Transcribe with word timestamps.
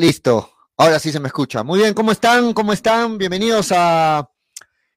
Listo. 0.00 0.50
Ahora 0.78 0.98
sí 0.98 1.12
se 1.12 1.20
me 1.20 1.26
escucha. 1.26 1.62
Muy 1.62 1.80
bien, 1.80 1.92
¿cómo 1.92 2.10
están? 2.10 2.54
¿Cómo 2.54 2.72
están? 2.72 3.18
Bienvenidos 3.18 3.70
a 3.70 4.30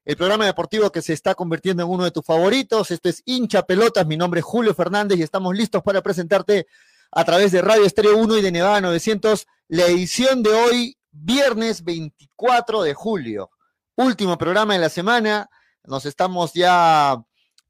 el 0.02 0.16
programa 0.16 0.46
deportivo 0.46 0.90
que 0.90 1.02
se 1.02 1.12
está 1.12 1.34
convirtiendo 1.34 1.82
en 1.82 1.90
uno 1.90 2.04
de 2.04 2.10
tus 2.10 2.24
favoritos. 2.24 2.90
Este 2.90 3.10
es 3.10 3.22
Hincha 3.26 3.64
Pelotas. 3.64 4.06
Mi 4.06 4.16
nombre 4.16 4.40
es 4.40 4.46
Julio 4.46 4.74
Fernández 4.74 5.18
y 5.18 5.22
estamos 5.22 5.54
listos 5.54 5.82
para 5.82 6.00
presentarte 6.00 6.68
a 7.12 7.22
través 7.22 7.52
de 7.52 7.60
Radio 7.60 7.84
Estéreo 7.84 8.16
1 8.16 8.38
y 8.38 8.40
de 8.40 8.50
Nevada 8.50 8.80
900 8.80 9.46
la 9.68 9.84
edición 9.84 10.42
de 10.42 10.54
hoy, 10.54 10.96
viernes 11.10 11.84
24 11.84 12.82
de 12.82 12.94
julio. 12.94 13.50
Último 13.96 14.38
programa 14.38 14.72
de 14.72 14.80
la 14.80 14.88
semana. 14.88 15.50
Nos 15.84 16.06
estamos 16.06 16.54
ya 16.54 17.22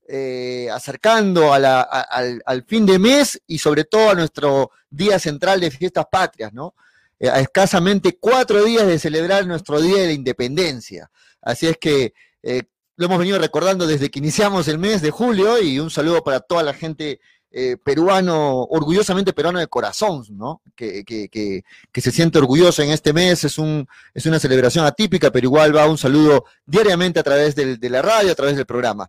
eh, 0.07 0.69
acercando 0.73 1.53
a 1.53 1.59
la, 1.59 1.81
al 1.81 2.63
fin 2.63 2.87
de 2.87 3.01
mes 3.01 3.43
y 3.49 3.59
sobre 3.59 3.83
todo 3.83 4.11
a 4.11 4.15
nuestro 4.15 4.71
día 4.89 5.19
central 5.19 5.59
de 5.59 5.73
fiestas 5.73 6.07
patrias, 6.09 6.53
¿no? 6.53 6.77
Eh, 7.19 7.29
a 7.29 7.41
escasamente 7.41 8.19
cuatro 8.19 8.65
días 8.65 8.87
de 8.87 8.99
celebrar 8.99 9.47
nuestro 9.47 9.81
Día 9.81 9.99
de 9.99 10.07
la 10.09 10.13
Independencia. 10.13 11.11
Así 11.41 11.67
es 11.67 11.77
que 11.79 12.13
eh, 12.43 12.63
lo 12.97 13.07
hemos 13.07 13.19
venido 13.19 13.39
recordando 13.39 13.87
desde 13.87 14.11
que 14.11 14.19
iniciamos 14.19 14.69
el 14.69 14.79
mes 14.79 15.03
de 15.03 15.11
julio 15.11 15.61
y 15.61 15.79
un 15.79 15.91
saludo 15.91 16.23
para 16.23 16.41
toda 16.41 16.63
la 16.63 16.75
gente 16.75 17.21
eh, 17.51 17.77
peruano, 17.77 18.63
orgullosamente 18.63 19.33
peruano 19.33 19.61
de 19.61 19.69
corazón, 19.69 20.25
¿no? 20.31 20.61
Que, 20.75 21.05
que, 21.05 21.29
que, 21.29 21.63
que, 21.93 22.01
se 22.01 22.11
siente 22.11 22.39
orgulloso 22.39 22.83
en 22.83 22.91
este 22.91 23.13
mes, 23.13 23.45
es, 23.45 23.59
un, 23.59 23.87
es 24.13 24.27
una 24.27 24.41
celebración 24.41 24.85
atípica, 24.85 25.31
pero 25.31 25.47
igual 25.47 25.77
va 25.77 25.89
un 25.89 25.97
saludo 25.97 26.47
diariamente 26.67 27.21
a 27.21 27.23
través 27.23 27.55
del, 27.55 27.79
de 27.79 27.91
la 27.91 28.03
radio, 28.03 28.33
a 28.33 28.35
través 28.35 28.57
del 28.57 28.67
programa. 28.67 29.09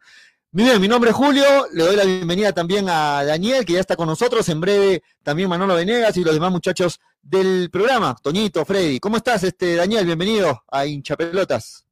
Muy 0.56 0.64
bien, 0.64 0.80
mi 0.80 0.88
nombre 0.88 1.10
es 1.10 1.16
Julio, 1.18 1.44
le 1.74 1.84
doy 1.84 1.98
la 1.98 2.06
bienvenida 2.06 2.54
también 2.54 2.88
a 2.88 3.26
Daniel, 3.26 3.66
que 3.66 3.74
ya 3.74 3.82
está 3.82 3.98
con 3.98 4.08
nosotros, 4.08 4.48
en 4.48 4.62
breve 4.62 5.04
también 5.22 5.50
Manolo 5.50 5.76
Venegas 5.76 6.16
y 6.16 6.24
los 6.24 6.34
demás 6.34 6.50
muchachos 6.50 7.02
del 7.22 7.70
programa, 7.70 8.16
Toñito, 8.24 8.64
Freddy. 8.64 9.02
¿Cómo 9.02 9.18
estás, 9.18 9.44
este 9.44 9.76
Daniel? 9.76 10.06
Bienvenido 10.06 10.64
a 10.72 10.86
Hinchapelotas. 10.86 11.85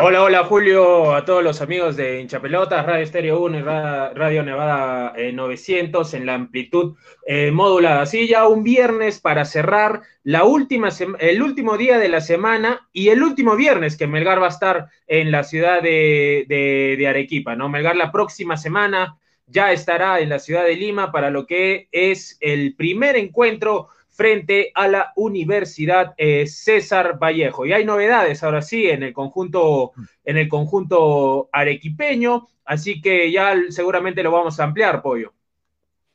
Hola, 0.00 0.22
hola 0.22 0.44
Julio, 0.44 1.12
a 1.12 1.24
todos 1.24 1.42
los 1.42 1.60
amigos 1.60 1.96
de 1.96 2.20
Hinchapelotas, 2.20 2.86
Radio 2.86 3.02
Estéreo 3.02 3.40
1 3.40 3.58
y 3.58 3.62
Radio 3.62 4.44
Nevada 4.44 5.12
900 5.32 6.14
en 6.14 6.24
la 6.24 6.34
amplitud 6.34 6.94
eh, 7.26 7.50
modulada. 7.50 8.06
Sí, 8.06 8.28
ya 8.28 8.46
un 8.46 8.62
viernes 8.62 9.20
para 9.20 9.44
cerrar 9.44 10.02
la 10.22 10.44
última 10.44 10.90
el 11.18 11.42
último 11.42 11.76
día 11.76 11.98
de 11.98 12.08
la 12.08 12.20
semana 12.20 12.88
y 12.92 13.08
el 13.08 13.24
último 13.24 13.56
viernes 13.56 13.96
que 13.96 14.06
Melgar 14.06 14.40
va 14.40 14.46
a 14.46 14.50
estar 14.50 14.86
en 15.08 15.32
la 15.32 15.42
ciudad 15.42 15.82
de, 15.82 16.44
de, 16.46 16.94
de 16.96 17.08
Arequipa, 17.08 17.56
¿no? 17.56 17.68
Melgar 17.68 17.96
la 17.96 18.12
próxima 18.12 18.56
semana 18.56 19.16
ya 19.48 19.72
estará 19.72 20.20
en 20.20 20.28
la 20.28 20.38
ciudad 20.38 20.64
de 20.64 20.76
Lima 20.76 21.10
para 21.10 21.30
lo 21.30 21.44
que 21.44 21.88
es 21.90 22.36
el 22.40 22.76
primer 22.76 23.16
encuentro 23.16 23.88
frente 24.18 24.72
a 24.74 24.88
la 24.88 25.12
Universidad 25.14 26.12
eh, 26.16 26.48
César 26.48 27.20
Vallejo. 27.22 27.64
Y 27.64 27.72
hay 27.72 27.84
novedades 27.84 28.42
ahora 28.42 28.62
sí 28.62 28.90
en 28.90 29.04
el 29.04 29.12
conjunto, 29.12 29.92
en 30.24 30.36
el 30.36 30.48
conjunto 30.48 31.48
arequipeño, 31.52 32.48
así 32.64 33.00
que 33.00 33.30
ya 33.30 33.54
seguramente 33.68 34.24
lo 34.24 34.32
vamos 34.32 34.58
a 34.58 34.64
ampliar, 34.64 35.02
Pollo. 35.02 35.34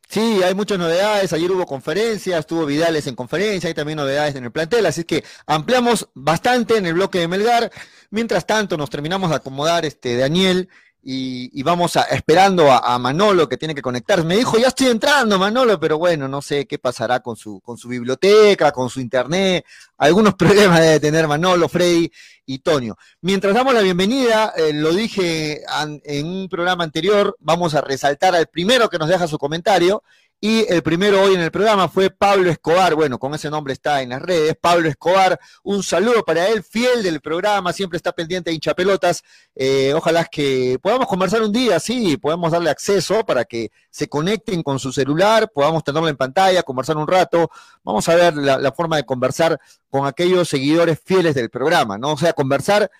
Sí, 0.09 0.43
hay 0.43 0.53
muchas 0.53 0.77
novedades. 0.77 1.31
Ayer 1.31 1.49
hubo 1.49 1.65
conferencias, 1.65 2.41
estuvo 2.41 2.65
Vidales 2.65 3.07
en 3.07 3.15
conferencia, 3.15 3.69
hay 3.69 3.73
también 3.73 3.95
novedades 3.95 4.35
en 4.35 4.43
el 4.43 4.51
plantel, 4.51 4.85
así 4.85 5.05
que 5.05 5.23
ampliamos 5.47 6.09
bastante 6.13 6.75
en 6.75 6.85
el 6.85 6.95
bloque 6.95 7.19
de 7.19 7.29
Melgar. 7.29 7.71
Mientras 8.09 8.45
tanto, 8.45 8.75
nos 8.75 8.89
terminamos 8.89 9.29
de 9.29 9.37
acomodar, 9.37 9.85
este, 9.85 10.17
Daniel, 10.17 10.67
y, 11.05 11.63
vamos 11.63 11.97
a, 11.97 12.03
esperando 12.03 12.71
a, 12.71 12.97
Manolo 12.97 13.49
que 13.49 13.57
tiene 13.57 13.75
que 13.75 13.81
conectar. 13.81 14.23
Me 14.23 14.37
dijo, 14.37 14.57
ya 14.57 14.69
estoy 14.69 14.87
entrando, 14.87 15.37
Manolo, 15.37 15.77
pero 15.79 15.97
bueno, 15.97 16.27
no 16.29 16.41
sé 16.41 16.65
qué 16.65 16.79
pasará 16.79 17.19
con 17.19 17.35
su, 17.35 17.59
con 17.59 17.77
su 17.77 17.89
biblioteca, 17.89 18.71
con 18.71 18.89
su 18.89 19.01
internet. 19.01 19.65
Algunos 19.97 20.33
problemas 20.35 20.79
debe 20.79 20.99
tener 21.01 21.27
Manolo, 21.27 21.67
Freddy 21.67 22.09
y 22.45 22.59
Tonio. 22.59 22.97
Mientras 23.21 23.53
damos 23.53 23.73
la 23.73 23.81
bienvenida, 23.81 24.53
eh, 24.55 24.71
lo 24.73 24.93
dije 24.93 25.61
en 26.05 26.25
un 26.25 26.47
programa 26.47 26.85
anterior, 26.85 27.35
vamos 27.39 27.75
a 27.75 27.81
resaltar 27.81 28.33
al 28.35 28.47
primero 28.47 28.89
que 28.89 28.97
nos 28.97 29.09
deja 29.09 29.27
su 29.27 29.37
comentario 29.37 30.03
y 30.45 30.65
el 30.67 30.83
primero 30.83 31.21
hoy 31.21 31.35
en 31.35 31.39
el 31.39 31.51
programa 31.51 31.87
fue 31.87 32.09
Pablo 32.09 32.49
Escobar, 32.49 32.95
bueno, 32.95 33.17
con 33.17 33.33
ese 33.33 33.49
nombre 33.49 33.71
está 33.71 34.01
en 34.01 34.09
las 34.09 34.21
redes, 34.21 34.57
Pablo 34.59 34.89
Escobar, 34.89 35.39
un 35.63 35.81
saludo 35.83 36.25
para 36.25 36.49
él, 36.49 36.63
fiel 36.63 37.01
del 37.01 37.21
programa, 37.21 37.71
siempre 37.71 37.95
está 37.95 38.11
pendiente 38.11 38.49
de 38.49 38.55
hinchapelotas, 38.55 39.23
eh, 39.55 39.93
ojalá 39.95 40.25
que 40.25 40.77
podamos 40.83 41.07
conversar 41.07 41.43
un 41.43 41.53
día, 41.53 41.79
sí, 41.79 42.17
podemos 42.17 42.51
darle 42.51 42.69
acceso 42.69 43.25
para 43.25 43.45
que 43.45 43.71
se 43.89 44.09
conecten 44.09 44.63
con 44.63 44.79
su 44.79 44.91
celular, 44.91 45.49
podamos 45.49 45.81
tenerlo 45.81 46.09
en 46.09 46.17
pantalla, 46.17 46.61
conversar 46.61 46.97
un 46.97 47.07
rato, 47.07 47.49
vamos 47.81 48.09
a 48.09 48.15
ver 48.15 48.35
la, 48.35 48.57
la 48.57 48.73
forma 48.73 48.97
de 48.97 49.05
conversar 49.05 49.57
con 49.89 50.05
aquellos 50.05 50.49
seguidores 50.49 50.99
fieles 51.01 51.35
del 51.35 51.49
programa, 51.49 51.97
¿no? 51.97 52.11
O 52.11 52.17
sea, 52.17 52.33
conversar 52.33 52.91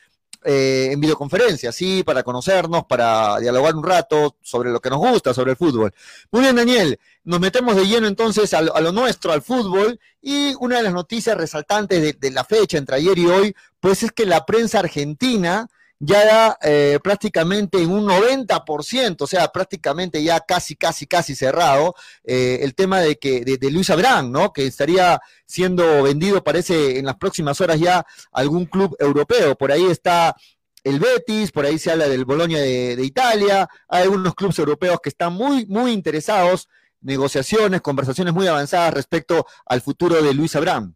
eh, 0.46 0.90
en 0.92 1.00
videoconferencia, 1.00 1.72
sí, 1.72 2.04
para 2.04 2.24
conocernos, 2.24 2.86
para 2.86 3.40
dialogar 3.40 3.76
un 3.76 3.84
rato 3.84 4.36
sobre 4.42 4.72
lo 4.72 4.80
que 4.80 4.90
nos 4.90 5.00
gusta, 5.00 5.34
sobre 5.34 5.52
el 5.52 5.58
fútbol. 5.58 5.94
Muy 6.32 6.42
bien, 6.42 6.56
Daniel, 6.56 7.00
nos 7.24 7.40
metemos 7.40 7.76
de 7.76 7.86
lleno 7.86 8.08
entonces 8.08 8.54
a 8.54 8.62
lo, 8.62 8.76
a 8.76 8.82
lo 8.82 8.92
nuestro, 8.92 9.32
al 9.32 9.42
fútbol, 9.42 10.00
y 10.22 10.54
una 10.60 10.78
de 10.78 10.84
las 10.84 10.94
noticias 10.94 11.38
resaltantes 11.38 12.02
de, 12.02 12.14
de, 12.14 12.32
la 12.32 12.44
fecha 12.44 12.78
entre 12.78 12.96
ayer 12.96 13.18
y 13.18 13.26
hoy, 13.26 13.56
pues 13.80 14.04
es 14.04 14.12
que 14.12 14.26
la 14.26 14.46
prensa 14.46 14.80
argentina 14.80 15.70
ya 16.06 16.58
eh, 16.62 17.00
prácticamente 17.02 17.82
en 17.82 17.90
un 17.90 18.06
90%, 18.06 19.22
o 19.22 19.28
sea, 19.28 19.48
prácticamente 19.48 20.22
ya 20.22 20.42
casi, 20.42 20.76
casi, 20.76 21.08
casi 21.08 21.34
cerrado, 21.34 21.96
eh, 22.26 22.60
el 22.62 22.76
tema 22.76 23.00
de 23.00 23.18
que 23.18 23.46
de, 23.46 23.72
Luis 23.72 23.90
Abrán, 23.90 24.32
¿no? 24.32 24.52
Que 24.52 24.68
estaría 24.68 25.22
siendo 25.46 26.04
vendido, 26.04 26.44
parece, 26.44 27.00
en 27.00 27.06
las 27.06 27.16
próximas 27.16 27.62
horas 27.62 27.80
ya 27.80 28.06
algún 28.34 28.66
club 28.66 28.96
europeo. 29.00 29.56
Por 29.56 29.72
ahí 29.72 29.86
está 29.86 30.36
el 30.84 31.00
Betis, 31.00 31.52
por 31.52 31.66
ahí 31.66 31.80
se 31.80 31.92
habla 31.92 32.10
del 32.10 32.26
Bolonia 32.26 32.60
de, 32.60 33.02
Italia, 33.04 33.70
hay 33.88 34.04
algunos 34.04 34.36
clubes 34.36 34.60
europeos 34.60 35.00
que 35.02 35.10
están 35.10 35.34
muy, 35.34 35.66
muy 35.68 35.92
interesados, 35.94 36.68
negociaciones, 37.00 37.82
conversaciones 37.82 38.34
muy 38.34 38.48
avanzadas 38.48 38.94
respecto 38.94 39.46
al 39.66 39.82
futuro 39.82 40.22
de 40.22 40.34
Luis 40.34 40.56
Abrán. 40.58 40.96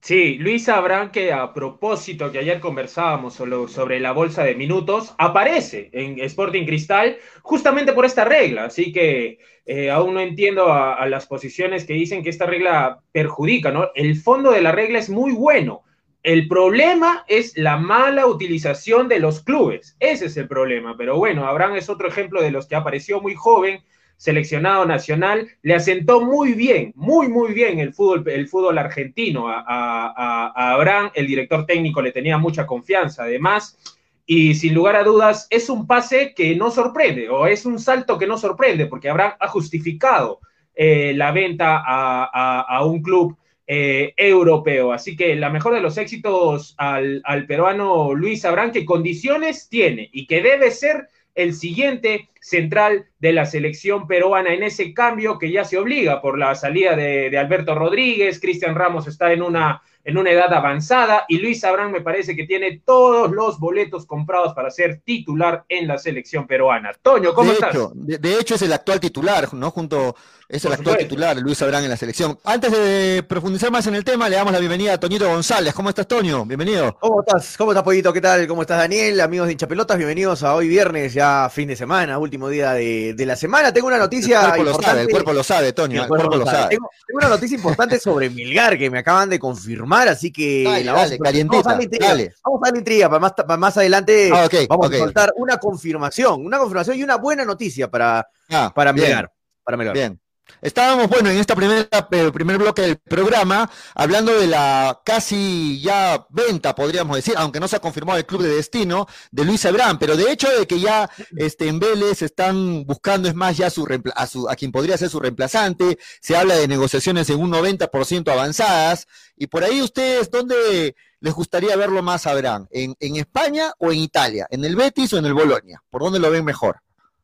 Sí, 0.00 0.36
Luis 0.38 0.68
Abrán, 0.68 1.10
que 1.10 1.32
a 1.32 1.52
propósito 1.52 2.30
que 2.32 2.38
ayer 2.38 2.60
conversábamos 2.60 3.34
sobre 3.34 4.00
la 4.00 4.12
bolsa 4.12 4.44
de 4.44 4.54
minutos, 4.54 5.14
aparece 5.18 5.90
en 5.92 6.18
Sporting 6.20 6.64
Cristal 6.64 7.18
justamente 7.42 7.92
por 7.92 8.06
esta 8.06 8.24
regla. 8.24 8.64
Así 8.64 8.92
que 8.92 9.38
eh, 9.66 9.90
aún 9.90 10.14
no 10.14 10.20
entiendo 10.20 10.72
a, 10.72 10.94
a, 10.94 11.06
las 11.08 11.26
posiciones 11.26 11.84
que 11.84 11.92
dicen 11.94 12.22
que 12.22 12.30
esta 12.30 12.46
regla 12.46 13.00
perjudica, 13.12 13.70
¿no? 13.70 13.90
El 13.94 14.16
fondo 14.16 14.52
de 14.52 14.62
la 14.62 14.72
regla 14.72 14.98
es 14.98 15.10
muy 15.10 15.32
bueno. 15.32 15.82
El 16.22 16.48
problema 16.48 17.24
es 17.28 17.56
la 17.56 17.76
mala 17.76 18.26
utilización 18.26 19.08
de 19.08 19.20
los 19.20 19.42
clubes. 19.42 19.96
Ese 20.00 20.26
es 20.26 20.36
el 20.36 20.48
problema. 20.48 20.96
Pero 20.96 21.16
bueno, 21.16 21.46
Abraham 21.46 21.76
es 21.76 21.90
otro 21.90 22.08
ejemplo 22.08 22.40
de 22.40 22.50
los 22.50 22.66
que 22.66 22.76
apareció 22.76 23.20
muy 23.20 23.34
joven, 23.34 23.82
seleccionado 24.18 24.84
nacional, 24.84 25.48
le 25.62 25.74
asentó 25.74 26.20
muy 26.20 26.52
bien, 26.52 26.92
muy, 26.96 27.28
muy 27.28 27.54
bien 27.54 27.78
el 27.78 27.94
fútbol, 27.94 28.28
el 28.28 28.48
fútbol 28.48 28.76
argentino. 28.76 29.48
A, 29.48 29.60
a, 29.60 30.52
a, 30.54 30.72
Abraham, 30.74 31.10
el 31.14 31.26
director 31.26 31.64
técnico, 31.64 32.02
le 32.02 32.12
tenía 32.12 32.36
mucha 32.36 32.66
confianza, 32.66 33.22
además, 33.22 33.78
y 34.26 34.54
sin 34.56 34.74
lugar 34.74 34.96
a 34.96 35.04
dudas, 35.04 35.46
es 35.50 35.70
un 35.70 35.86
pase 35.86 36.34
que 36.34 36.56
no 36.56 36.70
sorprende, 36.70 37.30
o 37.30 37.46
es 37.46 37.64
un 37.64 37.78
salto 37.78 38.18
que 38.18 38.26
no 38.26 38.36
sorprende, 38.36 38.86
porque 38.86 39.08
Abraham 39.08 39.34
ha 39.38 39.48
justificado 39.48 40.40
eh, 40.74 41.12
la 41.14 41.30
venta 41.30 41.82
a, 41.86 42.84
un 42.84 43.00
club 43.00 43.36
eh, 43.68 44.14
europeo. 44.16 44.92
Así 44.92 45.16
que 45.16 45.36
la 45.36 45.48
mejor 45.48 45.74
de 45.74 45.80
los 45.80 45.96
éxitos 45.96 46.74
al, 46.76 47.22
al 47.24 47.46
peruano 47.46 48.14
Luis 48.14 48.44
Abraham, 48.44 48.72
que 48.72 48.84
condiciones 48.84 49.68
tiene 49.68 50.10
y 50.12 50.26
que 50.26 50.42
debe 50.42 50.72
ser 50.72 51.08
el 51.34 51.54
siguiente 51.54 52.28
central 52.48 53.06
de 53.18 53.32
la 53.32 53.44
selección 53.44 54.06
peruana 54.06 54.54
en 54.54 54.62
ese 54.62 54.94
cambio 54.94 55.38
que 55.38 55.52
ya 55.52 55.64
se 55.64 55.78
obliga 55.78 56.22
por 56.22 56.38
la 56.38 56.54
salida 56.54 56.96
de, 56.96 57.30
de 57.30 57.38
Alberto 57.38 57.74
Rodríguez, 57.74 58.40
Cristian 58.40 58.74
Ramos 58.74 59.06
está 59.06 59.32
en 59.32 59.42
una, 59.42 59.82
en 60.08 60.16
una 60.16 60.30
edad 60.30 60.50
avanzada 60.54 61.26
y 61.28 61.38
Luis 61.38 61.62
Abrán 61.64 61.92
me 61.92 62.00
parece 62.00 62.34
que 62.34 62.46
tiene 62.46 62.80
todos 62.82 63.30
los 63.30 63.58
boletos 63.60 64.06
comprados 64.06 64.54
para 64.54 64.70
ser 64.70 65.02
titular 65.04 65.64
en 65.68 65.86
la 65.86 65.98
selección 65.98 66.46
peruana. 66.46 66.92
Toño, 67.02 67.34
¿cómo 67.34 67.50
de 67.50 67.54
estás? 67.54 67.74
Hecho, 67.74 67.92
de, 67.94 68.16
de, 68.16 68.38
hecho 68.38 68.54
es 68.54 68.62
el 68.62 68.72
actual 68.72 69.00
titular, 69.00 69.52
¿no? 69.52 69.70
Junto 69.70 70.16
es 70.48 70.64
el 70.64 70.72
actual 70.72 70.96
titular, 70.96 71.36
Luis 71.36 71.60
Abrán 71.60 71.84
en 71.84 71.90
la 71.90 71.96
selección. 71.98 72.38
Antes 72.44 72.72
de 72.72 73.22
profundizar 73.22 73.70
más 73.70 73.86
en 73.86 73.96
el 73.96 74.02
tema, 74.04 74.30
le 74.30 74.36
damos 74.36 74.50
la 74.50 74.58
bienvenida 74.58 74.94
a 74.94 74.98
Toñito 74.98 75.28
González. 75.28 75.74
¿Cómo 75.74 75.90
estás, 75.90 76.08
Toño? 76.08 76.46
Bienvenido. 76.46 76.96
¿Cómo 76.98 77.20
estás? 77.20 77.58
¿Cómo 77.58 77.72
estás, 77.72 77.84
Pollito? 77.84 78.10
¿Qué 78.10 78.22
tal? 78.22 78.46
¿Cómo 78.46 78.62
estás, 78.62 78.78
Daniel? 78.78 79.20
Amigos 79.20 79.46
de 79.48 79.52
Hinchapelotas, 79.52 79.98
bienvenidos 79.98 80.42
a 80.42 80.54
hoy 80.54 80.68
viernes, 80.68 81.12
ya 81.12 81.50
fin 81.52 81.68
de 81.68 81.76
semana, 81.76 82.16
último 82.16 82.37
día 82.46 82.74
de, 82.74 83.14
de 83.14 83.26
la 83.26 83.34
semana. 83.34 83.72
Tengo 83.72 83.88
una 83.88 83.98
noticia 83.98 84.40
el 84.40 84.46
cuerpo 84.46 84.60
importante. 84.60 84.82
Lo 84.82 84.92
sabe, 84.92 85.02
el 85.02 85.10
cuerpo 85.10 85.32
lo 85.32 85.42
sabe, 85.42 85.72
Toño. 85.72 86.02
El 86.02 86.08
cuerpo, 86.08 86.24
el 86.24 86.28
cuerpo 86.28 86.44
lo 86.44 86.50
sabe. 86.50 86.58
sabe. 86.58 86.74
Tengo, 86.76 86.90
tengo, 87.06 87.18
una 87.18 87.28
noticia 87.28 87.56
importante 87.56 87.98
sobre 87.98 88.30
Milgar 88.30 88.78
que 88.78 88.88
me 88.90 89.00
acaban 89.00 89.28
de 89.28 89.40
confirmar, 89.40 90.06
así 90.06 90.30
que 90.30 90.62
dale, 90.62 90.84
la 90.84 90.92
vamos, 90.92 91.08
dale, 91.08 91.18
calientita, 91.18 91.62
vamos 91.62 91.72
a 91.72 91.76
la 91.76 91.82
intriga. 91.82 92.06
Dale. 92.06 92.34
Vamos 92.44 92.60
a 92.62 92.70
la 92.70 92.78
intriga 92.78 93.08
para 93.08 93.20
más, 93.20 93.32
para 93.32 93.56
más 93.56 93.76
adelante. 93.76 94.30
Ah, 94.32 94.44
okay, 94.44 94.66
vamos 94.68 94.86
okay. 94.86 95.00
a 95.00 95.04
soltar 95.04 95.32
una 95.36 95.58
confirmación, 95.58 96.46
una 96.46 96.58
confirmación 96.58 96.98
y 96.98 97.02
una 97.02 97.16
buena 97.16 97.44
noticia 97.44 97.90
para, 97.90 98.28
ah, 98.50 98.72
para 98.72 98.92
Milgar. 98.92 99.32
Para 99.64 99.76
Milgar. 99.76 99.94
Bien. 99.94 100.20
Estábamos, 100.60 101.08
bueno, 101.08 101.30
en 101.30 101.38
esta 101.38 101.54
primera 101.54 101.88
eh, 102.10 102.32
primer 102.32 102.58
bloque 102.58 102.82
del 102.82 102.96
programa, 102.96 103.70
hablando 103.94 104.32
de 104.38 104.48
la 104.48 105.00
casi 105.04 105.80
ya 105.80 106.26
venta, 106.30 106.74
podríamos 106.74 107.16
decir, 107.16 107.34
aunque 107.36 107.60
no 107.60 107.68
se 107.68 107.76
ha 107.76 107.80
confirmado 107.80 108.18
el 108.18 108.26
club 108.26 108.42
de 108.42 108.56
destino, 108.56 109.06
de 109.30 109.44
Luis 109.44 109.64
Ebrán, 109.64 109.98
pero 109.98 110.16
de 110.16 110.32
hecho 110.32 110.48
de 110.50 110.66
que 110.66 110.80
ya 110.80 111.08
este, 111.36 111.68
en 111.68 111.78
Vélez 111.78 112.22
están 112.22 112.84
buscando, 112.84 113.28
es 113.28 113.36
más, 113.36 113.56
ya 113.56 113.70
su, 113.70 113.86
a, 114.16 114.26
su, 114.26 114.48
a 114.48 114.56
quien 114.56 114.72
podría 114.72 114.98
ser 114.98 115.10
su 115.10 115.20
reemplazante, 115.20 115.98
se 116.20 116.36
habla 116.36 116.56
de 116.56 116.66
negociaciones 116.66 117.30
en 117.30 117.40
un 117.40 117.52
90% 117.52 118.32
avanzadas, 118.32 119.06
y 119.36 119.46
por 119.46 119.62
ahí 119.62 119.80
ustedes, 119.80 120.28
¿dónde 120.30 120.96
les 121.20 121.34
gustaría 121.34 121.76
verlo 121.76 122.02
más 122.02 122.26
a 122.26 122.32
Abraham? 122.32 122.66
¿En, 122.70 122.96
¿En, 122.98 123.16
España 123.16 123.72
o 123.78 123.92
en 123.92 123.98
Italia? 123.98 124.46
¿En 124.50 124.64
el 124.64 124.74
Betis 124.74 125.12
o 125.12 125.18
en 125.18 125.26
el 125.26 125.34
Bolonia? 125.34 125.82
¿Por 125.90 126.02
dónde 126.02 126.18
lo 126.18 126.30
ven 126.30 126.44
mejor? 126.44 126.80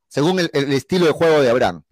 Según 0.08 0.38
el, 0.38 0.50
el 0.52 0.72
estilo 0.72 1.06
de 1.06 1.12
juego 1.12 1.40
de 1.40 1.50
Abraham. 1.50 1.82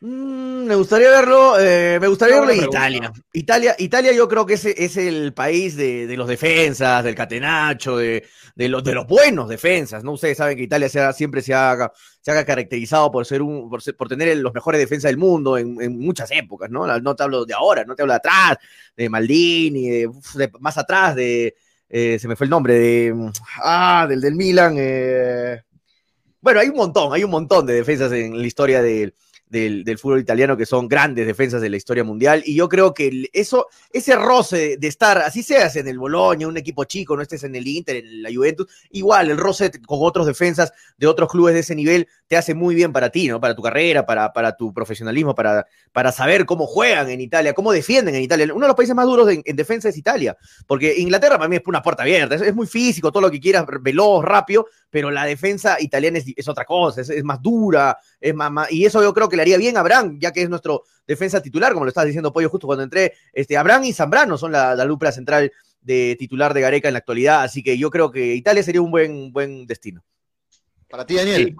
Mm, 0.00 0.66
me 0.66 0.74
gustaría 0.74 1.08
verlo, 1.08 1.58
eh, 1.58 1.98
me 1.98 2.06
gustaría 2.08 2.38
verlo 2.38 2.52
en 2.52 2.64
Italia. 2.64 3.12
Italia. 3.32 3.74
Italia 3.78 4.12
yo 4.12 4.28
creo 4.28 4.44
que 4.44 4.54
es, 4.54 4.66
es 4.66 4.96
el 4.98 5.32
país 5.32 5.74
de, 5.74 6.14
los 6.16 6.28
defensas, 6.28 7.02
del 7.02 7.14
catenacho, 7.14 7.96
de, 7.96 8.22
los, 8.56 8.84
de 8.84 8.94
los 8.94 9.06
buenos 9.06 9.48
defensas, 9.48 10.04
¿no? 10.04 10.12
Ustedes 10.12 10.36
saben 10.36 10.58
que 10.58 10.64
Italia 10.64 10.90
siempre 11.14 11.40
se 11.40 11.54
ha, 11.54 11.90
se 12.20 12.30
ha 12.30 12.44
caracterizado 12.44 13.10
por 13.10 13.24
ser 13.24 13.40
un, 13.40 13.70
por, 13.70 14.08
tener 14.08 14.36
los 14.36 14.52
mejores 14.52 14.80
defensas 14.80 15.08
del 15.08 15.18
mundo 15.18 15.56
en, 15.56 15.98
muchas 15.98 16.30
épocas, 16.30 16.68
¿no? 16.68 16.86
No 17.00 17.16
te 17.16 17.22
hablo 17.22 17.46
de 17.46 17.54
ahora, 17.54 17.84
no 17.84 17.94
te 17.94 18.02
hablo 18.02 18.12
de 18.12 18.18
atrás, 18.18 18.58
de 18.94 19.08
Maldini, 19.08 19.88
de, 19.88 20.10
más 20.60 20.76
atrás, 20.76 21.16
de 21.16 21.54
eh, 21.88 22.18
se 22.18 22.28
me 22.28 22.36
fue 22.36 22.44
el 22.44 22.50
nombre, 22.50 22.74
de 22.74 23.30
ah, 23.62 24.06
del 24.06 24.20
del 24.20 24.34
Milan. 24.34 24.74
Eh. 24.78 25.62
Bueno, 26.40 26.60
hay 26.60 26.68
un 26.68 26.76
montón, 26.76 27.14
hay 27.14 27.24
un 27.24 27.30
montón 27.30 27.64
de 27.64 27.74
defensas 27.74 28.12
en 28.12 28.38
la 28.38 28.46
historia 28.46 28.82
del 28.82 29.14
del, 29.48 29.98
fútbol 29.98 30.20
italiano, 30.20 30.56
que 30.56 30.66
son 30.66 30.88
grandes 30.88 31.26
defensas 31.26 31.60
de 31.60 31.70
la 31.70 31.76
historia 31.76 32.04
mundial. 32.04 32.42
Y 32.44 32.54
yo 32.54 32.68
creo 32.68 32.92
que 32.92 33.28
eso, 33.32 33.68
ese 33.92 34.16
roce 34.16 34.76
de 34.76 34.88
estar, 34.88 35.18
así 35.18 35.42
seas 35.42 35.76
en 35.76 35.88
el 35.88 35.98
Boloña, 35.98 36.48
un 36.48 36.56
equipo 36.56 36.84
chico, 36.84 37.16
no 37.16 37.22
estés 37.22 37.44
en 37.44 37.54
el 37.54 37.66
Inter, 37.66 37.96
en 37.96 38.22
la 38.22 38.30
Juventus, 38.32 38.66
igual 38.90 39.30
el 39.30 39.38
roce 39.38 39.70
con 39.86 39.98
otros 40.02 40.26
defensas 40.26 40.72
de 40.98 41.06
otros 41.06 41.30
clubes 41.30 41.54
de 41.54 41.60
ese 41.60 41.74
nivel 41.74 42.08
te 42.26 42.36
hace 42.36 42.54
muy 42.54 42.74
bien 42.74 42.92
para 42.92 43.10
ti, 43.10 43.28
¿no? 43.28 43.40
Para 43.40 43.54
tu 43.54 43.62
carrera, 43.62 44.04
para, 44.04 44.32
para 44.32 44.56
tu 44.56 44.72
profesionalismo, 44.72 45.34
para, 45.34 45.66
para 45.92 46.12
saber 46.12 46.44
cómo 46.44 46.66
juegan 46.66 47.08
en 47.10 47.20
Italia, 47.20 47.52
cómo 47.52 47.72
defienden 47.72 48.14
en 48.16 48.22
Italia. 48.22 48.46
Uno 48.52 48.66
de 48.66 48.68
los 48.68 48.76
países 48.76 48.94
más 48.94 49.06
duros 49.06 49.28
en, 49.30 49.56
defensa 49.56 49.88
es 49.88 49.96
Italia, 49.96 50.36
porque 50.66 50.94
Inglaterra 50.98 51.36
para 51.36 51.48
mí 51.48 51.56
es 51.56 51.62
una 51.66 51.82
puerta 51.82 52.02
abierta, 52.02 52.34
es, 52.34 52.54
muy 52.54 52.66
físico, 52.66 53.12
todo 53.12 53.22
lo 53.22 53.30
que 53.30 53.40
quieras, 53.40 53.64
veloz, 53.80 54.24
rápido, 54.24 54.66
pero 54.90 55.10
la 55.10 55.24
defensa 55.24 55.76
italiana 55.80 56.18
es, 56.18 56.48
otra 56.48 56.64
cosa, 56.64 57.00
es, 57.00 57.24
más 57.24 57.42
dura, 57.42 57.98
es 58.20 58.34
más, 58.34 58.70
y 58.70 58.84
eso 58.84 59.02
yo 59.02 59.12
creo 59.12 59.28
que 59.28 59.36
le 59.36 59.42
haría 59.42 59.58
bien 59.58 59.76
a 59.76 59.80
Abraham, 59.80 60.18
ya 60.20 60.32
que 60.32 60.42
es 60.42 60.48
nuestro 60.48 60.84
defensa 61.06 61.42
titular, 61.42 61.72
como 61.72 61.84
lo 61.84 61.88
estás 61.88 62.06
diciendo 62.06 62.32
Pollo 62.32 62.48
justo 62.48 62.66
cuando 62.66 62.84
entré, 62.84 63.14
este, 63.32 63.56
Abraham 63.56 63.84
y 63.84 63.92
Zambrano 63.92 64.38
son 64.38 64.52
la, 64.52 64.74
la 64.74 65.12
central 65.12 65.52
de 65.80 66.16
titular 66.18 66.52
de 66.54 66.60
Gareca 66.60 66.88
en 66.88 66.94
la 66.94 66.98
actualidad, 66.98 67.42
así 67.42 67.62
que 67.62 67.78
yo 67.78 67.90
creo 67.90 68.10
que 68.10 68.34
Italia 68.34 68.62
sería 68.62 68.82
un 68.82 68.90
buen, 68.90 69.32
buen 69.32 69.66
destino. 69.66 70.02
Para 70.88 71.06
ti, 71.06 71.16
Daniel. 71.16 71.54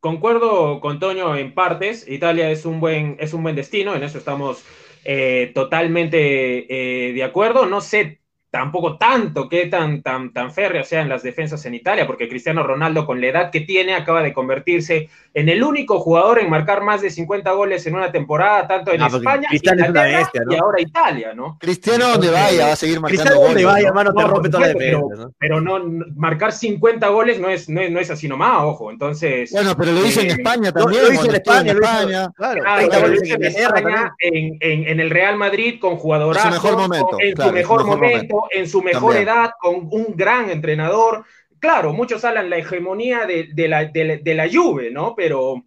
concuerdo 0.00 0.80
con 0.80 0.98
Toño 0.98 1.36
en 1.36 1.54
partes. 1.54 2.08
Italia 2.08 2.50
es 2.50 2.64
un 2.64 2.80
buen, 2.80 3.16
es 3.20 3.34
un 3.34 3.42
buen 3.42 3.56
destino, 3.56 3.94
en 3.94 4.02
eso 4.02 4.18
estamos 4.18 4.64
eh, 5.04 5.52
totalmente 5.54 7.08
eh, 7.08 7.12
de 7.12 7.24
acuerdo. 7.24 7.66
No 7.66 7.80
sé 7.80 8.19
tampoco 8.50 8.98
tanto 8.98 9.48
que 9.48 9.66
tan, 9.66 10.02
tan, 10.02 10.32
tan 10.32 10.52
férreas 10.52 10.88
sean 10.88 11.08
las 11.08 11.22
defensas 11.22 11.64
en 11.66 11.74
Italia, 11.74 12.06
porque 12.06 12.28
Cristiano 12.28 12.64
Ronaldo, 12.64 13.06
con 13.06 13.20
la 13.20 13.28
edad 13.28 13.50
que 13.50 13.60
tiene, 13.60 13.94
acaba 13.94 14.22
de 14.22 14.32
convertirse 14.32 15.08
en 15.32 15.48
el 15.48 15.62
único 15.62 16.00
jugador 16.00 16.40
en 16.40 16.50
marcar 16.50 16.82
más 16.82 17.00
de 17.00 17.10
50 17.10 17.52
goles 17.52 17.86
en 17.86 17.94
una 17.94 18.10
temporada, 18.10 18.66
tanto 18.66 18.92
en 18.92 19.02
España 19.02 19.48
y 19.52 20.56
ahora 20.56 20.80
Italia, 20.80 21.32
¿no? 21.32 21.58
Cristiano 21.60 22.08
donde 22.08 22.30
vaya 22.30 22.66
va 22.66 22.72
a 22.72 22.76
seguir 22.76 23.00
marcando 23.00 23.22
Cristiano 23.22 23.46
donde 23.46 23.64
vaya, 23.64 23.88
hermano, 23.88 24.12
te 24.12 24.24
rompe 24.24 24.48
toda 24.48 24.66
la 24.66 24.68
defensa. 24.74 25.30
Pero, 25.38 25.60
¿no? 25.60 25.78
marcar 26.16 26.52
50 26.52 27.06
goles 27.08 27.38
no 27.38 27.48
es, 27.48 27.68
no 27.68 27.80
es, 27.80 28.10
así 28.10 28.28
nomás, 28.28 28.64
ojo, 28.64 28.90
entonces... 28.90 29.52
Bueno, 29.52 29.76
pero 29.76 29.92
lo 29.92 30.04
hizo 30.04 30.20
en 30.20 30.30
eh, 30.30 30.30
España 30.32 30.72
también. 30.72 31.04
Lo, 31.04 31.12
hizo 31.12 31.26
en 31.26 31.34
España, 31.36 31.70
en 31.70 31.82
España. 31.82 32.32
Claro, 32.36 32.62
en, 32.80 33.44
España, 33.44 34.14
en, 34.18 34.58
en, 34.60 35.00
el 35.00 35.10
Real 35.10 35.36
Madrid 35.36 35.78
con 35.80 35.96
jugadorazos. 35.96 36.46
En 36.46 36.60
su 36.60 36.62
mejor 36.62 36.78
momento. 36.80 37.16
En 37.20 37.36
su 37.36 37.52
mejor 37.52 37.84
momento 37.84 38.39
en 38.50 38.68
su 38.68 38.82
mejor 38.82 39.16
edad, 39.16 39.52
con 39.60 39.88
un 39.90 40.14
gran 40.16 40.50
entrenador. 40.50 41.24
Claro, 41.58 41.92
muchos 41.92 42.24
hablan 42.24 42.50
la 42.50 42.58
hegemonía 42.58 43.26
de, 43.26 43.68
la, 43.68 43.84
de, 43.84 44.34
la, 44.34 44.48
Juve, 44.50 44.90
¿no? 44.90 45.14
Pero, 45.14 45.64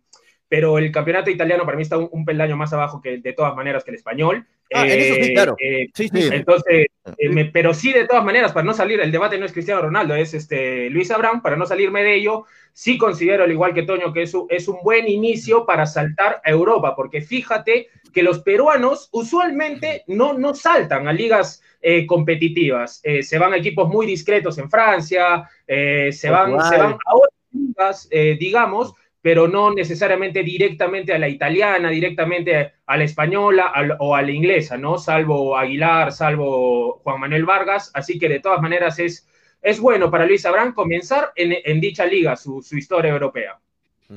pero 0.47 0.77
el 0.77 0.91
campeonato 0.91 1.29
italiano 1.29 1.65
para 1.65 1.77
mí 1.77 1.83
está 1.83 1.97
un, 1.97 2.25
peldaño 2.25 2.57
más 2.57 2.73
abajo 2.73 3.01
que 3.01 3.17
de 3.17 3.33
todas 3.33 3.55
maneras 3.55 3.83
que 3.83 3.91
el 3.91 3.97
español. 3.97 4.47
Ah, 4.73 4.85
en 4.85 4.99
eso 4.99 5.15
sí, 5.15 5.21
eh, 5.21 5.33
claro. 5.33 5.55
Eh, 5.59 5.87
sí, 5.93 6.07
sí, 6.07 6.29
entonces, 6.31 6.87
eh, 7.17 7.49
pero 7.51 7.73
sí, 7.73 7.93
de 7.93 8.07
todas 8.07 8.23
maneras, 8.23 8.51
para 8.51 8.65
no 8.65 8.73
salir, 8.73 8.99
el 8.99 9.11
debate 9.11 9.37
no 9.37 9.45
es 9.45 9.51
Cristiano 9.51 9.81
Ronaldo, 9.81 10.15
es 10.15 10.33
este 10.33 10.89
Luis 10.89 11.11
Abraham, 11.11 11.41
para 11.41 11.55
no 11.55 11.65
salirme 11.65 12.03
de 12.03 12.15
ello, 12.15 12.45
sí 12.71 12.97
considero, 12.97 13.43
al 13.43 13.51
igual 13.51 13.73
que 13.73 13.83
Toño, 13.83 14.13
que 14.13 14.23
es 14.23 14.33
es 14.49 14.67
un 14.67 14.77
buen 14.83 15.07
inicio 15.07 15.65
para 15.65 15.85
saltar 15.85 16.41
a 16.43 16.49
Europa, 16.49 16.95
porque 16.95 17.21
fíjate 17.21 17.87
que 18.13 18.23
los 18.23 18.39
peruanos 18.39 19.09
usualmente 19.11 20.03
no, 20.07 20.33
no 20.33 20.53
saltan 20.53 21.07
a 21.07 21.13
ligas 21.13 21.61
eh, 21.81 22.05
competitivas. 22.05 23.01
Eh, 23.03 23.23
se 23.23 23.37
van 23.37 23.51
a 23.51 23.57
equipos 23.57 23.89
muy 23.89 24.05
discretos 24.05 24.57
en 24.57 24.69
Francia, 24.69 25.49
eh, 25.67 26.11
se, 26.13 26.29
van, 26.29 26.51
se, 26.69 26.77
van, 26.77 26.93
a 26.93 27.15
otras 27.15 27.33
ligas, 27.51 28.09
digamos, 28.39 28.93
pero 29.23 29.47
no 29.47 29.73
necesariamente 29.73 30.43
directamente 30.43 31.13
a 31.13 31.17
la 31.17 31.29
italiana, 31.29 31.89
directamente 31.89 32.73
a 32.85 32.97
la 32.97 33.05
española 33.05 33.71
o 33.99 34.13
a 34.13 34.21
la 34.21 34.31
inglesa, 34.31 34.77
¿no? 34.77 34.97
Salvo 34.97 35.57
Aguilar, 35.57 36.11
salvo 36.11 36.99
Juan 37.01 37.21
Manuel 37.21 37.45
Vargas. 37.45 37.89
Así 37.93 38.19
que 38.19 38.27
de 38.27 38.41
todas 38.41 38.61
maneras 38.61 38.99
es, 38.99 39.25
es 39.61 39.79
bueno 39.79 40.11
para 40.11 40.25
Luis 40.25 40.45
Abrán 40.45 40.73
comenzar 40.73 41.31
en, 41.37 41.79
dicha 41.79 42.05
liga 42.05 42.35
su, 42.35 42.61
su 42.61 42.77
historia 42.77 43.13
europea. 43.13 43.57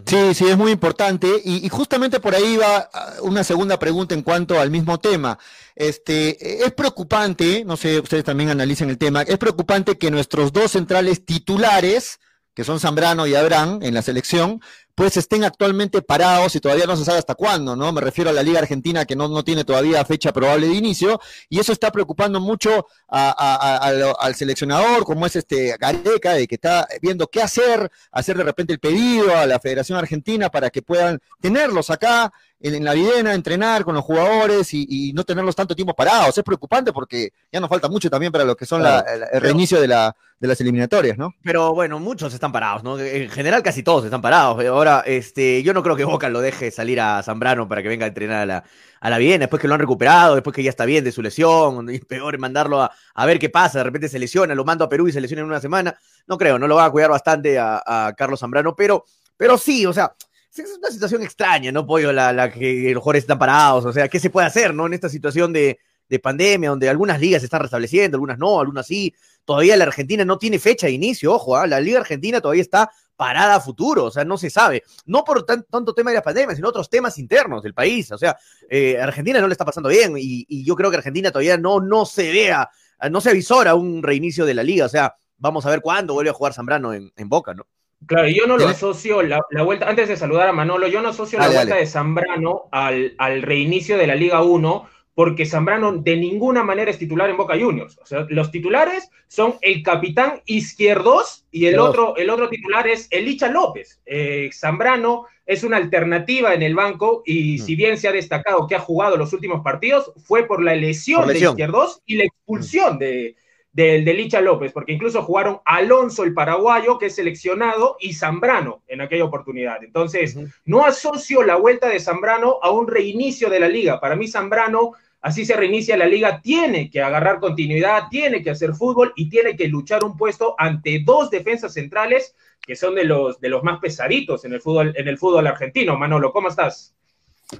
Sí, 0.04 0.34
sí, 0.34 0.48
es 0.48 0.56
muy 0.56 0.72
importante. 0.72 1.40
Y, 1.44 1.68
justamente 1.68 2.18
por 2.18 2.34
ahí 2.34 2.56
va 2.56 2.90
ah, 2.92 3.12
una 3.22 3.44
segunda 3.44 3.78
pregunta 3.78 4.12
en 4.12 4.22
cuanto 4.22 4.60
al 4.60 4.72
mismo 4.72 4.98
tema. 4.98 5.38
Este, 5.76 6.64
es 6.64 6.72
preocupante, 6.72 7.62
no 7.64 7.76
sé, 7.76 8.00
ustedes 8.00 8.24
también 8.24 8.50
analicen 8.50 8.90
el 8.90 8.98
tema, 8.98 9.22
es 9.22 9.38
preocupante 9.38 9.96
que 9.98 10.10
nuestros 10.10 10.52
dos 10.52 10.72
centrales 10.72 11.24
titulares, 11.24 12.18
que 12.54 12.64
son 12.64 12.80
Zambrano 12.80 13.26
y 13.26 13.36
Abraham 13.36 13.78
en 13.82 13.94
la 13.94 14.02
selección, 14.02 14.60
pues 14.96 15.14
estén 15.18 15.44
actualmente 15.44 16.00
parados 16.00 16.56
y 16.56 16.60
todavía 16.60 16.86
no 16.86 16.96
se 16.96 17.04
sabe 17.04 17.18
hasta 17.18 17.34
cuándo, 17.34 17.76
¿no? 17.76 17.92
Me 17.92 18.00
refiero 18.00 18.30
a 18.30 18.32
la 18.32 18.42
Liga 18.42 18.60
Argentina 18.60 19.04
que 19.04 19.14
no, 19.14 19.28
no 19.28 19.44
tiene 19.44 19.62
todavía 19.62 20.02
fecha 20.06 20.32
probable 20.32 20.68
de 20.68 20.74
inicio 20.74 21.20
y 21.50 21.60
eso 21.60 21.72
está 21.72 21.92
preocupando 21.92 22.40
mucho 22.40 22.86
al 23.06 24.34
seleccionador, 24.34 25.04
como 25.04 25.26
es 25.26 25.36
este 25.36 25.76
Gareca, 25.78 26.32
de 26.32 26.48
que 26.48 26.54
está 26.54 26.88
viendo 27.02 27.26
qué 27.26 27.42
hacer, 27.42 27.90
hacer 28.10 28.38
de 28.38 28.44
repente 28.44 28.72
el 28.72 28.78
pedido 28.78 29.36
a 29.36 29.44
la 29.44 29.60
Federación 29.60 29.98
Argentina 29.98 30.48
para 30.48 30.70
que 30.70 30.80
puedan 30.80 31.20
tenerlos 31.42 31.90
acá 31.90 32.32
en, 32.60 32.84
la 32.84 32.94
videna, 32.94 33.34
entrenar 33.34 33.84
con 33.84 33.94
los 33.94 34.04
jugadores 34.04 34.72
y, 34.72 35.12
no 35.14 35.24
tenerlos 35.24 35.54
tanto 35.54 35.74
tiempo 35.74 35.94
parados. 35.94 36.36
Es 36.36 36.44
preocupante 36.44 36.92
porque 36.92 37.30
ya 37.52 37.60
nos 37.60 37.68
falta 37.68 37.88
mucho 37.88 38.10
también 38.10 38.32
para 38.32 38.44
lo 38.44 38.56
que 38.56 38.66
son 38.66 38.82
el, 38.84 39.40
reinicio 39.40 39.80
de, 39.80 39.88
la, 39.88 40.14
de 40.38 40.48
las 40.48 40.60
eliminatorias, 40.60 41.18
¿no? 41.18 41.34
Pero 41.42 41.74
bueno, 41.74 41.98
muchos 41.98 42.32
están 42.32 42.52
parados, 42.52 42.82
¿no? 42.82 42.98
En 42.98 43.30
general 43.30 43.62
casi 43.62 43.82
todos 43.82 44.04
están 44.04 44.22
parados. 44.22 44.64
Ahora, 44.66 45.02
este, 45.06 45.62
yo 45.62 45.74
no 45.74 45.82
creo 45.82 45.96
que 45.96 46.04
Boca 46.04 46.28
lo 46.28 46.40
deje 46.40 46.70
salir 46.70 47.00
a 47.00 47.22
Zambrano 47.22 47.68
para 47.68 47.82
que 47.82 47.88
venga 47.88 48.06
a 48.06 48.08
entrenar 48.08 48.42
a 48.42 48.46
la, 48.46 48.64
a 49.00 49.10
la 49.10 49.18
Videna, 49.18 49.40
después 49.40 49.60
que 49.60 49.68
lo 49.68 49.74
han 49.74 49.80
recuperado, 49.80 50.34
después 50.34 50.54
que 50.54 50.62
ya 50.62 50.70
está 50.70 50.84
bien 50.84 51.04
de 51.04 51.12
su 51.12 51.22
lesión, 51.22 51.88
y 51.94 51.98
peor 52.00 52.38
mandarlo 52.38 52.82
a, 52.82 52.90
a 53.14 53.26
ver 53.26 53.38
qué 53.38 53.50
pasa, 53.50 53.78
de 53.78 53.84
repente 53.84 54.08
se 54.08 54.18
lesiona, 54.18 54.54
lo 54.54 54.64
mando 54.64 54.84
a 54.84 54.88
Perú 54.88 55.08
y 55.08 55.12
se 55.12 55.20
lesiona 55.20 55.42
en 55.42 55.48
una 55.48 55.60
semana. 55.60 55.96
No 56.26 56.38
creo, 56.38 56.58
no 56.58 56.66
lo 56.66 56.76
va 56.76 56.86
a 56.86 56.90
cuidar 56.90 57.10
bastante 57.10 57.58
a, 57.58 57.82
a 57.84 58.14
Carlos 58.14 58.40
Zambrano, 58.40 58.74
pero, 58.74 59.04
pero 59.36 59.58
sí, 59.58 59.84
o 59.86 59.92
sea, 59.92 60.14
es 60.62 60.78
una 60.78 60.90
situación 60.90 61.22
extraña, 61.22 61.72
¿no, 61.72 61.86
Pollo? 61.86 62.12
La, 62.12 62.32
la 62.32 62.50
que 62.50 62.92
los 62.92 63.02
jugadores 63.02 63.24
están 63.24 63.38
parados, 63.38 63.84
o 63.84 63.92
sea, 63.92 64.08
¿qué 64.08 64.20
se 64.20 64.30
puede 64.30 64.46
hacer, 64.46 64.74
¿no? 64.74 64.86
En 64.86 64.94
esta 64.94 65.08
situación 65.08 65.52
de, 65.52 65.78
pandemia, 66.22 66.70
donde 66.70 66.88
algunas 66.88 67.20
ligas 67.20 67.42
se 67.42 67.46
están 67.46 67.62
restableciendo, 67.62 68.16
algunas 68.16 68.38
no, 68.38 68.60
algunas 68.60 68.86
sí. 68.86 69.12
Todavía 69.44 69.76
la 69.76 69.84
Argentina 69.84 70.24
no 70.24 70.38
tiene 70.38 70.58
fecha 70.58 70.86
de 70.86 70.92
inicio, 70.92 71.32
ojo, 71.32 71.56
¿ah? 71.56 71.66
la 71.66 71.80
Liga 71.80 72.00
Argentina 72.00 72.40
todavía 72.40 72.62
está 72.62 72.90
parada 73.16 73.56
a 73.56 73.60
futuro, 73.60 74.04
o 74.04 74.10
sea, 74.10 74.24
no 74.24 74.38
se 74.38 74.50
sabe. 74.50 74.82
No 75.04 75.24
por 75.24 75.44
tanto 75.44 75.94
tema 75.94 76.10
de 76.10 76.16
la 76.16 76.22
pandemia, 76.22 76.54
sino 76.54 76.68
otros 76.68 76.88
temas 76.88 77.18
internos 77.18 77.62
del 77.62 77.74
país. 77.74 78.10
O 78.12 78.18
sea, 78.18 78.36
eh, 78.70 78.98
Argentina 79.00 79.40
no 79.40 79.48
le 79.48 79.52
está 79.52 79.64
pasando 79.64 79.88
bien 79.88 80.14
y, 80.16 80.64
yo 80.64 80.76
creo 80.76 80.90
que 80.90 80.96
Argentina 80.96 81.30
todavía 81.30 81.58
no, 81.58 81.80
no 81.80 82.06
se 82.06 82.30
vea, 82.30 82.70
no 83.10 83.20
se 83.20 83.30
avisora 83.30 83.74
un 83.74 84.02
reinicio 84.02 84.46
de 84.46 84.54
la 84.54 84.62
liga. 84.62 84.86
O 84.86 84.88
sea, 84.88 85.14
vamos 85.38 85.66
a 85.66 85.70
ver 85.70 85.80
cuándo 85.80 86.14
vuelve 86.14 86.30
a 86.30 86.34
jugar 86.34 86.54
Zambrano 86.54 86.94
en 86.94 87.28
Boca, 87.28 87.54
¿no? 87.54 87.66
Claro, 88.06 88.28
yo 88.28 88.46
no 88.46 88.56
lo 88.56 88.68
asocio, 88.68 89.22
la, 89.22 89.40
vuelta, 89.64 89.88
antes 89.88 90.08
de 90.08 90.16
saludar 90.16 90.48
a 90.48 90.52
Manolo, 90.52 90.86
yo 90.86 91.02
no 91.02 91.08
asocio 91.08 91.38
la 91.38 91.48
vuelta 91.48 91.76
de 91.76 91.86
Zambrano 91.86 92.68
al, 92.70 93.14
al, 93.18 93.42
reinicio 93.42 93.98
de 93.98 94.06
la 94.06 94.14
Liga 94.14 94.42
1, 94.42 94.88
porque 95.16 95.46
Zambrano 95.46 95.92
de 95.92 96.16
ninguna 96.16 96.62
manera 96.62 96.90
es 96.90 96.98
titular 96.98 97.30
en 97.30 97.38
Boca 97.38 97.58
Juniors. 97.58 97.98
O 97.98 98.06
sea, 98.06 98.26
los 98.28 98.50
titulares 98.50 99.10
son 99.28 99.54
el 99.62 99.82
capitán 99.82 100.42
izquierdos 100.44 101.46
y 101.50 101.66
el, 101.66 101.78
otro, 101.78 102.16
el 102.16 102.28
otro 102.28 102.48
titular 102.48 102.86
es 102.86 103.08
Elicha 103.10 103.48
López. 103.48 104.00
Eh, 104.04 104.50
Zambrano 104.52 105.24
es 105.46 105.64
una 105.64 105.78
alternativa 105.78 106.52
en 106.52 106.62
el 106.62 106.74
banco 106.74 107.22
y 107.24 107.54
mm. 107.54 107.64
si 107.64 107.76
bien 107.76 107.96
se 107.96 108.08
ha 108.08 108.12
destacado 108.12 108.66
que 108.66 108.74
ha 108.74 108.80
jugado 108.80 109.16
los 109.16 109.32
últimos 109.32 109.62
partidos, 109.62 110.12
fue 110.22 110.46
por 110.46 110.62
la 110.62 110.74
lesión, 110.74 111.26
de 111.26 111.38
izquierdos 111.38 112.02
y 112.04 112.16
la 112.16 112.24
expulsión 112.24 112.98
de, 112.98 113.36
de, 113.76 114.14
Licha 114.14 114.40
López, 114.40 114.72
porque 114.72 114.92
incluso 114.92 115.22
jugaron 115.22 115.60
Alonso 115.66 116.24
el 116.24 116.32
paraguayo, 116.32 116.98
que 116.98 117.06
es 117.06 117.14
seleccionado, 117.14 117.98
y 118.00 118.14
Zambrano 118.14 118.82
en 118.88 119.02
aquella 119.02 119.24
oportunidad. 119.24 119.84
Entonces, 119.84 120.38
no 120.64 120.84
asocio 120.84 121.42
la 121.42 121.56
vuelta 121.56 121.88
de 121.90 122.00
Zambrano 122.00 122.58
a 122.62 122.70
un 122.70 122.88
reinicio 122.88 123.50
de 123.50 123.60
la 123.60 123.68
liga. 123.68 124.00
Para 124.00 124.16
mí, 124.16 124.28
Zambrano, 124.28 124.92
así 125.20 125.44
se 125.44 125.56
reinicia 125.56 125.98
la 125.98 126.06
liga, 126.06 126.40
tiene 126.40 126.90
que 126.90 127.02
agarrar 127.02 127.38
continuidad, 127.38 128.04
tiene 128.10 128.42
que 128.42 128.50
hacer 128.50 128.72
fútbol 128.72 129.12
y 129.14 129.28
tiene 129.28 129.56
que 129.56 129.68
luchar 129.68 130.04
un 130.04 130.16
puesto 130.16 130.54
ante 130.56 131.02
dos 131.04 131.30
defensas 131.30 131.74
centrales 131.74 132.34
que 132.62 132.76
son 132.76 132.94
de 132.94 133.04
los, 133.04 133.38
de 133.40 133.50
los 133.50 133.62
más 133.62 133.78
pesaditos 133.78 134.44
en 134.46 134.54
el 134.54 134.62
fútbol, 134.62 134.94
en 134.96 135.06
el 135.06 135.18
fútbol 135.18 135.46
argentino. 135.46 135.98
Manolo, 135.98 136.32
¿cómo 136.32 136.48
estás? 136.48 136.96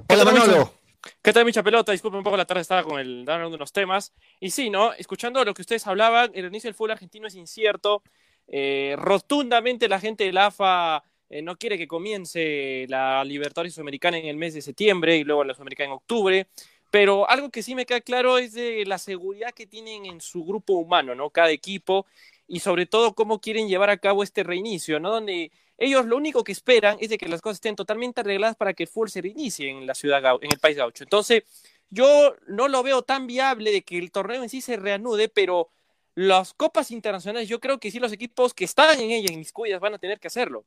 Hola, 0.09 0.25
Manolo. 0.25 0.76
¿Qué 1.23 1.33
tal, 1.33 1.45
Micha 1.45 1.63
Pelota? 1.63 1.93
Disculpen 1.93 2.19
un 2.19 2.25
poco 2.25 2.37
la 2.37 2.45
tarde, 2.45 2.63
estaba 2.63 2.83
con 2.85 2.99
el 2.99 3.25
dando 3.25 3.49
unos 3.49 3.73
temas. 3.73 4.13
Y 4.41 4.51
sí, 4.51 4.71
¿no? 4.71 4.93
Escuchando 4.95 5.45
lo 5.45 5.55
que 5.55 5.63
ustedes 5.63 5.87
hablaban, 5.87 6.31
el 6.35 6.47
inicio 6.47 6.69
del 6.69 6.75
fútbol 6.75 6.93
argentino 6.93 7.27
es 7.27 7.35
incierto. 7.35 8.03
Eh, 8.49 8.95
rotundamente 8.99 9.89
la 9.89 10.01
gente 10.01 10.25
del 10.25 10.39
AFA 10.39 11.03
eh, 11.29 11.43
no 11.43 11.57
quiere 11.57 11.79
que 11.79 11.89
comience 11.89 12.87
la 12.89 13.25
Libertadores 13.25 13.75
Sudamericana 13.75 14.19
en 14.19 14.27
el 14.27 14.37
mes 14.37 14.55
de 14.55 14.63
septiembre 14.63 15.17
y 15.17 15.25
luego 15.25 15.45
la 15.45 15.55
Sudamericana 15.55 15.89
en 15.89 15.97
octubre. 15.97 16.47
Pero 16.91 17.29
algo 17.29 17.51
que 17.51 17.63
sí 17.63 17.75
me 17.75 17.87
queda 17.87 18.01
claro 18.01 18.39
es 18.39 18.53
de 18.53 18.85
la 18.87 18.99
seguridad 18.99 19.53
que 19.53 19.67
tienen 19.67 20.07
en 20.07 20.21
su 20.21 20.45
grupo 20.45 20.75
humano, 20.75 21.15
¿no? 21.15 21.31
Cada 21.31 21.51
equipo 21.51 22.07
y 22.49 22.61
sobre 22.61 22.87
todo 22.87 23.15
cómo 23.15 23.41
quieren 23.41 23.69
llevar 23.69 23.91
a 23.91 23.99
cabo 23.99 24.23
este 24.23 24.45
reinicio, 24.45 25.01
¿no? 25.01 25.11
Donde 25.11 25.51
ellos 25.79 26.07
lo 26.07 26.17
único 26.17 26.43
que 26.43 26.53
esperan 26.53 26.97
es 27.01 27.11
de 27.11 27.19
que 27.19 27.29
las 27.29 27.41
cosas 27.41 27.57
estén 27.57 27.77
totalmente 27.77 28.21
arregladas 28.21 28.57
para 28.57 28.73
que 28.73 28.85
el 28.85 28.89
fútbol 28.89 29.11
se 29.11 29.21
reinicie 29.21 29.69
en 29.71 29.87
la 29.87 29.95
ciudad, 29.95 30.23
en 30.41 30.53
el 30.53 30.59
país 30.59 30.77
gaucho. 30.77 31.05
Entonces, 31.05 31.45
yo 31.91 32.35
no 32.47 32.69
lo 32.69 32.83
veo 32.83 33.03
tan 33.03 33.27
viable 33.27 33.71
de 33.71 33.83
que 33.83 33.99
el 33.99 34.11
torneo 34.11 34.43
en 34.43 34.49
sí 34.49 34.61
se 34.61 34.77
reanude, 34.77 35.29
pero 35.29 35.71
las 36.15 36.55
copas 36.55 36.91
internacionales, 36.91 37.49
yo 37.49 37.61
creo 37.61 37.79
que 37.79 37.91
sí 37.91 37.99
los 37.99 38.13
equipos 38.13 38.55
que 38.55 38.65
están 38.65 38.99
en 39.01 39.11
ella, 39.11 39.33
en 39.33 39.39
mis 39.39 39.53
cuidas, 39.53 39.81
van 39.81 39.95
a 39.95 39.99
tener 39.99 40.19
que 40.19 40.29
hacerlo. 40.29 40.65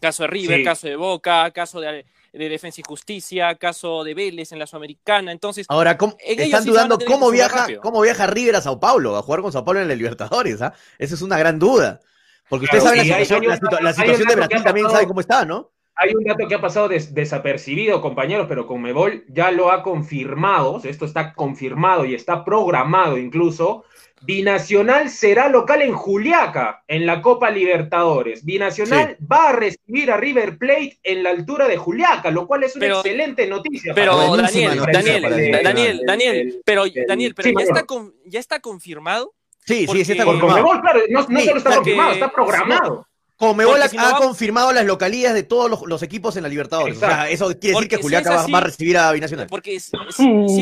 Caso 0.00 0.22
de 0.22 0.28
River, 0.28 0.62
caso 0.62 0.86
de 0.86 0.94
Boca, 0.94 1.50
caso 1.50 1.80
de, 1.80 2.04
Defensa 2.32 2.80
y 2.80 2.84
Justicia, 2.86 3.56
caso 3.56 4.04
de 4.04 4.14
Vélez 4.14 4.52
en 4.52 4.60
la 4.60 4.66
Sudamericana. 4.66 5.32
Entonces, 5.32 5.66
ahora 5.68 5.98
están 6.20 6.64
dudando 6.64 6.98
cómo 7.04 7.30
viaja, 7.30 7.66
cómo 7.82 8.00
viaja 8.02 8.28
River 8.28 8.56
a 8.56 8.60
Sao 8.60 8.78
Paulo, 8.78 9.16
a 9.16 9.22
jugar 9.22 9.42
con 9.42 9.50
Sao 9.50 9.64
Paulo 9.64 9.80
en 9.80 9.88
la 9.88 9.96
Libertadores. 9.96 10.62
¿ah? 10.62 10.72
Esa 10.98 11.14
es 11.14 11.22
una 11.22 11.38
gran 11.38 11.58
duda. 11.58 12.00
Porque 12.48 12.64
usted 12.64 12.80
sabe 12.80 12.96
la 12.96 13.04
situación, 13.04 13.44
la, 13.82 13.92
situación 13.92 14.28
de 14.28 14.36
Brasil 14.36 14.62
también 14.62 14.90
sabe 14.90 15.06
cómo 15.06 15.20
está, 15.20 15.44
¿no? 15.44 15.70
Hay 16.00 16.14
un 16.14 16.22
dato 16.22 16.46
que 16.46 16.54
ha 16.54 16.60
pasado 16.60 16.88
desapercibido, 16.88 18.00
compañeros, 18.00 18.46
pero 18.48 18.68
con 18.68 18.80
Mebol 18.80 19.24
ya 19.28 19.50
lo 19.50 19.72
ha 19.72 19.82
confirmado, 19.82 20.80
esto 20.84 21.04
está 21.04 21.34
confirmado 21.34 22.04
y 22.04 22.14
está 22.14 22.44
programado 22.44 23.18
incluso. 23.18 23.84
Binacional 24.22 25.10
será 25.10 25.48
local 25.48 25.82
en 25.82 25.92
Juliaca, 25.92 26.84
en 26.88 27.06
la 27.06 27.20
Copa 27.20 27.50
Libertadores. 27.50 28.44
Binacional 28.44 29.16
va 29.30 29.50
a 29.50 29.52
recibir 29.52 30.10
a 30.10 30.16
River 30.16 30.58
Plate 30.58 30.98
en 31.02 31.22
la 31.22 31.30
altura 31.30 31.68
de 31.68 31.76
Juliaca, 31.76 32.30
lo 32.30 32.46
cual 32.46 32.64
es 32.64 32.76
una 32.76 32.86
excelente 32.86 33.46
noticia. 33.46 33.92
Pero 33.94 34.36
Daniel, 34.36 34.80
Daniel, 34.92 35.22
Daniel, 35.62 36.00
Daniel, 36.06 36.62
pero 36.64 36.84
Daniel, 37.06 37.34
pero 37.34 37.50
ya, 37.50 37.64
está 37.64 37.86
ya 38.24 38.40
está 38.40 38.60
confirmado 38.60 39.34
Sí, 39.68 39.86
sí, 39.86 40.04
sí 40.04 40.12
está 40.12 40.24
confirmado. 40.24 40.80
claro, 40.80 41.00
no, 41.10 41.22
solo 41.22 41.56
está 41.58 41.74
confirmado, 41.74 42.12
está 42.12 42.32
programado. 42.32 43.06
Conmebol 43.36 43.80
ha 43.80 44.16
confirmado 44.16 44.72
las 44.72 44.84
localías 44.84 45.32
de 45.32 45.44
todos 45.44 45.86
los, 45.86 46.02
equipos 46.02 46.36
en 46.36 46.42
la 46.42 46.48
Libertadores. 46.48 46.96
O 46.96 47.00
sea, 47.00 47.30
eso 47.30 47.46
quiere 47.60 47.76
decir 47.76 47.88
que 47.88 47.96
Juliaca 47.98 48.46
va, 48.50 48.58
a 48.58 48.60
recibir 48.62 48.98
a 48.98 49.12
Binacional. 49.12 49.46
Porque 49.48 49.78
si, 49.78 49.92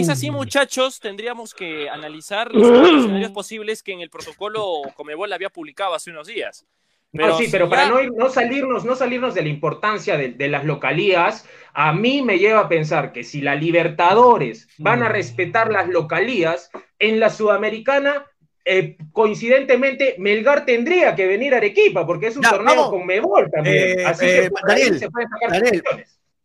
es 0.01 0.09
así, 0.11 0.31
muchachos, 0.31 1.01
tendríamos 1.01 1.55
que 1.55 1.89
analizar 1.89 2.53
los 2.53 2.67
escenarios 2.99 3.31
posibles 3.31 3.83
que 3.83 3.93
en 3.93 4.01
el 4.01 4.11
protocolo 4.11 4.83
Conmebol 4.95 5.33
había 5.33 5.49
publicado 5.49 5.95
hace 5.95 6.11
unos 6.11 6.27
días. 6.27 6.67
no, 7.13 7.39
sí, 7.39 7.49
pero 7.51 7.71
para 7.71 7.89
no, 7.89 8.03
no, 8.03 8.29
salirnos, 8.29 8.85
no 8.85 8.95
salirnos 8.95 9.35
de 9.35 9.43
la 9.43 9.49
importancia 9.49 10.19
de, 10.19 10.33
de, 10.33 10.49
las 10.49 10.67
localías, 10.67 11.47
a 11.73 11.95
mí 11.95 12.21
me 12.21 12.39
lleva 12.39 12.61
a 12.61 12.69
pensar 12.69 13.13
que 13.13 13.25
si 13.25 13.41
la 13.41 13.55
Libertadores 13.55 14.69
van 14.77 15.03
a 15.03 15.09
respetar 15.09 15.73
las 15.73 15.89
localías, 15.89 16.71
en 16.99 17.21
la 17.21 17.31
Sudamericana 17.31 18.27
eh, 18.69 18.97
coincidentemente, 19.13 20.17
Melgar 20.19 20.67
tendría 20.67 21.15
que 21.15 21.29
venir 21.29 21.55
a 21.55 21.59
Arequipa, 21.59 22.05
porque 22.05 22.27
es 22.27 22.37
un 22.37 22.43
torneo 22.43 22.91
con 22.91 23.07
Mebol 23.07 23.49
también. 23.49 24.01
Eh, 24.01 24.05
Así 24.05 24.27
que 24.27 24.45
eh, 24.47 24.51
Daniel, 24.67 24.99
se 24.99 25.09
pueden 25.09 25.29
sacar 25.29 25.51
Daniel, 25.53 25.83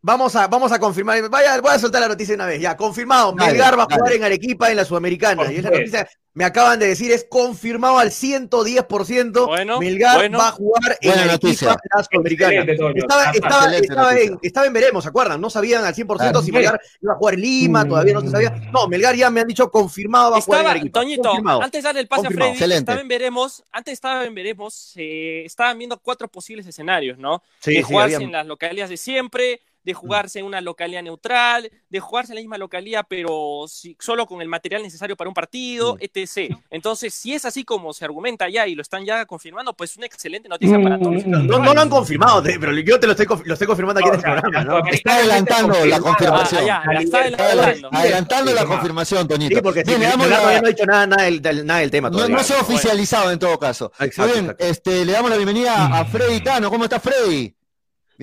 Vamos 0.04 0.36
a, 0.36 0.48
vamos 0.48 0.72
a 0.72 0.80
confirmar. 0.80 1.30
Vaya, 1.30 1.62
voy 1.62 1.72
a 1.72 1.78
soltar 1.80 2.02
la 2.02 2.08
noticia 2.08 2.34
una 2.34 2.48
vez. 2.48 2.60
Ya, 2.60 2.76
confirmado. 2.76 3.34
Melgar 3.36 3.78
va 3.78 3.84
a 3.84 3.86
jugar 3.86 4.14
en 4.14 4.24
Arequipa 4.24 4.72
en 4.72 4.78
la 4.78 4.86
Sudamericana. 4.86 5.52
y 5.52 5.58
esa 5.58 5.70
noticia 5.70 6.10
me 6.34 6.46
acaban 6.46 6.80
de 6.80 6.88
decir 6.88 7.12
es 7.12 7.28
confirmado 7.30 8.00
al 8.00 8.10
110%. 8.10 9.46
Bueno, 9.46 9.80
Melgar 9.80 10.34
va 10.34 10.48
a 10.48 10.52
jugar 10.52 10.98
en 11.02 11.12
Arequipa 11.12 11.74
en 11.74 11.90
la 11.96 12.04
Sudamericana. 12.04 12.62
Estaba, 12.96 13.32
estaba, 13.32 13.76
estaba, 13.76 14.18
en, 14.18 14.40
estaba, 14.42 14.66
en, 14.66 14.74
veremos, 14.74 15.04
¿se 15.04 15.10
acuerdan? 15.10 15.40
No 15.40 15.52
sabían 15.52 15.84
al 15.84 15.94
100% 15.94 16.42
si 16.42 16.52
Melgar 16.52 16.82
iba 17.00 17.14
a 17.14 17.18
jugar 17.18 17.36
en 17.36 17.42
Lima, 17.42 17.88
todavía 17.88 18.14
no 18.14 18.22
se 18.22 18.30
sabía. 18.30 18.50
No, 18.72 18.88
Melgar 18.88 19.16
ya 19.16 19.30
me 19.30 19.42
han 19.42 19.48
dicho 19.48 19.70
confirmado 19.70 20.32
va 20.32 20.38
a 20.38 20.42
jugar 20.42 20.62
en 20.62 20.68
Arequipa. 20.68 21.00
Toñito, 21.00 21.32
antes 21.62 21.84
de 21.84 21.88
darle 21.88 22.02
el 22.02 22.08
pase 22.08 22.26
a 22.26 22.32
Freddy, 22.32 22.74
estaba 22.74 23.02
en 23.02 23.08
veremos, 23.08 23.64
antes 23.72 23.94
estaba 23.94 24.26
en 24.26 24.34
veremos, 24.34 24.94
eh, 24.96 25.44
estaban 25.46 25.78
viendo 25.78 26.00
cuatro 26.00 26.28
posibles 26.28 26.66
escenarios, 26.66 27.20
¿no? 27.20 27.44
Sí, 27.60 27.76
de 27.76 27.84
jugarse 27.84 28.16
en 28.16 28.32
las 28.32 28.48
localidades 28.48 28.90
de 28.90 28.98
siempre 28.98 29.62
de 29.84 29.94
jugarse 29.94 30.40
en 30.40 30.46
una 30.46 30.62
localidad 30.62 31.04
neutral, 31.04 31.72
de 31.90 32.00
jugarse 32.00 32.32
en 32.32 32.36
la 32.36 32.42
misma 32.42 32.58
localidad, 32.58 33.06
pero 33.08 33.66
solo 34.00 34.26
con 34.26 34.42
el 34.42 34.48
material 34.48 34.84
necesario 34.84 35.16
para 35.16 35.30
un 35.30 35.34
partido, 35.34 35.98
etc. 36.00 36.56
Entonces, 36.70 37.14
si 37.14 37.34
es 37.34 37.46
así 37.46 37.64
como 37.64 37.94
se 37.94 38.06
argumenta 38.06 38.50
ya 38.50 38.68
y 38.68 38.76
lo 38.76 38.82
están 38.82 39.06
ya 39.06 39.26
confirmando, 39.26 39.74
pues 39.74 39.92
es 39.92 39.98
una 39.98 40.06
excelente 40.06 40.48
noticia 40.50 40.82
para 40.82 41.00
todos. 41.00 41.26
No, 41.26 41.40
no, 41.40 41.74
lo 41.74 41.82
han 41.82 41.90
confirmado, 41.90 42.44
pero 42.44 42.74
yo 42.80 43.00
te 43.00 43.08
lo 43.08 43.14
estoy, 43.14 43.28
lo 43.46 43.54
estoy 43.54 43.68
confirmando 43.68 44.00
aquí 44.00 44.10
en 44.10 44.16
este 44.16 44.30
programa. 44.30 44.64
¿no? 44.64 44.88
Está 44.88 45.16
adelantando 45.16 45.86
la 45.86 46.00
confirmación. 46.00 46.64
está 47.00 47.20
adelantando, 47.20 47.90
adelantando 47.92 48.54
la 48.54 48.66
confirmación, 48.66 49.28
Toñito. 49.28 49.56
Sí, 49.56 49.62
porque 49.62 49.84
Bien, 49.84 50.02
no 50.02 50.36
ha 50.36 50.62
dicho 50.62 50.86
nada, 50.86 51.08
nada, 51.08 51.24
del, 51.24 51.66
nada 51.66 51.80
del 51.80 51.92
tema 51.92 52.12
todavía. 52.12 52.36
No, 52.36 52.44
se 52.44 52.54
ha 52.54 52.62
oficializado 52.62 53.32
en 53.32 53.40
todo 53.40 53.58
caso. 53.58 53.92
Exacto, 54.00 54.34
bien, 54.34 54.56
Este, 54.60 55.06
le 55.06 55.12
damos 55.12 55.30
la 55.30 55.38
bienvenida 55.38 56.00
a 56.00 56.06
Freddy 56.06 56.42
Tano. 56.42 56.70
¿Cómo 56.70 56.86
está 56.86 57.00
Freddy? 57.00 57.54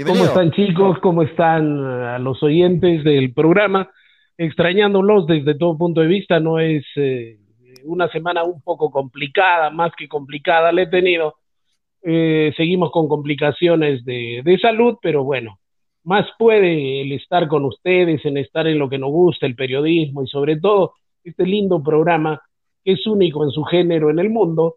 ¿Cómo 0.07 0.25
están 0.25 0.52
chicos? 0.52 0.99
¿Cómo 1.00 1.23
están 1.23 1.85
a 1.85 2.19
los 2.21 2.40
oyentes 2.43 3.02
del 3.02 3.33
programa? 3.33 3.90
Extrañándolos 4.37 5.26
desde 5.26 5.57
todo 5.57 5.76
punto 5.76 6.00
de 6.00 6.07
vista, 6.07 6.38
no 6.38 6.61
es 6.61 6.85
eh, 6.95 7.38
una 7.85 8.09
semana 8.09 8.45
un 8.45 8.62
poco 8.62 8.93
complicada, 8.93 9.71
más 9.71 9.90
que 9.97 10.07
complicada 10.07 10.71
la 10.71 10.83
he 10.83 10.87
tenido. 10.87 11.35
Eh, 12.02 12.52
seguimos 12.57 12.93
con 12.93 13.09
complicaciones 13.09 14.05
de, 14.05 14.43
de 14.45 14.59
salud, 14.59 14.99
pero 15.02 15.25
bueno, 15.25 15.59
más 16.05 16.26
puede 16.38 17.00
el 17.00 17.11
estar 17.11 17.49
con 17.49 17.64
ustedes, 17.64 18.25
en 18.25 18.37
estar 18.37 18.69
en 18.69 18.78
lo 18.78 18.88
que 18.88 18.99
nos 18.99 19.11
gusta, 19.11 19.47
el 19.47 19.57
periodismo 19.57 20.23
y 20.23 20.28
sobre 20.28 20.61
todo 20.61 20.95
este 21.25 21.45
lindo 21.45 21.83
programa 21.83 22.40
que 22.85 22.93
es 22.93 23.05
único 23.07 23.43
en 23.43 23.50
su 23.50 23.64
género 23.64 24.11
en 24.11 24.21
el 24.21 24.31
mundo 24.31 24.76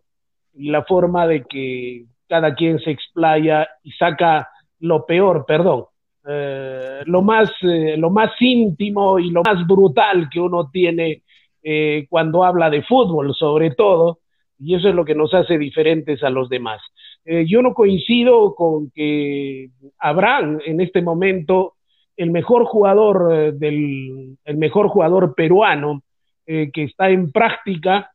y 0.55 0.71
la 0.71 0.83
forma 0.83 1.27
de 1.27 1.43
que 1.43 2.05
cada 2.27 2.55
quien 2.55 2.79
se 2.79 2.89
explaya 2.89 3.67
y 3.83 3.91
saca 3.91 4.47
lo 4.81 5.05
peor, 5.05 5.45
perdón, 5.47 5.85
eh, 6.27 7.01
lo, 7.05 7.21
más, 7.21 7.51
eh, 7.63 7.95
lo 7.97 8.09
más 8.11 8.31
íntimo 8.39 9.17
y 9.17 9.31
lo 9.31 9.41
más 9.43 9.65
brutal 9.65 10.29
que 10.31 10.39
uno 10.39 10.69
tiene 10.69 11.23
eh, 11.63 12.05
cuando 12.09 12.43
habla 12.43 12.69
de 12.69 12.83
fútbol, 12.83 13.33
sobre 13.33 13.71
todo, 13.71 14.19
y 14.59 14.75
eso 14.75 14.89
es 14.89 14.95
lo 14.95 15.05
que 15.05 15.15
nos 15.15 15.33
hace 15.33 15.57
diferentes 15.57 16.23
a 16.23 16.29
los 16.29 16.49
demás. 16.49 16.81
yo 17.25 17.61
no 17.61 17.73
coincido 17.73 18.55
con 18.55 18.89
que 18.91 19.69
Abraham 19.99 20.59
en 20.65 20.81
este 20.81 21.01
momento 21.01 21.75
el 22.17 22.31
mejor 22.31 22.65
jugador 22.65 23.53
del 23.53 24.37
el 24.43 24.57
mejor 24.57 24.87
jugador 24.87 25.33
peruano 25.35 26.01
que 26.45 26.83
está 26.83 27.09
en 27.09 27.31
práctica 27.31 28.11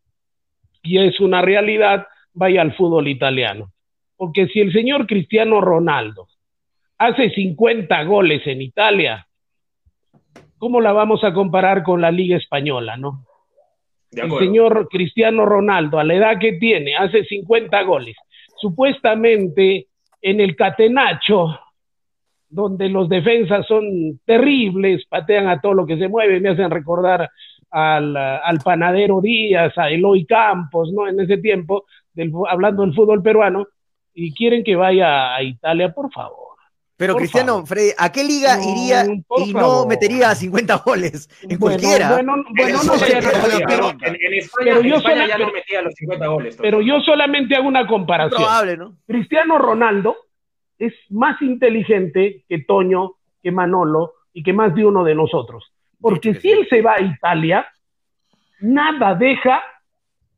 y 0.83 0.99
es 0.99 1.21
una 1.21 1.41
realidad 1.41 2.07
vaya 2.33 2.63
al 2.63 2.75
fútbol 2.75 3.07
italiano 3.09 3.71
porque 4.17 4.49
si 4.49 4.61
el 4.61 4.73
señor 4.73 5.07
Cristiano 5.07 5.61
Ronaldo 5.61 6.29
hace 6.99 7.31
50 7.31 8.05
goles 8.05 8.47
en 8.47 8.63
Italia, 8.63 9.27
¿cómo 10.59 10.81
la 10.81 10.93
vamos 10.93 11.25
a 11.25 11.33
comparar 11.33 11.83
con 11.83 12.01
la 12.01 12.11
Liga 12.11 12.37
Española, 12.37 12.97
no? 12.97 13.25
El 14.13 14.31
señor 14.39 14.89
Cristiano 14.89 15.45
Ronaldo, 15.45 15.99
a 15.99 16.05
la 16.05 16.15
edad 16.15 16.39
que 16.39 16.55
tiene, 16.55 16.97
hace 16.97 17.25
50 17.25 17.83
goles. 17.83 18.17
Supuestamente 18.59 19.89
en 20.23 20.41
el 20.41 20.57
catenacho, 20.57 21.59
donde 22.49 22.89
los 22.89 23.09
defensas 23.09 23.67
son 23.67 24.21
terribles, 24.25 25.05
patean 25.07 25.49
a 25.49 25.61
todo 25.61 25.75
lo 25.75 25.87
que 25.87 25.99
se 25.99 26.09
mueve, 26.09 26.41
me 26.41 26.51
hacen 26.51 26.71
recordar 26.71 27.29
al, 27.71 28.17
al 28.17 28.59
panadero 28.65 29.21
Díaz, 29.21 29.77
a 29.77 29.91
Eloy 29.91 30.25
Campos, 30.25 30.91
¿no? 30.93 31.07
En 31.07 31.21
ese 31.21 31.37
tiempo, 31.37 31.85
del, 32.15 32.33
hablando 32.49 32.83
del 32.83 32.95
fútbol 32.95 33.23
peruano, 33.23 33.67
y 34.15 34.33
quieren 34.33 34.65
que 34.65 34.77
vaya 34.77 35.35
a 35.35 35.43
Italia, 35.43 35.93
por 35.93 36.11
favor. 36.11 36.46
Pero 36.97 37.15
Cristiano, 37.15 37.67
Freddy, 37.67 37.91
¿a 37.99 38.11
qué 38.11 38.25
liga 38.25 38.59
iría 38.63 39.05
y 39.45 39.53
no 39.53 39.85
metería 39.87 40.35
50 40.35 40.77
goles? 40.79 41.29
En 41.43 41.59
cualquiera. 41.59 42.13
Bueno, 42.13 42.37
bueno 42.57 42.83
no 42.85 42.95
sé. 42.95 43.19
Pero, 43.67 43.91
en, 43.91 44.35
España, 44.35 44.81
yo 44.81 45.01
ya 45.01 45.39
no 45.39 45.53
metía 45.53 45.83
los 45.83 45.95
50 45.95 46.27
goles. 46.27 46.57
Pero 46.61 46.81
yo 46.81 47.01
solamente 47.01 47.55
hago 47.55 47.69
una 47.69 47.87
comparación. 47.87 48.41
Probable, 48.41 48.77
¿no? 48.79 48.97
Cristiano 49.07 49.59
Ronaldo 49.59 50.17
es 50.79 50.95
más 51.11 51.41
inteligente 51.43 52.45
que 52.49 52.61
Toño, 52.61 53.17
que 53.43 53.51
Manolo 53.53 54.15
y 54.33 54.43
que 54.43 54.55
más 54.55 54.75
de 54.75 54.87
uno 54.87 55.05
de 55.05 55.15
nosotros. 55.15 55.73
Porque 56.01 56.35
si 56.35 56.51
él 56.51 56.67
se 56.69 56.81
va 56.81 56.95
a 56.95 57.01
Italia, 57.03 57.67
nada 58.61 59.15
deja 59.15 59.63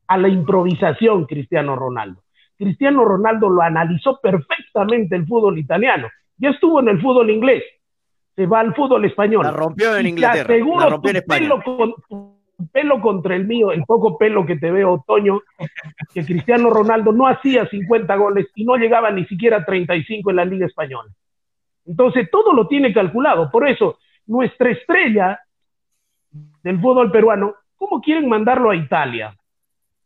a 0.09 0.19
la 0.19 0.29
improvisación 0.29 1.27
Cristiano 1.27 1.77
Ronaldo. 1.77 2.23
Cristiano 2.57 3.05
Ronaldo 3.05 3.49
lo 3.49 3.63
analizó 3.63 4.19
perfectamente 4.21 5.15
el 5.15 5.27
fútbol 5.27 5.59
italiano. 5.59 6.09
Ya 6.39 6.51
estuvo 6.51 6.81
en 6.81 6.89
el 6.89 7.01
fútbol 7.01 7.31
inglés. 7.31 7.65
Se 8.35 8.47
va 8.47 8.61
al 8.61 8.75
fútbol 8.75 9.05
español. 9.05 9.45
La 9.45 9.51
rompió 9.51 9.97
en 9.97 10.07
Inglaterra. 10.07 10.55
la 10.57 10.89
rompió 10.89 11.11
en 11.11 11.17
España. 11.17 11.49
Pelo, 11.65 11.97
pelo 12.73 13.01
contra 13.01 13.37
el 13.37 13.47
mío, 13.47 13.73
el 13.73 13.85
poco 13.85 14.17
pelo 14.19 14.47
que 14.47 14.57
te 14.57 14.71
veo, 14.71 15.05
Toño, 15.07 15.41
que 16.13 16.25
Cristiano 16.25 16.71
Ronaldo 16.71 17.13
no 17.13 17.27
hacía 17.27 17.69
50 17.69 18.15
goles 18.17 18.47
y 18.55 18.65
no 18.65 18.77
llegaba 18.77 19.11
ni 19.11 19.25
siquiera 19.27 19.59
a 19.59 19.65
35 19.65 20.31
en 20.31 20.37
la 20.37 20.45
Liga 20.45 20.67
Española. 20.67 21.11
Entonces, 21.87 22.29
todo 22.31 22.53
lo 22.53 22.69
tiene 22.69 22.93
calculado. 22.93 23.51
Por 23.51 23.69
eso, 23.69 23.99
nuestra 24.27 24.71
estrella 24.71 25.41
del 26.63 26.81
fútbol 26.81 27.11
peruano, 27.11 27.55
¿cómo 27.77 28.01
quieren 28.01 28.29
mandarlo 28.29 28.71
a 28.71 28.77
Italia? 28.77 29.35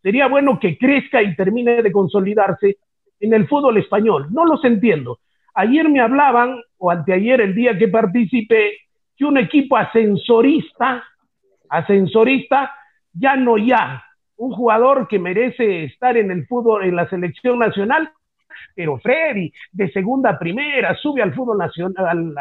Sería 0.03 0.29
bueno 0.29 0.59
que 0.59 0.79
crezca 0.79 1.23
y 1.23 1.35
termine 1.35 1.83
de 1.83 1.93
consolidarse 1.93 2.79
en 3.21 3.35
el 3.35 3.49
fútbol 3.49 3.79
español. 3.79 4.29
No 4.31 4.45
los 4.45 4.65
entiendo. 4.65 5.19
Ayer 5.55 5.89
me 5.89 6.01
hablaban, 6.01 6.61
o 6.79 6.91
anteayer, 6.91 7.41
el 7.41 7.55
día 7.55 7.77
que 7.77 7.89
participé, 7.89 8.73
que 9.17 9.25
un 9.25 9.39
equipo 9.39 9.77
ascensorista, 9.77 11.05
ascensorista, 11.69 12.73
ya 13.13 13.37
no 13.37 13.59
ya, 13.59 14.03
un 14.37 14.53
jugador 14.53 15.07
que 15.09 15.19
merece 15.19 15.85
estar 15.85 16.17
en 16.17 16.31
el 16.31 16.47
fútbol, 16.47 16.85
en 16.85 16.97
la 16.97 17.09
selección 17.09 17.59
nacional, 17.59 18.11
pero 18.75 18.99
Freddy, 18.99 19.53
de 19.73 19.91
segunda 19.93 20.31
a 20.31 20.39
primera, 20.39 20.95
sube 20.97 21.23
al 21.23 21.35
fútbol 21.35 21.59
nacional, 21.59 22.35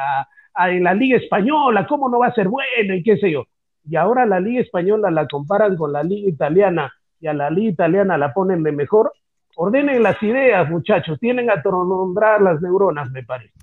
en 0.58 0.84
la 0.84 0.93
Liga 0.93 1.17
Española, 1.17 1.86
¿cómo 1.88 2.10
no 2.10 2.19
va 2.19 2.28
a 2.28 2.34
ser 2.34 2.47
bueno? 2.47 2.93
Y 2.93 3.04
qué 3.04 3.17
sé 3.17 3.32
yo. 3.32 3.45
Y 3.89 3.95
ahora 3.95 4.26
la 4.26 4.39
Liga 4.39 4.62
Española 4.62 5.12
la 5.12 5.28
comparan 5.28 5.76
con 5.76 5.91
la 5.91 6.04
Liga 6.04 6.30
Italiana 6.30 6.91
y 7.21 7.28
a 7.28 7.34
la 7.34 7.50
liga 7.50 7.71
italiana 7.71 8.17
la 8.17 8.34
ponen 8.34 8.63
de 8.63 8.71
mejor, 8.71 9.13
ordenen 9.56 10.02
las 10.04 10.22
ideas, 10.24 10.70
muchachos, 10.70 11.20
tienen 11.20 11.50
a 11.50 11.62
nombrar 11.64 12.42
las 12.42 12.62
neuronas, 12.62 13.10
me 13.12 13.24
parece. 13.24 13.54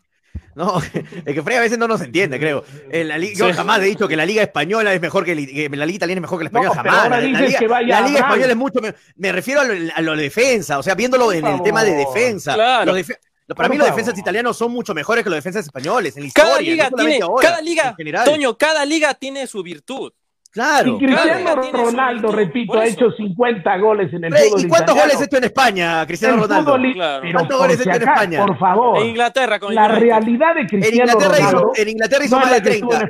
No, 0.58 0.82
es 1.24 1.34
que 1.34 1.42
Frey 1.42 1.56
a 1.56 1.60
veces 1.60 1.78
no 1.78 1.86
nos 1.86 2.00
entiende, 2.00 2.40
creo. 2.40 2.64
yo 3.34 3.52
jamás 3.54 3.80
he 3.80 3.84
dicho 3.84 4.08
que 4.08 4.16
la 4.16 4.26
Liga 4.26 4.42
Española 4.42 4.92
es 4.92 5.00
mejor 5.00 5.24
que, 5.24 5.36
la 5.36 5.86
Liga 5.86 5.96
Italiana 5.96 6.18
es 6.18 6.22
mejor 6.22 6.38
que 6.38 6.44
la 6.44 6.48
Española, 6.48 6.74
jamás. 6.74 7.10
La, 7.10 7.20
Liga, 7.20 8.18
Española 8.18 8.50
es 8.50 8.56
mucho 8.56 8.80
mejor. 8.80 8.98
Me 9.14 9.30
refiero 9.30 9.60
a 9.60 10.00
lo, 10.02 10.16
de 10.16 10.22
defensa, 10.22 10.78
o 10.78 10.82
sea, 10.82 10.96
viéndolo 10.96 11.32
en 11.32 11.46
el 11.46 11.62
tema 11.62 11.84
de 11.84 11.94
defensa. 11.94 12.56
para 13.54 13.68
mí 13.68 13.78
los 13.78 13.86
defensas 13.86 14.18
italianos 14.18 14.56
son 14.56 14.72
mucho 14.72 14.94
mejores 14.94 15.22
que 15.22 15.30
los 15.30 15.36
defensas 15.36 15.64
españoles 15.64 16.16
en 16.16 16.24
la 16.24 16.26
historia. 16.26 16.60
Liga, 16.60 16.90
tiene, 16.90 17.20
cada 17.40 17.60
liga, 17.60 18.24
Toño, 18.24 18.58
cada 18.58 18.84
liga 18.84 19.14
tiene 19.14 19.46
su 19.46 19.62
virtud. 19.62 20.12
Claro. 20.58 20.96
Y 20.96 21.06
Cristiano 21.06 21.54
Ronaldo, 21.72 22.32
repito, 22.32 22.80
ha 22.80 22.84
hecho 22.84 23.12
50 23.12 23.78
goles 23.78 24.12
en 24.12 24.24
el 24.24 24.34
fútbol. 24.34 24.64
¿Y 24.64 24.68
cuántos 24.68 24.96
goles 24.96 25.20
ha 25.20 25.24
hecho 25.24 25.36
en 25.36 25.44
España, 25.44 26.04
Cristiano 26.04 26.42
Ronaldo? 26.42 26.76
¿Cuántos 27.32 27.58
goles 27.58 27.78
ha 27.78 27.82
hecho 27.82 28.02
en 28.02 28.08
España? 28.08 28.44
Por 28.44 28.58
favor. 28.58 28.98
En 29.00 29.06
Inglaterra, 29.06 29.60
con 29.60 29.72
La 29.72 29.86
realidad 29.86 30.56
de 30.56 30.66
Cristiano 30.66 30.86
en 30.88 30.94
Inglaterra 30.94 31.36
Ronaldo. 31.36 31.70
Hizo, 31.72 31.82
en 31.82 31.88
Inglaterra 31.90 32.24
hizo 32.24 32.40
más 32.40 32.50
de 32.50 32.60
30. 32.60 33.08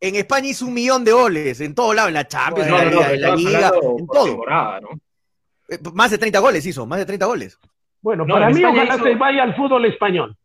En, 0.00 0.14
España 0.14 0.48
hizo 0.48 0.66
un 0.66 0.74
millón 0.74 1.04
de 1.04 1.10
goles, 1.10 1.60
en 1.60 1.74
todos 1.74 1.96
lados, 1.96 2.10
en 2.10 2.14
la 2.14 2.28
Champions, 2.28 2.68
en 2.68 3.20
la, 3.20 3.34
Liga, 3.34 3.72
en 3.98 4.06
todo. 4.06 4.40
Eh, 5.68 5.78
más 5.94 6.12
de 6.12 6.18
30 6.18 6.38
goles 6.38 6.64
hizo, 6.64 6.86
más 6.86 7.00
de 7.00 7.06
30 7.06 7.26
goles. 7.26 7.58
Bueno, 8.00 8.24
para 8.24 8.50
mí 8.50 8.64
ojalá 8.64 8.98
se 9.02 9.16
vaya 9.16 9.42
al 9.42 9.56
fútbol 9.56 9.84
español. 9.86 10.36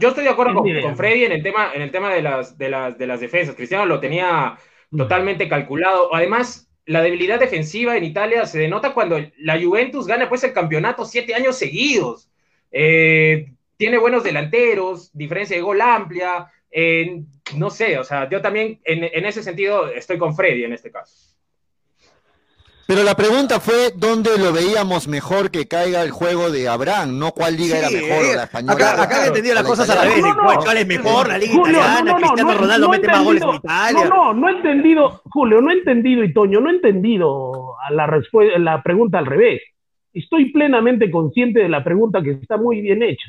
Yo, 0.00 0.08
estoy 0.08 0.24
de 0.24 0.30
acuerdo 0.30 0.54
con, 0.54 0.80
con, 0.80 0.96
Freddy 0.96 1.24
en 1.24 1.32
el 1.32 1.42
tema, 1.42 1.74
en 1.74 1.82
el 1.82 1.90
tema 1.90 2.08
de, 2.14 2.22
las, 2.22 2.56
de, 2.56 2.70
las, 2.70 2.96
de 2.96 3.06
las 3.06 3.20
defensas. 3.20 3.54
Cristiano 3.54 3.84
lo 3.84 4.00
tenía 4.00 4.56
totalmente 4.96 5.48
calculado. 5.48 6.14
Además, 6.14 6.68
la 6.86 7.02
debilidad 7.02 7.40
defensiva 7.40 7.96
en 7.96 8.04
Italia 8.04 8.46
se 8.46 8.58
denota 8.58 8.94
cuando 8.94 9.18
la 9.38 9.60
Juventus 9.60 10.06
gana 10.06 10.28
pues 10.28 10.44
el 10.44 10.52
campeonato 10.52 11.04
siete 11.04 11.34
años 11.34 11.56
seguidos. 11.56 12.28
Eh, 12.70 13.52
tiene 13.76 13.98
buenos 13.98 14.24
delanteros, 14.24 15.10
diferencia 15.12 15.56
de 15.56 15.62
gol 15.62 15.80
amplia. 15.80 16.48
no 17.56 17.70
sé, 17.70 17.98
o 17.98 18.04
sea, 18.04 18.28
yo 18.28 18.40
también 18.40 18.80
en, 18.84 19.04
en 19.04 19.26
ese 19.26 19.42
sentido 19.42 19.88
estoy 19.88 20.18
con 20.18 20.34
Freddy 20.34 20.64
en 20.64 20.72
este 20.72 20.90
caso. 20.90 21.33
Pero 22.86 23.02
la 23.02 23.14
pregunta 23.16 23.60
fue 23.60 23.92
dónde 23.96 24.36
lo 24.38 24.52
veíamos 24.52 25.08
mejor 25.08 25.50
que 25.50 25.66
caiga 25.66 26.02
el 26.02 26.10
juego 26.10 26.50
de 26.50 26.68
Abraham, 26.68 27.18
no 27.18 27.32
cuál 27.32 27.56
liga 27.56 27.78
era 27.78 27.88
mejor, 27.88 28.24
eh, 28.24 28.36
la 28.36 28.44
española. 28.44 28.74
Acá, 28.74 29.02
acá 29.02 29.24
he 29.24 29.28
entendido 29.28 29.54
las 29.54 29.64
cosas 29.64 29.88
a 29.88 29.94
la 29.94 30.04
vez. 30.04 30.22
¿Cuál 30.62 30.76
es 30.76 30.86
mejor? 30.86 31.28
La 31.28 31.38
liga 31.38 31.54
italiana, 31.54 32.16
Cristiano 32.16 32.54
Ronaldo 32.54 32.88
mete 32.90 33.08
más 33.08 33.24
goles 33.24 33.42
en 33.42 33.54
Italia. 33.54 34.04
No, 34.04 34.08
no, 34.08 34.34
no 34.34 34.48
he 34.48 34.52
entendido, 34.52 35.22
Julio, 35.30 35.60
no 35.62 35.70
he 35.70 35.74
entendido, 35.74 36.24
y 36.24 36.34
Toño, 36.34 36.60
no 36.60 36.68
he 36.70 36.74
entendido 36.74 37.78
a 37.80 37.90
la, 37.90 38.22
la 38.58 38.82
pregunta 38.82 39.18
al 39.18 39.26
revés. 39.26 39.62
Estoy 40.12 40.52
plenamente 40.52 41.10
consciente 41.10 41.60
de 41.60 41.68
la 41.68 41.82
pregunta 41.82 42.22
que 42.22 42.32
está 42.32 42.56
muy 42.56 42.80
bien 42.82 43.02
hecha. 43.02 43.28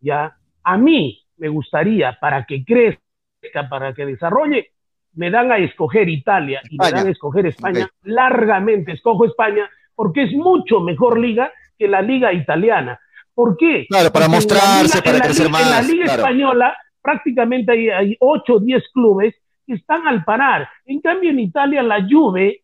Ya, 0.00 0.36
a 0.64 0.76
mí 0.76 1.24
me 1.36 1.48
gustaría, 1.48 2.18
para 2.20 2.44
que 2.44 2.64
crezca, 2.64 3.68
para 3.70 3.94
que 3.94 4.04
desarrolle, 4.04 4.72
me 5.14 5.30
dan 5.30 5.50
a 5.52 5.58
escoger 5.58 6.08
Italia 6.08 6.60
y 6.70 6.78
me 6.78 6.90
dan 6.90 7.06
a 7.06 7.10
escoger 7.10 7.46
España, 7.46 7.88
largamente 8.02 8.92
escojo 8.92 9.24
España 9.24 9.68
porque 9.94 10.22
es 10.22 10.32
mucho 10.32 10.80
mejor 10.80 11.18
liga 11.18 11.52
que 11.78 11.88
la 11.88 12.02
liga 12.02 12.32
italiana. 12.32 12.98
¿Por 13.34 13.56
qué? 13.56 13.86
Claro, 13.88 14.10
para 14.10 14.28
mostrarse, 14.28 15.02
para 15.02 15.20
crecer 15.20 15.48
más. 15.48 15.62
En 15.62 15.70
la 15.70 15.82
liga 15.82 16.14
española 16.14 16.76
prácticamente 17.02 17.72
hay, 17.72 17.88
hay 17.88 18.16
8 18.20 18.54
o 18.54 18.60
10 18.60 18.82
clubes 18.92 19.34
que 19.66 19.74
están 19.74 20.06
al 20.06 20.24
parar. 20.24 20.68
En 20.84 21.00
cambio, 21.00 21.30
en 21.30 21.40
Italia 21.40 21.82
la 21.82 22.06
Juve, 22.08 22.62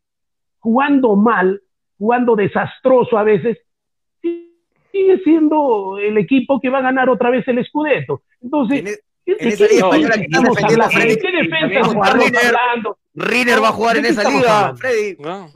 jugando 0.58 1.16
mal, 1.16 1.60
jugando 1.98 2.36
desastroso 2.36 3.16
a 3.18 3.22
veces, 3.22 3.58
sigue 4.20 5.18
siendo 5.24 5.98
el 5.98 6.18
equipo 6.18 6.60
que 6.60 6.70
va 6.70 6.78
a 6.78 6.82
ganar 6.82 7.08
otra 7.08 7.30
vez 7.30 7.46
el 7.48 7.64
Scudetto. 7.64 8.22
Entonces, 8.40 9.04
en 9.26 9.48
esa 9.48 9.66
liga 9.66 9.86
española 9.86 10.14
que 10.14 10.22
estamos 10.22 10.62
hablando, 10.62 10.90
Freddy. 10.90 11.16
¿Qué 11.16 11.32
defensa 11.32 12.96
Riner 13.18 13.62
va 13.62 13.68
a 13.68 13.72
jugar 13.72 13.96
en 13.96 14.04
esa 14.04 14.28
liga, 14.28 14.74
Freddy. 14.76 15.16
No. 15.18 15.48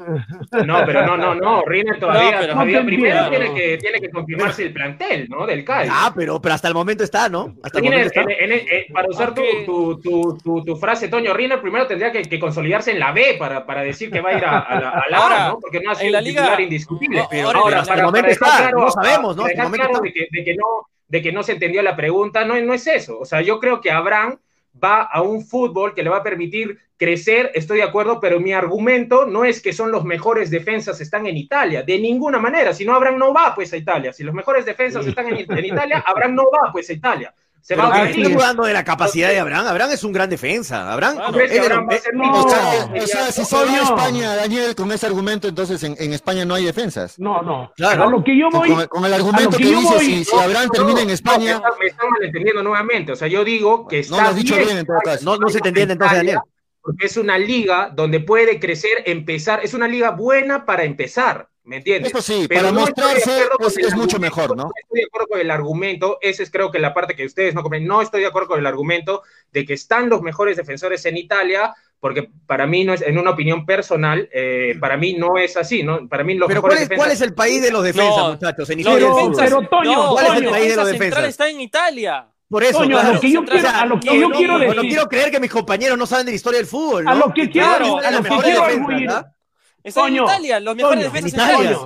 no, 0.64 0.82
pero 0.86 1.06
no, 1.06 1.16
no, 1.18 1.34
no. 1.34 1.62
Riner 1.66 2.00
todavía, 2.00 2.40
no, 2.40 2.52
todavía 2.54 2.82
primero 2.82 3.28
tiene 3.28 3.52
que, 3.52 3.76
tiene 3.76 4.00
que 4.00 4.08
confirmarse 4.08 4.62
el 4.62 4.72
plantel, 4.72 5.28
¿no? 5.28 5.46
Del 5.46 5.62
CAI. 5.62 5.88
Ah, 5.90 6.10
pero, 6.16 6.40
pero 6.40 6.54
hasta 6.54 6.68
el 6.68 6.74
momento 6.74 7.04
está, 7.04 7.28
¿no? 7.28 7.54
Hasta 7.62 7.78
el 7.78 7.84
momento 7.84 8.06
está. 8.06 8.22
En, 8.22 8.52
en, 8.52 8.92
para 8.94 9.08
usar 9.08 9.34
tu, 9.34 9.42
tu, 9.66 10.38
tu, 10.42 10.64
tu, 10.64 10.76
frase, 10.76 11.08
Toño, 11.08 11.34
Riner 11.34 11.60
primero 11.60 11.86
tendría 11.86 12.10
que, 12.10 12.22
que, 12.22 12.40
consolidarse 12.40 12.92
en 12.92 12.98
la 12.98 13.12
B 13.12 13.36
para, 13.38 13.66
para 13.66 13.82
decir 13.82 14.10
que 14.10 14.22
va 14.22 14.30
a 14.30 14.38
ir 14.38 14.44
a, 14.44 14.60
a 14.60 14.80
la, 14.80 14.88
a 14.88 15.04
la 15.10 15.26
A, 15.26 15.48
¿no? 15.50 15.58
Porque 15.60 15.80
no 15.80 15.90
ha 15.90 15.94
sido 15.94 16.18
un 16.18 16.24
titular 16.24 16.60
indiscutible. 16.62 17.24
Pero, 17.30 17.50
ahora, 17.50 17.80
hasta 17.80 17.94
el 17.94 18.04
momento 18.04 18.30
está, 18.30 18.70
no 18.70 18.90
sabemos, 18.90 19.36
¿no? 19.36 19.44
Hasta 19.44 19.62
el 19.64 19.68
momento 19.68 20.00
de 20.00 20.12
que, 20.14 20.26
de 20.30 20.44
que 20.44 20.54
no 20.54 20.88
de 21.10 21.20
que 21.20 21.32
no 21.32 21.42
se 21.42 21.52
entendió 21.52 21.82
la 21.82 21.96
pregunta, 21.96 22.44
no, 22.44 22.58
no 22.60 22.72
es 22.72 22.86
eso. 22.86 23.18
O 23.18 23.24
sea, 23.24 23.42
yo 23.42 23.58
creo 23.58 23.80
que 23.80 23.90
Abraham 23.90 24.38
va 24.82 25.02
a 25.02 25.20
un 25.20 25.44
fútbol 25.44 25.94
que 25.94 26.02
le 26.02 26.10
va 26.10 26.18
a 26.18 26.22
permitir 26.22 26.78
crecer, 26.96 27.50
estoy 27.54 27.78
de 27.78 27.82
acuerdo, 27.82 28.20
pero 28.20 28.38
mi 28.38 28.52
argumento 28.52 29.26
no 29.26 29.44
es 29.44 29.60
que 29.60 29.72
son 29.72 29.90
los 29.90 30.04
mejores 30.04 30.50
defensas 30.50 31.00
están 31.00 31.26
en 31.26 31.36
Italia, 31.36 31.82
de 31.82 31.98
ninguna 31.98 32.38
manera, 32.38 32.72
si 32.72 32.84
no 32.84 32.94
Abraham 32.94 33.18
no 33.18 33.34
va 33.34 33.54
pues 33.54 33.72
a 33.72 33.76
Italia, 33.76 34.12
si 34.12 34.22
los 34.22 34.34
mejores 34.34 34.64
defensas 34.64 35.06
están 35.06 35.28
en, 35.28 35.50
en 35.50 35.64
Italia, 35.64 36.04
Abraham 36.06 36.36
no 36.36 36.44
va 36.44 36.70
pues 36.70 36.88
a 36.90 36.92
Italia. 36.92 37.34
Se 37.62 37.76
va 37.76 37.94
a 37.94 38.08
estamos 38.08 38.32
hablando 38.32 38.64
de 38.64 38.72
la 38.72 38.84
capacidad 38.84 39.28
de 39.28 39.38
Abraham. 39.38 39.66
Abraham 39.66 39.90
es 39.92 40.04
un 40.04 40.12
gran 40.12 40.30
defensa. 40.30 40.90
Abraham, 40.92 41.18
o 41.18 43.06
sea, 43.06 43.30
si 43.32 43.44
se 43.44 43.56
España, 43.82 44.34
Daniel, 44.34 44.74
con 44.74 44.90
ese 44.92 45.06
argumento, 45.06 45.46
entonces 45.46 45.82
en, 45.82 45.94
en, 45.98 46.12
España 46.12 46.44
no 46.44 46.54
hay 46.54 46.64
defensas. 46.64 47.18
No, 47.18 47.42
no. 47.42 47.72
Claro. 47.76 48.10
lo 48.10 48.24
que 48.24 48.36
yo 48.36 48.48
voy. 48.50 48.70
Con, 48.88 49.04
el 49.04 49.14
argumento 49.14 49.56
que, 49.58 49.64
dice, 49.64 49.98
si, 49.98 50.24
si, 50.24 50.36
Abraham 50.36 50.70
termina 50.70 51.02
en 51.02 51.10
España. 51.10 51.60
me 51.78 51.86
están 51.86 52.10
malentendiendo 52.10 52.62
nuevamente. 52.62 53.12
O 53.12 53.16
sea, 53.16 53.28
yo 53.28 53.44
digo 53.44 53.86
que 53.86 54.00
está. 54.00 54.16
No 54.16 54.22
lo 54.22 54.28
has 54.28 54.36
dicho 54.36 54.56
bien, 54.56 54.78
en 54.78 54.86
todo 54.86 54.98
caso. 55.04 55.24
No, 55.24 55.36
no 55.36 55.48
se 55.48 55.60
te 55.60 55.68
entiende 55.68 55.92
entonces, 55.92 56.18
Daniel. 56.18 56.38
Porque 56.82 57.06
es 57.06 57.16
una 57.18 57.36
liga 57.36 57.90
donde 57.94 58.20
puede 58.20 58.58
crecer, 58.58 59.02
empezar. 59.04 59.60
Es 59.62 59.74
una 59.74 59.86
liga 59.86 60.12
buena 60.12 60.64
para 60.64 60.84
empezar 60.84 61.49
¿Me 61.62 61.76
entiendes? 61.76 62.12
Eso 62.12 62.22
sí, 62.22 62.46
Pero 62.48 62.62
para 62.62 62.72
no 62.72 62.80
mostrarse 62.80 63.42
pues, 63.58 63.76
es 63.76 63.94
mucho 63.94 64.18
mejor, 64.18 64.56
¿no? 64.56 64.70
Estoy 64.82 65.00
de 65.00 65.06
acuerdo 65.06 65.28
con 65.28 65.40
el 65.40 65.50
argumento, 65.50 66.18
esa 66.22 66.42
es 66.42 66.50
creo 66.50 66.70
que 66.70 66.78
la 66.78 66.94
parte 66.94 67.14
que 67.14 67.26
ustedes 67.26 67.54
no 67.54 67.62
comen. 67.62 67.86
No 67.86 68.00
estoy 68.00 68.22
de 68.22 68.26
acuerdo 68.26 68.48
con 68.48 68.58
el 68.58 68.66
argumento 68.66 69.22
de 69.52 69.66
que 69.66 69.74
están 69.74 70.08
los 70.08 70.22
mejores 70.22 70.56
defensores 70.56 71.04
en 71.04 71.18
Italia, 71.18 71.74
porque 72.00 72.30
para 72.46 72.66
mí 72.66 72.84
no 72.84 72.94
es, 72.94 73.02
en 73.02 73.18
una 73.18 73.30
opinión 73.30 73.66
personal, 73.66 74.28
eh, 74.32 74.72
mm. 74.74 74.80
para 74.80 74.96
mí 74.96 75.14
no 75.14 75.36
es 75.36 75.56
así, 75.56 75.82
¿no? 75.82 76.08
Para 76.08 76.24
mí 76.24 76.34
los 76.34 76.48
pero 76.48 76.62
mejores 76.62 76.88
¿cuál 76.88 76.92
es, 76.92 76.98
¿cuál 76.98 77.12
es 77.12 77.20
el 77.20 77.34
país 77.34 77.62
de 77.62 77.70
los 77.70 77.84
defensas, 77.84 78.16
no, 78.16 78.30
muchachos? 78.30 78.70
En 78.70 78.80
Italia. 78.80 79.08
No, 79.08 79.32
pero, 79.36 79.68
Toño, 79.68 80.08
¿cuál 80.12 80.26
Toño, 80.26 80.38
es 80.38 80.44
el 80.44 80.50
país 80.50 80.68
de 80.70 80.76
los 80.76 80.86
defensas? 80.86 81.24
está 81.24 81.48
en 81.50 81.60
Italia. 81.60 82.26
Por 82.48 82.64
eso, 82.64 82.78
Toño, 82.78 82.96
claro. 82.96 83.10
a 83.10 83.12
lo 83.12 83.20
que 83.20 83.30
yo 83.30 83.44
quiero, 83.44 83.68
a 83.68 83.86
lo 83.86 84.00
que 84.00 84.06
no, 84.08 84.14
yo 84.14 84.30
quiero 84.30 84.58
decir. 84.58 84.76
No 84.76 84.82
quiero 84.82 85.08
creer 85.08 85.30
que 85.30 85.38
mis 85.38 85.50
compañeros 85.50 85.96
no 85.96 86.06
saben 86.06 86.26
de 86.26 86.32
la 86.32 86.36
historia 86.36 86.58
del 86.58 86.66
fútbol. 86.66 87.06
A 87.06 87.14
lo 87.14 87.32
que 87.32 87.48
quiero, 87.48 87.98
a 87.98 88.10
lo 88.10 88.22
que 88.22 88.28
quiero 88.42 88.64
están 89.82 90.04
Coño, 90.04 90.22
en 90.22 90.28
Italia, 90.28 90.60
los 90.60 90.76
mejores 90.76 90.98
Coño, 90.98 91.12
defensas 91.12 91.48
en 91.48 91.54
Italia. 91.54 91.78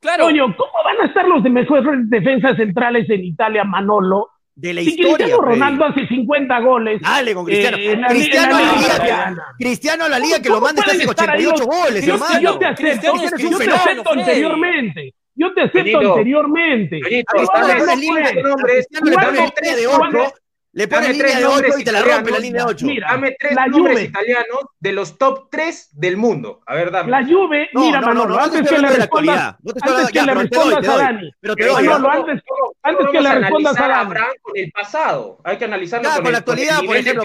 Claro. 0.00 0.24
Coño, 0.24 0.56
¿cómo 0.56 0.72
van 0.84 1.00
a 1.02 1.06
estar 1.06 1.26
los 1.26 1.42
mejores 1.42 1.84
defensas 2.10 2.56
centrales 2.56 3.08
en 3.10 3.24
Italia, 3.24 3.64
Manolo? 3.64 4.28
De 4.54 4.74
la 4.74 4.82
si 4.82 4.90
historia, 4.90 5.16
Cristiano 5.16 5.42
Ronaldo 5.42 5.84
hace 5.86 6.06
50 6.06 6.60
goles. 6.60 7.00
Dale 7.00 7.34
con 7.34 7.44
eh, 7.44 7.46
Cristiano. 7.46 7.76
Eh, 7.78 7.96
la, 7.96 8.08
Cristiano, 8.08 8.58
la, 8.58 8.60
la, 8.60 8.72
Liga, 8.72 8.98
Liga, 9.04 9.46
Cristiano 9.58 10.04
a 10.04 10.08
la 10.08 10.18
Liga 10.18 10.42
que 10.42 10.48
lo 10.50 10.60
manda 10.60 10.82
hace 10.82 11.08
88 11.08 11.64
goles, 11.64 12.04
yo, 12.04 12.14
hermano. 12.14 12.40
Yo 12.40 12.58
te 12.58 12.66
acepto, 12.66 13.16
yo 13.16 13.30
te 13.30 13.38
fenómeno, 13.38 13.74
acepto 13.74 14.10
anteriormente. 14.12 15.14
Yo 15.34 15.54
te 15.54 15.62
acepto 15.62 15.84
Benito, 15.84 16.12
anteriormente. 16.12 17.00
Benito, 17.02 17.32
Cristiano, 17.32 17.68
no, 17.68 18.42
no, 18.42 18.48
no, 18.48 18.56
Cristiano 18.56 19.10
le 19.10 19.16
pone 19.16 19.44
el 19.44 19.52
3 19.52 19.76
de 19.76 19.86
8 19.86 20.34
le 20.72 20.86
pone 20.86 21.14
tres 21.14 21.40
nombres 21.40 21.78
y 21.80 21.84
te 21.84 21.90
la 21.90 22.02
rompe 22.02 22.30
la 22.30 22.38
línea 22.38 22.64
8. 22.64 22.86
Mira, 22.86 23.08
dame 23.10 23.36
tres 23.38 23.54
la 23.54 23.66
nombres 23.66 23.96
Juve. 23.96 24.04
italianos 24.04 24.60
de 24.78 24.92
los 24.92 25.18
top 25.18 25.48
3 25.50 25.88
del 25.92 26.16
mundo. 26.16 26.60
A 26.64 26.74
ver, 26.76 26.92
dame. 26.92 27.10
La 27.10 27.24
Juve, 27.24 27.68
no, 27.72 27.80
mira, 27.80 28.00
no, 28.00 28.06
Manolo, 28.06 28.34
no, 28.34 28.40
antes, 28.40 28.60
antes 28.60 28.72
que 28.72 28.78
le 28.78 28.88
respondas, 28.88 29.56
no 29.62 29.72
te 29.72 29.90
antes 29.90 30.10
que 30.10 30.22
le 30.22 30.34
respondas 30.34 30.88
a 30.88 30.96
Dani. 30.96 31.34
Pero 31.40 31.56
te 31.56 31.64
doy, 31.66 31.88
Manolo, 31.88 32.10
antes, 32.10 32.42
antes 32.82 33.06
que 33.10 33.20
le 33.20 33.34
respondas 33.34 33.80
a 33.80 33.88
Dani. 33.88 34.14
con 34.42 34.56
el 34.56 34.70
pasado, 34.70 35.40
hay 35.42 35.58
que 35.58 35.64
analizarlo 35.64 36.02
claro, 36.04 36.16
con, 36.16 36.24
con, 36.24 36.32
la 36.32 36.38
actualidad, 36.38 36.76
con 36.76 36.84
el 36.84 36.88
por 36.88 36.96
ejemplo, 36.96 37.24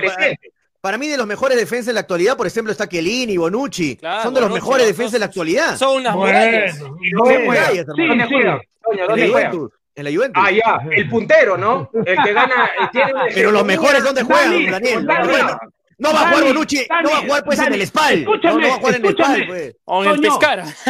para, 0.81 0.97
mí 0.97 1.08
de 1.08 1.17
los 1.17 1.27
mejores 1.27 1.58
defensas 1.58 1.89
en 1.89 1.95
la 1.95 2.01
actualidad, 2.01 2.38
por 2.38 2.47
ejemplo, 2.47 2.71
está 2.71 2.89
Chiellini, 2.89 3.38
Bonucci, 3.38 3.97
claro, 3.97 4.23
son 4.23 4.34
de 4.34 4.41
los 4.41 4.51
mejores 4.51 4.88
defensas 4.88 5.15
en 5.15 5.19
la 5.19 5.25
actualidad. 5.27 5.77
Son 5.77 5.97
unas 5.97 6.15
murallas. 6.15 6.77
Son 6.79 6.97
murallas, 7.45 7.86
hermano. 7.88 9.69
En 9.95 10.03
la 10.03 10.12
Juventus. 10.12 10.43
Ah, 10.45 10.51
ya, 10.51 10.79
el 10.91 11.10
puntero, 11.10 11.58
¿no? 11.58 11.89
El 11.93 12.17
que 12.21 12.34
gana. 12.34 12.69
El 12.81 12.89
tiene, 12.89 13.12
el 13.12 13.34
Pero 13.34 13.51
los 13.51 13.65
mejores, 13.65 14.03
¿dónde 14.03 14.23
juegan, 14.23 14.71
Daniel? 14.71 15.05
Daniel, 15.05 15.45
No 15.97 16.13
va 16.13 16.21
a 16.21 16.27
jugar 16.27 16.43
Bonucci, 16.43 16.79
no 17.01 17.10
va 17.10 17.17
a 17.17 17.21
jugar 17.21 17.43
pues 17.45 17.60
en 17.60 17.73
el 17.73 17.88
SPAL. 17.88 18.13
Escúchame, 18.19 18.62
no, 18.62 18.67
va 18.67 18.75
a 18.75 18.77
jugar 18.77 18.95
en 18.95 19.05
el 19.05 19.13
SPAL, 19.13 19.43
pues. 19.47 19.77
O 19.86 20.03
en. 20.03 20.21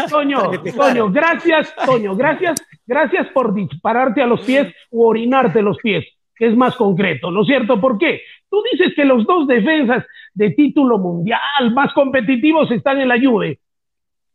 Toño, 0.09 0.51
Toño, 0.75 1.11
gracias, 1.11 1.75
Toño, 1.85 2.15
gracias, 2.15 2.55
gracias 2.87 3.27
por 3.27 3.53
dispararte 3.53 4.23
a 4.23 4.25
los 4.25 4.41
pies 4.41 4.73
u 4.89 5.05
orinarte 5.05 5.61
los 5.61 5.77
pies, 5.77 6.03
que 6.35 6.47
es 6.47 6.57
más 6.57 6.75
concreto, 6.75 7.29
¿no 7.29 7.41
es 7.41 7.47
cierto? 7.47 7.79
¿Por 7.79 7.99
qué? 7.99 8.21
Tú 8.49 8.63
dices 8.71 8.93
que 8.95 9.05
los 9.05 9.25
dos 9.27 9.47
defensas 9.47 10.03
de 10.33 10.49
título 10.51 10.97
mundial 10.97 11.73
más 11.73 11.93
competitivos 11.93 12.71
están 12.71 12.99
en 12.99 13.09
la 13.09 13.19
Juve. 13.19 13.59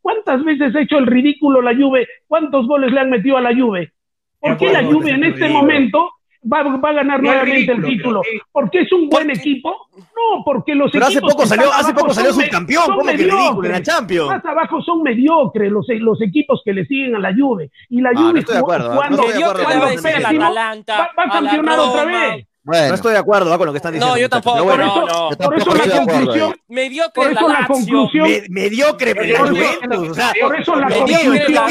¿Cuántas 0.00 0.44
veces 0.44 0.74
ha 0.74 0.80
hecho 0.80 0.98
el 0.98 1.06
ridículo 1.06 1.60
la 1.60 1.74
Juve? 1.74 2.06
¿Cuántos 2.26 2.66
goles 2.66 2.92
le 2.92 3.00
han 3.00 3.10
metido 3.10 3.36
a 3.36 3.40
la 3.40 3.54
Juve? 3.54 3.92
porque 4.40 4.72
la 4.72 4.84
Juve 4.84 5.10
en 5.10 5.24
este 5.24 5.48
momento 5.48 6.10
va, 6.50 6.60
a 6.60 6.92
ganar 6.92 7.22
nuevamente 7.22 7.72
el 7.72 7.84
título? 7.84 8.22
¿Porque 8.52 8.80
es 8.80 8.92
un 8.92 9.08
buen 9.08 9.30
equipo? 9.30 9.88
No, 9.96 10.44
porque 10.44 10.74
los 10.74 10.90
Pero 10.90 11.06
equipos. 11.06 11.34
Hace 11.34 11.56
poco 11.56 11.72
hace 11.72 11.94
poco 11.94 12.14
salió 12.14 12.32
subcampeón, 12.32 12.86
¿cómo 12.86 13.04
que 13.04 13.16
ridículo 13.16 13.64
en 13.64 13.72
la 13.72 13.82
Champions? 13.82 14.28
Más 14.28 14.44
abajo 14.44 14.82
son 14.82 15.02
mediocres 15.02 15.70
los, 15.70 16.20
equipos 16.20 16.62
que 16.64 16.72
le 16.72 16.84
siguen 16.86 17.16
a 17.16 17.18
la 17.18 17.34
Juve. 17.34 17.70
Y 17.88 18.00
la 18.00 18.10
ah, 18.10 18.18
Juve 18.18 18.32
no 18.32 18.38
estoy 18.38 18.54
de 18.54 18.60
acuerdo, 18.60 18.94
cuando, 18.94 19.16
no 19.16 19.22
estoy 19.24 20.12
de 20.12 20.38
va, 20.38 21.10
va 21.18 21.24
a 21.24 21.30
campeonar 21.30 21.78
otra 21.78 22.04
vez. 22.04 22.49
No 22.62 22.94
estoy 22.94 23.12
de 23.12 23.18
acuerdo 23.18 23.56
con 23.56 23.66
lo 23.66 23.72
que 23.72 23.78
están 23.78 23.92
diciendo. 23.92 24.14
No, 24.14 24.20
yo 24.20 24.28
tampoco. 24.28 24.66
Por 24.66 25.56
eso 25.56 25.74
la 25.74 26.06
conclusión. 26.06 26.52
Eh. 26.52 26.60
Mediocre 26.68 27.10
por 27.14 27.32
eso 27.32 27.48
la, 27.48 27.66
conclusión. 27.66 28.28
Mediocre, 28.50 29.14
pero 29.14 29.38
por, 29.38 29.56
eso, 29.56 30.76
la 30.76 30.88
conclusión. 30.88 31.36
Equipos? 31.36 31.66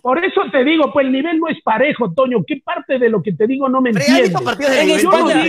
Por, 0.00 0.24
eso, 0.24 0.40
te 0.52 0.64
digo, 0.64 0.92
pues 0.92 1.06
el 1.06 1.12
nivel 1.12 1.38
no 1.38 1.48
es 1.48 1.60
parejo, 1.62 2.12
Toño. 2.12 2.38
¿Qué 2.46 2.60
parte 2.64 2.98
de 2.98 3.08
lo 3.10 3.22
que 3.22 3.32
te 3.32 3.46
digo 3.46 3.68
no 3.68 3.80
me 3.80 3.90
entiendes? 3.90 4.30
En 4.30 4.90
España, 4.90 5.44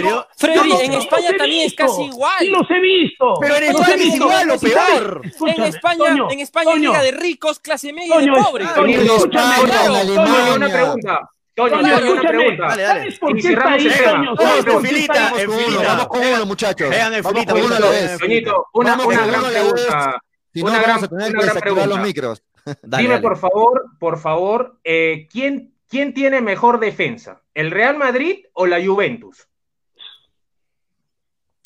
en 0.81 0.93
España 0.93 1.29
también 1.37 1.67
es 1.67 1.73
casi 1.75 2.03
igual. 2.03 2.39
Sí, 2.39 2.49
los 2.49 2.69
he 2.71 2.79
visto. 2.79 3.35
Pero 3.39 3.55
en 3.55 3.63
España 3.63 3.95
es 3.95 4.15
igual 4.15 4.49
o 4.49 4.59
peor. 4.59 5.21
En 5.47 5.63
España, 5.63 6.27
en 6.31 6.39
España, 6.39 6.75
liga 6.75 7.01
de 7.03 7.11
ricos, 7.11 7.59
clase 7.59 7.93
media 7.93 8.19
y 8.19 8.25
de 8.25 8.31
pobres. 8.31 8.67
Escúchame, 8.67 10.55
una 10.55 10.69
pregunta. 10.69 11.29
Toño, 11.59 11.81
Toño 11.81 11.95
escúchame. 11.95 12.57
Dale, 12.57 12.83
dale. 12.83 12.99
¿Sabes 12.99 13.19
por 13.19 13.35
qué 13.35 13.57
país, 13.57 14.03
Toño? 14.03 14.35
¿Sabes 14.35 14.65
por 14.65 14.83
qué 14.83 15.07
país? 15.07 15.77
Vamos 15.85 16.07
con 16.07 16.25
uno, 16.25 16.45
muchachos. 16.45 16.89
Vean 16.89 17.13
el 17.13 17.23
filita, 17.23 17.53
uno 17.53 17.75
a 17.75 17.79
la. 17.79 18.17
Toñito, 18.17 18.67
una, 18.73 18.95
una 19.05 19.25
gran 19.25 19.43
pregunta. 19.43 20.23
Si 20.53 20.63
no, 20.63 20.71
vamos 20.71 21.03
a 21.03 21.07
tener 21.07 21.33
que 21.33 21.45
desactivar 21.45 21.87
los 21.87 21.99
micros. 21.99 22.43
Dime, 22.83 23.19
por 23.19 23.37
favor, 23.37 23.85
por 23.99 24.19
favor, 24.19 24.79
eh, 24.83 25.27
¿quién 25.31 25.73
¿quién 25.89 26.13
tiene 26.13 26.41
mejor 26.41 26.79
defensa? 26.79 27.41
¿El 27.53 27.71
Real 27.71 27.97
Madrid 27.97 28.45
o 28.53 28.67
la 28.67 28.83
Juventus? 28.83 29.47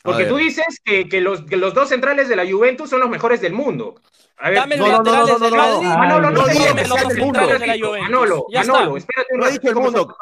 Porque 0.01 0.25
tú 0.25 0.35
dices 0.35 0.81
que, 0.83 1.07
que, 1.07 1.21
los, 1.21 1.43
que, 1.43 1.55
los, 1.55 1.73
dos 1.73 1.87
centrales 1.87 2.27
de 2.27 2.35
la 2.35 2.49
Juventus 2.49 2.89
son 2.89 2.99
los 2.99 3.09
mejores 3.09 3.39
del 3.39 3.53
mundo. 3.53 4.01
Manolo, 4.41 4.85
ah, 4.85 5.97
Manolo, 5.97 6.31
no 6.31 6.45
Manolo, 7.99 8.45
Manolo, 8.51 8.97
espérate 8.97 9.33
un 9.33 9.39
No 9.39 9.47
he 9.47 9.51
dicho 9.51 9.69
el 9.69 9.75
mundo. 9.75 10.17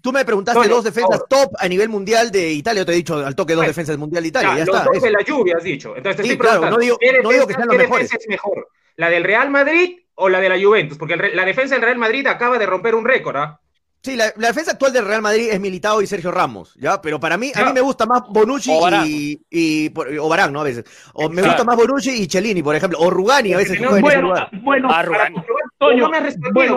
Tú 0.00 0.12
me 0.12 0.24
preguntaste 0.24 0.68
dos 0.68 0.84
defensas 0.84 1.22
top 1.28 1.54
a 1.58 1.66
nivel 1.66 1.88
mundial 1.88 2.30
de 2.30 2.52
Italia. 2.52 2.82
Yo 2.82 2.86
te 2.86 2.92
he 2.92 2.96
dicho 2.96 3.24
al 3.24 3.34
toque 3.34 3.54
dos 3.54 3.66
defensas 3.66 3.96
mundial 3.96 4.22
de 4.22 4.28
Italia. 4.28 4.56
Ya, 4.58 4.64
está. 4.64 4.84
Los 4.84 5.02
de 5.02 5.10
la 5.10 5.22
lluvia 5.22 5.56
has 5.56 5.64
dicho. 5.64 5.96
Entonces 5.96 6.16
te 6.16 6.22
estoy 6.22 6.36
preguntando. 6.36 6.76
No 6.76 6.78
digo, 6.78 6.98
que 6.98 7.54
sean 7.54 7.68
los 7.68 7.76
mejores. 7.78 8.12
es 8.12 8.28
mejor? 8.28 8.68
¿La 8.96 9.08
del 9.08 9.24
Real 9.24 9.50
Madrid 9.50 9.98
o 10.14 10.28
la 10.28 10.40
de 10.40 10.50
la 10.50 10.62
Juventus? 10.62 10.98
Porque 10.98 11.16
la 11.16 11.44
defensa 11.44 11.74
del 11.74 11.82
Real 11.82 11.96
Madrid 11.96 12.26
acaba 12.26 12.58
de 12.58 12.66
romper 12.66 12.94
un 12.94 13.04
récord, 13.04 13.36
¿ah? 13.36 13.60
Sí, 14.04 14.16
la, 14.16 14.32
defensa 14.36 14.72
actual 14.72 14.92
del 14.92 15.06
Real 15.06 15.22
Madrid 15.22 15.48
es 15.50 15.58
Militado 15.58 16.02
y 16.02 16.06
Sergio 16.06 16.30
Ramos, 16.30 16.74
¿ya? 16.78 17.00
Pero 17.00 17.18
para 17.18 17.38
mí, 17.38 17.52
a 17.54 17.64
mí 17.64 17.72
me 17.72 17.80
gusta 17.80 18.04
más 18.04 18.20
Bonucci 18.28 18.70
y, 19.06 19.40
y, 19.50 19.92
o 20.20 20.28
Barán, 20.28 20.52
¿no? 20.52 20.60
A 20.60 20.64
veces. 20.64 20.84
O 21.14 21.30
me 21.30 21.40
gusta 21.40 21.64
más 21.64 21.74
Bonucci 21.74 22.10
y 22.10 22.26
Cellini, 22.26 22.62
por 22.62 22.76
ejemplo. 22.76 22.98
O 23.00 23.08
Rugani, 23.08 23.54
a 23.54 23.56
veces. 23.56 23.78
Bueno, 23.78 24.00
bueno, 24.02 24.48
bueno, 24.62 24.88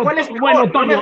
¿cuál? 0.04 0.28
Bueno, 0.40 0.72
Toño. 0.72 1.00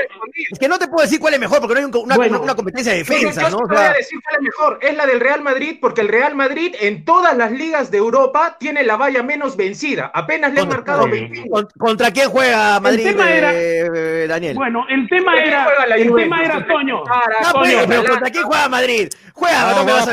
Es 0.51 0.59
que 0.59 0.67
no 0.67 0.79
te 0.79 0.87
puedo 0.87 1.03
decir 1.03 1.19
cuál 1.19 1.35
es 1.35 1.39
mejor, 1.39 1.59
porque 1.59 1.75
no 1.75 1.79
hay 1.79 2.29
una, 2.29 2.55
competencia 2.55 2.93
de 2.93 2.99
defensa, 2.99 3.49
¿no? 3.49 3.59
¿no? 3.59 3.67
Te 3.67 3.75
voy 3.75 3.83
a 3.83 3.93
decir 3.93 4.19
cuál 4.23 4.35
es 4.37 4.41
mejor. 4.41 4.79
Es 4.81 4.97
la 4.97 5.05
del 5.05 5.19
Real 5.19 5.41
Madrid, 5.41 5.77
porque 5.79 6.01
el 6.01 6.07
Real 6.07 6.35
Madrid 6.35 6.75
en 6.79 7.05
todas 7.05 7.37
las 7.37 7.51
ligas 7.51 7.91
de 7.91 7.97
Europa 7.97 8.57
tiene 8.59 8.83
la 8.83 8.97
valla 8.97 9.21
menos 9.21 9.55
vencida. 9.57 10.11
Apenas 10.13 10.53
le 10.53 10.61
han 10.61 10.69
marcado 10.69 11.07
21. 11.07 11.67
¿Contra 11.77 12.11
quién 12.11 12.29
juega 12.29 12.79
Madrid, 12.79 13.07
eh, 13.07 14.25
Daniel? 14.27 14.55
Bueno, 14.55 14.85
el 14.89 15.07
tema 15.07 15.35
era... 15.35 15.65
Juega 15.65 15.85
la 15.85 15.97
tema 16.15 16.43
era, 16.43 16.65
Toño? 16.67 17.03
Toño, 17.51 17.79
pero 17.87 18.03
¿contra 18.05 18.29
quién 18.29 18.43
juega 18.43 18.69
Madrid? 18.69 19.09
Juega, 19.33 19.73
no, 19.73 19.83
me 19.83 19.91
a. 19.91 20.05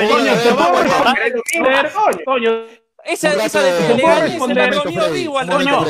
Toño, 2.24 2.66
esa, 3.04 3.44
esa 3.44 3.62
de 3.62 3.72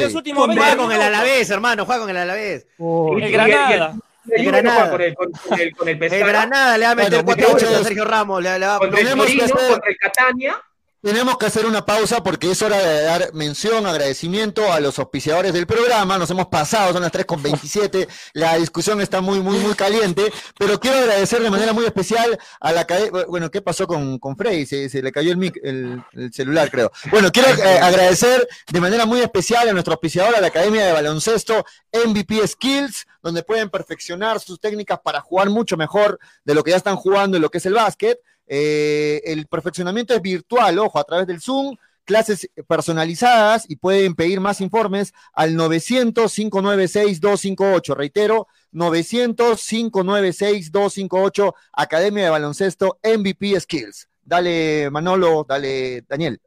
Los 0.00 0.14
últimos 0.14 0.46
Juega 0.46 0.76
con 0.76 0.92
el 0.92 1.02
Alavés, 1.02 1.50
hermano, 1.50 1.84
juega 1.84 2.00
con 2.00 2.10
el 2.10 2.16
Alavés. 2.16 2.66
El 2.78 3.32
Granada. 3.32 3.94
El 4.30 4.46
Granada. 4.46 4.90
Con 4.90 5.00
el, 5.00 5.14
con, 5.14 5.28
el, 5.58 5.76
con 5.76 5.88
el, 5.88 6.02
el 6.02 6.26
Granada 6.26 6.78
le 6.78 6.86
va 6.86 6.92
a 6.92 6.94
meter 6.94 7.24
4-8 7.24 7.80
a 7.80 7.84
Sergio 7.84 8.04
Ramos. 8.04 8.42
Le, 8.42 8.58
va 8.58 8.76
a... 8.76 8.80
El 8.84 9.96
Catania 9.98 10.56
tenemos 11.02 11.36
que 11.36 11.46
hacer 11.46 11.66
una 11.66 11.84
pausa 11.84 12.22
porque 12.22 12.52
es 12.52 12.62
hora 12.62 12.78
de 12.78 13.02
dar 13.02 13.34
mención, 13.34 13.86
agradecimiento 13.86 14.72
a 14.72 14.78
los 14.78 15.00
auspiciadores 15.00 15.52
del 15.52 15.66
programa. 15.66 16.16
Nos 16.16 16.30
hemos 16.30 16.46
pasado, 16.46 16.92
son 16.92 17.02
las 17.02 17.10
3.27, 17.10 18.06
la 18.34 18.54
discusión 18.54 19.00
está 19.00 19.20
muy, 19.20 19.40
muy, 19.40 19.58
muy 19.58 19.74
caliente, 19.74 20.32
pero 20.56 20.78
quiero 20.78 20.98
agradecer 20.98 21.42
de 21.42 21.50
manera 21.50 21.72
muy 21.72 21.86
especial 21.86 22.38
a 22.60 22.70
la 22.70 22.86
Bueno, 23.26 23.50
¿qué 23.50 23.60
pasó 23.60 23.88
con, 23.88 24.20
con 24.20 24.36
Frey? 24.36 24.64
Se, 24.64 24.88
se 24.88 25.02
le 25.02 25.10
cayó 25.10 25.32
el, 25.32 25.38
mic, 25.38 25.58
el, 25.64 26.04
celular, 26.32 26.70
creo. 26.70 26.92
Bueno, 27.10 27.32
quiero 27.32 27.48
eh, 27.48 27.78
agradecer 27.80 28.46
de 28.70 28.80
manera 28.80 29.04
muy 29.04 29.22
especial 29.22 29.68
a 29.68 29.72
nuestro 29.72 29.94
auspiciador, 29.94 30.36
a 30.36 30.40
la 30.40 30.46
Academia 30.46 30.86
de 30.86 30.92
Baloncesto 30.92 31.64
MVP 31.92 32.46
Skills, 32.46 33.08
donde 33.20 33.42
pueden 33.42 33.70
perfeccionar 33.70 34.38
sus 34.38 34.60
técnicas 34.60 35.00
para 35.00 35.20
jugar 35.20 35.50
mucho 35.50 35.76
mejor 35.76 36.20
de 36.44 36.54
lo 36.54 36.62
que 36.62 36.70
ya 36.70 36.76
están 36.76 36.94
jugando 36.94 37.38
en 37.38 37.42
lo 37.42 37.50
que 37.50 37.58
es 37.58 37.66
el 37.66 37.74
básquet. 37.74 38.20
Eh, 38.46 39.20
el 39.24 39.46
perfeccionamiento 39.46 40.14
es 40.14 40.22
virtual, 40.22 40.78
ojo, 40.78 40.98
a 40.98 41.04
través 41.04 41.26
del 41.26 41.40
Zoom, 41.40 41.76
clases 42.04 42.50
personalizadas 42.66 43.64
y 43.68 43.76
pueden 43.76 44.14
pedir 44.14 44.40
más 44.40 44.60
informes 44.60 45.12
al 45.32 45.54
900-596-258. 45.54 47.94
Reitero, 47.94 48.48
900-596-258, 48.72 51.54
Academia 51.72 52.24
de 52.24 52.30
Baloncesto 52.30 52.98
MVP 53.02 53.58
Skills. 53.60 54.08
Dale, 54.24 54.88
Manolo, 54.90 55.44
dale, 55.48 56.02
Daniel 56.08 56.40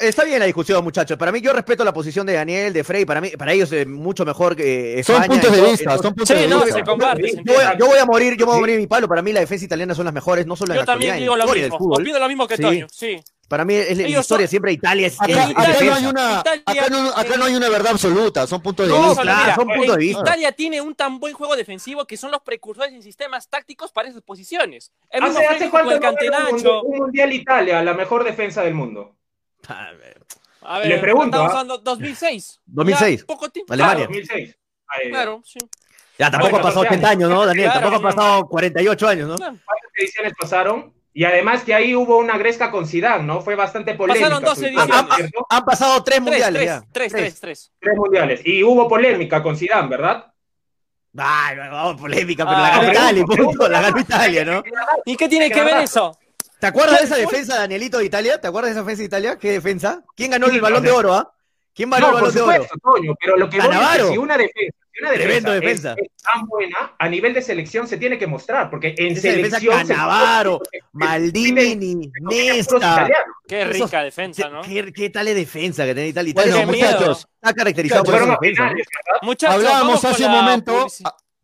está 0.00 0.24
bien 0.24 0.38
la 0.38 0.46
discusión, 0.46 0.82
muchachos. 0.84 1.16
Para 1.16 1.32
mí, 1.32 1.40
yo 1.40 1.52
respeto 1.52 1.84
la 1.84 1.92
posición 1.92 2.26
de 2.26 2.34
Daniel, 2.34 2.72
de 2.72 2.84
Frey. 2.84 3.04
Para 3.04 3.20
mí, 3.20 3.30
para 3.30 3.52
ellos 3.52 3.72
es 3.72 3.86
mucho 3.86 4.24
mejor 4.24 4.54
que 4.54 5.02
Son 5.04 5.22
puntos 5.24 5.52
de 5.52 5.60
vista, 5.60 5.98
son 5.98 6.14
puntos 6.14 6.36
de 6.36 6.46
vista. 6.46 7.76
Yo, 7.78 7.86
voy 7.86 7.98
a 7.98 8.06
morir, 8.06 8.36
yo 8.36 8.46
voy 8.46 8.56
a 8.56 8.60
morir 8.60 8.78
mi 8.78 8.86
palo. 8.86 9.08
Para 9.08 9.22
mí, 9.22 9.32
la 9.32 9.40
defensa 9.40 9.64
italiana 9.64 9.94
son 9.94 10.04
las 10.04 10.14
mejores, 10.14 10.46
no 10.46 10.56
solo 10.56 10.72
en 10.72 10.76
yo 10.76 10.82
la 10.82 10.86
también 10.86 11.18
digo 11.18 11.36
lo 11.36 11.46
mismo. 11.46 11.76
Opino 11.76 12.18
lo 12.18 12.28
mismo 12.28 12.46
que 12.46 12.58
Toño, 12.58 12.86
sí. 12.90 13.20
Para 13.48 13.66
mí 13.66 13.74
es 13.74 13.98
la 13.98 14.08
historia 14.08 14.46
siempre 14.46 14.72
Italia 14.72 15.08
es 15.08 15.20
acá, 15.20 15.46
no 15.84 15.94
hay 15.94 16.06
una, 16.06 16.38
acá, 16.38 17.36
no, 17.36 17.44
hay 17.44 17.54
una 17.54 17.68
verdad 17.68 17.92
absoluta, 17.92 18.46
son 18.46 18.62
puntos 18.62 18.88
de 18.88 18.94
vista. 18.94 19.54
son 19.54 19.68
puntos 19.68 19.96
de 19.96 20.02
vista. 20.02 20.20
Italia 20.22 20.52
tiene 20.52 20.80
un 20.80 20.94
tan 20.94 21.18
buen 21.18 21.34
juego 21.34 21.54
defensivo 21.54 22.06
que 22.06 22.16
son 22.16 22.30
los 22.30 22.40
precursores 22.40 22.94
en 22.94 23.02
sistemas 23.02 23.50
tácticos 23.50 23.92
para 23.92 24.08
esas 24.08 24.22
posiciones. 24.22 24.90
El 25.10 25.24
hace, 25.24 25.44
hace 25.44 25.68
cuánto 25.68 25.90
el 25.92 26.00
un, 26.86 26.98
mundial 26.98 27.30
Italia, 27.30 27.82
la 27.82 27.92
mejor 27.92 28.24
defensa 28.24 28.62
del 28.62 28.72
mundo. 28.72 29.16
A 29.68 29.92
ver, 29.92 30.24
a 30.62 30.78
ver 30.78 30.88
Le 30.88 30.98
pregunto. 30.98 31.36
Estamos 31.36 31.52
hablando 31.52 31.78
2006. 31.78 32.60
2006. 32.66 33.24
poco 33.24 33.48
tiempo. 33.50 33.72
Alemania. 33.72 34.06
2006. 34.06 34.56
Claro, 35.08 35.40
sí. 35.44 35.58
Ya 36.18 36.30
tampoco 36.30 36.56
ha 36.56 36.62
pasado 36.62 36.80
80 36.82 37.08
años, 37.08 37.30
¿no, 37.30 37.46
Daniel? 37.46 37.70
tampoco 37.72 37.96
ha 37.96 38.02
pasado 38.02 38.46
48 38.48 39.08
años, 39.08 39.28
¿no? 39.28 39.36
¿Cuántas 39.36 39.90
ediciones 39.96 40.32
pasaron? 40.38 40.92
Y 41.14 41.24
además 41.24 41.62
que 41.62 41.74
ahí 41.74 41.94
hubo 41.94 42.18
una 42.18 42.38
gresca 42.38 42.70
con 42.70 42.86
Zidane, 42.86 43.24
¿no? 43.24 43.40
Fue 43.42 43.54
bastante 43.54 43.94
polémica. 43.94 44.28
Pasaron 44.28 44.44
12 44.44 44.66
ediciones. 44.66 44.96
Han, 45.50 45.64
pasado 45.64 46.02
tres 46.02 46.20
mundiales 46.20 46.64
ya. 46.64 46.82
Tres, 46.90 47.12
tres, 47.12 47.40
tres, 47.40 47.72
tres. 47.78 47.96
mundiales. 47.96 48.40
Y 48.44 48.62
hubo 48.62 48.88
polémica 48.88 49.42
con 49.42 49.56
Zidane, 49.56 49.88
¿verdad? 49.88 50.32
Ay, 51.16 51.56
no, 51.56 51.96
polémica, 51.96 52.46
pero 52.46 52.58
la 52.58 52.70
ganó 52.70 52.90
Italia, 52.90 53.24
punto, 53.24 53.68
la 53.68 53.82
ganó 53.82 54.00
Italia, 54.00 54.44
¿no? 54.46 54.62
¿Y 55.04 55.16
qué 55.16 55.28
tiene 55.28 55.50
que 55.50 55.62
ver 55.62 55.78
eso? 55.78 56.16
¿Te 56.62 56.68
acuerdas 56.68 57.00
de 57.00 57.06
esa 57.06 57.16
defensa, 57.16 57.56
Danielito, 57.56 57.98
de 57.98 58.04
Italia? 58.04 58.40
¿Te 58.40 58.46
acuerdas 58.46 58.68
de 58.68 58.78
esa 58.78 58.84
defensa 58.84 59.00
de 59.00 59.06
Italia? 59.06 59.36
¿Qué 59.36 59.50
defensa? 59.50 60.04
¿Quién 60.14 60.30
ganó 60.30 60.46
el 60.46 60.60
balón 60.60 60.84
de 60.84 60.92
oro, 60.92 61.12
ah? 61.12 61.34
¿Quién 61.74 61.90
ganó 61.90 62.06
el 62.06 62.14
balón 62.14 62.32
de 62.32 62.40
oro? 62.40 62.66
Toño, 62.80 63.14
pero 63.18 63.36
lo 63.36 63.50
que 63.50 63.58
voy 63.58 63.74
a 63.74 63.90
decir, 63.94 64.12
si 64.12 64.16
una 64.16 64.38
defensa 64.38 64.76
una 65.00 65.10
defensa, 65.10 65.52
defensa. 65.54 65.94
Es, 65.96 66.22
tan 66.22 66.46
buena, 66.46 66.94
a 66.96 67.08
nivel 67.08 67.34
de 67.34 67.42
selección 67.42 67.88
se 67.88 67.96
tiene 67.96 68.16
que 68.16 68.28
mostrar, 68.28 68.70
porque 68.70 68.94
en 68.96 69.16
selección. 69.16 69.88
Canavaro, 69.88 70.60
Maldini, 70.92 72.12
Nesta. 72.20 73.08
Qué 73.48 73.64
rica 73.64 74.04
defensa, 74.04 74.48
¿no? 74.48 74.62
Qué, 74.62 74.92
qué, 74.92 75.10
tal 75.10 75.26
de 75.26 75.34
defensa 75.34 75.84
que 75.84 75.94
tiene 75.94 76.10
Italia. 76.10 76.32
Bueno, 76.32 76.66
muchachos, 76.66 77.26
está 77.34 77.54
caracterizado 77.54 78.04
por 78.04 78.14
esa 78.14 78.38
defensa. 78.40 78.72
Muchachos, 79.22 79.56
Hablábamos 79.56 80.04
hace 80.04 80.26
un 80.26 80.32
momento. 80.32 80.86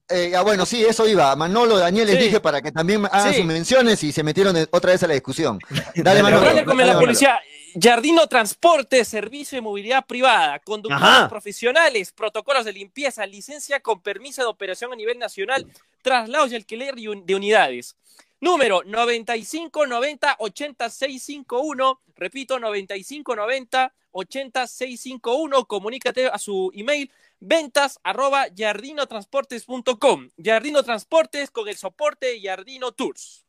Eh, 0.09 0.33
ah, 0.35 0.43
bueno, 0.43 0.65
sí, 0.65 0.85
eso 0.85 1.07
iba. 1.07 1.35
Manolo, 1.37 1.79
Daniel 1.79 2.07
les 2.07 2.19
dije 2.19 2.41
para 2.41 2.63
que 2.63 2.73
también 2.73 3.05
hagan 3.11 3.35
sus 3.35 3.45
menciones 3.45 4.03
y 4.03 4.13
se 4.13 4.23
metieron 4.23 4.57
otra 4.71 4.93
vez 4.93 5.03
a 5.03 5.07
la 5.07 5.15
discusión. 5.15 5.59
Dale, 5.97 6.23
Manolo. 6.23 6.47
Dale 6.47 6.65
con 6.65 6.79
la 6.79 6.99
policía. 6.99 7.41
Jardino 7.81 8.27
Transporte, 8.27 9.05
servicio 9.05 9.57
de 9.57 9.63
movilidad 9.63 10.05
privada, 10.07 10.59
conductores 10.61 11.29
profesionales, 11.29 12.13
protocolos 12.13 12.65
de 12.65 12.73
limpieza, 12.73 13.27
licencia 13.27 13.81
con 13.81 14.01
permiso 14.01 14.43
de 14.43 14.49
operación 14.49 14.93
a 14.93 14.97
nivel 14.97 15.19
nacional, 15.19 15.67
traslados 16.03 16.51
y 16.53 16.57
alquiler 16.57 16.95
de 16.95 17.35
unidades. 17.35 17.95
Número 18.41 18.83
9590 18.85 20.37
80651, 20.39 22.01
repito, 22.17 22.61
9590 22.61 23.93
80651, 24.13 25.65
comunícate 25.65 26.27
a 26.27 26.39
su 26.39 26.71
email 26.75 27.11
ventas 27.41 27.99
arroba 28.03 28.49
yardinotransportes.com. 28.49 30.29
Yardino 30.37 30.83
Transportes 30.83 31.51
con 31.51 31.69
el 31.69 31.77
soporte 31.77 32.27
de 32.27 32.41
Yardino 32.41 32.93
Tours. 32.93 33.45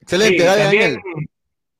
Excelente, 0.00 0.44
Daniel. 0.44 1.00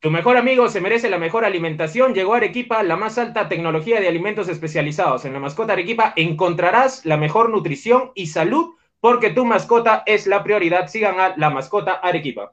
Tu 0.00 0.10
mejor 0.10 0.36
amigo 0.36 0.68
se 0.68 0.80
merece 0.80 1.10
la 1.10 1.18
mejor 1.18 1.44
alimentación. 1.44 2.14
Llegó 2.14 2.34
a 2.34 2.38
Arequipa 2.38 2.82
la 2.82 2.96
más 2.96 3.18
alta 3.18 3.48
tecnología 3.48 4.00
de 4.00 4.08
alimentos 4.08 4.48
especializados. 4.48 5.24
En 5.26 5.34
la 5.34 5.40
mascota 5.40 5.74
Arequipa 5.74 6.14
encontrarás 6.16 7.04
la 7.04 7.18
mejor 7.18 7.50
nutrición 7.50 8.12
y 8.14 8.28
salud 8.28 8.76
porque 9.00 9.30
tu 9.30 9.44
mascota 9.44 10.02
es 10.06 10.26
la 10.26 10.42
prioridad. 10.42 10.88
Sigan 10.88 11.18
a 11.18 11.34
la 11.36 11.50
mascota 11.50 11.94
Arequipa. 11.94 12.52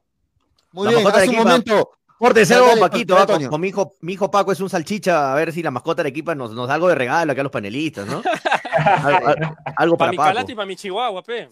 Muy 0.72 0.90
bien, 0.90 1.08
hace 1.08 1.30
un 1.30 1.36
momento. 1.38 1.92
Pórtese 2.18 2.56
algo, 2.56 2.80
Paquito, 2.80 3.16
con, 3.48 3.62
mi, 3.62 3.68
hijo, 3.68 3.96
mi 4.02 4.14
hijo 4.14 4.32
Paco 4.32 4.52
es 4.52 4.60
un 4.60 4.72
salchicha, 4.72 5.32
a 5.32 5.36
ver 5.36 5.54
si 5.54 5.62
la 5.62 5.70
mascota 5.70 6.02
Arequipa 6.02 6.34
nos, 6.34 6.52
nos 6.52 6.68
da 6.68 6.74
algo 6.74 6.88
de 6.88 6.96
regalo 6.96 7.32
acá 7.32 7.42
a 7.42 7.44
los 7.44 7.52
panelistas, 7.52 8.08
¿no? 8.08 8.24
algo, 9.78 9.96
para, 9.98 10.10
para 10.10 10.12
mi 10.12 10.18
Paco. 10.18 10.52
y 10.52 10.56
para 10.56 10.66
mi 10.66 10.76
Chihuahua, 10.76 11.22
pe. 11.22 11.50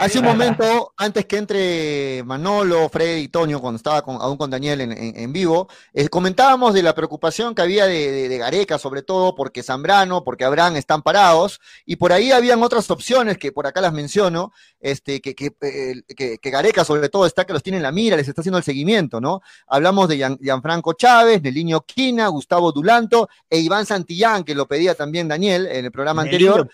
Hace 0.00 0.18
un 0.18 0.24
momento, 0.24 0.92
antes 0.96 1.26
que 1.26 1.38
entre 1.38 2.22
Manolo, 2.24 2.88
Freddy 2.88 3.22
y 3.22 3.28
Toño, 3.28 3.60
cuando 3.60 3.76
estaba 3.76 3.98
aún 3.98 4.36
con 4.36 4.50
Daniel 4.50 4.80
en, 4.80 5.32
vivo, 5.32 5.68
eh, 5.92 6.08
comentábamos 6.08 6.74
de 6.74 6.82
la 6.82 6.94
preocupación 6.94 7.54
que 7.54 7.62
había 7.62 7.86
de, 7.86 8.36
Gareca, 8.38 8.78
sobre 8.78 9.02
todo 9.02 9.34
porque 9.34 9.62
Zambrano, 9.62 10.24
porque 10.24 10.44
Abraham 10.44 10.76
están 10.76 11.02
parados, 11.02 11.60
y 11.84 11.96
por 11.96 12.12
ahí 12.12 12.32
habían 12.32 12.62
otras 12.62 12.90
opciones 12.90 13.38
que 13.38 13.52
por 13.52 13.66
acá 13.66 13.80
las 13.80 13.92
menciono, 13.92 14.52
este, 14.80 15.20
que, 15.20 15.34
que, 15.34 15.54
eh, 15.62 16.38
Gareca 16.42 16.84
sobre 16.84 17.08
todo 17.08 17.26
está 17.26 17.44
que 17.44 17.52
los 17.52 17.62
tiene 17.62 17.78
en 17.78 17.82
la 17.82 17.92
mira, 17.92 18.16
les 18.16 18.28
está 18.28 18.40
haciendo 18.40 18.58
el 18.58 18.64
seguimiento, 18.64 19.20
¿no? 19.20 19.40
Hablamos 19.66 20.08
de 20.08 20.36
Gianfranco 20.40 20.92
Chávez, 20.94 21.42
Nelinho 21.42 21.82
Quina, 21.82 22.28
Gustavo 22.28 22.72
Dulanto 22.72 23.28
e 23.48 23.58
Iván 23.58 23.86
Santillán, 23.86 24.44
que 24.44 24.54
lo 24.54 24.66
pedía 24.66 24.94
también 24.94 25.28
Daniel 25.28 25.66
en 25.66 25.86
el 25.86 25.92
programa 25.92 26.22
anterior. 26.22 26.68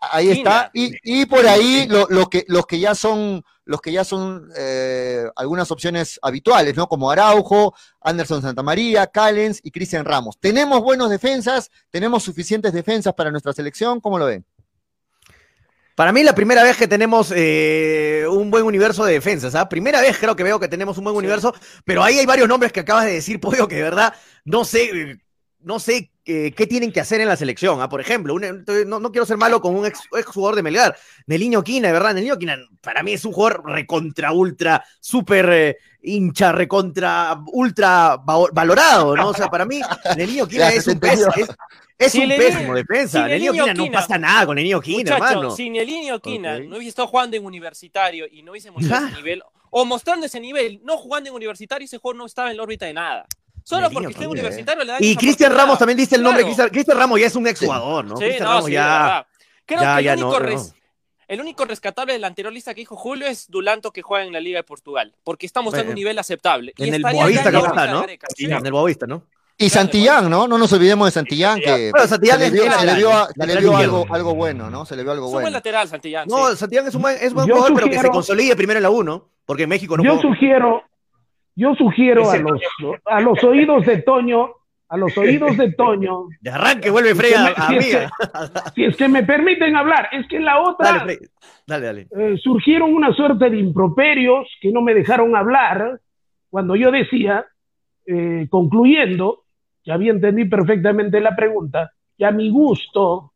Ahí 0.00 0.30
está, 0.30 0.70
y, 0.74 0.92
y 1.02 1.26
por 1.26 1.46
ahí 1.46 1.86
lo 1.88 2.17
los 2.18 2.28
que, 2.28 2.44
los 2.48 2.66
que 2.66 2.80
ya 2.80 2.94
son, 2.94 3.44
los 3.64 3.80
que 3.80 3.92
ya 3.92 4.04
son 4.04 4.50
eh, 4.56 5.24
algunas 5.36 5.70
opciones 5.70 6.18
habituales, 6.20 6.76
¿no? 6.76 6.88
Como 6.88 7.10
Araujo, 7.10 7.74
Anderson 8.00 8.42
Santamaría, 8.42 9.06
Callens 9.06 9.60
y 9.62 9.70
Cristian 9.70 10.04
Ramos. 10.04 10.38
¿Tenemos 10.38 10.82
buenos 10.82 11.10
defensas? 11.10 11.70
¿Tenemos 11.90 12.22
suficientes 12.22 12.72
defensas 12.72 13.14
para 13.14 13.30
nuestra 13.30 13.52
selección? 13.52 14.00
¿Cómo 14.00 14.18
lo 14.18 14.26
ven? 14.26 14.44
Para 15.94 16.12
mí 16.12 16.22
la 16.22 16.34
primera 16.34 16.62
vez 16.62 16.76
que 16.76 16.86
tenemos 16.86 17.32
eh, 17.34 18.24
un 18.30 18.50
buen 18.50 18.64
universo 18.64 19.04
de 19.04 19.14
defensas, 19.14 19.54
¿ah? 19.54 19.68
Primera 19.68 20.00
vez 20.00 20.16
creo 20.18 20.36
que 20.36 20.44
veo 20.44 20.60
que 20.60 20.68
tenemos 20.68 20.96
un 20.98 21.04
buen 21.04 21.16
universo, 21.16 21.54
pero 21.84 22.04
ahí 22.04 22.18
hay 22.18 22.26
varios 22.26 22.48
nombres 22.48 22.72
que 22.72 22.80
acabas 22.80 23.04
de 23.06 23.12
decir, 23.14 23.40
Pollo, 23.40 23.66
que 23.66 23.76
de 23.76 23.82
verdad 23.82 24.14
no 24.44 24.64
sé, 24.64 25.18
no 25.60 25.78
sé 25.80 26.10
qué 26.24 26.66
tienen 26.68 26.92
que 26.92 27.00
hacer 27.00 27.20
en 27.20 27.28
la 27.28 27.36
selección. 27.36 27.80
¿ah? 27.80 27.88
Por 27.88 28.00
ejemplo, 28.00 28.38
no, 28.38 29.12
quiero 29.12 29.24
ser 29.24 29.38
malo 29.38 29.60
con 29.62 29.74
un 29.74 29.86
ex, 29.86 30.00
jugador 30.26 30.56
de 30.56 30.62
Melgar, 30.62 30.96
Neliño 31.26 31.64
Quina, 31.64 31.90
¿verdad? 31.90 32.14
Neliño 32.14 32.38
Quina 32.38 32.58
para 32.82 33.02
mí 33.02 33.14
es 33.14 33.24
un 33.24 33.32
jugador 33.32 33.62
recontra, 33.64 34.32
ultra, 34.32 34.84
súper 35.00 35.50
eh, 35.50 35.76
hincha, 36.02 36.52
recontra, 36.52 37.40
ultra 37.46 38.18
valorado, 38.52 39.16
¿no? 39.16 39.28
O 39.28 39.34
sea, 39.34 39.48
para 39.48 39.64
mí 39.64 39.80
Neliño 40.16 40.46
Quina 40.48 40.68
es 40.68 40.86
un, 40.86 41.00
pésimo, 41.00 41.32
es, 41.98 42.14
un 42.14 42.28
pésimo 42.28 42.74
defensa. 42.74 43.26
Si 43.26 43.48
Quina, 43.48 43.72
no 43.72 43.90
pasa 43.90 44.18
nada 44.18 44.44
con 44.44 44.56
Neliño 44.56 44.80
Quina, 44.80 45.14
hermano. 45.14 45.50
Si 45.50 45.70
Neliño 45.70 46.20
Quina 46.20 46.58
no 46.58 46.76
hubiese 46.76 46.90
estado 46.90 47.08
jugando 47.08 47.36
en 47.36 47.44
universitario 47.44 48.26
y 48.30 48.42
no 48.42 48.52
hubiese 48.52 48.70
mostrado 48.70 49.06
ese 49.06 49.16
nivel, 49.16 49.42
o 49.70 49.84
mostrando 49.86 50.26
ese 50.26 50.40
nivel, 50.40 50.80
no 50.84 50.98
jugando 50.98 51.30
en 51.30 51.36
universitario, 51.36 51.86
ese 51.86 51.98
jugador 51.98 52.16
no 52.16 52.26
estaba 52.26 52.50
en 52.50 52.58
la 52.58 52.62
órbita 52.62 52.84
de 52.84 52.92
nada. 52.92 53.26
Solo 53.68 53.90
porque 53.90 54.12
esté 54.12 54.26
universitario 54.26 54.82
le 54.82 54.94
Y 55.00 55.14
Cristian 55.14 55.54
Ramos 55.54 55.78
también 55.78 55.98
dice 55.98 56.16
el 56.16 56.22
nombre. 56.22 56.42
Cristian 56.70 56.96
Ramos 56.96 57.20
ya 57.20 57.26
es 57.26 57.36
un 57.36 57.46
exjugador, 57.46 58.02
¿no? 58.02 58.16
Sí, 58.16 58.24
Cristian 58.24 58.48
Ramos 58.48 58.70
ya. 58.70 59.26
Creo 59.66 59.80
que 59.80 60.08
el, 60.08 60.24
único 60.24 60.38
el 61.28 61.40
único 61.42 61.64
rescatable 61.66 62.14
de 62.14 62.18
la 62.18 62.28
anterior 62.28 62.50
lista 62.50 62.72
que 62.72 62.80
dijo 62.80 62.96
Julio 62.96 63.26
es 63.26 63.50
Dulanto 63.50 63.90
que 63.90 64.00
juega 64.00 64.24
en 64.24 64.32
la 64.32 64.40
Liga 64.40 64.56
de 64.60 64.62
Portugal, 64.62 65.14
porque 65.22 65.44
estamos 65.44 65.74
en 65.74 65.88
un 65.88 65.94
nivel 65.94 66.18
aceptable. 66.18 66.72
En 66.78 66.94
el 66.94 67.02
Boavista 67.02 67.50
que 67.50 67.58
está, 67.58 67.86
¿no? 67.88 68.06
En 68.38 68.66
el 68.66 68.72
Boavista, 68.72 69.06
¿no? 69.06 69.24
Y 69.58 69.68
Santillán, 69.68 70.30
¿no? 70.30 70.48
No 70.48 70.56
nos 70.56 70.72
olvidemos 70.72 71.08
de 71.08 71.10
Santillán, 71.10 71.60
que 71.60 71.90
Santillán 72.06 72.38
se, 72.38 72.50
le 72.50 72.50
dio, 72.52 72.62
se 72.72 72.86
le 72.86 73.56
dio, 73.56 73.76
algo, 73.76 74.06
algo, 74.08 74.34
bueno, 74.34 74.70
¿no? 74.70 74.86
Se 74.86 74.96
le 74.96 75.02
vio 75.02 75.12
algo 75.12 75.26
bueno. 75.26 75.40
Es 75.40 75.40
un 75.40 75.42
buen 75.42 75.52
lateral, 75.52 75.88
Santillán. 75.88 76.26
No, 76.26 76.56
Santillán 76.56 76.86
es 76.86 76.94
un 76.94 77.02
buen, 77.02 77.18
es 77.20 77.34
buen 77.34 77.46
jugador, 77.46 77.74
pero 77.74 77.90
que 77.90 77.98
se 77.98 78.08
consolide 78.08 78.56
primero 78.56 78.78
en 78.78 78.84
la 78.84 78.90
1, 78.90 79.28
porque 79.44 79.66
México 79.66 79.96
no 79.96 80.04
Yo 80.04 80.18
sugiero, 80.22 80.84
yo 81.58 81.74
sugiero 81.74 82.30
a 82.30 82.36
los, 82.36 82.60
a 83.04 83.20
los 83.20 83.42
oídos 83.42 83.84
de 83.84 84.02
Toño, 84.02 84.50
a 84.88 84.96
los 84.96 85.18
oídos 85.18 85.56
de 85.56 85.72
Toño. 85.72 86.28
De 86.40 86.50
arranque 86.50 86.88
vuelve 86.88 87.16
Frey 87.16 87.32
si, 88.74 88.84
es 88.84 88.96
que 88.96 89.08
me 89.08 89.24
permiten 89.24 89.76
hablar, 89.76 90.08
es 90.12 90.26
que 90.28 90.36
en 90.36 90.44
la 90.44 90.60
otra 90.60 91.04
dale, 91.66 91.80
dale, 91.80 92.06
eh, 92.16 92.36
surgieron 92.40 92.94
una 92.94 93.12
suerte 93.12 93.50
de 93.50 93.58
improperios 93.58 94.48
que 94.60 94.70
no 94.70 94.82
me 94.82 94.94
dejaron 94.94 95.34
hablar 95.34 96.00
cuando 96.48 96.76
yo 96.76 96.92
decía, 96.92 97.44
eh, 98.06 98.46
concluyendo, 98.48 99.42
ya 99.84 99.94
había 99.94 100.12
entendido 100.12 100.48
perfectamente 100.48 101.20
la 101.20 101.34
pregunta, 101.34 101.92
que 102.16 102.24
a 102.24 102.30
mi 102.30 102.50
gusto, 102.50 103.32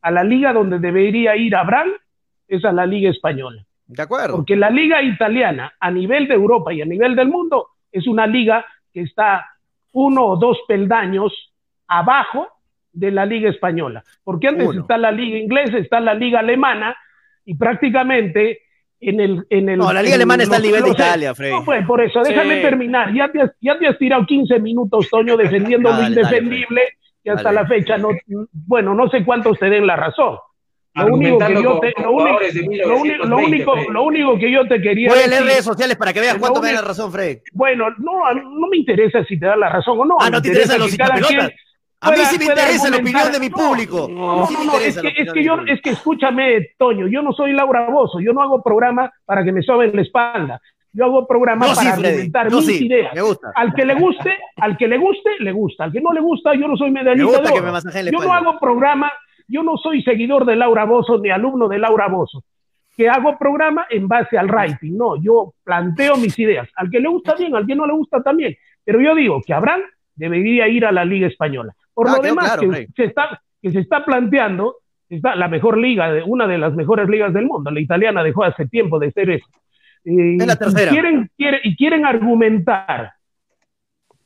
a 0.00 0.10
la 0.10 0.22
liga 0.22 0.52
donde 0.52 0.78
debería 0.78 1.36
ir 1.36 1.56
Abraham 1.56 1.90
es 2.46 2.64
a 2.64 2.72
la 2.72 2.86
liga 2.86 3.10
española. 3.10 3.66
De 3.90 4.02
acuerdo. 4.02 4.36
Porque 4.36 4.56
la 4.56 4.70
liga 4.70 5.02
italiana 5.02 5.72
a 5.80 5.90
nivel 5.90 6.28
de 6.28 6.34
Europa 6.34 6.72
y 6.72 6.80
a 6.80 6.84
nivel 6.84 7.16
del 7.16 7.28
mundo 7.28 7.68
es 7.90 8.06
una 8.06 8.26
liga 8.26 8.64
que 8.92 9.02
está 9.02 9.46
uno 9.92 10.24
o 10.26 10.36
dos 10.36 10.58
peldaños 10.68 11.32
abajo 11.88 12.46
de 12.92 13.10
la 13.10 13.26
liga 13.26 13.50
española. 13.50 14.04
Porque 14.22 14.48
antes 14.48 14.76
está 14.76 14.96
la 14.96 15.10
liga 15.10 15.38
inglesa, 15.38 15.78
está 15.78 15.98
la 16.00 16.14
liga 16.14 16.38
alemana 16.38 16.96
y 17.44 17.56
prácticamente 17.56 18.60
en 19.00 19.20
el, 19.20 19.46
en 19.50 19.68
el. 19.70 19.78
No, 19.78 19.92
la 19.92 20.02
Liga 20.02 20.14
Alemana 20.14 20.42
está 20.42 20.56
al 20.56 20.62
nivel 20.62 20.82
de 20.84 20.90
Italia, 20.90 21.34
Freddy. 21.34 21.52
No, 21.52 21.64
pues 21.64 21.86
por 21.86 22.00
eso, 22.02 22.22
déjame 22.22 22.56
Sí. 22.56 22.62
terminar. 22.62 23.12
Ya 23.14 23.32
te, 23.32 23.40
has, 23.40 23.50
ya 23.60 23.78
te 23.78 23.88
has 23.88 23.98
tirado 23.98 24.26
15 24.26 24.60
minutos, 24.60 25.08
Toño, 25.10 25.36
defendiendo 25.36 25.88
lo 25.90 25.96
Dale, 25.96 26.14
dale, 26.14 26.20
indefendible, 26.20 26.82
y 27.24 27.30
hasta 27.30 27.44
Dale. 27.44 27.54
la 27.62 27.66
fecha 27.66 27.96
no. 27.96 28.10
Bueno, 28.52 28.94
no 28.94 29.08
sé 29.08 29.24
cuántos 29.24 29.58
te 29.58 29.70
den 29.70 29.86
la 29.86 29.96
razón. 29.96 30.36
Lo 30.94 31.14
único 31.14 31.38
que 31.38 31.54
yo 31.62 31.80
te, 31.80 31.92
con 31.92 32.02
lo 32.04 32.10
único, 32.10 32.24
jugadores 32.24 32.54
de 32.54 32.62
lo 32.62 32.68
único, 32.68 32.88
lo 32.88 33.36
1920, 33.36 33.46
único, 33.46 33.72
Freddy. 33.72 33.88
lo 33.92 34.02
único 34.02 34.38
que 34.38 34.50
yo 34.52 34.66
te 34.66 34.82
quería 34.82 35.08
Voy 35.08 35.20
a 35.20 35.26
leer 35.28 35.44
redes 35.44 35.64
sociales 35.64 35.96
para 35.96 36.12
que 36.12 36.20
veas 36.20 36.36
cuánto 36.38 36.60
me 36.60 36.68
da 36.68 36.74
la 36.74 36.88
razón, 36.88 37.12
Freddy. 37.12 37.40
Bueno, 37.52 37.90
no, 37.98 38.34
no 38.34 38.66
me 38.68 38.76
interesa 38.76 39.24
si 39.24 39.38
te 39.38 39.46
da 39.46 39.56
la 39.56 39.68
razón 39.68 40.00
o 40.00 40.04
no. 40.04 40.16
Ah, 40.20 40.30
no 40.30 40.42
te 40.42 40.48
interesan 40.48 40.76
interesa 40.76 40.78
los 40.78 40.90
que 40.90 40.96
cada 40.96 41.16
hinchapelotas. 41.18 41.48
quien 41.48 41.70
A 42.02 42.10
mí 42.10 42.16
sí 42.24 42.38
me 42.38 42.44
interesa 42.46 42.90
la 42.90 42.96
opinión 42.96 43.32
de 43.32 43.40
mi 43.40 43.50
público. 43.50 44.08
No, 44.10 44.46
Sí 44.46 44.54
no, 44.54 44.64
no, 44.64 44.64
interesa 44.64 45.00
es 45.00 45.14
que, 45.14 45.22
es 45.22 45.32
que 45.32 45.44
yo, 45.44 45.54
es 45.66 45.80
escúchame, 45.84 46.70
Toño, 46.78 47.06
yo 47.06 47.22
no 47.22 47.32
soy 47.32 47.52
Laura 47.52 47.88
Bozo, 47.90 48.20
yo 48.20 48.32
no 48.32 48.42
hago 48.42 48.62
programa 48.62 49.12
para 49.24 49.44
que 49.44 49.52
me 49.52 49.62
soben 49.62 49.92
la 49.94 50.02
espalda. 50.02 50.60
Yo 50.92 51.04
hago 51.04 51.26
programa 51.26 51.68
sí, 51.68 51.74
para 51.76 51.96
Freddy. 51.96 52.08
argumentar 52.08 52.50
mis 52.50 52.66
sí. 52.66 52.86
ideas. 52.86 53.14
Me 53.14 53.22
gusta. 53.22 53.52
Al 53.54 53.72
que 53.74 53.84
le 53.84 53.94
guste, 53.94 54.36
al 54.56 54.76
que 54.76 54.88
le 54.88 54.98
guste, 54.98 55.30
le 55.38 55.52
gusta. 55.52 55.84
Al 55.84 55.92
que 55.92 56.00
no 56.00 56.12
le 56.12 56.20
gusta, 56.20 56.52
yo 56.54 56.66
no 56.66 56.76
soy 56.76 56.90
Me 56.90 57.00
medallista 57.04 57.26
gusta 57.26 57.42
de 57.42 57.52
que 57.52 57.58
oro. 57.58 57.66
me 57.66 57.72
masajeen 57.72 58.06
la 58.06 58.10
Yo 58.10 58.18
no 58.18 58.32
hago 58.32 58.58
programa, 58.58 59.12
yo 59.50 59.62
no 59.62 59.76
soy 59.76 60.02
seguidor 60.02 60.44
de 60.44 60.56
Laura 60.56 60.84
Bozo 60.84 61.18
ni 61.18 61.30
alumno 61.30 61.68
de 61.68 61.78
Laura 61.78 62.08
Bozo. 62.08 62.44
Que 62.96 63.08
hago 63.08 63.38
programa 63.38 63.86
en 63.90 64.06
base 64.08 64.36
al 64.38 64.48
rating. 64.48 64.92
No, 64.96 65.16
yo 65.22 65.54
planteo 65.64 66.16
mis 66.16 66.38
ideas. 66.38 66.68
Al 66.76 66.90
que 66.90 67.00
le 67.00 67.08
gusta 67.08 67.34
bien, 67.34 67.54
al 67.56 67.66
que 67.66 67.74
no 67.74 67.86
le 67.86 67.92
gusta 67.94 68.22
también. 68.22 68.56
Pero 68.84 69.00
yo 69.00 69.14
digo 69.14 69.40
que 69.46 69.54
Abraham 69.54 69.80
debería 70.14 70.68
ir 70.68 70.84
a 70.84 70.92
la 70.92 71.04
Liga 71.04 71.26
Española. 71.26 71.72
Por 71.94 72.08
Ah, 72.08 72.14
lo 72.16 72.22
demás, 72.22 72.56
claro, 72.56 72.70
que, 72.72 72.88
se 72.94 73.04
está, 73.04 73.40
que 73.62 73.70
se 73.70 73.80
está 73.80 74.04
planteando, 74.04 74.76
está 75.08 75.34
la 75.34 75.48
mejor 75.48 75.78
liga, 75.78 76.12
de, 76.12 76.22
una 76.22 76.46
de 76.46 76.58
las 76.58 76.74
mejores 76.74 77.08
ligas 77.08 77.32
del 77.32 77.46
mundo. 77.46 77.70
La 77.70 77.80
italiana 77.80 78.22
dejó 78.22 78.44
hace 78.44 78.66
tiempo 78.66 78.98
de 78.98 79.10
ser 79.12 79.30
eso. 79.30 79.46
Eh, 80.04 80.36
Es 80.38 80.46
la 80.46 80.54
y 80.54 80.56
tercera. 80.56 80.90
quieren, 80.90 81.30
quieren- 81.36 81.60
y 81.64 81.76
quieren 81.76 82.04
argumentar 82.06 83.12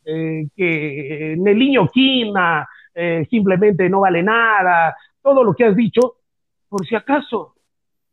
eh, 0.04 0.46
que 0.56 1.34
Neliño 1.38 1.88
Quina 1.88 2.68
eh, 2.94 3.26
simplemente 3.30 3.88
no 3.88 4.00
vale 4.00 4.22
nada, 4.22 4.94
todo 5.24 5.42
lo 5.42 5.54
que 5.54 5.64
has 5.64 5.74
dicho, 5.74 6.16
por 6.68 6.86
si 6.86 6.94
acaso 6.94 7.54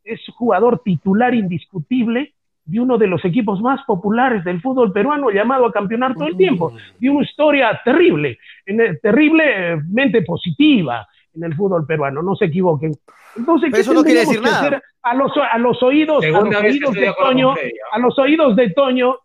es 0.04 0.20
jugador 0.34 0.80
titular 0.84 1.36
indiscutible 1.36 2.34
de 2.64 2.80
uno 2.80 2.98
de 2.98 3.08
los 3.08 3.24
equipos 3.26 3.60
más 3.62 3.82
populares 3.86 4.44
del 4.46 4.62
fútbol 4.62 4.94
peruano 4.94 5.30
llamado 5.30 5.66
a 5.66 5.72
campeonar 5.74 6.16
todo 6.16 6.28
el 6.28 6.38
tiempo, 6.38 6.72
de 7.00 7.10
una 7.10 7.24
historia 7.24 7.80
terrible, 7.84 8.40
en 8.66 8.80
el- 8.80 9.00
terriblemente 9.02 10.22
positiva 10.22 11.06
en 11.34 11.44
el 11.44 11.56
fútbol 11.56 11.86
peruano, 11.86 12.22
no 12.22 12.36
se 12.36 12.46
equivoquen. 12.46 12.94
Entonces, 13.36 13.74
¿qué 13.74 13.82
eso 13.82 13.94
no 13.94 14.04
quiere 14.04 14.22
decir 14.22 14.42
nada. 14.42 14.60
hacer 14.60 14.84
a 15.02 15.16
los, 15.16 15.32
a 15.38 15.58
los 15.58 15.82
oídos, 15.84 16.24
a 16.26 16.28
los 16.30 16.56
oídos 16.56 16.94
de 16.94 17.14
Toño, 17.18 17.56
a 17.92 18.00
los 18.00 18.20
oídos 18.20 18.56
de 18.56 18.70
Toño, 18.72 19.16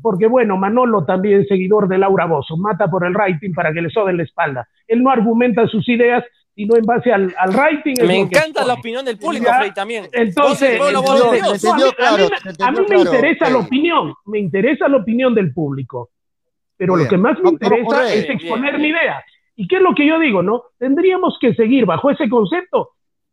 porque 0.00 0.26
bueno, 0.26 0.56
Manolo 0.56 1.04
también 1.04 1.46
seguidor 1.46 1.86
de 1.88 1.98
Laura 1.98 2.26
Bozo, 2.26 2.56
mata 2.56 2.88
por 2.88 3.06
el 3.06 3.14
rating 3.14 3.52
para 3.52 3.72
que 3.72 3.82
le 3.82 3.90
soben 3.90 4.16
la 4.16 4.24
espalda. 4.24 4.68
Él 4.88 5.02
no 5.02 5.10
argumenta 5.10 5.66
sus 5.68 5.88
ideas, 5.88 6.24
sino 6.54 6.76
en 6.76 6.84
base 6.84 7.12
al, 7.12 7.34
al 7.38 7.52
rating. 7.52 7.94
Me 8.06 8.18
encanta 8.18 8.64
la 8.64 8.74
opinión 8.74 9.04
del 9.04 9.18
público, 9.18 9.46
Ya, 9.46 9.72
también. 9.72 10.08
Entonces, 10.12 10.78
a 12.60 12.70
mí- 12.70 12.78
me- 12.88 12.96
interesa 13.00 13.50
la 13.50 13.58
opinión, 13.58 14.14
me 14.26 14.38
interesa 14.38 14.88
la 14.88 14.96
opinión 14.98 15.34
del 15.34 15.52
público. 15.52 16.10
Pero 16.76 16.94
Muy 16.94 17.04
lo 17.04 17.08
que 17.08 17.16
más 17.16 17.38
me 17.40 17.50
interesa 17.50 18.12
es 18.12 18.28
exponer 18.30 18.78
mi 18.78 18.88
idea. 18.88 19.22
¿Y 19.56 19.68
qué 19.68 19.76
es 19.76 19.82
lo 19.82 19.94
que 19.94 20.06
yo 20.06 20.18
digo, 20.18 20.42
no? 20.42 20.62
Tendríamos 20.78 21.38
que 21.40 21.54
seguir 21.54 21.84
bajo 21.86 22.10
ese 22.10 22.28
concepto, 22.28 22.90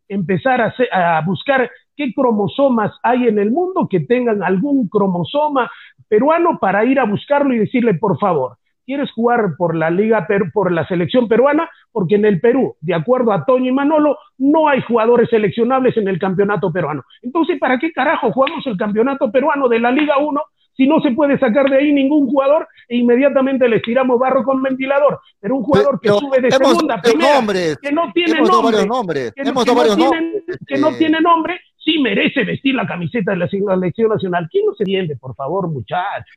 empezar 0.08 0.62
a, 0.62 0.74
a 1.18 1.22
buscar 1.22 1.70
qué 1.96 2.14
cromosomas 2.14 2.92
hay 3.04 3.28
en 3.28 3.40
el 3.40 3.52
mundo 3.52 3.88
que 3.90 4.02
tengan 4.02 4.44
algún 4.44 4.88
cromosoma 4.88 5.70
peruano 6.08 6.58
para 6.60 6.86
ir 6.86 7.00
a 7.00 7.06
buscarlo 7.06 7.54
y 7.54 7.60
decirle, 7.60 7.94
por 7.96 8.18
favor, 8.20 8.58
¿quieres 8.90 9.12
jugar 9.12 9.56
por 9.56 9.76
la 9.76 9.92
liga 9.92 10.26
per- 10.26 10.52
por 10.52 10.72
la 10.72 10.88
selección 10.88 11.28
peruana? 11.28 11.70
Porque 11.92 12.16
en 12.16 12.26
el 12.26 12.40
Perú, 12.42 12.76
de 12.82 12.96
acuerdo 12.96 13.32
a 13.32 13.46
Toño 13.46 13.68
y 13.70 13.72
Manolo, 13.72 14.18
no 14.40 14.68
hay 14.68 14.82
jugadores 14.82 15.30
seleccionables 15.30 15.96
en 15.98 16.08
el 16.08 16.18
campeonato 16.18 16.72
peruano. 16.72 17.04
Entonces, 17.22 17.60
¿para 17.60 17.78
qué 17.78 17.92
carajo 17.92 18.32
jugamos 18.32 18.66
el 18.66 18.78
campeonato 18.78 19.32
peruano 19.32 19.68
de 19.68 19.80
la 19.80 19.92
Liga 19.92 20.18
1 20.18 20.42
si 20.76 20.88
no 20.88 21.02
se 21.02 21.12
puede 21.12 21.38
sacar 21.38 21.70
de 21.70 21.76
ahí 21.78 21.92
ningún 21.92 22.28
jugador 22.28 22.68
e 22.88 22.96
inmediatamente 22.98 23.68
les 23.70 23.82
tiramos 23.84 24.18
barro 24.18 24.44
con 24.44 24.62
ventilador? 24.64 25.20
Pero 25.40 25.58
un 25.58 25.64
jugador 25.64 26.00
que 26.02 26.08
Pero 26.10 26.20
sube 26.20 26.42
de 26.42 26.48
hemos 26.48 26.68
segunda 26.70 27.02
primera, 27.02 27.36
nombres, 27.36 27.78
que 27.82 27.92
no 27.92 28.12
tiene 28.14 28.38
hemos 28.38 28.50
nombre, 28.50 28.72
varios 28.78 28.88
nombres, 28.88 29.34
que, 29.36 29.44
no- 29.44 29.50
hemos 29.52 29.66
que 29.66 29.70
dado 29.72 29.76
no 29.76 29.82
varios 29.82 29.98
tienen- 29.98 30.34
nombres. 30.34 30.58
que 30.68 30.78
no 30.78 30.90
Eh, 30.90 30.96
tiene 30.98 31.22
nombre, 31.22 31.60
sí 31.78 32.00
merece 32.00 32.44
vestir 32.44 32.76
la 32.76 32.88
camiseta 32.88 33.32
de 33.32 33.38
la 33.38 33.48
selección 33.48 34.10
nacional. 34.10 34.48
¿Quién 34.52 34.66
no 34.66 34.74
se 34.74 34.84
entiende, 34.84 35.16
por 35.16 35.36
favor, 35.36 35.70
muchachos? 35.70 36.36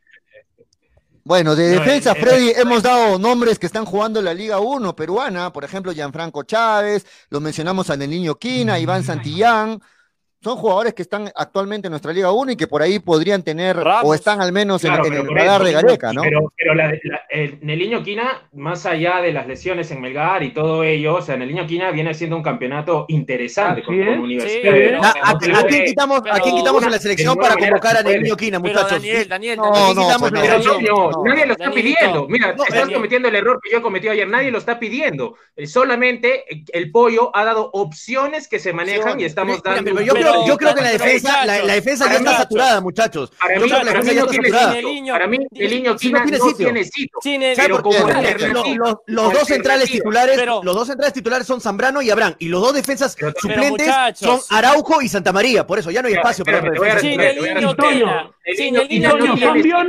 Bueno, 1.25 1.55
de 1.55 1.71
No, 1.71 1.81
defensa, 1.81 2.13
eh, 2.13 2.15
eh, 2.17 2.21
Freddy, 2.21 2.51
hemos 2.57 2.83
dado 2.83 3.19
nombres 3.19 3.59
que 3.59 3.67
están 3.67 3.85
jugando 3.85 4.19
en 4.19 4.25
la 4.25 4.35
Liga 4.35 4.59
1 4.59 4.97
peruana, 4.97 5.53
por 5.53 5.65
ejemplo, 5.65 5.93
Gianfranco 5.93 6.43
Chávez, 6.43 7.07
lo 7.31 7.41
mencionamos 7.41 7.91
a 7.91 7.97
Niño 7.97 8.35
Quina, 8.37 8.79
Iván 8.81 9.05
Santillán, 9.05 9.81
son 10.43 10.57
jugadores 10.57 10.93
que 10.95 11.03
están 11.03 11.31
actualmente 11.37 11.87
en 11.87 11.93
nuestra 11.93 12.13
Liga 12.13 12.33
1 12.33 12.53
y 12.53 12.57
que 12.57 12.67
por 12.67 12.83
ahí 12.83 12.99
podrían 12.99 13.43
tener, 13.43 13.77
o 14.03 14.13
están 14.15 14.41
al 14.41 14.53
menos 14.53 14.83
en- 14.85 14.91
Claro, 14.93 15.07
en, 15.07 15.13
el 15.15 15.29
radar 15.29 15.57
eso, 15.63 15.65
de 15.65 15.73
Gareca, 15.73 16.13
¿no? 16.13 16.23
Pero, 16.23 16.53
pero 16.57 16.75
la, 16.75 16.89
la- 17.05 17.23
el 17.31 17.59
Neliño 17.63 18.03
Quina, 18.03 18.43
más 18.53 18.85
allá 18.85 19.21
de 19.23 19.33
las 19.33 19.47
lesiones 19.47 19.91
en 19.91 20.01
Melgar 20.01 20.43
y 20.43 20.53
todo 20.53 20.83
ello, 20.85 21.17
o 21.17 21.23
sea, 21.23 21.37
Neliño 21.37 21.67
Quina 21.67 21.91
viene 21.93 22.11
haciendo 22.11 22.37
un 22.37 22.43
campeonato 22.43 23.07
interesante 23.09 23.83
con, 23.83 23.97
con. 23.97 24.19
Universidad. 24.19 24.53
Sí, 24.53 24.61
pero- 24.63 25.01
¿A, 25.03 25.33
no 25.33 25.67
quién 25.69 25.85
quitamos, 25.85 26.23
a 26.31 26.41
quién 26.41 26.57
quitamos 26.57 26.83
en 26.83 26.91
la 26.91 26.99
selección 26.99 27.37
para 27.37 27.55
convocar 27.57 27.97
a 27.97 28.03
puede. 28.03 28.37
Quina, 28.37 28.59
muchachos? 28.59 28.91
Daniel, 28.93 29.29
Daniel, 29.29 29.57
No, 29.59 29.65
Daniel, 29.73 29.83
¿A 29.83 29.85
quién 29.85 29.97
no, 29.97 30.03
quitamos 30.03 30.31
pues 30.31 30.43
en 30.43 30.49
la 30.51 30.57
no. 30.57 30.63
selección? 30.63 30.85
No, 30.97 31.11
No. 31.11 31.25
nadie 31.25 31.47
lo 31.47 31.53
está 31.53 31.65
Danielito. 31.65 31.99
pidiendo. 32.01 32.29
Mira, 32.29 32.47
No, 32.49 32.63
estás 32.65 32.79
Daniel. 32.81 32.95
cometiendo 32.97 33.29
el 33.29 33.35
error 33.37 33.61
que 33.63 33.71
yo 33.71 33.83
cometí 33.83 34.09
ayer. 34.09 34.29
Nadie 34.29 34.51
lo 34.51 34.59
está 34.59 34.79
pidiendo. 34.79 35.37
Eh, 35.57 35.67
Solamente 35.67 36.45
eh, 36.53 36.65
el 36.73 36.91
pollo 36.91 37.31
ha 37.35 37.45
dado 37.45 37.71
opciones 37.73 38.49
que 38.49 38.59
se 38.59 38.73
manejan 38.73 39.21
y 39.21 39.25
estamos 39.25 39.57
Mira, 39.65 39.75
dando. 39.77 39.91
Yo, 40.35 40.45
creo, 40.45 40.47
yo 40.47 40.57
creo 40.57 40.75
que 40.75 40.83
la 40.83 40.91
defensa, 40.91 41.45
la, 41.45 41.75
defensa 41.75 42.09
ya 42.09 42.17
está 42.17 42.37
saturada, 42.39 42.81
muchachos. 42.81 43.33
Para 43.39 43.55
Yo 43.55 43.61
mí, 43.63 43.69
creo 43.69 43.79
que 43.81 43.85
la 43.85 43.93
defensa 43.93 44.13
ya 44.13 44.21
está 44.21 44.33
saturada. 44.35 44.67
Para 45.13 45.27
mí, 45.27 45.39
el 45.55 45.71
niño 45.71 45.99
Sí, 45.99 46.11
no 46.13 46.23
Quina 46.25 46.25
tiene 46.25 46.39
no 46.39 46.49
sitio. 46.49 46.73
Los, 49.07 49.33
dos 49.33 49.47
centrales 49.47 49.91
titulares, 49.91 50.37
los 50.47 50.75
dos 50.75 50.87
centrales 50.87 51.13
titulares 51.13 51.47
son 51.47 51.61
Zambrano 51.61 52.03
y 52.03 52.11
Abraham, 52.11 52.35
y 52.39 52.49
los 52.49 52.61
dos 52.61 52.75
defensas 52.75 53.17
Pero- 53.19 53.33
suplentes 53.39 53.89
son 54.15 54.41
Araujo 54.51 55.03
y 55.03 55.09
Santa 55.09 55.33
María. 55.33 55.67
Por 55.67 55.79
eso 55.79 55.91
ya 55.91 56.03
no 56.03 56.09
hay 56.09 56.15
espacio 56.15 56.45
para. 56.45 56.61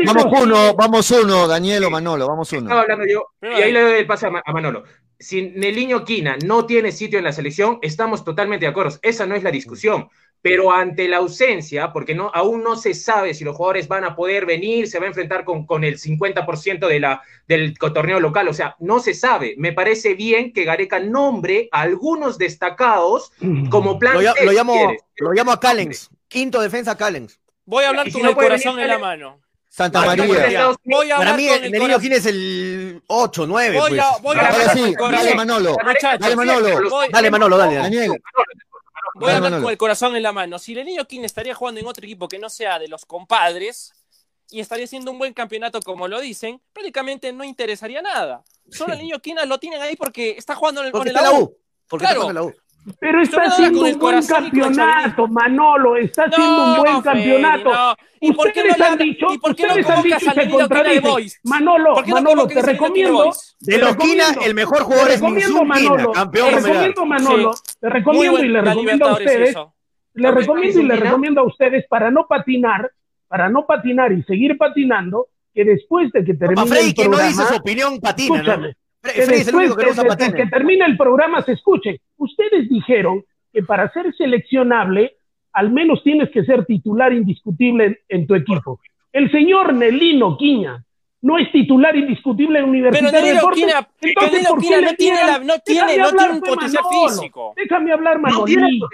Vamos 0.06 0.42
uno, 0.42 0.74
vamos 0.76 1.12
uno, 1.12 1.48
Daniel 1.48 1.86
o 1.86 1.90
Manolo, 1.90 2.28
vamos 2.28 2.52
Estaba 2.52 2.74
uno. 2.74 2.82
hablando 2.82 3.06
yo, 3.06 3.28
y 3.42 3.62
ahí 3.62 3.72
le 3.72 3.82
doy 3.82 3.94
el 4.00 4.06
pase 4.06 4.28
a 4.28 4.52
Manolo. 4.52 4.84
Si 5.20 5.42
Neliño 5.42 6.04
Quina 6.04 6.38
no 6.46 6.66
tiene 6.66 6.92
sitio 6.92 7.18
en 7.18 7.26
la 7.26 7.32
selección, 7.32 7.80
estamos 7.82 8.26
totalmente 8.26 8.66
de 8.66 8.72
acuerdo. 8.72 8.98
Esa 9.02 9.26
no 9.26 9.36
es 9.36 9.44
la 9.44 9.52
discusión. 9.52 10.10
Pero 10.44 10.72
ante 10.74 11.08
la 11.08 11.18
ausencia, 11.18 11.92
porque 11.94 12.14
no, 12.14 12.30
aún 12.34 12.62
no 12.64 12.76
se 12.76 12.94
sabe 12.94 13.34
si 13.34 13.44
los 13.46 13.56
jugadores 13.56 13.88
van 13.88 14.04
a 14.04 14.14
poder 14.16 14.46
venir, 14.46 14.88
se 14.90 15.00
va 15.00 15.06
a 15.06 15.08
enfrentar 15.08 15.46
con, 15.46 15.66
con 15.66 15.84
el 15.86 15.98
50% 15.98 16.86
de 16.88 17.00
la, 17.00 17.22
del 17.48 17.76
torneo 17.80 18.20
local, 18.20 18.50
o 18.50 18.54
sea, 18.54 18.76
no 18.80 19.00
se 19.00 19.14
sabe. 19.14 19.56
Me 19.58 19.72
parece 19.72 20.14
bien 20.16 20.52
que 20.52 20.66
Gareca 20.66 21.00
nombre 21.00 21.70
a 21.72 21.82
algunos 21.82 22.38
destacados 22.38 23.32
como 23.70 23.98
plan 23.98 24.16
Lo, 24.16 24.22
lo 24.22 24.34
si 24.52 24.56
llamo, 24.56 24.94
lo 25.18 25.32
llamo 25.32 25.52
a 25.54 25.60
Callens. 25.62 26.10
Quinto 26.28 26.60
defensa 26.62 26.98
Callens. 26.98 27.40
Voy 27.66 27.86
a 27.86 27.90
hablar 27.90 28.08
si 28.08 28.12
con 28.12 28.24
no 28.24 28.30
el 28.32 28.36
corazón 28.36 28.76
venir, 28.76 28.92
en 28.92 29.00
la 29.00 29.00
mano. 29.00 29.40
Santa 29.70 30.06
María. 30.06 30.72
Voy 30.84 31.10
a 31.10 31.18
Para 31.18 31.34
mí, 31.38 31.48
con 31.48 31.58
el 31.58 31.64
el 31.64 31.72
Niño 31.72 31.82
corazón. 31.84 32.02
Quina 32.02 32.16
es 32.18 32.26
el 32.26 33.02
8, 33.08 33.48
9. 33.48 33.80
Voy 33.80 33.90
Pues. 33.90 34.02
a, 34.02 34.18
voy 34.22 34.38
a 34.38 34.70
sí, 34.74 34.84
el 34.84 34.98
corazón. 34.98 35.26
dale 35.26 35.36
Manolo, 35.36 35.78
dale 36.20 36.36
Manolo, 36.36 36.68
Dale, 37.10 37.32
Manolo, 37.32 37.58
dale. 37.58 37.76
Daniel, 37.76 38.22
Voy 39.16 39.32
a 39.32 39.38
hablar 39.38 39.62
con 39.62 39.70
el 39.72 39.78
corazón 39.78 40.16
en 40.16 40.24
la 40.24 40.32
mano. 40.32 40.58
Si 40.60 40.78
el 40.78 40.86
niño 40.86 41.06
King 41.06 41.22
estaría 41.22 41.54
jugando 41.54 41.80
en 41.80 41.88
otro 41.88 42.04
equipo 42.06 42.28
que 42.28 42.40
no 42.40 42.50
sea 42.50 42.80
de 42.80 42.88
los 42.88 43.06
compadres 43.06 43.94
y 44.50 44.60
estaría 44.60 44.86
haciendo 44.86 45.12
un 45.12 45.20
buen 45.20 45.34
campeonato 45.34 45.80
como 45.82 46.08
lo 46.08 46.20
dicen, 46.20 46.62
prácticamente 46.74 47.32
no 47.34 47.44
interesaría 47.44 48.02
nada. 48.02 48.44
Solo 48.72 48.94
el 48.94 49.00
niño 49.00 49.20
Quina 49.20 49.46
lo 49.46 49.60
tienen 49.60 49.82
ahí 49.82 49.96
porque 49.96 50.32
está 50.38 50.56
jugando 50.56 50.82
en 50.82 50.88
el, 50.88 50.92
Porque 50.92 51.12
con 51.12 51.16
está 51.18 51.28
el 51.28 51.32
la 51.34 51.38
AU. 51.38 51.44
U. 51.46 51.58
Porque 51.88 52.06
Claro. 52.06 52.20
está 52.22 52.30
en 52.30 52.36
la 52.36 52.44
U. 52.44 52.54
Pero 53.00 53.22
está 53.22 53.44
haciendo 53.44 53.82
un 53.86 53.98
buen 54.00 54.26
campeonato, 54.26 55.28
Manolo, 55.28 55.96
está 55.96 56.24
haciendo 56.26 56.64
un 56.66 56.78
buen 56.78 57.02
Freddy, 57.02 57.24
campeonato. 57.24 57.72
no. 57.72 57.96
¿Y 58.20 58.32
por 58.34 58.52
qué 58.54 58.64
no 58.64 58.70
Ustedes 58.72 58.78
le 58.80 58.86
han 58.86 58.98
dicho, 58.98 59.26
¿Y 59.34 59.38
por 59.38 59.56
qué 59.56 59.64
no 59.64 59.70
ustedes 59.70 59.90
han 59.90 60.04
dicho 60.04 60.16
al 60.16 60.22
se 60.36 60.50
contradicen. 60.50 61.40
Manolo, 61.44 61.94
¿Por 61.94 62.04
qué 62.06 62.10
no 62.12 62.16
Manolo, 62.16 62.48
te 62.48 62.62
recomiendo? 62.62 63.34
De 63.60 63.78
los 63.78 63.96
Quina, 63.98 64.24
recomiendo- 64.28 64.42
el 64.46 64.54
mejor 64.56 64.84
jugador 64.84 65.12
es 65.12 65.22
Manolo, 65.22 66.12
campeón 66.14 66.50
te 66.50 66.56
recomiendo, 66.62 67.06
Manolo, 67.06 67.54
Sí. 67.54 67.74
te 67.82 67.90
recomiendo 67.90 68.32
buen- 68.32 68.46
y 68.46 68.50
le 68.50 68.62
recomiendo 68.62 69.06
a 69.08 69.14
ustedes, 69.14 69.56
le 70.14 70.32
recomiendo 70.32 70.80
y 70.80 70.84
le 70.84 70.96
recomiendo 70.96 71.42
a 71.42 71.44
ustedes 71.46 71.86
para 71.90 72.12
no 72.12 72.26
patinar, 72.28 72.92
para 73.28 73.50
no 73.50 73.66
patinar 73.66 74.12
y 74.14 74.24
seguir 74.24 74.58
patinando, 74.58 75.28
que 75.54 75.66
después 75.66 76.12
de 76.14 76.24
que 76.24 76.34
termine 76.34 76.62
A 76.62 76.66
Freddy 76.66 76.88
el 76.90 76.94
que 76.96 77.04
no 77.04 77.10
programa, 77.12 77.30
dice 77.32 77.46
su 77.48 77.56
opinión 77.56 78.00
patina, 78.00 78.42
¿no? 78.58 78.68
Que 79.04 79.22
Freddy 79.22 79.52
no 79.52 79.60
después 79.60 79.96
de, 79.98 80.04
de- 80.04 80.32
de 80.32 80.34
que 80.38 80.46
termine 80.48 80.86
el 80.86 80.98
programa 80.98 81.42
se 81.44 81.54
escuche. 81.54 82.02
Ustedes 82.18 82.70
dijeron 82.70 83.24
que 83.52 83.64
para 83.64 83.92
ser 83.92 84.14
seleccionable 84.16 85.18
al 85.54 85.72
menos 85.72 86.04
tienes 86.04 86.30
que 86.32 86.44
ser 86.44 86.66
titular 86.66 87.14
indiscutible 87.14 88.02
en, 88.10 88.28
tu 88.28 88.36
equipo. 88.36 88.80
El 89.12 89.32
señor 89.32 89.74
Nelino 89.74 90.36
Quiña 90.38 90.84
no 91.22 91.38
es 91.38 91.50
titular 91.52 91.96
indiscutible 91.96 92.60
en 92.60 92.66
Universidad 92.66 93.12
Pero 93.12 93.24
Nelino 93.24 93.50
Quiña, 93.52 93.88
Entonces, 94.02 94.48
¿por 94.48 94.60
qué 94.60 94.82
no 94.82 94.94
tiene, 94.96 95.18
la, 95.24 95.38
no 95.40 95.60
tiene, 95.60 95.98
no 95.98 96.10
tiene 96.10 96.34
un 96.34 96.42
potencial 96.42 96.84
físico. 97.08 97.54
Déjame 97.56 97.94
hablar, 97.94 98.20
Manolito. 98.20 98.90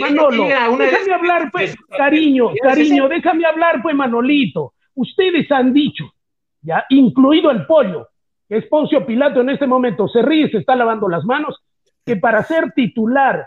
Manolo, 0.00 0.46
déjame 0.78 1.12
hablar, 1.14 1.50
pues, 1.52 1.76
cariño, 1.96 2.50
cariño, 2.62 3.08
déjame 3.08 3.44
hablar, 3.44 3.82
pues, 3.82 3.94
Manolito. 3.94 4.72
Ustedes 4.94 5.50
han 5.52 5.72
dicho, 5.72 6.12
ya, 6.62 6.84
incluido 6.88 7.50
el 7.50 7.66
pollo, 7.66 8.08
es 8.50 8.66
Poncio 8.66 9.06
Pilato 9.06 9.40
en 9.40 9.48
este 9.48 9.66
momento, 9.66 10.08
se 10.08 10.20
ríe, 10.20 10.50
se 10.50 10.58
está 10.58 10.76
lavando 10.76 11.08
las 11.08 11.24
manos, 11.24 11.62
que 12.04 12.16
para 12.16 12.42
ser 12.44 12.72
titular 12.72 13.46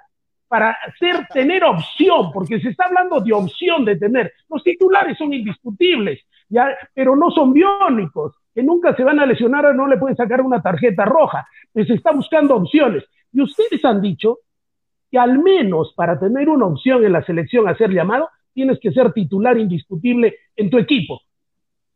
para 0.54 0.78
ser, 1.00 1.26
tener 1.34 1.64
opción, 1.64 2.32
porque 2.32 2.60
se 2.60 2.70
está 2.70 2.86
hablando 2.86 3.20
de 3.20 3.34
opción 3.34 3.84
de 3.84 3.96
tener. 3.96 4.32
Los 4.48 4.64
titulares 4.64 5.18
son 5.18 5.34
indiscutibles, 5.34 6.20
ya, 6.48 6.68
pero 6.94 7.16
no 7.16 7.32
son 7.32 7.54
biónicos, 7.54 8.36
que 8.54 8.62
nunca 8.62 8.96
se 8.96 9.04
van 9.04 9.20
a 9.20 9.26
lesionar 9.26 9.66
o 9.66 9.74
no 9.74 9.88
le 9.88 9.98
pueden 9.98 10.16
sacar 10.16 10.42
una 10.42 10.62
tarjeta 10.62 11.06
roja. 11.06 11.48
Pues 11.72 11.88
se 11.88 11.96
está 11.96 12.12
buscando 12.12 12.56
opciones. 12.56 13.04
Y 13.32 13.42
ustedes 13.42 13.84
han 13.84 14.00
dicho 14.00 14.42
que 15.10 15.18
al 15.18 15.40
menos 15.40 15.92
para 15.96 16.20
tener 16.20 16.48
una 16.48 16.68
opción 16.68 17.04
en 17.04 17.14
la 17.14 17.24
selección 17.24 17.68
a 17.68 17.76
ser 17.76 17.90
llamado, 17.90 18.30
tienes 18.54 18.80
que 18.80 18.92
ser 18.92 19.12
titular 19.12 19.58
indiscutible 19.58 20.36
en 20.56 20.70
tu 20.70 20.78
equipo. 20.78 21.20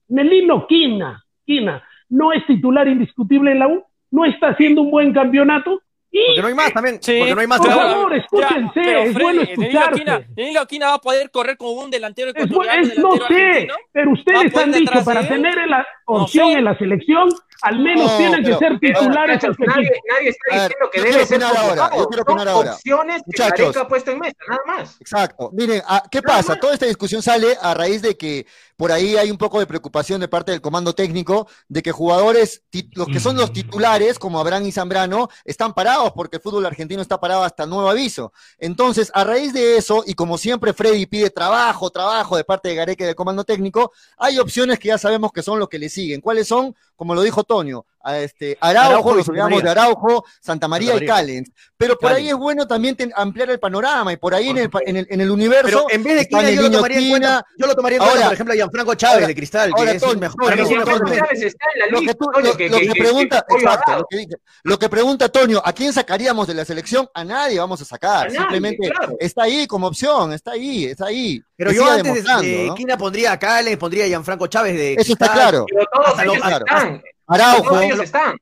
Melino 0.07 0.65
Quina, 0.65 1.23
Quina, 1.45 1.83
no 2.09 2.33
es 2.33 2.45
titular 2.45 2.87
indiscutible 2.87 3.51
en 3.51 3.59
la 3.59 3.67
U, 3.67 3.83
no 4.11 4.25
está 4.25 4.49
haciendo 4.49 4.81
un 4.81 4.91
buen 4.91 5.13
campeonato, 5.13 5.81
porque 6.09 6.41
no 6.41 6.47
hay 6.47 6.53
más 6.53 6.73
también. 6.73 6.99
Sí, 7.01 7.15
porque 7.19 7.35
no 7.35 7.41
hay 7.41 7.47
más. 7.47 7.59
Por 7.59 7.69
favor, 7.69 8.15
escúchense, 8.15 8.83
ya, 8.83 8.99
es 9.03 9.13
bueno 9.13 9.41
escucharse. 9.41 10.03
Danilo 10.35 10.61
Aquina 10.61 10.87
va 10.87 10.93
a 10.95 11.01
poder 11.01 11.29
correr 11.31 11.57
como 11.57 11.71
un 11.73 11.91
delantero. 11.91 12.31
Es, 12.33 12.49
no 12.49 12.63
sé, 12.63 12.71
argentino? 12.71 13.75
pero 13.91 14.11
ustedes 14.11 14.55
han 14.55 14.71
dicho 14.71 15.03
para 15.05 15.27
tener 15.27 15.67
la 15.67 15.85
opción 16.05 16.53
no 16.53 16.57
en 16.57 16.63
la 16.65 16.77
selección, 16.77 17.29
al 17.61 17.79
menos 17.79 18.11
no, 18.11 18.17
tienen 18.17 18.43
pero, 18.43 18.59
que 18.59 18.65
ser 18.65 18.79
titulares. 18.79 19.39
Pero, 19.41 19.53
nadie, 19.67 19.91
nadie, 20.09 20.29
está 20.29 20.53
diciendo 20.53 20.89
que 20.91 21.01
debe 21.01 21.25
ser 21.25 21.43
ahora. 21.43 21.89
Yo 21.95 22.07
quiero 22.07 22.23
opinar 22.23 22.47
ahora. 22.47 22.73
opciones 22.73 23.21
Muchachos. 23.25 23.73
que 23.73 23.79
ha 23.79 23.87
puesto 23.87 24.11
en 24.11 24.19
mesa, 24.19 24.37
nada 24.47 24.61
más. 24.65 24.97
Exacto. 24.99 25.49
Miren, 25.53 25.81
ah, 25.87 26.03
¿qué 26.09 26.21
pasa? 26.21 26.55
Toda 26.55 26.73
esta 26.73 26.85
discusión 26.85 27.21
sale 27.21 27.57
a 27.61 27.73
raíz 27.73 28.01
de 28.01 28.17
que 28.17 28.45
por 28.77 28.91
ahí 28.91 29.15
hay 29.17 29.31
un 29.31 29.37
poco 29.37 29.59
de 29.59 29.65
preocupación 29.65 30.21
de 30.21 30.27
parte 30.27 30.51
del 30.51 30.61
comando 30.61 30.93
técnico 30.93 31.47
de 31.67 31.81
que 31.81 31.91
jugadores, 31.91 32.61
los 32.93 33.07
que 33.07 33.19
son 33.19 33.35
los 33.35 33.51
titulares, 33.51 34.19
como 34.19 34.39
Abraham 34.39 34.65
y 34.67 34.71
Zambrano, 34.71 35.29
están 35.43 35.73
parados 35.73 36.11
porque 36.13 36.37
el 36.37 36.43
fútbol 36.43 36.65
argentino 36.65 37.01
está 37.01 37.19
parado 37.19 37.43
hasta 37.43 37.65
nuevo 37.65 37.89
aviso. 37.89 38.31
Entonces, 38.59 39.11
a 39.15 39.23
raíz 39.23 39.51
de 39.53 39.77
eso, 39.77 40.03
y 40.05 40.13
como 40.13 40.37
siempre 40.37 40.73
Freddy 40.73 41.07
pide 41.07 41.31
trabajo, 41.31 41.89
trabajo 41.89 42.37
de 42.37 42.43
parte 42.43 42.69
de 42.69 42.75
Gareque 42.75 43.05
del 43.05 43.15
comando 43.15 43.43
técnico, 43.43 43.91
hay 44.17 44.37
opciones 44.37 44.77
que 44.77 44.89
ya 44.89 44.97
sabemos 44.97 45.31
que 45.31 45.41
son 45.41 45.59
los 45.59 45.69
que 45.69 45.79
le 45.79 45.89
siguen. 45.89 46.21
¿Cuáles 46.21 46.47
son? 46.47 46.75
Como 46.97 47.13
lo 47.13 47.21
dijo 47.21 47.43
Tonio, 47.43 47.85
a 48.01 48.19
este, 48.19 48.57
Araujo, 48.61 48.89
Araujo 48.89 49.15
los 49.15 49.29
olvidamos 49.29 49.63
de 49.63 49.69
Araujo, 49.69 50.25
Santa 50.39 50.67
María, 50.67 50.91
Santa 50.91 50.99
María. 50.99 51.03
y 51.03 51.07
Callens. 51.07 51.51
Pero 51.77 51.97
por 51.97 52.09
Callens. 52.09 52.25
ahí 52.25 52.29
es 52.29 52.35
bueno 52.35 52.67
también 52.67 52.95
ten, 52.95 53.11
ampliar 53.15 53.49
el 53.49 53.59
panorama 53.59 54.13
y 54.13 54.17
por 54.17 54.33
ahí 54.33 54.49
en, 54.49 54.57
el, 54.57 54.69
en, 54.85 54.97
el, 54.97 55.07
en, 55.09 55.21
el, 55.21 55.31
universo. 55.31 55.65
Pero 55.65 55.85
en 55.89 56.03
vez 56.03 56.15
de 56.17 56.27
Quina, 56.27 56.51
yo, 56.51 56.61
lo 56.61 56.71
tomaría 56.71 56.97
en 56.99 57.09
cuenta, 57.09 57.45
yo 57.57 57.67
lo 57.67 57.75
tomaría 57.75 57.97
en 57.97 58.03
cuenta, 58.03 58.23
por 58.23 58.33
ejemplo, 58.33 58.53
a 58.53 58.55
Gianfranco 58.55 58.95
Chávez 58.95 59.15
ahora, 59.15 59.27
de 59.27 59.35
Cristal, 59.35 59.71
ahora, 59.75 59.91
que 59.91 59.97
es 59.97 60.03
el 60.03 60.17
mejor. 60.17 60.43
Para 60.43 60.55
mí, 60.55 60.69
Chávez 60.69 61.41
está 61.41 61.65
en 61.73 61.79
la 61.79 61.99
lista. 61.99 62.15
Lo 62.19 62.31
que, 62.33 62.41
lo, 62.41 62.57
que, 62.57 62.69
lo 62.69 62.77
que, 62.77 62.87
que 62.87 62.99
pregunta, 62.99 63.45
exacto, 63.49 63.97
lo 63.97 64.05
que, 64.09 64.17
dice, 64.17 64.35
lo 64.63 64.79
que 64.79 64.89
pregunta 64.89 65.29
Toño, 65.29 65.61
¿a 65.63 65.73
quién 65.73 65.93
sacaríamos 65.93 66.47
de 66.47 66.53
la 66.53 66.65
selección? 66.65 67.09
A 67.13 67.23
nadie 67.23 67.59
vamos 67.59 67.81
a 67.81 67.85
sacar. 67.85 68.27
A 68.27 68.29
Simplemente 68.29 68.87
nadie, 68.87 68.93
claro. 68.93 69.17
está 69.19 69.43
ahí 69.43 69.67
como 69.67 69.87
opción, 69.87 70.33
está 70.33 70.51
ahí, 70.51 70.85
está 70.85 71.07
ahí. 71.07 71.41
Pero 71.55 71.71
yo 71.71 71.85
antes 71.85 72.23
de 72.23 72.71
Quina 72.75 72.97
pondría 72.97 73.33
a 73.33 73.39
Callens, 73.39 73.77
pondría 73.77 74.05
a 74.05 74.07
Gianfranco 74.07 74.47
Chávez 74.47 74.75
de 74.75 74.93
Eso 74.93 75.13
está 75.13 75.31
claro. 75.31 75.65
Pero 75.67 75.85
todos 75.91 76.19
ellos 76.19 76.35
están. 76.35 77.01
Araujo. 77.27 77.79
Ellos 77.79 77.99
están. 77.99 78.37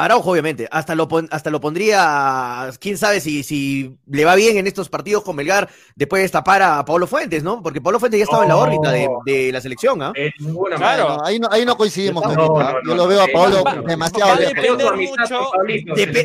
Araujo, 0.00 0.30
obviamente, 0.30 0.68
hasta 0.70 0.94
lo, 0.94 1.08
hasta 1.32 1.50
lo 1.50 1.60
pondría, 1.60 2.70
quién 2.78 2.96
sabe 2.96 3.20
si, 3.20 3.42
si 3.42 3.96
le 4.06 4.24
va 4.24 4.36
bien 4.36 4.56
en 4.56 4.68
estos 4.68 4.88
partidos 4.88 5.24
con 5.24 5.34
Melgar, 5.34 5.68
después 5.96 6.20
de 6.20 6.22
destapar 6.22 6.62
a 6.62 6.84
Pablo 6.84 7.08
Fuentes, 7.08 7.42
¿no? 7.42 7.60
Porque 7.60 7.80
Pablo 7.80 7.98
Fuentes 7.98 8.18
ya 8.18 8.22
estaba 8.22 8.42
oh. 8.42 8.44
en 8.44 8.48
la 8.48 8.56
órbita 8.58 8.92
de, 8.92 9.08
de 9.26 9.50
la 9.50 9.60
selección, 9.60 10.00
¿ah? 10.00 10.12
¿eh? 10.14 10.30
claro. 10.76 11.16
No, 11.16 11.24
ahí, 11.24 11.40
no, 11.40 11.48
ahí 11.50 11.64
no 11.64 11.76
coincidimos, 11.76 12.22
no, 12.22 12.32
no, 12.32 12.46
no, 12.46 12.82
Yo 12.86 12.94
lo 12.94 13.08
veo 13.08 13.22
a 13.22 13.26
Pablo 13.26 13.64
demasiado 13.84 14.38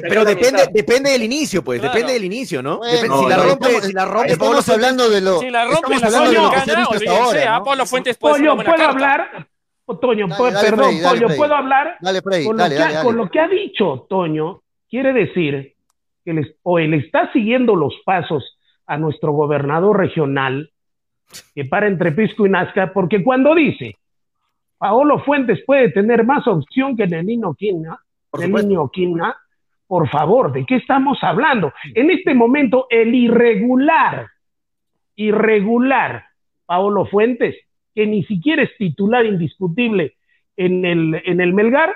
pero 0.07 0.24
depende, 0.24 0.70
depende 0.72 1.09
del 1.09 1.24
inicio, 1.24 1.64
pues, 1.64 1.80
claro. 1.80 1.95
depende 1.95 2.14
del 2.14 2.26
inicio, 2.26 2.61
¿no? 2.61 2.78
Bueno, 2.78 2.93
depende, 2.93 3.18
si, 3.18 3.26
la 3.26 3.38
rompe, 3.38 3.66
estamos, 3.66 3.86
si 3.86 3.93
la 3.93 4.05
rompe, 4.05 4.32
estamos 4.34 4.70
hablando 4.70 5.09
de 5.09 5.22
lo. 5.22 5.39
Si 5.39 5.49
la 5.49 5.66
rompe, 5.66 5.95
estamos 5.95 6.03
hablando 6.03 6.30
de 6.30 6.38
lo 6.38 6.51
que 6.51 6.59
se 6.59 6.72
ha 6.72 6.76
visto 6.76 6.93
hasta 6.93 7.24
ahora. 7.24 7.57
¿no? 7.57 7.64
Pablo 7.64 7.86
Fuentes 7.88 8.18
puede 8.18 8.36
ser 8.36 8.49
una 8.51 8.64
¿puedo 8.64 8.84
hablar? 8.84 9.47
Toño, 9.86 10.27
dale, 10.27 10.53
dale, 10.53 10.69
perdón, 10.69 10.86
Freddy, 10.86 11.01
dale, 11.01 11.36
¿puedo 11.36 11.55
hablar? 11.55 11.97
Dale, 11.99 12.21
Freddy, 12.21 12.45
con, 12.45 12.57
lo 12.57 12.63
que, 12.63 12.75
dale, 12.75 13.03
con 13.03 13.17
lo 13.17 13.29
que 13.29 13.39
ha 13.39 13.47
dicho 13.47 14.05
Toño, 14.09 14.61
quiere 14.89 15.11
decir 15.11 15.73
que 16.23 16.34
les, 16.34 16.55
o 16.63 16.79
él 16.79 16.93
está 16.93 17.31
siguiendo 17.34 17.75
los 17.75 17.93
pasos 18.05 18.57
a 18.86 18.97
nuestro 18.97 19.34
gobernador 19.34 19.97
regional, 19.97 20.71
que 21.53 21.65
para 21.65 21.88
entre 21.88 22.11
Pisco 22.13 22.45
y 22.45 22.49
Nazca, 22.49 22.93
porque 22.93 23.23
cuando 23.23 23.53
dice, 23.55 23.97
Paolo 24.77 25.19
Fuentes 25.19 25.63
puede 25.65 25.89
tener 25.91 26.25
más 26.25 26.47
opción 26.47 26.95
que 26.95 27.07
Nenino 27.07 27.53
Quina, 27.53 27.99
Nenino 28.38 28.89
Quina, 28.89 29.36
por 29.88 30.09
favor, 30.09 30.51
¿de 30.51 30.65
qué 30.65 30.77
estamos 30.77 31.19
hablando? 31.21 31.73
En 31.93 32.09
este 32.09 32.34
momento, 32.34 32.88
el 32.89 33.13
irregular, 33.13 34.27
irregular, 35.15 36.25
Paolo 36.65 37.05
Fuentes, 37.05 37.55
que 37.94 38.08
ni 38.08 38.24
siquiera 38.24 38.64
es 38.64 38.76
titular 38.78 39.26
indiscutible 39.26 40.16
en 40.58 40.86
el, 40.86 41.22
en 41.26 41.41
el 41.41 41.54
Melgar, 41.54 41.94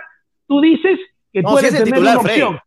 tú 0.47 0.61
dices 0.61 0.99
que 1.31 1.41
no, 1.41 1.51
puede 1.51 1.69
si 1.69 1.75
es 1.75 1.83
tener 1.83 1.93
titular, 1.93 2.17
una 2.17 2.21
opción. 2.21 2.59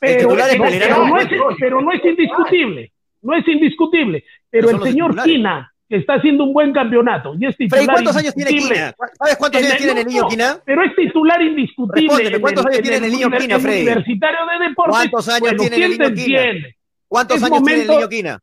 Pero, 0.00 0.28
no 0.28 0.36
es, 0.36 1.28
pero, 1.58 1.80
no 1.80 1.92
es, 1.92 2.04
indiscutible, 2.04 2.92
no 3.22 3.34
es 3.34 3.48
indiscutible. 3.48 4.24
Pero, 4.48 4.70
el 4.70 4.82
señor 4.82 5.20
Quina, 5.22 5.72
que 5.88 5.96
está 5.96 6.14
haciendo 6.14 6.44
un 6.44 6.52
buen 6.52 6.72
campeonato 6.72 7.34
y 7.38 7.46
es 7.46 7.56
titular 7.56 7.84
Frey, 7.84 7.94
¿cuántos 7.94 8.16
años 8.16 8.34
tiene 8.34 8.50
Quina? 8.50 8.94
¿Sabes 9.18 9.36
cuántos 9.38 9.62
años 9.62 9.76
tiene 9.76 10.00
el 10.00 10.06
niño 10.06 10.28
Quina? 10.28 10.58
Pero 10.64 10.84
es 10.84 10.94
titular 10.94 11.42
indiscutible. 11.42 12.40
¿cuántos 12.40 12.66
años 12.66 12.82
tiene 12.82 13.06
el 13.06 13.12
niño 13.12 13.30
Quina, 13.30 13.58
Frey? 13.58 13.82
Universitario 13.82 14.38
de 14.46 14.68
Deportes. 14.68 14.96
¿Cuántos 14.96 15.28
años 15.28 15.56
tiene 15.56 15.84
el 15.84 15.90
niño 15.98 16.14
Quina? 16.14 16.40
¿Cuántos 17.08 17.36
es 17.38 17.42
años 17.42 17.60
momento, 17.60 17.76
tiene 17.76 17.82
el 17.82 17.88
niño 17.88 18.08
Quina? 18.08 18.38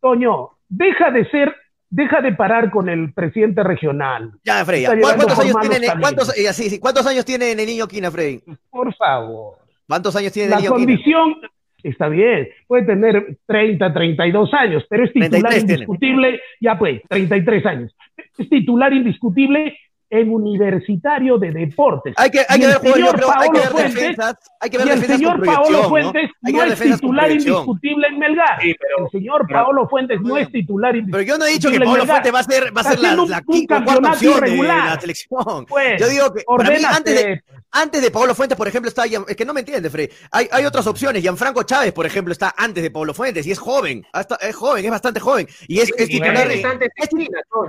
Toño, 0.00 0.50
deja 0.68 1.10
de 1.10 1.30
ser 1.30 1.56
deja 1.90 2.22
de 2.22 2.32
parar 2.32 2.70
con 2.70 2.88
el 2.88 3.12
presidente 3.12 3.62
regional. 3.62 4.32
Ya, 4.44 4.64
Frey, 4.64 4.84
¿cuántos 4.84 5.38
años, 5.38 5.56
tiene, 5.60 5.86
¿cuántos, 6.00 6.38
eh, 6.38 6.52
sí, 6.52 6.70
sí, 6.70 6.78
¿cuántos 6.78 7.06
años 7.06 7.24
tiene 7.24 7.52
el 7.52 7.66
niño 7.66 7.86
Quina, 7.86 8.10
Frey? 8.10 8.40
Por 8.70 8.94
favor. 8.94 9.58
¿Cuántos 9.86 10.14
años 10.16 10.32
tiene 10.32 10.50
La 10.50 10.56
el 10.56 10.62
niño 10.62 10.72
condición 10.72 11.34
Quina? 11.34 11.50
está 11.82 12.08
bien, 12.08 12.48
puede 12.66 12.84
tener 12.84 13.38
30, 13.46 13.92
32 13.92 14.54
años, 14.54 14.84
pero 14.88 15.04
es 15.04 15.12
titular 15.12 15.58
indiscutible, 15.58 16.28
tiene. 16.28 16.42
ya 16.60 16.78
pues, 16.78 17.02
33 17.08 17.66
años. 17.66 17.96
Es 18.38 18.48
titular 18.48 18.92
indiscutible 18.92 19.76
en 20.10 20.32
Universitario 20.32 21.38
de 21.38 21.52
Deportes. 21.52 22.14
Hay 22.16 22.30
que, 22.30 22.44
hay 22.48 22.60
que 22.60 22.66
ver, 22.66 22.80
señor 22.80 23.14
creo, 23.14 23.28
Paolo 23.28 23.40
hay 23.40 23.50
que 23.50 23.58
ver 23.58 23.68
Fuentes, 23.68 23.94
defensas, 23.94 24.36
hay 24.58 24.70
que 24.70 24.78
ver 24.78 24.86
y 24.86 24.90
el 24.90 25.06
señor 25.06 25.44
Paolo 25.44 25.88
Fuentes 25.88 26.30
¿no? 26.42 26.50
no 26.50 26.64
es 26.64 26.80
titular 26.80 27.30
indiscutible 27.30 28.06
en 28.08 28.18
Melgar. 28.18 28.60
Sí, 28.60 28.74
pero, 28.78 29.04
el 29.04 29.10
señor 29.10 29.44
pero, 29.46 29.64
Paolo 29.64 29.88
Fuentes 29.88 30.18
pero, 30.20 30.28
no 30.28 30.36
es 30.36 30.50
titular 30.50 30.96
indiscutible. 30.96 31.24
Pero 31.24 31.36
yo 31.36 31.38
no 31.38 31.46
he 31.46 31.52
dicho 31.52 31.70
que 31.70 31.80
Paolo 31.80 32.06
Fuentes 32.06 32.34
va 32.34 32.38
a 32.40 32.42
ser, 32.42 32.76
va 32.76 32.80
a 32.80 32.84
ser 32.84 32.98
la, 32.98 33.14
la, 33.14 33.24
la 33.24 33.42
quinta 33.42 33.84
cuarta 33.84 34.10
opción 34.10 34.40
de 34.40 34.56
la 34.62 35.00
selección. 35.00 35.66
Pues, 35.66 36.00
yo 36.00 36.08
digo 36.08 36.32
que 36.32 36.42
para 36.44 36.70
mí, 36.70 36.76
antes 36.84 37.14
de, 37.14 37.42
antes 37.72 38.02
de 38.02 38.10
Pablo 38.10 38.34
Fuentes, 38.34 38.58
por 38.58 38.66
ejemplo, 38.66 38.88
está 38.88 39.04
es 39.04 39.36
que 39.36 39.44
no 39.44 39.54
me 39.54 39.60
entiende, 39.60 39.88
Frey. 39.90 40.10
Hay, 40.32 40.48
hay 40.50 40.64
otras 40.64 40.86
opciones. 40.86 41.22
Gianfranco 41.22 41.62
Chávez, 41.62 41.92
por 41.92 42.04
ejemplo, 42.04 42.32
está 42.32 42.52
antes 42.56 42.82
de 42.82 42.90
Pablo 42.90 43.14
Fuentes 43.14 43.46
y 43.46 43.52
es 43.52 43.58
joven. 43.58 44.04
Hasta, 44.12 44.36
es 44.36 44.56
joven, 44.56 44.84
es 44.84 44.90
bastante 44.90 45.20
joven. 45.20 45.46
Y 45.68 45.78
es, 45.78 45.90
es 45.96 46.08
titular, 46.08 46.48
de, 46.48 46.54
es, 46.54 46.64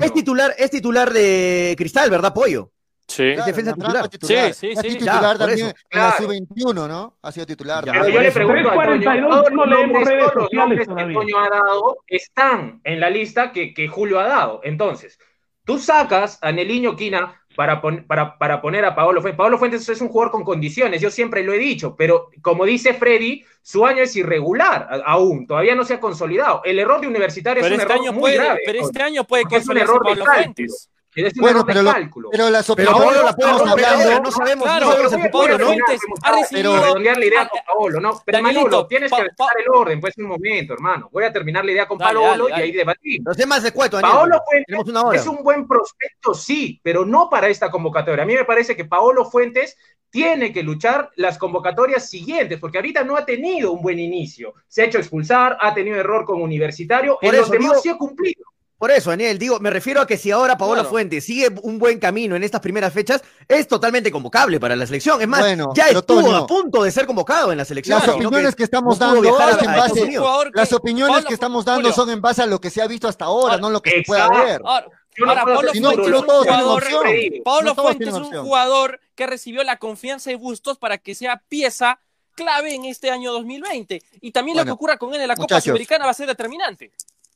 es, 0.01 0.13
titular, 0.13 0.55
es 0.57 0.71
titular 0.71 1.13
de 1.13 1.75
Cristal, 1.77 2.09
¿verdad, 2.09 2.30
Pollo? 2.33 2.71
Sí. 3.07 3.33
Claro, 3.33 3.45
defensa 3.45 3.73
titular. 3.73 4.09
titular. 4.09 4.53
Sí, 4.53 4.75
sí, 4.75 4.75
sí. 4.75 4.97
titular 4.97 5.37
ya, 5.37 5.37
también 5.37 5.67
en 5.67 5.73
claro. 5.89 6.09
la 6.09 6.17
sub-21, 6.17 6.87
¿no? 6.87 7.17
Ha 7.21 7.31
sido 7.31 7.45
titular. 7.45 7.83
Pero 7.83 8.07
yo 8.07 8.21
le 8.21 8.31
pregunto 8.31 8.69
a 8.69 8.73
42 8.73 9.29
todos 9.29 9.51
no 9.51 9.65
los 9.65 10.07
redes 10.07 10.31
todos 10.31 10.43
sociales 10.45 10.87
que. 10.87 11.13
Toño 11.13 11.39
ha 11.39 11.49
dado 11.49 11.97
están 12.07 12.81
en 12.83 12.99
la 12.99 13.09
lista 13.09 13.51
que, 13.51 13.73
que 13.73 13.87
Julio 13.87 14.19
ha 14.19 14.27
dado. 14.27 14.61
Entonces, 14.63 15.19
tú 15.65 15.77
sacas 15.77 16.39
a 16.41 16.51
Neliño 16.51 16.95
Quina 16.95 17.41
para, 17.55 17.81
pon, 17.81 18.05
para, 18.07 18.37
para, 18.37 18.61
poner 18.61 18.85
a 18.85 18.95
Paolo 18.95 19.21
Fuentes. 19.21 19.37
Paolo 19.37 19.57
Fuentes 19.57 19.87
es 19.89 20.01
un 20.01 20.07
jugador 20.07 20.31
con 20.31 20.43
condiciones, 20.43 21.01
yo 21.01 21.11
siempre 21.11 21.43
lo 21.43 21.53
he 21.53 21.57
dicho, 21.57 21.95
pero 21.97 22.29
como 22.41 22.65
dice 22.65 22.93
Freddy, 22.93 23.43
su 23.61 23.85
año 23.85 24.03
es 24.03 24.15
irregular 24.15 24.87
aún, 25.05 25.45
todavía 25.47 25.75
no 25.75 25.83
se 25.83 25.95
ha 25.95 25.99
consolidado. 25.99 26.61
El 26.63 26.79
error 26.79 27.01
de 27.01 27.07
Universitario 27.07 27.61
pero 27.61 27.75
es 27.75 27.81
un 27.81 27.81
este 27.81 27.93
error 27.93 28.13
muy 28.13 28.21
puede, 28.21 28.35
grave. 28.35 28.59
Pero 28.65 28.79
este 28.79 29.03
año 29.03 29.23
puede 29.25 29.43
que 29.45 29.57
es 29.57 29.67
un 29.67 29.77
error 29.77 30.05
de 30.05 30.23
Fuentes. 30.23 30.89
Bueno, 31.39 31.65
pero 31.65 31.81
lo- 31.81 31.91
cálculo. 31.91 32.29
Pero 32.31 32.49
las 32.49 32.65
Pero 32.65 32.73
opiniones 32.91 33.01
Paolo 33.01 33.23
la 33.23 33.29
estamos 33.31 33.61
puede 33.61 33.69
romper, 33.71 33.85
hablando. 33.85 34.21
no 34.21 34.31
sabemos, 34.31 34.63
Claro, 34.63 34.85
no 34.85 34.91
sabemos 34.91 35.11
pero 35.11 35.25
el 35.25 35.31
Paolo 35.31 35.57
¿no? 35.57 35.65
Fuentes 35.65 36.01
ha 36.23 36.31
recibido- 36.31 36.75
a 36.75 36.81
redondear 36.81 37.17
la 37.17 37.25
idea 37.25 37.49
con 37.49 37.59
Paolo, 37.67 37.99
¿no? 37.99 38.21
Pero 38.25 38.41
Manolo, 38.41 38.87
tienes 38.87 39.11
que 39.11 39.21
respetar 39.23 39.47
el 39.59 39.69
orden, 39.69 39.99
pues 40.01 40.17
un 40.17 40.25
momento, 40.27 40.73
hermano. 40.73 41.09
Voy 41.11 41.23
a 41.25 41.33
terminar 41.33 41.65
la 41.65 41.71
idea 41.71 41.87
con 41.87 41.97
Dale, 41.97 42.19
Paolo 42.19 42.47
dale, 42.49 42.67
y 42.67 42.79
ahí. 42.79 43.19
No 43.19 43.33
sé 43.33 43.45
más 43.45 43.63
de 43.63 43.71
cuento, 43.73 43.97
Daniel. 43.97 44.13
Paolo 44.15 44.39
Fuentes 44.49 44.65
Tenemos 44.67 44.87
una 44.89 45.01
hora. 45.03 45.19
es 45.19 45.27
un 45.27 45.43
buen 45.43 45.67
prospecto, 45.67 46.33
sí, 46.33 46.79
pero 46.81 47.05
no 47.05 47.29
para 47.29 47.47
esta 47.49 47.69
convocatoria. 47.69 48.23
A 48.23 48.27
mí 48.27 48.35
me 48.35 48.45
parece 48.45 48.75
que 48.75 48.85
Paolo 48.85 49.25
Fuentes 49.25 49.77
tiene 50.09 50.51
que 50.51 50.61
luchar 50.63 51.09
las 51.15 51.37
convocatorias 51.37 52.09
siguientes, 52.09 52.59
porque 52.59 52.77
ahorita 52.77 53.03
no 53.03 53.15
ha 53.15 53.25
tenido 53.25 53.71
un 53.71 53.81
buen 53.81 53.97
inicio. 53.99 54.53
Se 54.67 54.81
ha 54.81 54.85
hecho 54.85 54.97
expulsar, 54.97 55.57
ha 55.59 55.73
tenido 55.73 55.95
error 55.97 56.25
con 56.25 56.41
Universitario, 56.41 57.17
Por 57.19 57.29
en 57.29 57.35
eso 57.35 57.41
los 57.43 57.51
demás 57.51 57.69
digo- 57.71 57.81
sí 57.81 57.89
ha 57.89 57.97
cumplido. 57.97 58.43
Por 58.81 58.89
eso, 58.89 59.11
Daniel, 59.11 59.37
digo, 59.37 59.59
me 59.59 59.69
refiero 59.69 60.01
a 60.01 60.07
que 60.07 60.17
si 60.17 60.31
ahora 60.31 60.57
Paolo 60.57 60.73
Claro. 60.77 60.89
Fuentes 60.89 61.23
sigue 61.23 61.49
un 61.61 61.77
buen 61.77 61.99
camino 61.99 62.35
en 62.35 62.41
estas 62.43 62.61
primeras 62.61 62.91
fechas, 62.91 63.21
es 63.47 63.67
totalmente 63.67 64.11
convocable 64.11 64.59
para 64.59 64.75
la 64.75 64.87
selección. 64.87 65.21
Es 65.21 65.27
más, 65.27 65.39
Bueno, 65.41 65.71
ya 65.75 65.89
estuvo 65.89 66.01
Toño, 66.23 66.35
a 66.35 66.47
punto 66.47 66.81
de 66.81 66.89
ser 66.89 67.05
convocado 67.05 67.51
en 67.51 67.59
la 67.59 67.65
selección. 67.65 67.99
Las 67.99 68.09
opiniones 68.09 68.55
que 68.55 68.63
estamos 68.63 68.99
no 68.99 69.05
dando 69.05 69.37
a- 69.37 69.51
en 69.51 69.65
base- 69.67 70.09
que- 70.09 70.19
Las 70.55 70.73
opiniones 70.73 71.25
que 71.25 71.33
estamos 71.35 71.63
dando 71.63 71.81
Julio, 71.81 71.93
son 71.95 72.09
en 72.09 72.21
base 72.21 72.41
a 72.41 72.47
lo 72.47 72.59
que 72.59 72.71
se 72.71 72.81
ha 72.81 72.87
visto 72.87 73.07
hasta 73.07 73.25
ahora, 73.25 73.57
no 73.57 73.69
lo 73.69 73.83
que 73.83 73.91
se 73.91 74.01
pueda 74.01 74.27
ver. 74.29 74.61
Ahora, 74.65 74.87
Yo 75.15 75.25
no 75.25 75.29
ahora, 75.31 75.43
puedo 75.43 75.55
Pablo 75.57 75.69
hacer 75.69 75.77
Si 75.77 75.79
no, 75.83 75.91
Fuentes 75.91 76.09
no 76.11 76.17
es 76.17 76.23
un 76.23 76.27
jugador. 76.43 76.83
opción. 76.83 77.03
Pablo 77.45 77.61
No 77.69 77.75
todos 77.75 77.85
Fuentes 77.85 78.07
es 78.07 78.13
tienen 78.13 78.15
un 78.15 78.27
opción. 78.29 78.45
jugador 78.45 78.99
que 79.13 79.27
recibió 79.27 79.63
la 79.63 79.77
confianza 79.77 80.31
de 80.31 80.37
Bustos 80.37 80.79
para 80.79 80.97
que 80.97 81.13
sea 81.13 81.39
pieza 81.49 81.99
clave 82.33 82.73
en 82.73 82.85
este 82.85 83.11
año 83.11 83.31
2020. 83.31 84.01
Y 84.21 84.31
también 84.31 84.57
lo 84.57 84.65
que 84.65 84.71
ocurra 84.71 84.97
con 84.97 85.13
él 85.13 85.21
en 85.21 85.27
la 85.27 85.35
Copa. 85.35 85.61
Sudamericana 85.61 86.05
va 86.05 86.11
a 86.11 86.15
ser 86.15 86.25
determinante. 86.25 86.91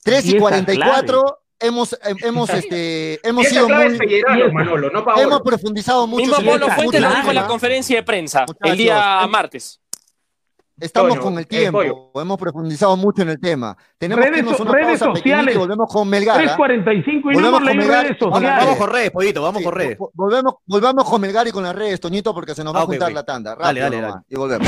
3 0.06 0.24
Y 0.26 0.28
y 0.28 0.32
esa 0.36 0.40
44, 0.40 1.40
hemos, 1.60 1.98
hemos, 2.22 2.50
este, 2.52 3.28
hemos 3.28 3.48
sido 3.48 3.68
muy, 3.68 3.98
Pellerano, 3.98 4.50
Manolo, 4.54 4.90
no 4.92 5.04
Paolo. 5.04 5.22
hemos 5.22 5.42
profundizado 5.42 6.06
mucho. 6.06 6.26
Mismo 6.28 6.54
este- 6.56 6.72
Fuentes 6.72 7.02
lo 7.02 7.10
dijo 7.10 7.30
en 7.30 7.36
la 7.36 7.48
conferencia 7.48 7.96
de 7.98 8.04
prensa 8.04 8.46
el 8.62 8.78
día 8.78 9.26
martes. 9.28 9.82
Estamos 10.78 11.12
Toño, 11.12 11.22
con 11.22 11.38
el 11.40 11.48
tiempo, 11.48 12.12
hemos 12.20 12.38
profundizado 12.38 12.98
mucho 12.98 13.22
en 13.22 13.30
el 13.30 13.40
tema. 13.40 13.78
Tenemos 13.98 14.26
que 14.26 14.30
Redes 14.30 14.40
irnos 14.44 14.54
a 14.56 14.58
so- 14.58 14.64
una 14.64 14.72
redes 14.74 14.88
pausa 15.00 15.06
pequeñita 15.14 15.38
sociales. 15.38 15.58
volvemos 15.58 15.88
con 15.90 16.10
Melgar. 16.10 16.36
¿ah? 16.36 16.40
345 16.40 17.32
y 17.32 17.34
Volvemos 17.36 17.60
con 17.62 17.78
Melgar 17.78 18.04
redes 18.04 18.18
sociales. 18.20 18.58
Vamos 18.60 18.78
con 18.78 18.90
redes, 18.90 19.12
pollito, 19.12 19.42
vamos 19.42 19.60
Sí, 19.60 19.64
con 19.64 19.74
redes. 19.74 19.98
vo- 19.98 20.12
Volvemos, 20.14 20.54
volvamos 20.66 21.10
con 21.10 21.22
Melgar 21.22 21.48
y 21.48 21.52
con 21.52 21.64
las 21.64 21.74
redes, 21.76 22.02
Toñito, 22.02 22.34
porque 22.34 22.54
se 22.54 22.64
nos 22.66 22.76
va 22.76 22.80
Ah, 22.80 22.82
a 22.82 22.86
ok, 22.86 22.90
juntar 22.92 23.14
la 23.14 23.24
tanda. 23.24 23.56
Dale, 23.56 23.80
Rápido 23.80 24.02
dale, 24.02 24.02
dale. 24.02 24.24
Y 24.28 24.36
volvemos. 24.36 24.68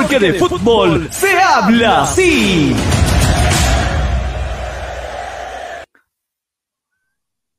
porque 0.00 0.18
de 0.18 0.34
fútbol 0.34 1.08
se 1.12 1.38
habla 1.38 2.02
así. 2.02 2.74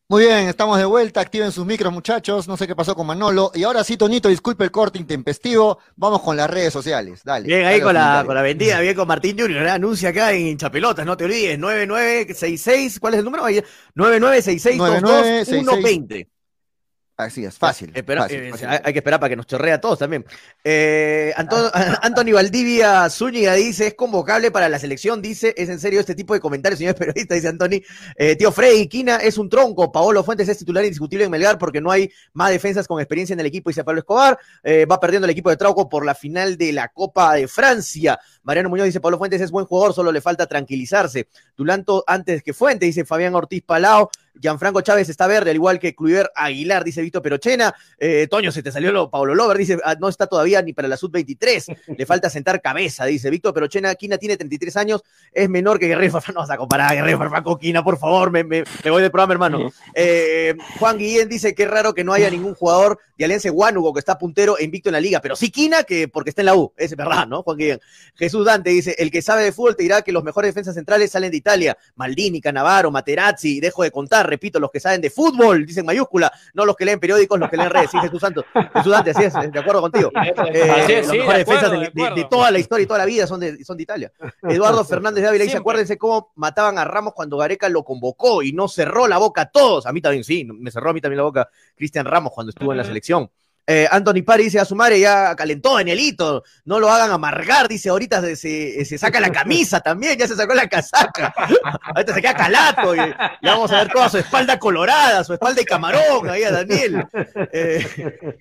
Muy 0.07 0.25
bien, 0.25 0.49
estamos 0.49 0.77
de 0.77 0.85
vuelta. 0.85 1.21
Activen 1.21 1.53
sus 1.53 1.65
micros, 1.65 1.93
muchachos. 1.93 2.47
No 2.47 2.57
sé 2.57 2.67
qué 2.67 2.75
pasó 2.75 2.95
con 2.95 3.07
Manolo. 3.07 3.51
Y 3.55 3.63
ahora 3.63 3.83
sí, 3.83 3.95
Toñito, 3.95 4.27
disculpe 4.27 4.65
el 4.65 4.71
corte 4.71 4.99
intempestivo. 4.99 5.79
Vamos 5.95 6.21
con 6.21 6.35
las 6.35 6.49
redes 6.49 6.73
sociales. 6.73 7.21
Dale. 7.23 7.47
Bien, 7.47 7.65
ahí 7.65 7.79
con 7.79 7.93
la, 7.93 8.23
con 8.25 8.35
la 8.35 8.41
vendida, 8.41 8.81
bien 8.81 8.95
con 8.95 9.07
Martín 9.07 9.39
Junior, 9.39 9.65
¿eh? 9.65 9.69
anuncia 9.69 10.09
acá 10.09 10.33
en 10.33 10.57
Chapelotas, 10.57 11.05
no 11.05 11.15
te 11.15 11.23
olvides, 11.23 11.57
9966, 11.57 12.99
¿cuál 12.99 13.13
es 13.13 13.19
el 13.19 13.25
número? 13.25 13.45
Ahí, 13.45 13.63
9966 13.95 16.27
Así 17.25 17.45
es, 17.45 17.57
fácil. 17.57 17.91
Espera, 17.93 18.23
fácil, 18.23 18.39
eh, 18.39 18.51
fácil. 18.51 18.67
hay, 18.67 18.79
hay 18.83 18.93
que 18.93 18.99
esperar 18.99 19.19
para 19.19 19.29
que 19.29 19.35
nos 19.35 19.45
chorrea 19.47 19.75
a 19.75 19.81
todos 19.81 19.99
también. 19.99 20.25
Eh, 20.63 21.33
Anto- 21.35 21.71
Anthony 22.01 22.33
Valdivia 22.33 23.09
Zúñiga 23.09 23.53
dice, 23.53 23.87
es 23.87 23.93
convocable 23.95 24.51
para 24.51 24.69
la 24.69 24.79
selección, 24.79 25.21
dice, 25.21 25.53
es 25.57 25.69
en 25.69 25.79
serio 25.79 25.99
este 25.99 26.15
tipo 26.15 26.33
de 26.33 26.39
comentarios, 26.39 26.77
señores 26.79 26.97
periodistas, 26.99 27.35
dice 27.35 27.47
Anthony. 27.47 27.81
Eh, 28.15 28.35
tío 28.35 28.51
Frey, 28.51 28.87
Quina 28.87 29.17
es 29.17 29.37
un 29.37 29.49
tronco, 29.49 29.91
Paolo 29.91 30.23
Fuentes 30.23 30.47
es 30.49 30.57
titular 30.57 30.83
indiscutible 30.83 31.25
en 31.25 31.31
Melgar 31.31 31.57
porque 31.57 31.81
no 31.81 31.91
hay 31.91 32.11
más 32.33 32.49
defensas 32.51 32.87
con 32.87 32.99
experiencia 32.99 33.33
en 33.33 33.39
el 33.39 33.45
equipo, 33.45 33.69
dice 33.69 33.83
Pablo 33.83 33.99
Escobar. 33.99 34.39
Eh, 34.63 34.85
va 34.85 34.99
perdiendo 34.99 35.25
el 35.25 35.31
equipo 35.31 35.49
de 35.49 35.57
Trauco 35.57 35.89
por 35.89 36.05
la 36.05 36.15
final 36.15 36.57
de 36.57 36.73
la 36.73 36.87
Copa 36.89 37.33
de 37.35 37.47
Francia. 37.47 38.19
Mariano 38.43 38.69
Muñoz 38.69 38.85
dice, 38.85 38.99
Pablo 38.99 39.17
Fuentes 39.17 39.41
es 39.41 39.51
buen 39.51 39.65
jugador, 39.65 39.93
solo 39.93 40.11
le 40.11 40.21
falta 40.21 40.47
tranquilizarse. 40.47 41.27
Dulanto 41.55 42.03
antes 42.07 42.41
que 42.43 42.53
Fuentes, 42.53 42.87
dice 42.87 43.05
Fabián 43.05 43.35
Ortiz 43.35 43.61
Palao. 43.63 44.09
Gianfranco 44.39 44.81
Chávez 44.81 45.09
está 45.09 45.27
verde, 45.27 45.51
al 45.51 45.55
igual 45.55 45.79
que 45.79 45.95
Cluiver 45.95 46.31
Aguilar, 46.35 46.83
dice 46.83 47.01
Víctor 47.01 47.21
Perochena. 47.21 47.73
Eh, 47.97 48.27
Toño, 48.29 48.51
se 48.51 48.63
te 48.63 48.71
salió 48.71 48.91
lo 48.91 49.09
Paulo 49.09 49.35
Lover, 49.35 49.57
dice, 49.57 49.77
ah, 49.83 49.95
no 49.99 50.09
está 50.09 50.27
todavía 50.27 50.61
ni 50.61 50.73
para 50.73 50.87
la 50.87 50.97
sub-23, 50.97 51.95
le 51.97 52.05
falta 52.05 52.29
sentar 52.29 52.61
cabeza, 52.61 53.05
dice 53.05 53.29
Víctor 53.29 53.53
Perochena. 53.53 53.95
Quina 53.95 54.17
tiene 54.17 54.37
33 54.37 54.77
años, 54.77 55.03
es 55.31 55.49
menor 55.49 55.79
que 55.79 55.87
Guerrero. 55.87 56.19
No 56.33 56.41
vas 56.41 56.49
a 56.49 56.57
comparar 56.57 56.91
a 56.91 56.95
Guerrero 56.95 57.17
Farfán 57.17 57.43
con 57.43 57.57
Quina, 57.57 57.83
por 57.83 57.97
favor, 57.97 58.31
me 58.31 58.43
voy 58.43 59.01
del 59.01 59.11
programa, 59.11 59.33
hermano. 59.33 59.71
Eh, 59.93 60.55
Juan 60.79 60.97
Guillén 60.97 61.27
dice 61.29 61.53
que 61.53 61.63
es 61.63 61.69
raro 61.69 61.93
que 61.93 62.03
no 62.03 62.13
haya 62.13 62.29
ningún 62.29 62.53
jugador 62.53 62.99
de 63.17 63.25
Alianza 63.25 63.49
Guánugo 63.49 63.93
que 63.93 63.99
está 63.99 64.17
puntero 64.17 64.57
e 64.57 64.63
invicto 64.63 64.89
en 64.89 64.93
la 64.93 64.99
liga, 64.99 65.21
pero 65.21 65.35
sí 65.35 65.51
Quina, 65.51 65.83
que 65.83 66.07
porque 66.07 66.29
está 66.29 66.41
en 66.41 66.47
la 66.47 66.55
U, 66.55 66.73
es 66.77 66.95
verdad, 66.95 67.27
¿no? 67.27 67.43
Juan 67.43 67.57
Guillén. 67.57 67.79
Jesús 68.15 68.45
Dante 68.45 68.69
dice, 68.69 68.95
el 68.97 69.11
que 69.11 69.21
sabe 69.21 69.43
de 69.43 69.51
fútbol 69.51 69.75
te 69.75 69.83
dirá 69.83 70.01
que 70.01 70.11
los 70.11 70.23
mejores 70.23 70.49
defensas 70.49 70.75
centrales 70.75 71.11
salen 71.11 71.31
de 71.31 71.37
Italia, 71.37 71.77
Maldini, 71.95 72.41
Canavaro, 72.41 72.91
Materazzi, 72.91 73.59
dejo 73.59 73.83
de 73.83 73.91
contar, 73.91 74.20
repito, 74.23 74.59
los 74.59 74.71
que 74.71 74.79
saben 74.79 75.01
de 75.01 75.09
fútbol, 75.09 75.65
dicen 75.65 75.85
mayúscula, 75.85 76.31
no 76.53 76.65
los 76.65 76.75
que 76.75 76.85
leen 76.85 76.99
periódicos, 76.99 77.39
los 77.39 77.49
que 77.49 77.57
leen 77.57 77.69
redes, 77.69 77.91
sí, 77.91 77.97
Jesús 77.99 78.19
Santos, 78.19 78.45
Jesús 78.73 78.91
Dante, 78.91 79.11
así 79.11 79.23
es, 79.23 79.33
de 79.51 79.59
acuerdo 79.59 79.81
contigo. 79.81 80.11
Eh, 80.15 80.71
Así 80.71 80.93
es, 80.93 81.07
los 81.07 81.11
sí, 81.11 81.17
mejores 81.19 81.37
de 81.37 81.41
acuerdo, 81.41 81.61
defensas 81.69 81.71
de, 81.71 81.77
de 81.77 81.81
de- 81.81 81.87
acuerdo. 81.87 82.15
de 82.15 82.23
toda 82.25 82.51
la 82.51 82.59
historia 82.59 82.83
y 82.83 82.87
toda 82.87 82.99
la 82.99 83.05
vida 83.05 83.27
son 83.27 83.39
de, 83.39 83.63
son 83.63 83.77
de 83.77 83.83
Italia. 83.83 84.11
Eduardo 84.43 84.83
Fernández 84.85 85.21
de 85.23 85.29
Ávila 85.29 85.43
dice, 85.43 85.57
acuérdense 85.57 85.97
cómo 85.97 86.31
mataban 86.35 86.77
a 86.77 86.85
Ramos 86.85 87.13
cuando 87.13 87.37
Gareca 87.37 87.69
lo 87.69 87.83
convocó 87.83 88.43
y 88.43 88.53
no 88.53 88.67
cerró 88.67 89.07
la 89.07 89.17
boca 89.17 89.41
a 89.41 89.45
todos. 89.51 89.85
A 89.85 89.91
mí 89.93 90.01
también 90.01 90.23
sí, 90.23 90.45
me 90.45 90.71
cerró 90.71 90.89
a 90.89 90.93
mí 90.93 91.01
también 91.01 91.17
la 91.17 91.23
boca 91.23 91.49
Cristian 91.75 92.05
Ramos 92.05 92.31
cuando 92.33 92.49
estuvo 92.51 92.71
en 92.71 92.77
la 92.77 92.83
selección. 92.83 93.29
Eh, 93.67 93.87
Anthony 93.91 94.23
Pari 94.25 94.45
dice 94.45 94.59
a 94.59 94.65
su 94.65 94.75
madre 94.75 94.99
ya 94.99 95.35
calentó 95.35 95.79
en 95.79 95.87
el 95.87 95.99
hito, 95.99 96.43
no 96.65 96.79
lo 96.79 96.89
hagan 96.89 97.11
amargar, 97.11 97.67
dice 97.67 97.89
ahorita 97.89 98.21
se, 98.35 98.35
se- 98.85 98.97
saca 98.97 99.19
la 99.19 99.31
camisa 99.31 99.79
también, 99.79 100.17
ya 100.17 100.27
se 100.27 100.35
sacó 100.35 100.53
la 100.55 100.67
casaca, 100.67 101.33
ahorita 101.95 102.13
se 102.13 102.21
queda 102.21 102.33
calato 102.33 102.95
y, 102.95 102.99
y 102.99 103.47
vamos 103.47 103.71
a 103.71 103.77
ver 103.83 103.91
toda 103.93 104.09
su 104.09 104.17
espalda 104.17 104.57
colorada, 104.57 105.23
su 105.23 105.33
espalda 105.33 105.59
de 105.59 105.65
camarón 105.65 106.27
ahí 106.29 106.43
a 106.43 106.51
Daniel. 106.51 107.05
Eh, 107.53 107.85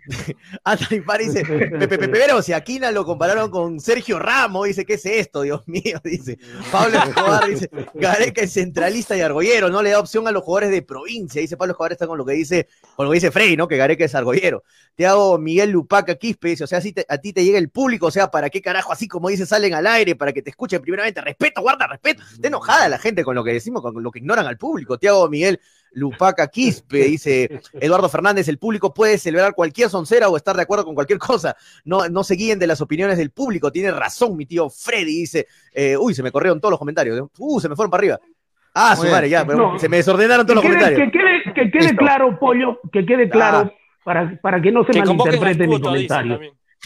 Anthony 0.64 1.02
Pari 1.06 1.26
dice, 1.26 1.44
Pepe 1.44 1.86
Pepe 1.88 2.08
pero 2.08 2.42
si 2.42 2.52
Aquina 2.52 2.90
lo 2.90 3.04
compararon 3.04 3.50
con 3.50 3.78
Sergio 3.78 4.18
Ramos, 4.18 4.66
dice, 4.66 4.84
¿qué 4.84 4.94
es 4.94 5.06
esto? 5.06 5.42
Dios 5.42 5.62
mío, 5.66 6.00
dice. 6.04 6.38
Pablo 6.72 6.98
Escobar 6.98 7.46
dice, 7.46 7.70
Gareca 7.94 8.42
es 8.42 8.52
centralista 8.52 9.16
y 9.16 9.20
argollero, 9.20 9.68
no 9.68 9.82
le 9.82 9.90
da 9.90 10.00
opción 10.00 10.26
a 10.28 10.32
los 10.32 10.42
jugadores 10.42 10.70
de 10.70 10.82
provincia, 10.82 11.40
dice 11.40 11.56
Pablo 11.56 11.72
Escobar 11.72 11.92
está 11.92 12.06
con 12.06 12.18
lo 12.18 12.24
que 12.24 12.32
dice, 12.32 12.68
con 12.96 13.06
lo 13.06 13.12
que 13.12 13.16
dice 13.16 13.30
Frey, 13.30 13.56
¿no? 13.56 13.68
Que 13.68 13.76
Gareca 13.76 14.04
es 14.04 14.14
argollero. 14.14 14.64
Hago 15.10 15.38
Miguel 15.38 15.70
Lupaca 15.70 16.14
Quispe, 16.14 16.56
o 16.62 16.66
sea, 16.66 16.80
si 16.80 16.94
a 17.08 17.18
ti 17.18 17.32
te 17.32 17.44
llega 17.44 17.58
el 17.58 17.68
público, 17.68 18.06
o 18.06 18.10
sea, 18.10 18.30
¿para 18.30 18.50
qué 18.50 18.60
carajo 18.62 18.92
así 18.92 19.06
como 19.06 19.28
dice 19.28 19.46
salen 19.46 19.74
al 19.74 19.86
aire, 19.86 20.16
para 20.16 20.32
que 20.32 20.42
te 20.42 20.50
escuchen 20.50 20.80
primeramente? 20.80 21.20
Respeto, 21.20 21.60
guarda, 21.60 21.86
respeto. 21.86 22.22
Está 22.32 22.48
enojada 22.48 22.88
la 22.88 22.98
gente 22.98 23.22
con 23.24 23.34
lo 23.34 23.44
que 23.44 23.52
decimos, 23.52 23.82
con 23.82 24.02
lo 24.02 24.10
que 24.10 24.20
ignoran 24.20 24.46
al 24.46 24.56
público. 24.56 24.98
Te 24.98 25.08
hago 25.08 25.28
Miguel 25.28 25.60
Lupaca 25.92 26.48
Quispe, 26.48 26.98
dice 27.04 27.60
Eduardo 27.74 28.08
Fernández, 28.08 28.48
el 28.48 28.58
público 28.58 28.94
puede 28.94 29.18
celebrar 29.18 29.54
cualquier 29.54 29.90
soncera 29.90 30.28
o 30.28 30.36
estar 30.36 30.56
de 30.56 30.62
acuerdo 30.62 30.84
con 30.84 30.94
cualquier 30.94 31.18
cosa. 31.18 31.56
No, 31.84 32.08
no 32.08 32.24
se 32.24 32.34
guíen 32.34 32.58
de 32.58 32.66
las 32.66 32.80
opiniones 32.80 33.18
del 33.18 33.30
público. 33.30 33.70
Tiene 33.70 33.90
razón 33.90 34.36
mi 34.36 34.46
tío 34.46 34.70
Freddy, 34.70 35.20
dice, 35.20 35.46
eh, 35.72 35.96
uy, 35.96 36.14
se 36.14 36.22
me 36.22 36.32
corrieron 36.32 36.60
todos 36.60 36.70
los 36.70 36.78
comentarios. 36.78 37.28
Uh, 37.38 37.60
se 37.60 37.68
me 37.68 37.76
fueron 37.76 37.90
para 37.90 38.00
arriba. 38.00 38.20
Ah, 38.74 38.94
su 38.94 39.06
madre, 39.08 39.28
ya, 39.28 39.44
pero 39.44 39.78
se 39.78 39.88
me 39.88 39.96
desordenaron 39.96 40.46
todos 40.46 40.56
los 40.56 40.64
comentarios. 40.64 41.00
Que 41.00 41.10
quede, 41.10 41.54
que 41.54 41.70
quede 41.70 41.96
claro, 41.96 42.38
Pollo, 42.38 42.78
que 42.92 43.04
quede 43.04 43.28
claro, 43.28 43.72
para, 44.04 44.36
para 44.40 44.60
que 44.60 44.72
no 44.72 44.84
se 44.84 44.98
malinterprete 44.98 45.66
mi 45.66 45.80
comentario. 45.80 46.40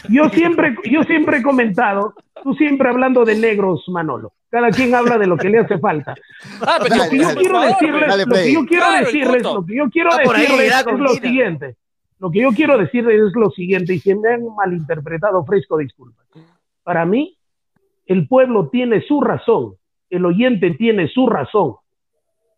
Yo 0.09 0.29
siempre, 0.29 0.75
yo 0.89 1.03
siempre 1.03 1.37
he 1.37 1.43
comentado, 1.43 2.13
tú 2.43 2.53
siempre 2.55 2.89
hablando 2.89 3.23
de 3.23 3.35
negros, 3.35 3.83
Manolo. 3.87 4.33
Cada 4.49 4.69
quien 4.69 4.93
habla 4.93 5.17
de 5.17 5.27
lo 5.27 5.37
que 5.37 5.49
le 5.49 5.59
hace 5.59 5.77
falta. 5.79 6.15
Ah, 6.61 6.77
pero 6.81 6.95
lo 6.95 7.09
que 7.09 7.17
yo 7.17 7.35
quiero 7.35 7.61
decirles, 7.61 8.25
lo 8.25 8.35
que 8.35 8.53
yo 8.53 8.65
quiero 8.65 8.91
decirles, 8.91 9.43
lo 9.43 9.65
que 9.65 9.75
yo 9.75 9.89
quiero 9.89 10.17
decirles 10.17 10.73
es 10.73 10.99
lo 10.99 11.09
siguiente. 11.09 11.75
Lo 12.19 12.31
que 12.31 12.41
yo 12.41 12.51
quiero 12.51 12.77
decirles 12.77 13.21
es 13.21 13.35
lo 13.35 13.49
siguiente, 13.51 13.93
y 13.93 13.99
si 13.99 14.15
me 14.15 14.33
han 14.33 14.43
malinterpretado, 14.55 15.45
fresco 15.45 15.77
disculpas. 15.77 16.25
Para 16.83 17.05
mí, 17.05 17.37
el 18.05 18.27
pueblo 18.27 18.69
tiene 18.69 19.01
su 19.01 19.21
razón 19.21 19.75
el 20.09 20.25
oyente 20.25 20.71
tiene 20.71 21.07
su 21.07 21.27
razón. 21.27 21.75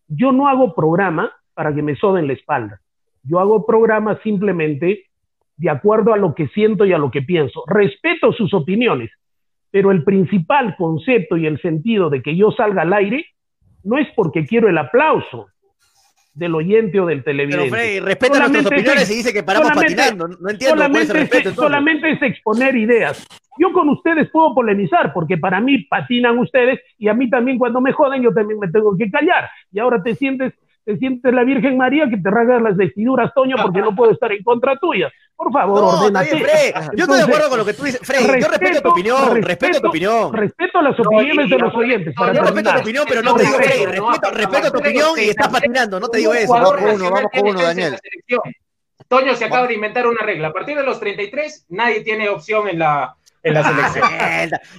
Yo 0.07 0.31
no 0.31 0.47
hago 0.47 0.73
programa 0.73 1.31
para 1.53 1.73
que 1.73 1.81
me 1.81 1.95
soden 1.95 2.27
la 2.27 2.33
espalda. 2.33 2.81
Yo 3.27 3.39
hago 3.39 3.65
programa 3.65 4.19
simplemente 4.23 5.05
de 5.57 5.69
acuerdo 5.69 6.13
a 6.13 6.17
lo 6.17 6.33
que 6.35 6.47
siento 6.49 6.85
y 6.85 6.93
a 6.93 6.97
lo 6.97 7.11
que 7.11 7.21
pienso. 7.21 7.63
Respeto 7.67 8.31
sus 8.31 8.53
opiniones, 8.53 9.11
pero 9.71 9.91
el 9.91 10.03
principal 10.03 10.75
concepto 10.77 11.35
y 11.35 11.45
el 11.45 11.59
sentido 11.61 12.09
de 12.09 12.21
que 12.21 12.35
yo 12.35 12.51
salga 12.51 12.83
al 12.83 12.93
aire 12.93 13.25
no 13.83 13.97
es 13.97 14.07
porque 14.15 14.45
quiero 14.45 14.69
el 14.69 14.77
aplauso, 14.77 15.47
del 16.37 16.53
oyente 16.53 16.99
o 16.99 17.05
del 17.07 17.23
televidente. 17.23 17.63
Pero 17.63 17.75
Frey, 17.75 17.99
respeta 17.99 18.39
nuestras 18.39 18.65
opiniones 18.67 19.11
y 19.11 19.15
dice 19.15 19.33
que 19.33 19.43
paramos 19.43 19.71
patinando. 19.71 20.27
No 20.27 20.49
entiendo 20.49 20.83
solamente, 20.83 21.39
es, 21.39 21.55
solamente 21.55 22.11
es 22.11 22.21
exponer 22.21 22.75
ideas. 22.75 23.27
Yo 23.59 23.73
con 23.73 23.89
ustedes 23.89 24.29
puedo 24.29 24.53
polemizar, 24.53 25.13
porque 25.13 25.37
para 25.37 25.59
mí 25.59 25.79
patinan 25.85 26.37
ustedes 26.37 26.79
y 26.99 27.07
a 27.07 27.15
mí 27.15 27.27
también 27.27 27.57
cuando 27.57 27.81
me 27.81 27.91
joden 27.91 28.21
yo 28.21 28.31
también 28.31 28.59
me 28.59 28.67
tengo 28.67 28.95
que 28.95 29.09
callar. 29.09 29.49
Y 29.71 29.79
ahora 29.79 30.01
te 30.03 30.13
sientes 30.13 30.53
te 30.87 30.97
sientes 30.99 31.33
la 31.33 31.43
Virgen 31.43 31.75
María 31.75 32.07
que 32.09 32.15
te 32.15 32.29
rasgas 32.31 32.61
las 32.61 32.77
vestiduras, 32.77 33.33
Toño, 33.35 33.57
porque 33.61 33.81
no 33.81 33.93
puedo 33.93 34.13
estar 34.13 34.31
en 34.31 34.41
contra 34.41 34.77
tuya. 34.77 35.11
Por 35.35 35.51
favor, 35.51 35.81
no, 35.81 35.87
ordénate. 35.89 36.73
yo 36.95 37.03
estoy 37.03 37.17
de 37.17 37.23
acuerdo 37.25 37.49
con 37.49 37.57
lo 37.57 37.65
que 37.65 37.73
tú 37.73 37.83
dices. 37.83 37.99
Respeto, 38.07 38.37
yo 38.39 38.47
respeto 38.47 38.81
tu 38.81 38.89
opinión, 38.91 39.41
respeto, 39.41 39.81
tu 39.81 39.87
opinión. 39.89 40.31
Respeto 40.31 40.81
las 40.81 40.97
opiniones 40.97 41.49
de 41.49 41.57
los 41.57 41.75
oyentes. 41.75 42.15
Para 42.15 42.33
yo 42.33 42.41
respeto 42.41 42.73
tu 42.73 42.79
opinión, 42.79 43.05
pero 43.05 43.21
no 43.21 43.35
te 43.35 43.43
digo, 43.43 43.55
Frey, 43.57 43.85
respeto, 43.85 44.31
respeto 44.31 44.71
tu 44.71 44.79
opinión 44.79 45.09
y 45.17 45.29
estás 45.29 45.49
patinando, 45.49 45.99
no 45.99 46.07
te 46.07 46.19
digo 46.19 46.33
eso. 46.33 46.53
Vamos 46.53 46.75
con 46.77 46.89
uno, 46.89 47.11
vamos 47.11 47.31
con 47.33 47.49
uno, 47.49 47.61
Daniel. 47.61 47.97
Toño 49.09 49.35
se 49.35 49.43
acaba 49.43 49.67
de 49.67 49.73
inventar 49.73 50.07
una 50.07 50.21
regla. 50.21 50.47
A 50.47 50.53
partir 50.53 50.77
de 50.77 50.83
los 50.83 51.01
33, 51.01 51.65
nadie 51.67 51.99
tiene 51.99 52.29
opción 52.29 52.69
en 52.69 52.79
la, 52.79 53.13
en 53.43 53.53
la 53.55 53.63
selección. 53.63 54.09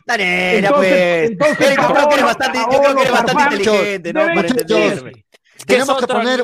Daniela, 0.07 0.71
pues. 0.71 1.31
Entonces, 1.33 1.77
yo 1.77 1.93
creo 1.93 2.09
que 2.09 2.15
eres 2.15 2.25
bastante, 2.25 2.59
yo 2.59 2.81
creo 2.81 2.95
que 2.95 3.03
eres 3.03 3.13
bastante 3.13 3.43
inteligente, 3.43 4.13
¿no? 4.15 4.21
Para 4.21 4.49
entenderme 4.49 5.28
tenemos 5.69 5.99
que 5.99 6.07
poner, 6.07 6.43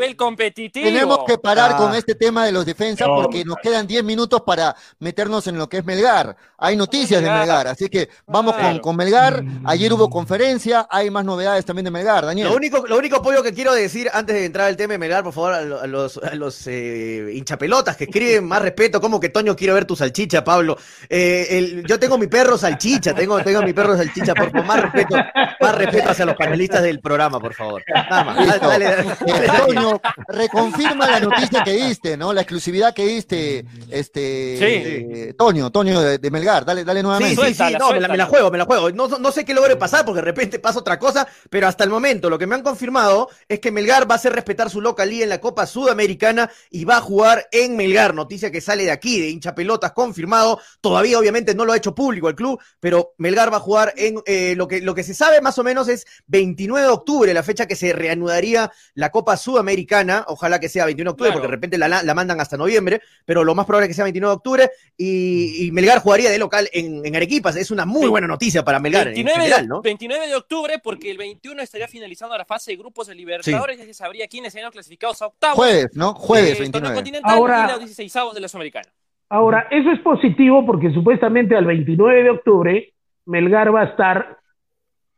tenemos 0.73 1.19
que 1.27 1.39
parar 1.39 1.77
con 1.77 1.93
ah. 1.93 1.99
este 1.99 2.15
tema 2.15 2.45
de 2.45 2.53
los 2.53 2.67
defensas 2.67 3.09
porque 3.09 3.45
nos 3.45 3.57
quedan 3.57 3.87
10 3.87 4.05
minutos 4.05 4.43
para 4.43 4.77
meternos 4.99 5.47
en 5.47 5.59
lo 5.59 5.69
que 5.69 5.79
es 5.79 5.85
Melgar. 5.85 6.37
Hay 6.59 6.77
noticias 6.77 7.23
de 7.23 7.31
Melgar, 7.31 7.67
así 7.67 7.89
que 7.89 8.09
vamos 8.27 8.55
con, 8.55 8.79
con, 8.81 8.97
Melgar. 8.97 9.43
Ayer 9.65 9.93
hubo 9.93 10.11
conferencia, 10.11 10.87
hay 10.91 11.11
más 11.11 11.25
novedades 11.25 11.65
también 11.65 11.85
de 11.85 11.91
Melgar, 11.91 12.27
Daniel. 12.27 12.49
Lo 12.49 12.55
único, 12.55 12.87
lo 12.87 12.99
único 12.99 13.17
apoyo 13.17 13.43
que 13.43 13.55
quiero 13.55 13.73
decir 13.73 14.11
antes 14.13 14.37
de 14.37 14.45
entrar 14.45 14.69
al 14.69 14.77
tema 14.77 14.93
de 14.93 14.99
Melgar, 14.99 15.25
por 15.25 15.33
favor, 15.33 15.55
a 15.55 15.87
los, 15.87 16.19
a 16.19 16.35
los 16.35 16.67
eh, 16.67 17.31
hinchapelotas 17.33 17.97
que 17.97 18.05
escriben 18.05 18.47
más 18.47 18.61
respeto, 18.61 19.01
como 19.01 19.19
que 19.19 19.31
Toño 19.31 19.57
quiero 19.57 19.75
ver 19.75 19.87
tu 19.87 19.97
salchicha, 19.97 20.45
Pablo. 20.45 20.77
Eh, 21.09 21.83
yo 21.87 21.99
tengo 21.99 22.19
mi 22.19 22.27
perro 22.27 22.59
salchicha, 22.59 23.15
tengo, 23.15 23.43
tengo 23.43 23.63
mi 23.63 23.73
perro 23.73 23.97
salchicha, 23.97 24.35
por 24.35 24.51
favor, 24.51 24.67
más 24.67 24.83
respeto, 24.83 25.17
más 25.61 25.75
respeto 25.75 26.11
hacia 26.11 26.27
los 26.27 26.37
panelistas 26.37 26.83
del 26.83 27.01
programa, 27.01 27.41
por 27.41 27.55
favor. 27.55 27.83
Nada 27.89 28.25
más. 28.25 28.61
dale, 28.61 29.14
Toño, 29.17 30.01
reconfirma 30.29 31.11
la 31.11 31.21
noticia 31.21 31.63
que 31.65 31.73
diste, 31.73 32.17
¿no? 32.17 32.33
La 32.33 32.43
exclusividad 32.43 32.95
que 32.95 33.07
diste, 33.07 33.65
este, 33.91 35.29
eh, 35.29 35.35
Toño, 35.35 35.71
Toño 35.71 36.01
de, 36.01 36.31
Melgar, 36.31 36.65
dale, 36.65 36.85
dale 36.85 37.03
nuevamente. 37.03 37.41
Sí, 37.41 37.55
sí, 37.55 37.65
sí, 37.69 37.77
no, 37.79 37.93
me 37.93 38.01
la, 38.01 38.27
juego, 38.27 38.51
me 38.51 38.59
la 38.59 38.65
juego. 38.65 38.91
No, 38.91 39.09
no 39.09 39.33
sé 39.33 39.45
qué 39.45 39.55
logre 39.55 39.77
pasar 39.77 40.05
porque 40.05 40.21
de 40.21 40.27
repente 40.27 40.59
pasa 40.59 40.81
otra 40.81 40.99
cosa, 40.99 41.27
pero 41.51 41.69
hasta 41.69 41.85
el 41.85 41.91
momento 41.91 42.29
lo 42.31 42.39
que 42.39 42.47
me 42.47 42.55
han 42.55 42.63
confirmado 42.63 43.29
es 43.49 43.61
que 43.61 43.71
Melgar 43.71 44.09
va 44.11 44.15
a 44.15 44.17
hacer 44.17 44.33
respetar 44.33 44.71
su 44.71 44.81
localía 44.81 45.25
en 45.25 45.31
la 45.31 45.41
Copa 45.41 45.67
Sudamericana 45.67 46.51
y 46.71 46.85
va 46.85 46.97
a 46.99 47.01
jugar 47.01 47.49
en 47.53 47.77
Melgar. 47.77 48.15
Noticia 48.15 48.51
que 48.51 48.61
sale 48.61 48.85
de 48.85 48.91
aquí, 48.91 49.21
de 49.21 49.31
hincha 49.31 49.55
pelotas, 49.55 49.93
confirmado. 49.93 50.61
Todavía 50.81 51.19
obviamente 51.19 51.55
no 51.55 51.65
lo 51.65 51.73
ha 51.73 51.77
hecho 51.77 51.95
público 51.95 52.29
el 52.29 52.35
club, 52.35 52.61
pero 52.81 53.15
Melgar 53.19 53.53
va 53.53 53.59
a 53.59 53.61
jugar 53.61 53.93
en 53.97 54.21
eh, 54.27 54.55
lo, 54.57 54.69
que, 54.69 54.81
lo 54.81 54.95
que 54.95 55.03
se 55.03 55.15
sabe 55.15 55.41
más 55.41 55.59
o 55.59 55.65
menos 55.65 55.89
es 55.89 56.07
29 56.27 56.87
de 56.87 56.93
octubre, 56.93 57.35
la 57.35 57.43
fecha 57.43 57.67
que 57.67 57.77
se 57.77 57.93
reanudaría 57.93 58.73
la 58.95 59.11
Copa 59.11 59.37
Sudamericana, 59.37 60.25
ojalá 60.29 60.61
que 60.61 60.69
sea 60.69 60.85
21 60.85 61.09
de 61.09 61.13
octubre, 61.13 61.33
porque 61.33 61.47
de 61.47 61.51
repente 61.51 61.79
la, 61.79 62.15
mandan 62.15 62.41
hasta 62.41 62.57
noviembre, 62.57 63.01
pero 63.25 63.45
lo 63.45 63.55
más 63.55 63.67
probable 63.67 63.87
es 63.87 63.89
que 63.89 63.95
sea 63.95 64.05
29 64.05 64.31
de 64.31 64.37
octubre, 64.37 64.71
y, 64.97 65.71
Melgar 65.73 65.99
jugaría 65.99 66.31
de 66.31 66.39
local 66.39 66.69
en, 66.73 67.15
Arequipa, 67.15 67.51
es 67.51 67.71
una 67.71 67.85
muy 67.85 68.09
buena 68.09 68.27
noticia 68.27 68.65
para 68.65 68.79
Melgar 68.79 69.07
29, 69.07 69.49
de, 69.49 69.81
29 69.83 70.29
de 70.29 70.37
octubre, 70.37 70.79
porque 70.83 71.11
el 71.11 71.19
21 71.19 71.63
estaría 71.63 71.89
finalizando 71.89 72.37
la 72.39 72.45
fase 72.45 72.73
de 72.73 72.77
grupos 72.77 73.09
de 73.09 73.15
Libertadores, 73.15 73.81
y 73.81 73.85
se 73.85 73.95
sabría 73.95 74.29
quiénes 74.29 74.53
serían 74.53 74.71
clasificados 74.71 75.21
a 75.23 75.27
octavos. 75.27 75.57
Jueves, 75.57 75.91
¿no? 75.95 76.15
Jueves, 76.15 76.59
29. 76.59 76.99
Eh, 77.11 77.21
ahora, 77.25 77.67
y 77.67 77.71
los 77.73 77.79
16 77.81 78.15
de 78.35 78.41
la 78.41 78.49
Sudamericana. 78.49 78.89
Ahora, 79.29 79.67
eso 79.71 79.91
es 79.91 79.99
positivo 80.01 80.65
porque 80.65 80.93
supuestamente 80.93 81.57
al 81.57 81.65
29 81.65 82.23
de 82.23 82.31
octubre 82.31 82.95
Melgar 83.27 83.75
va 83.75 83.83
a 83.83 83.85
estar 83.87 84.39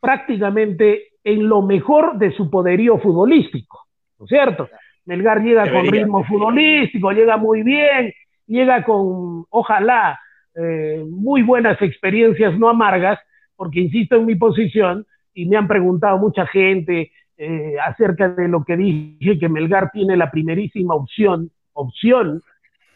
prácticamente 0.00 1.12
en 1.26 1.48
lo 1.48 1.60
mejor 1.60 2.18
de 2.18 2.30
su 2.36 2.48
poderío 2.48 2.98
futbolístico. 2.98 3.80
¿no 4.16 4.26
es 4.26 4.28
cierto? 4.28 4.68
Melgar 5.06 5.42
llega 5.42 5.68
con 5.70 5.84
ritmo 5.86 6.24
futbolístico, 6.24 7.10
llega 7.10 7.36
muy 7.36 7.64
bien, 7.64 8.12
llega 8.46 8.84
con, 8.84 9.44
ojalá, 9.50 10.20
eh, 10.54 11.04
muy 11.10 11.42
buenas 11.42 11.82
experiencias, 11.82 12.56
no 12.56 12.68
amargas, 12.68 13.18
porque 13.56 13.80
insisto 13.80 14.14
en 14.14 14.26
mi 14.26 14.36
posición 14.36 15.04
y 15.34 15.46
me 15.46 15.56
han 15.56 15.66
preguntado 15.66 16.16
mucha 16.18 16.46
gente 16.46 17.10
eh, 17.36 17.74
acerca 17.84 18.28
de 18.28 18.46
lo 18.46 18.62
que 18.64 18.76
dije, 18.76 19.36
que 19.40 19.48
Melgar 19.48 19.90
tiene 19.90 20.16
la 20.16 20.30
primerísima 20.30 20.94
opción, 20.94 21.50
opción 21.72 22.40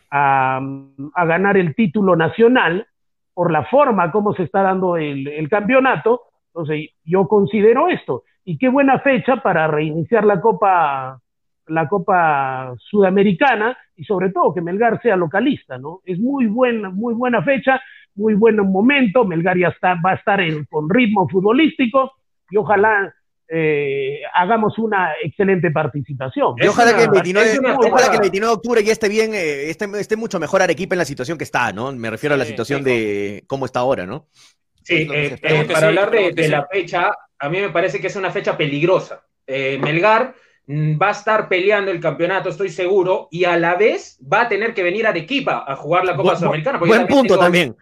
a, 0.08 0.60
ganar 1.26 1.56
el 1.56 1.74
título 1.74 2.14
nacional 2.14 2.86
por 3.34 3.50
la 3.50 3.64
forma 3.64 4.12
como 4.12 4.34
se 4.34 4.44
está 4.44 4.62
dando 4.62 4.96
el, 4.96 5.26
el 5.26 5.48
campeonato. 5.48 6.29
Entonces, 6.54 6.90
yo 7.04 7.26
considero 7.28 7.88
esto 7.88 8.24
y 8.44 8.58
qué 8.58 8.68
buena 8.68 8.98
fecha 9.00 9.36
para 9.36 9.66
reiniciar 9.66 10.24
la 10.24 10.40
Copa 10.40 11.20
la 11.70 11.88
Copa 11.88 12.74
Sudamericana 12.78 13.76
y 13.96 14.04
sobre 14.04 14.30
todo 14.30 14.52
que 14.52 14.60
Melgar 14.60 15.00
sea 15.02 15.16
localista, 15.16 15.78
¿no? 15.78 16.00
Es 16.04 16.18
muy 16.18 16.46
buena, 16.46 16.90
muy 16.90 17.14
buena 17.14 17.42
fecha, 17.42 17.80
muy 18.14 18.34
buen 18.34 18.56
momento, 18.56 19.24
Melgar 19.24 19.56
ya 19.56 19.68
está, 19.68 19.94
va 20.04 20.12
a 20.12 20.14
estar 20.14 20.40
con 20.68 20.90
ritmo 20.90 21.28
futbolístico 21.28 22.12
y 22.50 22.56
ojalá 22.56 23.14
eh, 23.48 24.20
hagamos 24.34 24.78
una 24.78 25.12
excelente 25.22 25.70
participación. 25.70 26.54
Y 26.58 26.66
ojalá, 26.66 26.96
que 26.96 27.04
el 27.04 27.10
29, 27.10 27.50
de 28.30 28.46
octubre 28.46 28.84
ya 28.84 28.92
esté 28.92 29.08
bien, 29.08 29.32
eh, 29.34 29.70
esté, 29.70 30.16
mucho 30.16 30.38
mejor 30.38 30.62
Arequipa 30.62 30.94
en 30.94 31.00
la 31.00 31.04
situación 31.04 31.38
que 31.38 31.44
está, 31.44 31.72
¿no? 31.72 31.92
Me 31.92 32.10
refiero 32.10 32.34
a 32.34 32.38
la 32.38 32.44
situación 32.44 32.82
de 32.84 33.44
cómo 33.46 33.66
está 33.66 33.80
ahora, 33.80 34.06
¿no? 34.06 34.26
Sí, 34.90 35.08
eh, 35.12 35.68
para 35.72 35.86
hablar 35.86 36.10
de, 36.10 36.48
la 36.48 36.66
fecha, 36.66 37.12
a 37.38 37.48
mí 37.48 37.60
me 37.60 37.70
parece 37.70 38.00
que 38.00 38.08
es 38.08 38.16
una 38.16 38.32
fecha 38.32 38.56
peligrosa. 38.56 39.24
Eh, 39.46 39.78
Melgar 39.80 40.34
mm, 40.66 41.00
va 41.00 41.08
a 41.08 41.12
estar 41.12 41.48
peleando 41.48 41.92
el 41.92 42.00
campeonato, 42.00 42.48
estoy 42.48 42.70
seguro, 42.70 43.28
y 43.30 43.44
a 43.44 43.56
la 43.56 43.76
vez 43.76 44.18
va 44.20 44.42
a 44.42 44.48
tener 44.48 44.74
que 44.74 44.82
venir 44.82 45.06
a 45.06 45.10
Arequipa 45.10 45.64
a 45.64 45.76
jugar 45.76 46.04
la 46.04 46.16
Copa 46.16 46.34
Sudamericana. 46.34 46.78
Buen 46.78 47.06
punto 47.06 47.38
también. 47.38 47.76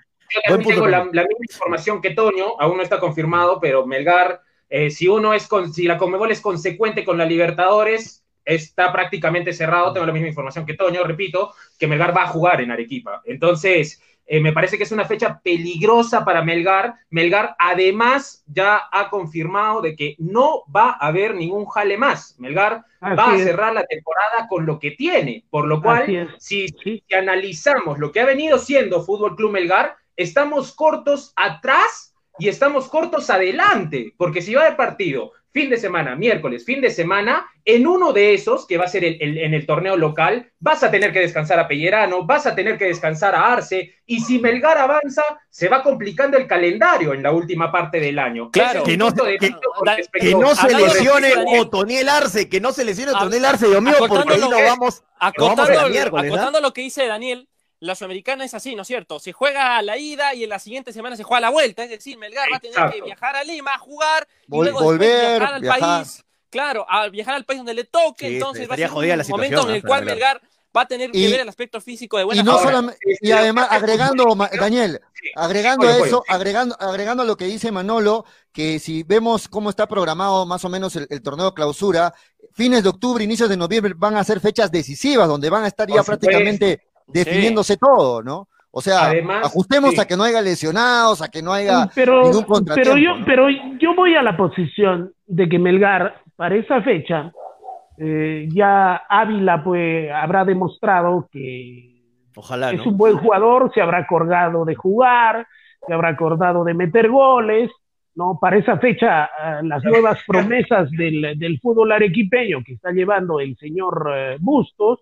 Yo 0.50 0.58
tengo 0.58 0.86
la, 0.86 1.04
misma 1.04 1.24
información 1.50 2.02
que 2.02 2.10
Toño, 2.10 2.60
aún 2.60 2.76
no 2.76 2.82
está 2.82 3.00
confirmado, 3.00 3.58
pero 3.58 3.86
Melgar, 3.86 4.42
eh, 4.68 4.90
si 4.90 5.08
uno 5.08 5.32
es 5.32 5.46
con, 5.46 5.72
si 5.72 5.84
la 5.84 5.96
Conmebol 5.96 6.30
es 6.30 6.42
consecuente 6.42 7.06
con 7.06 7.16
la 7.16 7.24
Libertadores, 7.24 8.22
está 8.44 8.92
prácticamente 8.92 9.54
cerrado. 9.54 9.94
Tengo 9.94 10.04
la 10.04 10.12
misma 10.12 10.28
información 10.28 10.66
que 10.66 10.74
Toño, 10.74 11.04
repito, 11.04 11.54
que 11.78 11.86
Melgar 11.86 12.14
va 12.14 12.24
a 12.24 12.28
jugar 12.28 12.60
en 12.60 12.70
Arequipa. 12.70 13.22
Entonces, 13.24 14.02
eh, 14.30 14.40
me 14.40 14.52
parece 14.52 14.76
que 14.76 14.84
es 14.84 14.92
una 14.92 15.06
fecha 15.06 15.40
peligrosa 15.42 16.22
para 16.22 16.42
Melgar. 16.42 16.96
Melgar 17.08 17.56
además 17.58 18.44
ya 18.46 18.82
ha 18.92 19.08
confirmado 19.08 19.80
de 19.80 19.96
que 19.96 20.16
no 20.18 20.64
va 20.74 20.90
a 20.90 21.06
haber 21.06 21.34
ningún 21.34 21.64
jale 21.64 21.96
más. 21.96 22.38
Melgar 22.38 22.84
va 23.02 23.32
a 23.32 23.38
cerrar 23.38 23.72
la 23.72 23.84
temporada 23.84 24.46
con 24.46 24.66
lo 24.66 24.78
que 24.78 24.90
tiene, 24.90 25.44
por 25.48 25.66
lo 25.66 25.80
cual, 25.80 26.36
si, 26.38 26.68
si 26.68 27.02
analizamos 27.16 27.98
lo 27.98 28.12
que 28.12 28.20
ha 28.20 28.26
venido 28.26 28.58
siendo 28.58 29.02
Fútbol 29.02 29.34
Club 29.34 29.52
Melgar, 29.52 29.96
estamos 30.14 30.74
cortos 30.74 31.32
atrás 31.34 32.14
y 32.38 32.48
estamos 32.48 32.88
cortos 32.88 33.30
adelante, 33.30 34.14
porque 34.18 34.42
si 34.42 34.54
va 34.54 34.62
haber 34.62 34.76
partido 34.76 35.32
fin 35.52 35.70
de 35.70 35.76
semana, 35.76 36.14
miércoles, 36.14 36.64
fin 36.64 36.80
de 36.80 36.90
semana, 36.90 37.46
en 37.64 37.86
uno 37.86 38.12
de 38.12 38.34
esos, 38.34 38.66
que 38.66 38.78
va 38.78 38.84
a 38.84 38.88
ser 38.88 39.04
en 39.04 39.54
el 39.54 39.66
torneo 39.66 39.96
local, 39.96 40.50
vas 40.58 40.82
a 40.82 40.90
tener 40.90 41.12
que 41.12 41.20
descansar 41.20 41.58
a 41.58 41.68
Pellerano, 41.68 42.24
vas 42.24 42.46
a 42.46 42.54
tener 42.54 42.78
que 42.78 42.86
descansar 42.86 43.34
a 43.34 43.52
Arce, 43.52 43.94
y 44.06 44.20
si 44.20 44.38
Melgar 44.38 44.78
avanza, 44.78 45.22
se 45.50 45.68
va 45.68 45.82
complicando 45.82 46.36
el 46.38 46.46
calendario 46.46 47.12
en 47.12 47.22
la 47.22 47.32
última 47.32 47.70
parte 47.70 48.00
del 48.00 48.18
año. 48.18 48.50
Claro, 48.50 48.84
que 48.84 48.96
no, 48.96 49.10
se 49.10 50.74
lesione 50.74 51.32
Otoniel 51.58 52.08
Arce, 52.08 52.48
que 52.48 52.60
no 52.60 52.72
se 52.72 52.84
lesione 52.84 53.12
Otoniel 53.12 53.44
Arce, 53.44 53.68
Dios 53.68 53.82
mío, 53.82 53.94
porque 53.98 54.34
ahí 54.34 54.40
no 54.40 54.50
vamos, 54.50 55.02
acotando, 55.18 55.88
miércoles, 55.88 56.32
acotando 56.32 56.60
lo 56.60 56.72
que 56.72 56.82
dice 56.82 57.06
Daniel, 57.06 57.48
la 57.80 57.94
Sudamericana 57.94 58.44
es 58.44 58.54
así, 58.54 58.74
¿no 58.74 58.82
es 58.82 58.88
cierto? 58.88 59.20
Se 59.20 59.32
juega 59.32 59.76
a 59.76 59.82
la 59.82 59.96
ida 59.96 60.34
y 60.34 60.44
en 60.44 60.50
la 60.50 60.58
siguiente 60.58 60.92
semana 60.92 61.16
se 61.16 61.22
juega 61.22 61.38
a 61.38 61.40
la 61.42 61.50
vuelta. 61.50 61.84
Es 61.84 61.90
decir, 61.90 62.18
Melgar 62.18 62.48
va 62.52 62.56
a 62.56 62.60
tener 62.60 62.90
que 62.90 63.02
viajar 63.02 63.36
a 63.36 63.44
Lima, 63.44 63.78
jugar, 63.78 64.26
y 64.46 64.56
luego 64.56 64.80
volver, 64.82 65.38
viajar 65.38 65.54
al 65.54 65.62
país. 65.62 66.24
Claro, 66.50 66.86
a 66.88 67.08
viajar 67.08 67.34
al 67.34 67.44
país 67.44 67.58
donde 67.58 67.74
le 67.74 67.84
toque. 67.84 68.34
entonces 68.34 68.68
va 68.68 68.74
a 68.74 68.78
ser 68.78 68.90
un 68.90 69.28
momento 69.28 69.68
en 69.68 69.74
el 69.76 69.82
cual 69.82 70.04
Melgar 70.04 70.40
va 70.76 70.82
a 70.82 70.86
tener 70.86 71.10
que 71.10 71.28
ver 71.28 71.40
el 71.40 71.48
aspecto 71.48 71.80
físico 71.80 72.18
de 72.18 72.24
buena 72.24 72.40
y 72.40 72.44
no 72.44 72.58
solamente, 72.58 72.98
y 73.20 73.30
además 73.32 73.68
agregando 73.70 74.36
Daniel 74.58 75.00
agregando 75.34 75.88
eso 75.88 76.22
agregando 76.28 76.76
agregando 76.78 77.24
lo 77.24 77.36
que 77.36 77.46
dice 77.46 77.72
Manolo 77.72 78.24
que 78.52 78.78
si 78.78 79.02
vemos 79.02 79.48
cómo 79.48 79.70
está 79.70 79.86
programado 79.86 80.46
más 80.46 80.64
o 80.64 80.68
menos 80.68 80.94
el, 80.96 81.22
torneo 81.22 81.54
clausura 81.54 82.14
fines 82.52 82.82
de 82.82 82.90
octubre 82.90 83.24
inicios 83.24 83.48
de 83.48 83.56
noviembre 83.56 83.94
van 83.96 84.16
a 84.16 84.24
ser 84.24 84.40
fechas 84.40 84.70
decisivas 84.70 85.26
donde 85.26 85.50
van 85.50 85.64
a 85.64 85.68
estar 85.68 85.88
ya 85.88 86.02
prácticamente 86.02 86.87
definiéndose 87.08 87.76
todo, 87.76 88.22
¿no? 88.22 88.48
O 88.70 88.80
sea, 88.80 89.10
ajustemos 89.42 89.98
a 89.98 90.06
que 90.06 90.16
no 90.16 90.24
haya 90.24 90.40
lesionados, 90.40 91.22
a 91.22 91.28
que 91.28 91.42
no 91.42 91.52
haya 91.52 91.88
pero, 91.94 92.22
ningún 92.22 92.44
contratiempo. 92.44 92.94
Pero 92.94 93.18
yo, 93.18 93.24
pero 93.24 93.48
yo 93.78 93.94
voy 93.94 94.14
a 94.14 94.22
la 94.22 94.36
posición 94.36 95.12
de 95.26 95.48
que 95.48 95.58
Melgar, 95.58 96.22
para 96.36 96.54
esa 96.54 96.82
fecha, 96.82 97.32
eh, 97.96 98.46
ya 98.52 98.96
Ávila 99.08 99.64
pues 99.64 100.10
habrá 100.12 100.44
demostrado 100.44 101.28
que 101.32 101.96
Ojalá, 102.36 102.70
es 102.70 102.84
un 102.86 102.96
buen 102.96 103.16
jugador, 103.16 103.72
se 103.74 103.80
habrá 103.80 103.98
acordado 103.98 104.64
de 104.64 104.76
jugar, 104.76 105.46
se 105.84 105.92
habrá 105.92 106.10
acordado 106.10 106.62
de 106.62 106.74
meter 106.74 107.08
goles, 107.08 107.70
¿no? 108.14 108.38
Para 108.40 108.58
esa 108.58 108.78
fecha, 108.78 109.24
eh, 109.24 109.60
las 109.62 109.82
nuevas 109.82 110.20
promesas 110.26 110.90
del, 110.90 111.38
del, 111.38 111.58
fútbol 111.58 111.90
arequipeño 111.90 112.62
que 112.64 112.74
está 112.74 112.92
llevando 112.92 113.40
el 113.40 113.56
señor 113.56 114.12
eh, 114.14 114.36
Bustos, 114.38 115.00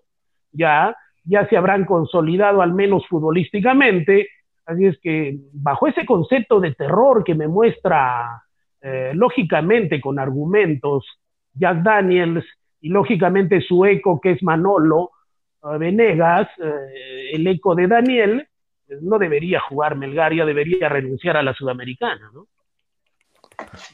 ya 0.51 0.95
ya 1.27 1.47
se 1.47 1.57
habrán 1.57 1.85
consolidado 1.85 2.61
al 2.61 2.73
menos 2.73 3.05
futbolísticamente. 3.07 4.29
Así 4.65 4.85
es 4.85 4.97
que 4.99 5.37
bajo 5.53 5.87
ese 5.87 6.05
concepto 6.05 6.59
de 6.59 6.73
terror 6.73 7.23
que 7.23 7.35
me 7.35 7.47
muestra 7.47 8.43
eh, 8.81 9.11
lógicamente 9.13 9.99
con 9.99 10.19
argumentos 10.19 11.05
Jack 11.53 11.83
Daniels 11.83 12.45
y 12.81 12.89
lógicamente 12.89 13.61
su 13.61 13.85
eco 13.85 14.19
que 14.21 14.31
es 14.31 14.43
Manolo 14.43 15.11
eh, 15.63 15.77
Venegas, 15.77 16.47
eh, 16.63 17.31
el 17.33 17.47
eco 17.47 17.75
de 17.75 17.87
Daniel, 17.87 18.47
no 19.01 19.19
debería 19.19 19.59
jugar 19.59 19.95
Melgaria, 19.95 20.45
debería 20.45 20.87
renunciar 20.87 21.35
a 21.35 21.43
la 21.43 21.53
Sudamericana, 21.53 22.31
¿no? 22.33 22.47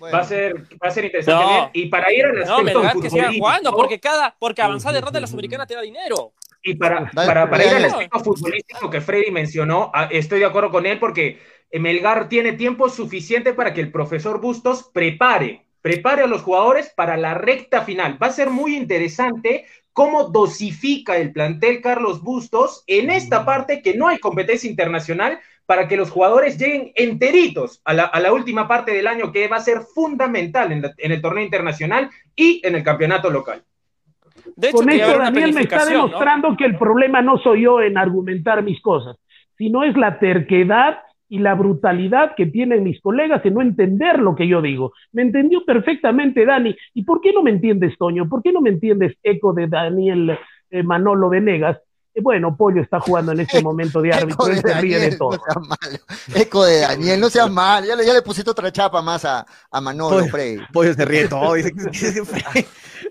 Va, 0.03 0.19
a 0.19 0.23
ser, 0.23 0.55
va 0.55 0.89
a 0.89 0.91
ser 0.91 1.05
interesante. 1.05 1.69
Y 1.73 1.87
para 1.87 2.11
ir 2.11 2.25
al 2.25 2.43
aspecto 2.43 2.83
no, 2.83 3.01
que 3.01 3.09
siga 3.09 3.31
jugando, 3.31 3.73
porque 3.73 3.99
cada, 3.99 4.35
porque 4.37 4.61
avanzar 4.61 4.93
de 4.93 4.99
ronda 4.99 5.17
de 5.17 5.21
la 5.21 5.27
Sudamericana 5.27 5.65
te 5.65 5.73
da 5.73 5.81
dinero. 5.81 6.33
Y 6.65 6.75
para, 6.75 7.11
para, 7.11 7.49
para 7.49 7.65
ir 7.65 7.75
al 7.75 7.85
aspecto 7.85 8.19
futbolístico 8.21 8.89
que 8.89 9.01
Freddy 9.01 9.31
mencionó, 9.31 9.91
ah, 9.93 10.07
estoy 10.09 10.39
de 10.39 10.45
acuerdo 10.45 10.71
con 10.71 10.85
él 10.85 10.97
porque 10.97 11.39
Melgar 11.73 12.29
tiene 12.29 12.53
tiempo 12.53 12.89
suficiente 12.89 13.53
para 13.53 13.73
que 13.73 13.81
el 13.81 13.91
profesor 13.91 14.39
Bustos 14.39 14.89
prepare, 14.93 15.65
prepare 15.81 16.23
a 16.23 16.27
los 16.27 16.41
jugadores 16.41 16.89
para 16.95 17.17
la 17.17 17.33
recta 17.33 17.81
final. 17.81 18.17
Va 18.21 18.27
a 18.27 18.31
ser 18.31 18.49
muy 18.49 18.77
interesante 18.77 19.65
cómo 19.91 20.29
dosifica 20.29 21.17
el 21.17 21.33
plantel 21.33 21.81
Carlos 21.81 22.21
Bustos 22.21 22.85
en 22.87 23.09
esta 23.09 23.41
mm. 23.41 23.45
parte 23.45 23.81
que 23.81 23.95
no 23.95 24.07
hay 24.07 24.19
competencia 24.19 24.69
internacional 24.69 25.41
para 25.65 25.87
que 25.87 25.97
los 25.97 26.11
jugadores 26.11 26.57
lleguen 26.57 26.93
enteritos 26.95 27.81
a 27.83 27.93
la, 27.93 28.33
última 28.33 28.67
parte 28.67 28.93
del 28.93 29.07
año 29.07 29.31
que 29.31 29.47
va 29.47 29.57
a 29.57 29.61
ser 29.61 29.81
fundamental 29.81 30.71
en 30.71 31.11
el 31.11 31.21
torneo 31.21 31.43
internacional 31.43 32.09
y 32.35 32.61
en 32.65 32.75
el 32.75 32.83
campeonato 32.83 33.29
local. 33.29 33.63
Con 34.71 34.89
eso 34.89 35.17
Daniel 35.17 35.53
me 35.53 35.61
está 35.61 35.85
demostrando 35.85 36.55
que 36.57 36.65
el 36.65 36.77
problema 36.77 37.21
no 37.21 37.37
soy 37.37 37.63
yo 37.63 37.81
en 37.81 37.97
argumentar 37.97 38.63
mis 38.63 38.81
cosas, 38.81 39.17
sino 39.57 39.83
es 39.83 39.95
la 39.95 40.19
terquedad 40.19 40.99
y 41.29 41.39
la 41.39 41.55
brutalidad 41.55 42.35
que 42.35 42.45
tienen 42.45 42.83
mis 42.83 43.01
colegas 43.01 43.43
en 43.45 43.55
no 43.55 43.61
entender 43.61 44.19
lo 44.19 44.35
que 44.35 44.47
yo 44.47 44.61
digo. 44.61 44.93
Me 45.13 45.23
entendió 45.23 45.65
perfectamente 45.65 46.45
Dani. 46.45 46.75
¿Y 46.93 47.03
por 47.03 47.21
qué 47.21 47.33
no 47.33 47.41
me 47.41 47.49
entiendes, 47.49 47.97
Toño? 47.97 48.29
¿Por 48.29 48.43
qué 48.43 48.51
no 48.51 48.61
me 48.61 48.69
entiendes, 48.69 49.17
eco 49.23 49.53
de 49.53 49.67
Daniel 49.67 50.37
eh, 50.69 50.83
Manolo 50.83 51.29
Venegas? 51.29 51.79
Eh, 52.13 52.21
bueno, 52.21 52.55
Pollo 52.55 52.81
está 52.81 52.99
jugando 52.99 53.31
en 53.31 53.41
este 53.41 53.61
momento 53.63 54.01
de 54.01 54.13
árbitro, 54.13 54.47
él 54.47 54.61
se 54.61 54.73
ríe 54.75 54.99
de 54.99 55.15
todo. 55.17 55.39
Eco 56.35 56.65
de 56.65 56.81
Daniel, 56.81 57.19
no 57.19 57.29
seas 57.29 57.49
mal, 57.49 57.85
ya 57.85 57.95
le, 57.95 58.05
ya 58.05 58.13
le 58.13 58.21
pusiste 58.21 58.51
otra 58.51 58.71
chapa 58.71 59.01
más 59.01 59.25
a, 59.25 59.45
a 59.71 59.81
Manolo 59.81 60.17
Pollo, 60.17 60.31
Frey. 60.31 60.57
Pollo 60.71 60.93
se 60.93 61.05
ríe 61.05 61.27
todo, 61.27 61.53
dice, 61.53 61.73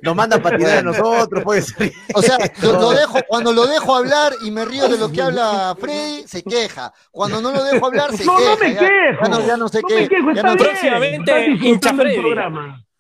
nos 0.03 0.17
manda 0.17 0.37
a 0.37 0.43
patinar 0.43 0.79
a 0.79 0.83
nosotros, 0.83 1.43
Pollo 1.43 1.63
se 1.63 1.75
ríe. 1.79 1.93
O 2.15 2.23
sea, 2.23 2.39
lo, 2.63 2.91
dejo, 2.91 3.19
cuando 3.27 3.53
lo 3.53 3.67
dejo 3.67 3.97
hablar 3.97 4.33
y 4.45 4.51
me 4.51 4.65
río 4.65 4.89
de 4.89 4.99
lo 4.99 5.11
que 5.11 5.23
habla 5.23 5.77
Freddy, 5.79 6.25
se 6.27 6.43
queja. 6.43 6.93
Cuando 7.11 7.41
no 7.41 7.53
lo 7.53 7.65
dejo 7.65 7.87
hablar, 7.87 8.17
se 8.17 8.25
no, 8.25 8.37
queja. 8.37 8.51
No, 8.51 8.57
me 8.59 8.77
quejo. 8.77 9.23
Ya, 9.23 9.29
no, 9.29 9.47
ya 9.47 9.57
no 9.57 9.69
sé 9.69 9.81
no 9.83 9.89
qué. 9.89 9.95
Me 9.95 10.09
quejo, 10.09 10.31
está 10.31 10.43
no, 10.43 10.55
bien. 10.55 10.69
Próximamente, 10.69 11.47
hincha 11.51 11.95
Freddy. 11.95 12.23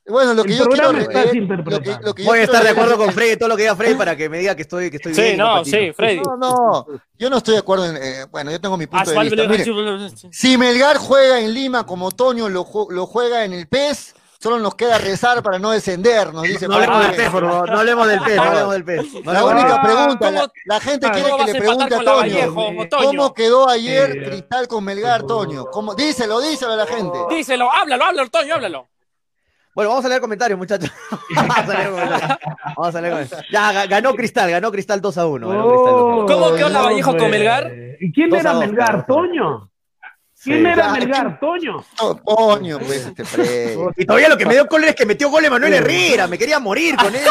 Bueno, 0.07 0.35
lo 0.35 0.43
que 0.43 0.53
el 0.53 0.59
yo 0.59 0.67
quiero 0.67 0.93
lo 0.93 1.81
que, 1.81 1.97
lo 2.03 2.15
que 2.15 2.25
Voy 2.25 2.41
a 2.41 2.43
estar 2.43 2.63
de 2.63 2.71
acuerdo 2.71 2.97
con 2.97 3.13
Freddy, 3.13 3.37
todo 3.37 3.49
lo 3.49 3.57
que 3.57 3.63
diga 3.63 3.77
Freddy 3.77 3.95
para 3.95 4.17
que 4.17 4.29
me 4.29 4.39
diga 4.39 4.57
que 4.57 4.63
estoy, 4.63 4.91
que 4.91 4.97
estoy 4.97 5.15
sí, 5.15 5.23
bien. 5.23 5.39
No, 5.39 5.65
sí, 5.65 5.93
Freddy. 5.93 6.21
No, 6.21 6.37
no, 6.37 6.87
yo 7.19 7.31
no 7.31 7.37
estoy 7.37 7.55
de 7.55 7.61
acuerdo 7.61 7.87
en, 7.87 7.97
eh, 7.97 8.27
bueno, 8.31 8.51
yo 8.51 8.61
tengo 8.61 8.77
mi 8.77 8.87
punto 8.87 9.11
de 9.11 9.21
vista. 9.21 9.47
Mire, 9.47 10.11
si 10.33 10.59
Melgar 10.59 10.97
juega 10.97 11.39
en 11.41 11.55
Lima 11.55 11.87
como 11.87 12.11
Toño 12.11 12.49
lo, 12.49 12.67
lo 12.91 13.07
juega 13.07 13.45
en 13.45 13.53
el 13.53 13.69
PES, 13.69 14.15
solo 14.41 14.59
nos 14.59 14.75
queda 14.75 14.99
rezar 14.99 15.41
para 15.41 15.61
no 15.61 15.71
descender, 15.71 16.35
nos 16.35 16.43
dice. 16.43 16.67
No, 16.67 16.75
hablemos 16.75 17.07
del 17.07 17.15
PES, 17.15 17.31
por 17.31 17.49
favor, 17.49 17.71
no 17.71 17.79
hablemos 17.79 18.09
del 18.09 18.21
PES, 18.23 18.37
no 18.37 18.43
hablemos 18.43 18.73
del 18.73 18.85
PES. 18.85 19.25
la 19.25 19.45
única 19.45 19.83
pregunta, 19.83 20.31
la, 20.33 20.53
la, 20.65 20.81
gente 20.81 21.11
quiere 21.13 21.31
que 21.37 21.53
le 21.53 21.61
pregunte 21.61 21.95
a 21.95 22.01
Toño, 22.01 22.55
¿cómo 22.91 23.35
quedó 23.35 23.69
ayer 23.69 24.25
Cristal 24.25 24.67
con 24.67 24.83
Melgar, 24.83 25.23
Toño? 25.23 25.67
¿Cómo? 25.67 25.95
Díselo, 25.95 26.41
díselo 26.41 26.73
a 26.73 26.77
la 26.77 26.87
gente. 26.87 27.19
Díselo, 27.31 27.71
háblalo, 27.71 28.05
háblalo, 28.05 28.31
Toño, 28.31 28.55
háblalo. 28.57 28.92
Bueno, 29.75 29.89
vamos 29.91 30.05
a 30.05 30.09
leer 30.09 30.21
comentarios, 30.21 30.59
muchachos. 30.59 30.91
vamos 31.35 31.59
a 31.59 31.75
leer 31.75 31.91
comentarios. 31.91 32.39
Vamos 32.77 32.95
a 32.95 33.01
leer 33.01 33.13
comentarios. 33.15 33.51
Ya, 33.51 33.87
ganó 33.87 34.15
Cristal, 34.15 34.51
ganó 34.51 34.71
Cristal 34.71 35.01
2 35.01 35.19
a 35.19 35.27
1. 35.27 35.49
Oh, 35.49 36.27
¿Cómo 36.27 36.55
quedó 36.55 36.69
la 36.69 36.83
Vallejo 36.83 37.17
con 37.17 37.31
Melgar? 37.31 37.73
¿Y 38.01 38.13
quién 38.13 38.35
era 38.35 38.55
Melgar, 38.55 39.07
Toño? 39.07 39.71
¿Quién 40.43 40.67
era 40.67 40.93
Melgar, 40.93 41.39
Toño? 41.39 41.85
Toño, 41.97 42.79
pues, 42.81 43.07
este 43.07 43.25
Fred. 43.25 43.79
Y 43.97 44.05
todavía 44.05 44.29
lo 44.29 44.37
que 44.37 44.45
me 44.45 44.55
dio 44.55 44.67
cólera 44.67 44.91
es 44.91 44.97
que 44.97 45.07
metió 45.07 45.31
gol 45.31 45.49
Manuel 45.49 45.73
Herrera. 45.73 46.27
Me 46.27 46.37
quería 46.37 46.59
morir 46.59 46.97
con 46.97 47.15
él. 47.15 47.23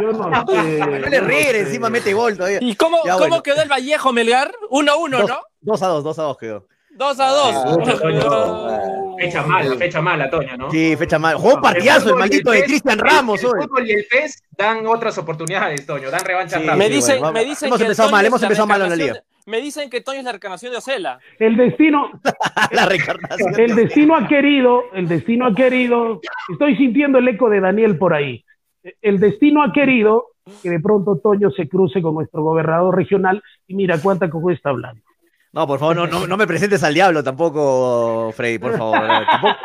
Yo 0.00 0.12
no 0.12 0.46
sé. 0.46 0.78
Manuel 0.80 1.14
Herrera 1.14 1.58
encima 1.58 1.88
mete 1.88 2.12
gol 2.12 2.36
todavía. 2.36 2.58
¿Y 2.60 2.74
cómo, 2.74 2.98
¿cómo 3.16 3.42
quedó 3.42 3.62
el 3.62 3.68
Vallejo 3.68 4.12
Melgar? 4.12 4.52
1 4.70 4.92
a 4.92 4.96
1, 4.96 5.18
¿no? 5.26 5.40
2 5.60 5.82
a 5.82 5.86
2, 5.86 6.04
2 6.04 6.18
a 6.18 6.22
2 6.22 6.36
quedó. 6.36 6.66
2 6.90 7.20
a 7.20 7.28
2. 7.28 9.07
Fecha 9.18 9.42
mala, 9.42 9.76
fecha 9.76 10.00
mala, 10.00 10.30
Toño, 10.30 10.56
¿no? 10.56 10.70
Sí, 10.70 10.96
fecha 10.96 11.18
mala. 11.18 11.38
Jugó 11.38 11.60
partidazo 11.60 12.10
el, 12.10 12.16
maldito 12.16 12.50
de 12.50 12.64
Cristian 12.64 12.98
Ramos 12.98 13.42
el, 13.42 13.50
el 13.50 13.62
fútbol 13.62 13.88
y 13.88 13.92
el 13.92 14.06
PES 14.10 14.42
dan 14.56 14.86
otras 14.86 15.18
oportunidades, 15.18 15.84
Toño, 15.86 16.10
dan 16.10 16.24
revancha 16.24 16.58
sí, 16.58 16.66
Me 16.76 16.88
dicen, 16.88 17.22
me 17.32 17.44
dicen 17.44 17.68
hemos 17.68 17.78
que 17.78 17.84
empezado 17.84 18.10
mal, 18.10 18.24
hemos 18.24 18.42
empezado 18.42 18.66
mal 18.66 18.82
en 18.82 18.90
la 18.90 18.96
liga. 18.96 19.22
Me 19.46 19.62
dicen 19.62 19.88
que 19.88 20.02
Toño 20.02 20.18
es 20.18 20.24
la 20.24 20.32
reencarnación 20.32 20.72
de 20.72 20.78
Ocela. 20.78 21.18
El 21.38 21.56
destino. 21.56 22.10
la 22.70 22.84
reencarnación. 22.84 23.58
El 23.58 23.74
destino 23.74 24.14
ha 24.14 24.28
querido, 24.28 24.84
el 24.92 25.08
destino 25.08 25.46
ha 25.46 25.54
querido. 25.54 26.20
Estoy 26.52 26.76
sintiendo 26.76 27.18
el 27.18 27.28
eco 27.28 27.48
de 27.48 27.60
Daniel 27.60 27.96
por 27.96 28.12
ahí. 28.12 28.44
El 29.00 29.18
destino 29.18 29.62
ha 29.62 29.72
querido 29.72 30.26
que 30.62 30.68
de 30.70 30.80
pronto 30.80 31.16
Toño 31.16 31.50
se 31.50 31.68
cruce 31.68 32.02
con 32.02 32.14
nuestro 32.14 32.42
gobernador 32.42 32.94
regional 32.94 33.42
y 33.66 33.74
mira 33.74 33.98
cuánta 34.00 34.28
cojo 34.28 34.50
está 34.50 34.70
hablando. 34.70 35.02
No, 35.58 35.66
por 35.66 35.80
favor, 35.80 35.96
no, 35.96 36.06
no, 36.06 36.24
no, 36.24 36.36
me 36.36 36.46
presentes 36.46 36.84
al 36.84 36.94
diablo 36.94 37.24
tampoco, 37.24 38.32
Freddy, 38.32 38.60
por 38.60 38.78
favor. 38.78 39.00
Tampoco, 39.28 39.56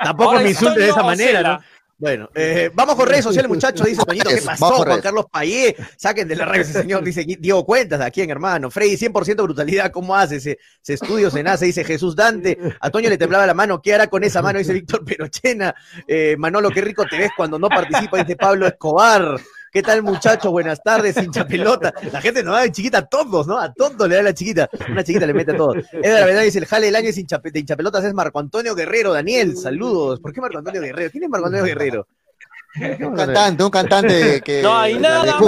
tampoco 0.00 0.34
me 0.34 0.50
insultes 0.50 0.84
de 0.84 0.90
esa 0.90 1.02
manera, 1.02 1.42
¿no? 1.42 1.60
Bueno, 1.98 2.30
eh, 2.36 2.70
vamos 2.72 2.94
con 2.94 3.08
redes 3.08 3.24
sociales, 3.24 3.48
muchachos. 3.48 3.84
Dice 3.84 4.04
Toñito, 4.06 4.30
¿qué 4.30 4.42
pasó? 4.42 4.68
Juan 4.68 5.00
Carlos 5.00 5.26
Payé, 5.28 5.74
saquen 5.96 6.28
de 6.28 6.36
la 6.36 6.44
red 6.44 6.60
ese 6.60 6.74
señor. 6.74 7.02
Dice 7.02 7.24
Diego 7.24 7.66
Cuentas, 7.66 8.00
¿a 8.00 8.12
quién, 8.12 8.30
hermano? 8.30 8.70
Freddy, 8.70 8.96
100% 8.96 9.42
brutalidad, 9.42 9.90
¿cómo 9.90 10.14
hace? 10.14 10.38
Se, 10.38 10.56
se 10.80 10.94
estudio, 10.94 11.32
se 11.32 11.42
nace, 11.42 11.64
dice 11.64 11.82
Jesús 11.82 12.14
Dante. 12.14 12.56
A 12.80 12.88
Toño 12.90 13.10
le 13.10 13.18
temblaba 13.18 13.44
la 13.44 13.52
mano, 13.52 13.82
¿qué 13.82 13.92
hará 13.92 14.06
con 14.06 14.22
esa 14.22 14.42
mano? 14.42 14.60
Dice 14.60 14.72
Víctor 14.72 15.04
Perochena. 15.04 15.74
Eh, 16.06 16.36
Manolo, 16.38 16.70
qué 16.70 16.80
rico 16.80 17.04
te 17.06 17.18
ves 17.18 17.32
cuando 17.36 17.58
no 17.58 17.68
participa, 17.68 18.18
dice 18.18 18.36
Pablo 18.36 18.68
Escobar. 18.68 19.36
¿Qué 19.72 19.82
tal, 19.82 20.02
muchachos? 20.02 20.50
Buenas 20.50 20.82
tardes, 20.82 21.16
hincha 21.16 21.46
pelota. 21.46 21.94
La 22.12 22.20
gente 22.20 22.42
nos 22.42 22.56
da 22.56 22.62
de 22.62 22.72
chiquita 22.72 22.98
a 22.98 23.06
todos, 23.06 23.46
¿no? 23.46 23.56
A 23.56 23.72
todos 23.72 24.08
le 24.08 24.16
da 24.16 24.22
la 24.22 24.34
chiquita. 24.34 24.68
Una 24.90 25.04
chiquita 25.04 25.26
le 25.26 25.32
mete 25.32 25.52
a 25.52 25.56
todos. 25.56 25.76
Es 25.92 26.12
la 26.12 26.26
verdad, 26.26 26.42
dice 26.42 26.58
el 26.58 26.66
jale 26.66 26.86
del 26.86 26.96
año 26.96 27.12
de 27.12 27.20
hincha 27.20 27.76
pelotas 27.76 28.04
es 28.04 28.12
Marco 28.12 28.40
Antonio 28.40 28.74
Guerrero. 28.74 29.12
Daniel, 29.12 29.56
saludos. 29.56 30.18
¿Por 30.18 30.32
qué 30.32 30.40
Marco 30.40 30.58
Antonio 30.58 30.80
Guerrero? 30.80 31.10
¿Quién 31.12 31.22
es 31.22 31.30
Marco 31.30 31.46
Antonio 31.46 31.64
Guerrero? 31.64 32.08
Un 33.00 33.16
cantante, 33.16 33.64
un 33.64 33.70
cantante 33.70 34.40
que. 34.42 34.62
No 34.62 34.78
hay 34.78 34.98
nada. 34.98 35.38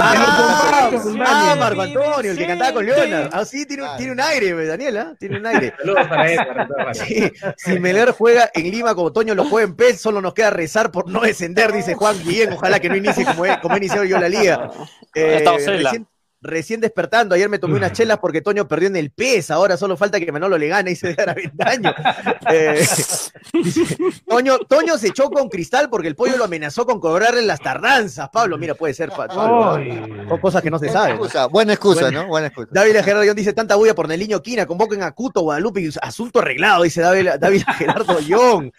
Ah, 1.25 1.55
Marco 1.57 1.81
Antonio, 1.81 2.31
el 2.31 2.37
que 2.37 2.47
cantaba 2.47 2.73
con 2.73 2.85
Leona. 2.85 3.29
Ah, 3.31 3.45
sí, 3.45 3.65
tiene, 3.65 3.83
tiene 3.97 4.11
un 4.11 4.19
aire, 4.19 4.65
Daniela. 4.65 5.15
Tiene 5.17 5.37
un 5.37 5.45
aire. 5.45 5.73
Saludos 5.77 6.07
para 6.07 6.31
él. 6.31 6.39
Sí, 6.93 7.31
si 7.57 7.79
Melgar 7.79 8.11
juega 8.11 8.49
en 8.53 8.69
Lima 8.69 8.93
como 8.93 9.11
Toño 9.11 9.35
lo 9.35 9.45
juega 9.45 9.67
en 9.67 9.75
PES, 9.75 9.99
solo 10.01 10.21
nos 10.21 10.33
queda 10.33 10.51
rezar 10.51 10.91
por 10.91 11.09
no 11.09 11.21
descender, 11.21 11.71
dice 11.71 11.95
Juan 11.95 12.21
Guillén. 12.23 12.53
Ojalá 12.53 12.79
que 12.79 12.89
no 12.89 12.95
inicie 12.95 13.25
como, 13.25 13.43
como 13.61 13.75
he 13.75 13.77
iniciado 13.77 14.03
yo 14.03 14.19
la 14.19 14.29
liga. 14.29 14.69
Eh, 15.15 15.43
recién, 15.45 16.07
recién 16.43 16.81
despertando. 16.81 17.33
Ayer 17.33 17.49
me 17.49 17.57
tomé 17.57 17.75
unas 17.75 17.93
chelas 17.93 18.19
porque 18.19 18.41
Toño 18.41 18.67
perdió 18.67 18.89
en 18.89 18.95
el 18.97 19.11
PES. 19.11 19.51
Ahora 19.51 19.77
solo 19.77 19.97
falta 19.97 20.19
que 20.19 20.31
Manolo 20.31 20.57
le 20.57 20.67
gane 20.67 20.91
y 20.91 20.95
se 20.95 21.13
dé 21.15 21.51
daño. 21.53 21.93
Eh, 22.51 22.85
Toño, 24.27 24.59
Toño 24.59 24.97
se 24.97 25.07
echó 25.07 25.29
con 25.29 25.49
cristal 25.49 25.89
porque 25.89 26.07
el 26.07 26.15
pollo 26.15 26.37
lo 26.37 26.43
amenazó 26.43 26.85
con 26.85 26.99
cobrarle 26.99 27.41
las 27.43 27.61
tardanzas. 27.61 28.29
Pablo, 28.29 28.57
mira, 28.57 28.75
puede 28.75 28.93
ser. 28.93 29.09
Pablo, 29.09 29.79
son 30.27 30.39
cosas 30.39 30.61
que 30.61 30.69
no 30.69 30.77
se 30.77 30.89
saben. 30.89 31.17
Buena 31.49 31.73
excusa, 31.73 32.11
¿no? 32.11 32.27
Buena 32.27 32.47
excusa. 32.47 32.69
David 32.71 32.97
Gerardo 33.03 33.33
dice: 33.33 33.53
tanta 33.53 33.75
bulla 33.75 33.95
por 33.95 34.07
Neliño 34.07 34.41
Quina. 34.41 34.65
Convoquen 34.65 35.03
a 35.03 35.11
Cuto, 35.11 35.41
Guadalupe. 35.41 35.89
Asunto 36.01 36.39
arreglado, 36.39 36.83
dice 36.83 37.01
David, 37.01 37.29
David 37.39 37.63
Gerardo 37.77 38.19
Young. 38.19 38.71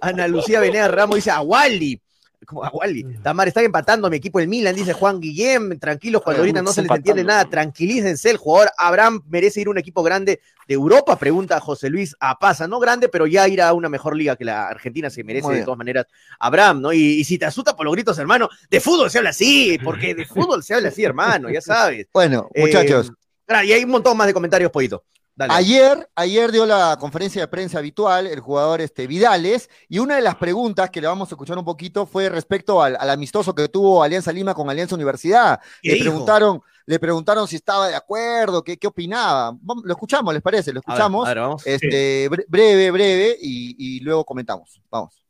Ana 0.00 0.26
Lucía 0.28 0.60
Venea 0.60 0.88
Ramos 0.88 1.16
dice: 1.16 1.30
a 1.30 1.40
Wally 1.40 2.00
como 2.46 2.64
a 2.64 2.70
Wally. 2.70 3.04
Tamar, 3.22 3.48
están 3.48 3.64
empatando 3.64 4.08
mi 4.10 4.16
equipo 4.16 4.40
el 4.40 4.48
Milan, 4.48 4.74
dice 4.74 4.92
Juan 4.92 5.20
Guillem. 5.20 5.78
Tranquilos, 5.78 6.22
cuando 6.22 6.42
ahorita 6.42 6.62
no 6.62 6.72
se 6.72 6.82
les 6.82 6.90
entiende 6.90 7.24
nada, 7.24 7.44
tranquilícense. 7.44 8.30
El 8.30 8.36
jugador 8.36 8.70
Abraham 8.76 9.22
merece 9.28 9.60
ir 9.60 9.68
a 9.68 9.70
un 9.70 9.78
equipo 9.78 10.02
grande 10.02 10.40
de 10.66 10.74
Europa, 10.74 11.16
pregunta 11.16 11.60
José 11.60 11.90
Luis 11.90 12.14
Apaza. 12.20 12.68
No 12.68 12.78
grande, 12.80 13.08
pero 13.08 13.26
ya 13.26 13.48
ir 13.48 13.62
a 13.62 13.72
una 13.72 13.88
mejor 13.88 14.16
liga 14.16 14.36
que 14.36 14.44
la 14.44 14.68
Argentina 14.68 15.10
se 15.10 15.24
merece 15.24 15.52
de 15.52 15.64
todas 15.64 15.78
maneras. 15.78 16.06
Abraham, 16.38 16.80
¿no? 16.80 16.92
Y, 16.92 17.24
si 17.24 17.38
te 17.38 17.46
asusta 17.46 17.76
por 17.76 17.84
los 17.84 17.94
gritos, 17.94 18.18
hermano, 18.18 18.48
de 18.70 18.80
fútbol 18.80 19.10
se 19.10 19.18
habla 19.18 19.30
así, 19.30 19.78
porque 19.82 20.14
de 20.14 20.26
fútbol 20.26 20.62
se 20.62 20.74
habla 20.74 20.88
así, 20.88 21.04
hermano, 21.04 21.50
ya 21.50 21.60
sabes. 21.60 22.06
Bueno, 22.12 22.48
muchachos. 22.54 23.12
Eh, 23.48 23.66
y 23.66 23.72
hay 23.72 23.84
un 23.84 23.90
montón 23.90 24.16
más 24.16 24.26
de 24.26 24.34
comentarios, 24.34 24.70
Poito. 24.70 25.04
Ayer, 25.38 26.08
ayer 26.14 26.52
dio 26.52 26.66
la 26.66 26.96
conferencia 27.00 27.40
de 27.40 27.48
prensa 27.48 27.78
habitual 27.78 28.26
el 28.26 28.40
jugador 28.40 28.80
este, 28.80 29.06
Vidales 29.06 29.70
y 29.88 29.98
una 29.98 30.16
de 30.16 30.22
las 30.22 30.36
preguntas 30.36 30.90
que 30.90 31.00
le 31.00 31.06
vamos 31.06 31.30
a 31.30 31.34
escuchar 31.34 31.56
un 31.56 31.64
poquito 31.64 32.04
fue 32.04 32.28
respecto 32.28 32.82
al, 32.82 32.96
amistoso 33.08 33.54
que 33.54 33.68
tuvo 33.68 34.02
Alianza 34.02 34.30
Lima 34.30 34.54
con 34.54 34.68
Alianza 34.68 34.94
Universidad. 34.94 35.60
Le 35.82 35.96
preguntaron, 35.98 36.60
le 36.84 36.98
preguntaron 36.98 37.48
si 37.48 37.56
estaba 37.56 37.88
de 37.88 37.94
acuerdo, 37.94 38.62
qué, 38.62 38.76
qué 38.76 38.86
opinaba. 38.86 39.56
Lo 39.84 39.92
escuchamos, 39.92 40.34
¿les 40.34 40.42
parece? 40.42 40.72
Lo 40.72 40.80
escuchamos. 40.80 41.28
Este, 41.64 42.28
breve, 42.48 42.90
breve 42.90 43.36
y, 43.40 44.00
luego 44.00 44.24
comentamos. 44.24 44.82
Vamos. 44.90 45.21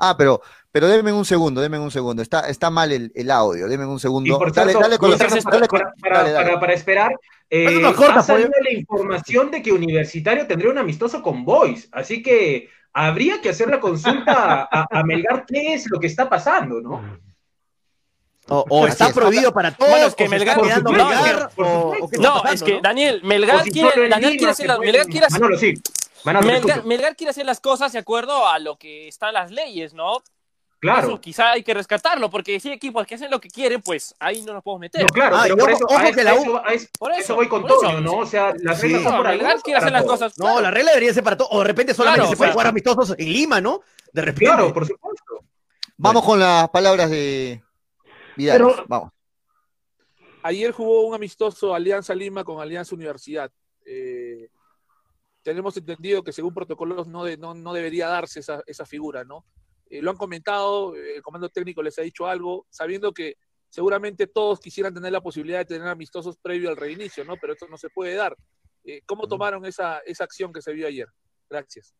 Ah, 0.00 0.16
pero, 0.16 0.40
pero 0.72 0.88
denme 0.88 1.12
un 1.12 1.24
segundo, 1.24 1.60
denme 1.60 1.78
un 1.78 1.90
segundo. 1.90 2.22
Está, 2.22 2.48
está 2.48 2.70
mal 2.70 2.90
el, 2.90 3.12
el 3.14 3.30
audio, 3.30 3.68
denme 3.68 3.84
un 3.86 4.00
segundo. 4.00 4.38
dale, 4.54 4.72
dale, 4.72 4.98
para, 6.58 6.72
esperar, 6.72 7.12
eh, 7.50 7.82
ha 7.84 8.22
salido 8.22 8.50
la 8.62 8.72
información 8.72 9.50
de 9.50 9.62
que 9.62 9.72
Universitario 9.72 10.46
tendría 10.46 10.70
un 10.70 10.78
amistoso 10.78 11.22
con 11.22 11.44
Boys, 11.44 11.88
así 11.92 12.22
que 12.22 12.68
habría 12.92 13.40
que 13.40 13.50
hacer 13.50 13.68
la 13.68 13.78
consulta 13.78 14.68
a, 14.70 15.02
Melgar 15.04 15.44
qué 15.46 15.74
es 15.74 15.90
lo 15.90 16.00
que 16.00 16.06
está 16.06 16.28
pasando, 16.28 16.80
¿no? 16.80 17.18
O, 18.48 18.86
está 18.86 19.12
prohibido 19.12 19.52
para 19.52 19.70
todos. 19.70 19.90
Bueno, 19.90 20.06
es 20.06 20.14
que 20.14 20.28
Melgar, 20.28 20.56
no, 20.56 22.44
es 22.52 22.62
que 22.62 22.80
Daniel, 22.82 23.20
Melgar 23.22 23.62
quiere, 23.64 24.08
Daniel 24.08 24.36
quiere 24.36 24.50
hacer 24.50 24.66
las, 24.66 24.78
Melgar 24.80 25.06
quiere 25.06 25.26
hacer, 25.26 25.40
Melgar, 26.24 27.16
quiere 27.16 27.30
hacer 27.30 27.46
las 27.46 27.60
cosas 27.60 27.92
de 27.92 27.98
acuerdo 27.98 28.46
a 28.48 28.58
lo 28.58 28.76
que 28.76 29.08
están 29.08 29.34
las 29.34 29.50
leyes, 29.50 29.94
¿no? 29.94 30.22
Claro. 30.80 31.08
Eso 31.08 31.20
quizá 31.20 31.50
hay 31.50 31.62
que 31.62 31.74
rescatarlo, 31.74 32.30
porque 32.30 32.58
si 32.58 32.68
hay 32.68 32.74
equipos 32.74 33.06
que 33.06 33.14
hacen 33.14 33.30
lo 33.30 33.38
que 33.38 33.50
quieren, 33.50 33.82
pues 33.82 34.14
ahí 34.18 34.40
no 34.42 34.54
nos 34.54 34.62
podemos 34.62 34.80
meter. 34.80 35.02
No, 35.02 35.08
claro, 35.08 35.36
pero 35.42 35.56
por, 35.56 35.70
eso, 35.70 35.86
que 36.14 36.24
la 36.24 36.34
U... 36.34 36.60
por 36.98 37.12
eso, 37.12 37.34
voy 37.34 37.48
con 37.48 37.66
Toño, 37.66 38.00
¿no? 38.00 38.18
O 38.18 38.26
sea, 38.26 38.54
las 38.62 38.80
reglas 38.80 39.02
son 39.02 39.16
por 39.18 39.26
algo. 39.26 39.46
quiere 39.62 39.78
hacer 39.78 39.92
las 39.92 40.04
cosas. 40.04 40.38
No, 40.38 40.58
la 40.60 40.70
regla 40.70 40.92
debería 40.92 41.12
ser 41.12 41.22
para 41.22 41.36
todos. 41.36 41.50
O 41.52 41.58
de 41.58 41.66
repente 41.66 41.92
solamente 41.92 42.28
se 42.28 42.36
puede 42.36 42.52
jugar 42.52 42.68
amistosos 42.68 43.14
en 43.18 43.30
Lima, 43.30 43.60
¿no? 43.60 43.82
De 44.12 44.22
repente. 44.22 44.46
Claro, 44.46 44.72
por 44.72 44.86
supuesto. 44.86 45.44
Vamos 45.98 46.24
con 46.24 46.40
las 46.40 46.70
palabras 46.70 47.10
de 47.10 47.62
Vidal. 48.36 48.84
Vamos. 48.88 49.12
Ayer 50.42 50.72
jugó 50.72 51.02
un 51.02 51.14
amistoso 51.14 51.74
Alianza 51.74 52.14
Lima 52.14 52.42
con 52.42 52.58
Alianza 52.58 52.94
Universidad. 52.94 53.52
Eh, 53.84 54.48
tenemos 55.42 55.76
entendido 55.76 56.22
que 56.22 56.32
según 56.32 56.54
protocolos 56.54 57.06
no, 57.06 57.24
no, 57.36 57.54
no 57.54 57.72
debería 57.72 58.08
darse 58.08 58.40
esa, 58.40 58.62
esa 58.66 58.84
figura, 58.84 59.24
¿no? 59.24 59.44
Eh, 59.90 60.02
lo 60.02 60.10
han 60.10 60.16
comentado, 60.16 60.94
eh, 60.94 61.16
el 61.16 61.22
comando 61.22 61.48
técnico 61.48 61.82
les 61.82 61.98
ha 61.98 62.02
dicho 62.02 62.26
algo, 62.26 62.66
sabiendo 62.70 63.12
que 63.12 63.36
seguramente 63.68 64.26
todos 64.26 64.60
quisieran 64.60 64.94
tener 64.94 65.12
la 65.12 65.20
posibilidad 65.20 65.58
de 65.58 65.64
tener 65.64 65.88
amistosos 65.88 66.36
previo 66.38 66.70
al 66.70 66.76
reinicio, 66.76 67.24
¿no? 67.24 67.36
Pero 67.36 67.54
esto 67.54 67.66
no 67.68 67.76
se 67.76 67.90
puede 67.90 68.14
dar. 68.14 68.36
Eh, 68.84 69.02
¿Cómo 69.06 69.26
tomaron 69.26 69.64
esa, 69.66 69.98
esa 70.00 70.24
acción 70.24 70.52
que 70.52 70.62
se 70.62 70.72
vio 70.72 70.86
ayer? 70.86 71.08
Gracias. 71.48 71.94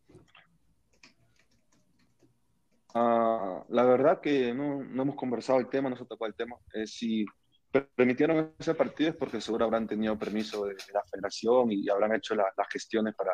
Ah, 2.93 3.63
la 3.69 3.83
verdad 3.83 4.21
que 4.21 4.53
no, 4.53 4.83
no, 4.83 5.03
hemos 5.03 5.15
conversado 5.15 5.59
el 5.59 5.69
tema, 5.69 5.89
no 5.89 5.97
se 5.97 6.05
tocó 6.05 6.25
el 6.25 6.35
tema. 6.35 6.57
si 6.85 7.25
permitieron 7.71 8.53
ese 8.59 8.75
partido 8.75 9.11
es 9.11 9.15
porque 9.15 9.41
seguro 9.41 9.65
habrán 9.65 9.87
tenido 9.87 10.17
permiso 10.17 10.65
de, 10.65 10.75
la 10.93 11.03
federación 11.09 11.71
y 11.71 11.89
habrán 11.89 12.15
hecho 12.15 12.35
las 12.35 12.53
gestiones 12.69 13.15
para, 13.15 13.31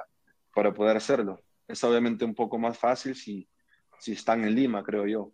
para 0.54 0.74
poder 0.74 0.98
hacerlo. 0.98 1.40
Es 1.68 1.84
obviamente 1.84 2.24
un 2.24 2.36
poco 2.36 2.58
más 2.58 2.78
fácil 2.78 3.16
si, 3.16 3.50
si 4.00 4.14
están 4.14 4.44
en 4.44 4.56
Lima, 4.56 4.84
creo 4.84 5.06
yo. 5.08 5.34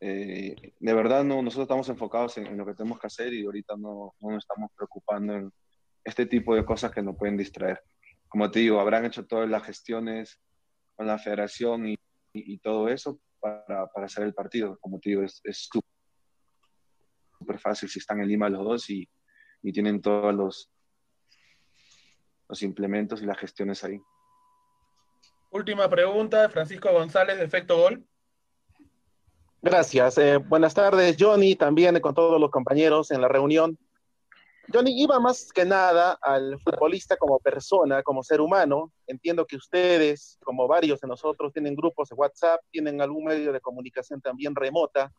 Eh, 0.00 0.74
de 0.78 0.94
verdad, 0.94 1.24
no, 1.24 1.42
nosotros 1.42 1.64
estamos 1.64 1.88
enfocados 1.88 2.38
en, 2.38 2.56
lo 2.56 2.66
que 2.66 2.74
tenemos 2.74 3.00
que 3.00 3.06
hacer 3.06 3.32
y 3.32 3.44
ahorita 3.44 3.76
no, 3.76 4.14
no, 4.20 4.30
nos 4.30 4.44
estamos 4.44 4.70
preocupando 4.76 5.34
en 5.34 5.52
este 6.04 6.26
tipo 6.26 6.54
de 6.54 6.64
cosas 6.64 6.92
que 6.92 7.02
nos 7.02 7.16
pueden 7.16 7.36
distraer. 7.36 7.82
Como 8.28 8.50
te 8.50 8.60
digo, 8.60 8.80
habrán 8.80 9.04
hecho 9.04 9.26
todas 9.26 9.48
las 9.48 9.62
gestiones 9.62 10.40
con 10.94 11.06
la 11.06 11.18
federación 11.18 11.88
y, 11.88 11.98
y, 12.32 12.58
todo 12.58 12.88
eso 12.88 13.18
para, 13.40 13.86
para, 13.86 14.06
hacer 14.06 14.24
el 14.24 14.34
partido. 14.34 14.78
Como 14.80 14.98
te 15.00 15.10
digo, 15.10 15.22
es 15.22 15.68
súper 17.46 17.60
fácil 17.60 17.88
si 17.88 18.00
están 18.00 18.20
en 18.20 18.28
Lima 18.28 18.48
los 18.48 18.64
dos 18.64 18.90
y, 18.90 19.08
y 19.62 19.72
tienen 19.72 20.02
todos 20.02 20.34
los, 20.34 20.68
los 22.48 22.62
implementos 22.62 23.22
y 23.22 23.26
las 23.26 23.38
gestiones 23.38 23.84
ahí. 23.84 24.00
Última 25.52 25.88
pregunta, 25.88 26.48
Francisco 26.48 26.92
González, 26.92 27.38
de 27.38 27.44
Efecto 27.44 27.76
Gol. 27.78 28.04
Gracias. 29.62 30.18
Eh, 30.18 30.38
buenas 30.38 30.74
tardes, 30.74 31.16
Johnny, 31.18 31.54
también 31.54 31.98
con 32.00 32.14
todos 32.14 32.40
los 32.40 32.50
compañeros 32.50 33.12
en 33.12 33.20
la 33.20 33.28
reunión. 33.28 33.78
Johnny, 34.72 35.00
iba 35.00 35.20
más 35.20 35.52
que 35.52 35.64
nada 35.64 36.18
al 36.20 36.58
futbolista 36.58 37.16
como 37.16 37.38
persona, 37.38 38.02
como 38.02 38.24
ser 38.24 38.40
humano. 38.40 38.92
Entiendo 39.06 39.46
que 39.46 39.54
ustedes, 39.54 40.38
como 40.42 40.66
varios 40.66 41.00
de 41.00 41.06
nosotros, 41.06 41.52
tienen 41.52 41.76
grupos 41.76 42.08
de 42.08 42.16
WhatsApp, 42.16 42.60
tienen 42.72 43.00
algún 43.00 43.24
medio 43.24 43.52
de 43.52 43.60
comunicación 43.60 44.20
también 44.20 44.56
remota. 44.56 45.12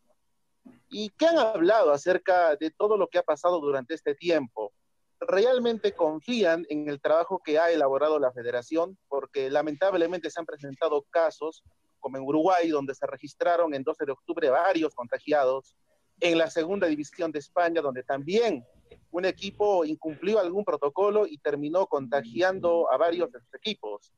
¿Y 0.90 1.10
qué 1.10 1.26
han 1.26 1.38
hablado 1.38 1.92
acerca 1.92 2.56
de 2.56 2.70
todo 2.70 2.96
lo 2.96 3.08
que 3.08 3.18
ha 3.18 3.22
pasado 3.22 3.60
durante 3.60 3.94
este 3.94 4.14
tiempo? 4.14 4.72
realmente 5.20 5.92
confían 5.92 6.64
en 6.68 6.88
el 6.88 7.00
trabajo 7.00 7.40
que 7.44 7.58
ha 7.58 7.70
elaborado 7.70 8.18
la 8.18 8.32
federación, 8.32 8.98
porque 9.08 9.50
lamentablemente 9.50 10.30
se 10.30 10.40
han 10.40 10.46
presentado 10.46 11.04
casos, 11.10 11.64
como 11.98 12.16
en 12.16 12.24
Uruguay, 12.24 12.68
donde 12.68 12.94
se 12.94 13.06
registraron 13.06 13.74
en 13.74 13.82
12 13.82 14.06
de 14.06 14.12
octubre 14.12 14.50
varios 14.50 14.94
contagiados, 14.94 15.76
en 16.20 16.38
la 16.38 16.50
segunda 16.50 16.86
división 16.86 17.32
de 17.32 17.40
España, 17.40 17.80
donde 17.80 18.02
también 18.02 18.64
un 19.10 19.24
equipo 19.24 19.84
incumplió 19.84 20.38
algún 20.38 20.64
protocolo 20.64 21.26
y 21.26 21.38
terminó 21.38 21.86
contagiando 21.86 22.90
a 22.90 22.96
varios 22.96 23.30
de 23.32 23.40
sus 23.40 23.54
equipos 23.54 24.12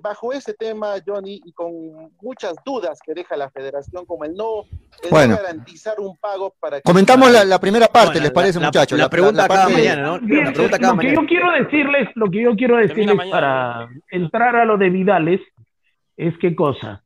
bajo 0.00 0.32
ese 0.32 0.54
tema, 0.54 0.94
Johnny, 1.04 1.40
y 1.44 1.52
con 1.52 2.12
muchas 2.20 2.54
dudas 2.64 2.98
que 3.04 3.14
deja 3.14 3.36
la 3.36 3.50
federación, 3.50 4.04
como 4.06 4.24
el 4.24 4.34
no, 4.34 4.64
garantizar 5.10 5.98
un 6.00 6.16
pago 6.16 6.54
para... 6.60 6.80
Comentamos 6.80 7.30
la, 7.30 7.58
primera 7.58 7.86
parte, 7.86 8.20
¿les 8.20 8.30
parece, 8.30 8.58
muchachos? 8.58 8.98
La, 8.98 9.08
pregunta 9.08 9.48
cada 9.48 9.68
mañana, 9.68 10.02
¿no? 10.02 10.18
La 10.18 10.52
pregunta 10.52 10.78
cada 10.78 10.94
lo 10.94 10.98
que 11.00 11.14
yo 11.14 11.26
quiero 11.26 11.52
decirles, 11.52 12.08
lo 12.14 12.30
que 12.30 12.42
yo 12.42 12.54
quiero 12.56 12.76
decirles 12.76 13.16
para 13.30 13.88
entrar 14.10 14.56
a 14.56 14.64
lo 14.64 14.76
de 14.76 14.90
Vidales 14.90 15.40
es 16.16 16.36
qué 16.38 16.54
cosa. 16.54 17.02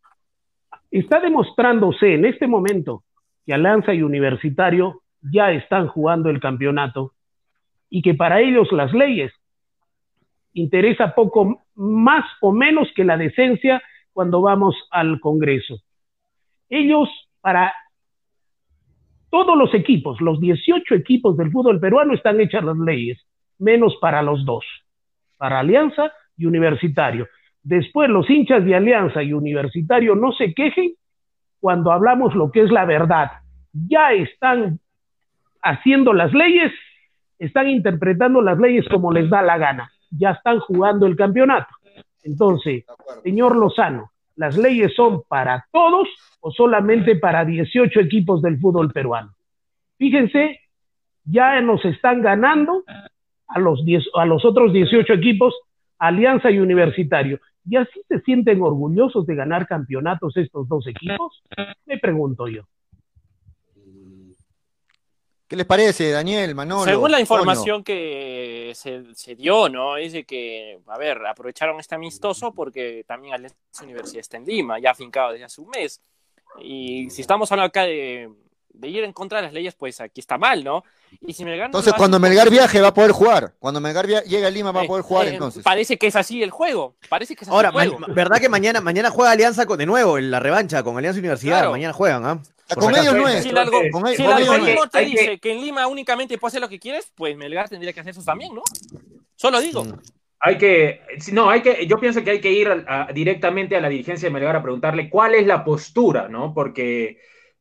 está 0.90 1.20
demostrándose 1.20 2.14
en 2.14 2.24
este 2.24 2.46
momento 2.46 3.04
que 3.46 3.54
Alianza 3.54 3.94
y 3.94 4.02
Universitario 4.02 5.02
ya 5.20 5.50
están 5.50 5.88
jugando 5.88 6.30
el 6.30 6.40
campeonato 6.40 7.14
y 7.90 8.02
que 8.02 8.14
para 8.14 8.40
ellos 8.40 8.70
las 8.72 8.92
leyes 8.92 9.32
interesa 10.52 11.14
poco 11.14 11.62
más 11.78 12.24
o 12.40 12.52
menos 12.52 12.88
que 12.94 13.04
la 13.04 13.16
decencia 13.16 13.80
cuando 14.12 14.42
vamos 14.42 14.74
al 14.90 15.20
Congreso. 15.20 15.76
Ellos, 16.68 17.08
para 17.40 17.72
todos 19.30 19.56
los 19.56 19.72
equipos, 19.74 20.20
los 20.20 20.40
18 20.40 20.92
equipos 20.96 21.36
del 21.36 21.52
fútbol 21.52 21.78
peruano 21.78 22.14
están 22.14 22.40
hechas 22.40 22.64
las 22.64 22.76
leyes, 22.76 23.24
menos 23.58 23.96
para 24.00 24.22
los 24.22 24.44
dos, 24.44 24.64
para 25.36 25.60
Alianza 25.60 26.12
y 26.36 26.46
Universitario. 26.46 27.28
Después 27.62 28.10
los 28.10 28.28
hinchas 28.28 28.64
de 28.64 28.74
Alianza 28.74 29.22
y 29.22 29.32
Universitario 29.32 30.16
no 30.16 30.32
se 30.32 30.54
quejen 30.54 30.94
cuando 31.60 31.92
hablamos 31.92 32.34
lo 32.34 32.50
que 32.50 32.62
es 32.62 32.72
la 32.72 32.86
verdad. 32.86 33.30
Ya 33.72 34.12
están 34.14 34.80
haciendo 35.62 36.12
las 36.12 36.32
leyes, 36.32 36.72
están 37.38 37.68
interpretando 37.68 38.42
las 38.42 38.58
leyes 38.58 38.84
como 38.88 39.12
les 39.12 39.30
da 39.30 39.42
la 39.42 39.58
gana. 39.58 39.92
Ya 40.10 40.30
están 40.30 40.60
jugando 40.60 41.06
el 41.06 41.16
campeonato. 41.16 41.68
Entonces, 42.22 42.84
señor 43.22 43.56
Lozano, 43.56 44.10
¿las 44.36 44.56
leyes 44.56 44.94
son 44.94 45.22
para 45.28 45.66
todos 45.72 46.08
o 46.40 46.50
solamente 46.50 47.16
para 47.16 47.44
18 47.44 48.00
equipos 48.00 48.42
del 48.42 48.58
fútbol 48.58 48.92
peruano? 48.92 49.32
Fíjense, 49.96 50.60
ya 51.24 51.60
nos 51.60 51.84
están 51.84 52.22
ganando 52.22 52.84
a 53.46 53.58
los, 53.58 53.82
a 54.14 54.24
los 54.26 54.44
otros 54.44 54.72
18 54.72 55.12
equipos, 55.12 55.54
Alianza 55.98 56.50
y 56.50 56.58
Universitario. 56.58 57.40
¿Y 57.68 57.76
así 57.76 58.00
se 58.08 58.20
sienten 58.20 58.62
orgullosos 58.62 59.26
de 59.26 59.34
ganar 59.34 59.66
campeonatos 59.66 60.36
estos 60.36 60.68
dos 60.68 60.86
equipos? 60.86 61.42
Me 61.86 61.98
pregunto 61.98 62.48
yo. 62.48 62.62
¿Qué 65.48 65.56
les 65.56 65.64
parece, 65.64 66.10
Daniel, 66.10 66.54
Manolo? 66.54 66.84
Según 66.84 67.10
la 67.10 67.20
información 67.20 67.82
que 67.82 68.72
se, 68.74 69.34
dio, 69.34 69.70
¿no? 69.70 69.96
Es 69.96 70.12
de 70.12 70.24
que, 70.24 70.78
a 70.86 70.98
ver, 70.98 71.24
aprovecharon 71.26 71.80
este 71.80 71.94
amistoso 71.94 72.52
porque 72.52 73.02
también 73.08 73.42
la 73.42 73.50
Universidad 73.82 74.20
está 74.20 74.36
en 74.36 74.44
Lima, 74.44 74.78
ya 74.78 74.90
afincado 74.90 75.32
desde 75.32 75.46
hace 75.46 75.62
un 75.62 75.70
mes. 75.70 76.02
Y 76.60 77.08
si 77.08 77.22
estamos 77.22 77.50
hablando 77.50 77.68
acá 77.68 77.84
de, 77.84 78.28
ir 78.82 79.04
en 79.04 79.14
contra 79.14 79.38
de 79.38 79.44
las 79.44 79.54
leyes, 79.54 79.74
pues 79.74 80.02
aquí 80.02 80.20
está 80.20 80.36
mal, 80.36 80.62
¿no? 80.62 80.84
Y 81.22 81.32
si 81.32 81.46
Melgar 81.46 81.66
entonces, 81.66 81.94
cuando 81.94 82.18
Melgar 82.20 82.50
viaje 82.50 82.82
va 82.82 82.88
a 82.88 82.94
poder 82.94 83.12
jugar. 83.12 83.54
Cuando 83.58 83.80
Melgar 83.80 84.06
llegue 84.06 84.44
a 84.44 84.50
Lima 84.50 84.70
va 84.70 84.82
a 84.82 84.86
poder 84.86 85.02
jugar, 85.02 85.28
eh, 85.28 85.30
entonces. 85.30 85.62
Parece 85.62 85.96
que 85.96 86.08
es 86.08 86.16
así 86.16 86.42
el 86.42 86.50
juego. 86.50 86.96
Parece 87.08 87.34
que 87.34 87.44
es 87.44 87.48
así 87.48 87.54
Ahora, 87.56 87.70
el 87.70 87.88
juego. 87.88 88.12
¿verdad 88.12 88.38
que 88.38 88.50
mañana, 88.50 88.82
mañana 88.82 89.08
juega 89.08 89.30
Alianza 89.30 89.64
con, 89.64 89.78
de 89.78 89.86
nuevo 89.86 90.18
en 90.18 90.30
la 90.30 90.40
revancha 90.40 90.82
con 90.82 90.98
Alianza 90.98 91.20
Universidad? 91.20 91.70
Mañana 91.70 91.94
juegan, 91.94 92.26
¿ah? 92.26 92.42
Con 92.74 92.94
ellos 92.94 93.14
no 93.14 93.28
es. 93.28 93.42
Si 93.42 93.48
el, 93.50 93.58
algoritmo 93.58 94.88
te 94.88 95.00
dice 95.04 95.38
que... 95.38 95.52
en 95.52 95.60
Lima 95.60 95.86
únicamente 95.86 96.38
puedes 96.38 96.52
hacer 96.52 96.60
lo 96.60 96.68
que 96.68 96.78
quieres, 96.78 97.10
pues 97.14 97.36
Melgar 97.36 97.68
tendría 97.68 97.92
que 97.92 98.00
hacer 98.00 98.10
eso 98.10 98.22
también, 98.22 98.54
¿no? 98.54 98.62
Solo 99.34 99.60
digo. 99.60 99.84
Mm. 99.84 100.00
Hay 100.40 100.56
que, 100.56 101.00
no, 101.32 101.50
hay 101.50 101.62
que, 101.62 101.86
yo 101.88 101.98
pienso 101.98 102.22
que 102.22 102.30
hay 102.30 102.40
que 102.40 102.52
ir 102.52 102.68
directamente 103.12 103.74
a 103.74 103.80
la 103.80 103.88
dirigencia 103.88 104.28
de 104.28 104.32
Melgar 104.32 104.54
a 104.54 104.62
preguntarle 104.62 105.10
cuál 105.10 105.34
es 105.34 105.46
la 105.46 105.64
postura, 105.64 106.28
¿no? 106.28 106.54
Porque 106.54 107.18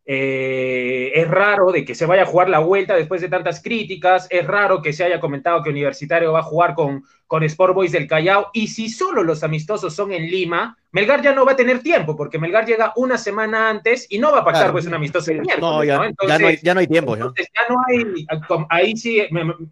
eh, 0.10 1.12
es 1.16 1.28
raro 1.28 1.70
de 1.74 1.84
que 1.84 1.94
se 1.94 2.06
vaya 2.06 2.22
a 2.22 2.26
jugar 2.26 2.48
la 2.48 2.60
vuelta 2.60 2.96
después 2.96 3.20
de 3.20 3.28
tantas 3.28 3.62
críticas, 3.62 4.26
es 4.30 4.48
raro 4.48 4.82
que 4.82 4.94
se 4.94 5.04
haya 5.04 5.20
comentado 5.20 5.62
que 5.62 5.70
Universitario 5.70 6.32
va 6.32 6.40
a 6.40 6.44
jugar 6.44 6.76
con, 6.76 7.04
con 7.28 7.44
Sport 7.44 7.76
Boys 7.76 7.92
del 7.92 8.08
Callao, 8.08 8.50
y 8.54 8.70
si 8.70 8.88
solo 8.88 9.22
los 9.22 9.44
amistosos 9.44 9.94
son 9.94 10.14
en 10.14 10.28
Lima, 10.28 10.78
Melgar 10.94 11.22
ya 11.22 11.34
no 11.34 11.46
va 11.46 11.52
a 11.52 11.56
tener 11.58 11.80
tiempo, 11.84 12.16
porque 12.16 12.40
Melgar 12.40 12.66
llega 12.66 12.94
una 12.96 13.18
semana 13.18 13.70
antes 13.70 14.08
y 14.10 14.18
no 14.18 14.32
va 14.32 14.40
a 14.40 14.46
pactar 14.46 14.72
pues 14.72 14.86
un 14.86 14.94
amistoso 14.94 15.30
el 15.32 15.42
miércoles. 15.42 15.60
No, 15.60 15.84
ya, 15.84 15.98
no, 15.98 16.48
hay, 16.48 16.58
ya 16.64 16.74
no 16.74 16.80
hay 16.80 16.88
tiempo. 16.88 17.14
Entonces 17.14 17.50
ya 17.54 17.74
no 17.74 17.82
hay, 17.86 18.26
ahí 18.70 18.96
sí 18.96 19.22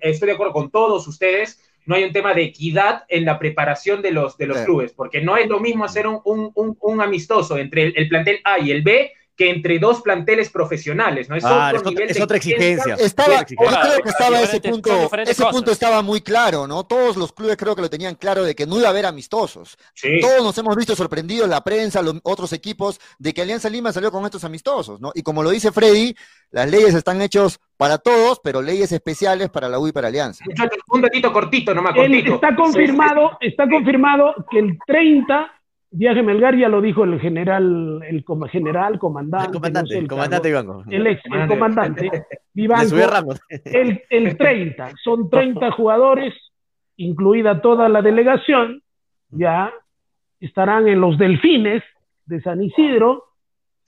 estoy 0.01 0.27
de 0.27 0.33
acuerdo 0.33 0.51
con 0.51 0.69
todos 0.69 1.07
ustedes, 1.07 1.61
no 1.86 1.95
hay 1.95 2.03
un 2.03 2.11
tema 2.11 2.33
de 2.33 2.43
equidad 2.43 3.05
en 3.07 3.23
la 3.23 3.39
preparación 3.39 4.01
de 4.01 4.11
los, 4.11 4.38
de 4.38 4.47
los 4.47 4.57
clubes, 4.59 4.91
porque 4.91 5.21
no 5.21 5.38
es 5.38 5.47
lo 5.47 5.61
mismo 5.61 5.86
hacer 5.86 6.07
un, 6.07 6.19
un, 6.25 6.77
un, 6.81 7.01
amistoso 7.01 7.57
entre 7.57 7.93
el 7.95 8.09
plantel 8.09 8.41
A 8.43 8.59
y 8.59 8.71
el 8.71 8.81
B 8.81 9.13
que 9.36 9.49
entre 9.49 9.79
dos 9.79 10.01
planteles 10.01 10.49
profesionales, 10.49 11.29
¿no? 11.29 11.36
Es, 11.36 11.43
otro 11.43 11.91
nivel 11.91 12.09
es 12.09 12.21
otra 12.21 12.38
exigencia. 12.38 12.95
Estaba, 12.95 13.45
yo 13.45 13.55
creo 13.55 14.01
que 14.03 14.09
estaba 14.09 14.41
ese 14.41 14.61
punto, 14.61 15.09
ese 15.25 15.45
punto 15.45 15.71
estaba 15.71 16.01
muy 16.01 16.21
claro, 16.21 16.67
¿no? 16.67 16.86
Todos 16.86 17.17
los 17.17 17.33
clubes 17.33 17.57
creo 17.57 17.75
que 17.75 17.81
lo 17.81 17.89
tenían 17.89 18.15
claro 18.15 18.43
de 18.43 18.55
que 18.55 18.65
no 18.65 18.77
iba 18.77 18.88
a 18.88 18.91
haber 18.91 19.05
amistosos. 19.05 19.77
Todos 20.21 20.43
nos 20.43 20.57
hemos 20.57 20.75
visto 20.75 20.95
sorprendidos, 20.95 21.49
la 21.49 21.63
prensa, 21.63 22.01
los 22.01 22.15
otros 22.23 22.53
equipos, 22.53 22.99
de 23.19 23.33
que 23.33 23.41
Alianza 23.41 23.69
Lima 23.69 23.91
salió 23.91 24.11
con 24.11 24.23
estos 24.23 24.43
amistosos, 24.45 25.01
¿no? 25.01 25.11
Y 25.13 25.21
como 25.21 25.43
lo 25.43 25.49
dice 25.49 25.71
Freddy, 25.71 26.15
las 26.51 26.69
leyes 26.69 26.93
están 26.93 27.21
hechas 27.21 27.59
para 27.75 27.97
todos, 27.97 28.39
pero 28.41 28.61
leyes 28.61 28.91
especiales 28.91 29.49
para 29.49 29.67
la 29.67 29.79
U 29.79 29.88
y 29.88 29.91
para 29.91 30.07
Alianza. 30.07 30.45
un 30.88 31.01
datito 31.01 31.33
cortito, 31.33 31.73
nomás 31.73 31.93
cortito. 31.93 32.36
Está 32.36 32.55
confirmado, 32.55 33.38
está 33.41 33.69
confirmado 33.69 34.33
que 34.49 34.59
el 34.59 34.79
30 34.88 35.55
Viaje 35.98 36.24
Melgar 36.24 36.58
ya 36.58 36.68
lo 36.68 36.82
dijo 36.82 37.06
el 37.06 37.22
general, 37.22 38.02
el 38.04 38.26
general, 38.52 39.00
comandante. 39.00 39.48
El 39.48 39.54
comandante, 39.54 39.98
el 39.98 40.08
comandante 40.10 40.50
Vivanco. 40.50 40.84
El 40.89 41.08
ex, 41.08 41.22
el 41.26 41.48
comandante 41.48 42.26
Vivanco. 42.54 43.34
El, 43.64 44.04
el 44.10 44.38
30, 44.38 44.91
son 45.02 45.30
30 45.30 45.72
jugadores, 45.72 46.34
incluida 46.98 47.62
toda 47.62 47.88
la 47.88 48.02
delegación, 48.02 48.84
ya 49.30 49.72
estarán 50.41 50.89
en 50.89 51.00
los 51.00 51.18
delfines 51.18 51.82
de 52.26 52.41
San 52.41 52.62
Isidro 52.62 53.24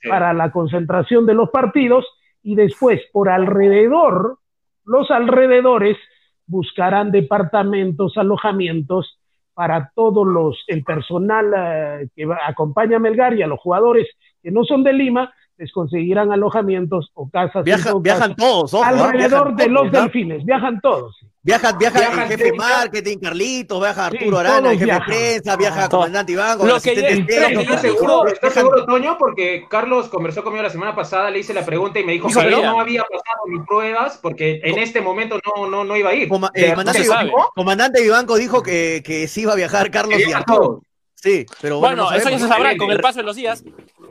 para 0.08 0.32
la 0.32 0.50
concentración 0.50 1.26
de 1.26 1.34
los 1.34 1.50
partidos 1.50 2.06
y 2.42 2.54
después 2.54 3.02
por 3.12 3.28
alrededor, 3.28 4.38
los 4.86 5.10
alrededores 5.10 5.98
buscarán 6.46 7.10
departamentos, 7.10 8.16
alojamientos 8.16 9.17
para 9.58 9.90
todos 9.92 10.24
los, 10.24 10.62
el 10.68 10.84
personal 10.84 11.52
eh, 11.56 12.08
que 12.14 12.28
acompaña 12.46 12.98
a 12.98 13.00
Melgar 13.00 13.34
y 13.34 13.42
a 13.42 13.48
los 13.48 13.58
jugadores 13.58 14.06
que 14.40 14.52
no 14.52 14.62
son 14.62 14.84
de 14.84 14.92
Lima, 14.92 15.34
les 15.58 15.72
conseguirán 15.72 16.32
alojamientos 16.32 17.10
o 17.14 17.28
casas. 17.28 17.64
viajan 17.64 18.36
todos, 18.36 18.74
alrededor 18.74 19.54
de 19.56 19.68
los 19.68 19.90
delfines, 19.90 20.44
viajan 20.44 20.80
todos. 20.80 21.16
Viaja, 21.42 21.72
viaja, 21.72 22.24
el 22.24 22.28
jefe 22.28 22.52
marketing, 22.52 23.18
Carlitos, 23.18 23.80
viaja 23.80 24.06
Arturo 24.06 24.38
Arana, 24.38 24.72
el 24.72 24.78
jefe 24.78 24.92
de 24.92 25.00
prensa, 25.00 25.56
viaja 25.56 25.88
comandante 25.88 26.32
Iván, 26.32 26.58
lo 26.58 26.80
que 26.80 26.92
¿Estás 26.92 27.80
seguro, 27.80 28.26
¿Estás 28.26 28.52
seguro, 28.52 28.84
Toño? 28.84 29.16
Porque 29.18 29.64
Carlos 29.68 30.08
conversó 30.08 30.44
conmigo 30.44 30.62
la 30.62 30.70
semana 30.70 30.94
pasada, 30.94 31.30
le 31.30 31.38
hice 31.38 31.54
la 31.54 31.64
pregunta 31.64 31.98
y 32.00 32.04
me 32.04 32.12
dijo 32.12 32.28
que 32.28 32.50
no 32.50 32.80
había 32.80 33.02
pasado 33.02 33.46
mis 33.46 33.62
pruebas 33.66 34.18
porque 34.20 34.60
en 34.62 34.78
este 34.78 35.00
momento 35.00 35.40
no, 35.56 35.68
no, 35.68 35.84
no 35.84 35.96
iba 35.96 36.10
a 36.10 36.14
ir. 36.14 36.28
Eh, 36.54 36.74
comandante, 37.54 38.02
Vivanco 38.02 38.36
dijo 38.36 38.62
que, 38.62 39.02
que 39.04 39.26
sí 39.26 39.42
iba 39.42 39.54
a 39.54 39.56
viajar 39.56 39.90
Carlos 39.90 40.20
y 40.20 40.32
Arturo. 40.32 40.82
Sí, 41.14 41.46
pero 41.60 41.80
bueno, 41.80 42.04
bueno 42.04 42.16
eso 42.16 42.30
ya 42.30 42.38
se 42.38 42.46
sabrá 42.46 42.76
con 42.76 42.90
el 42.90 43.00
paso 43.00 43.18
de 43.18 43.24
los 43.24 43.34
días. 43.34 43.64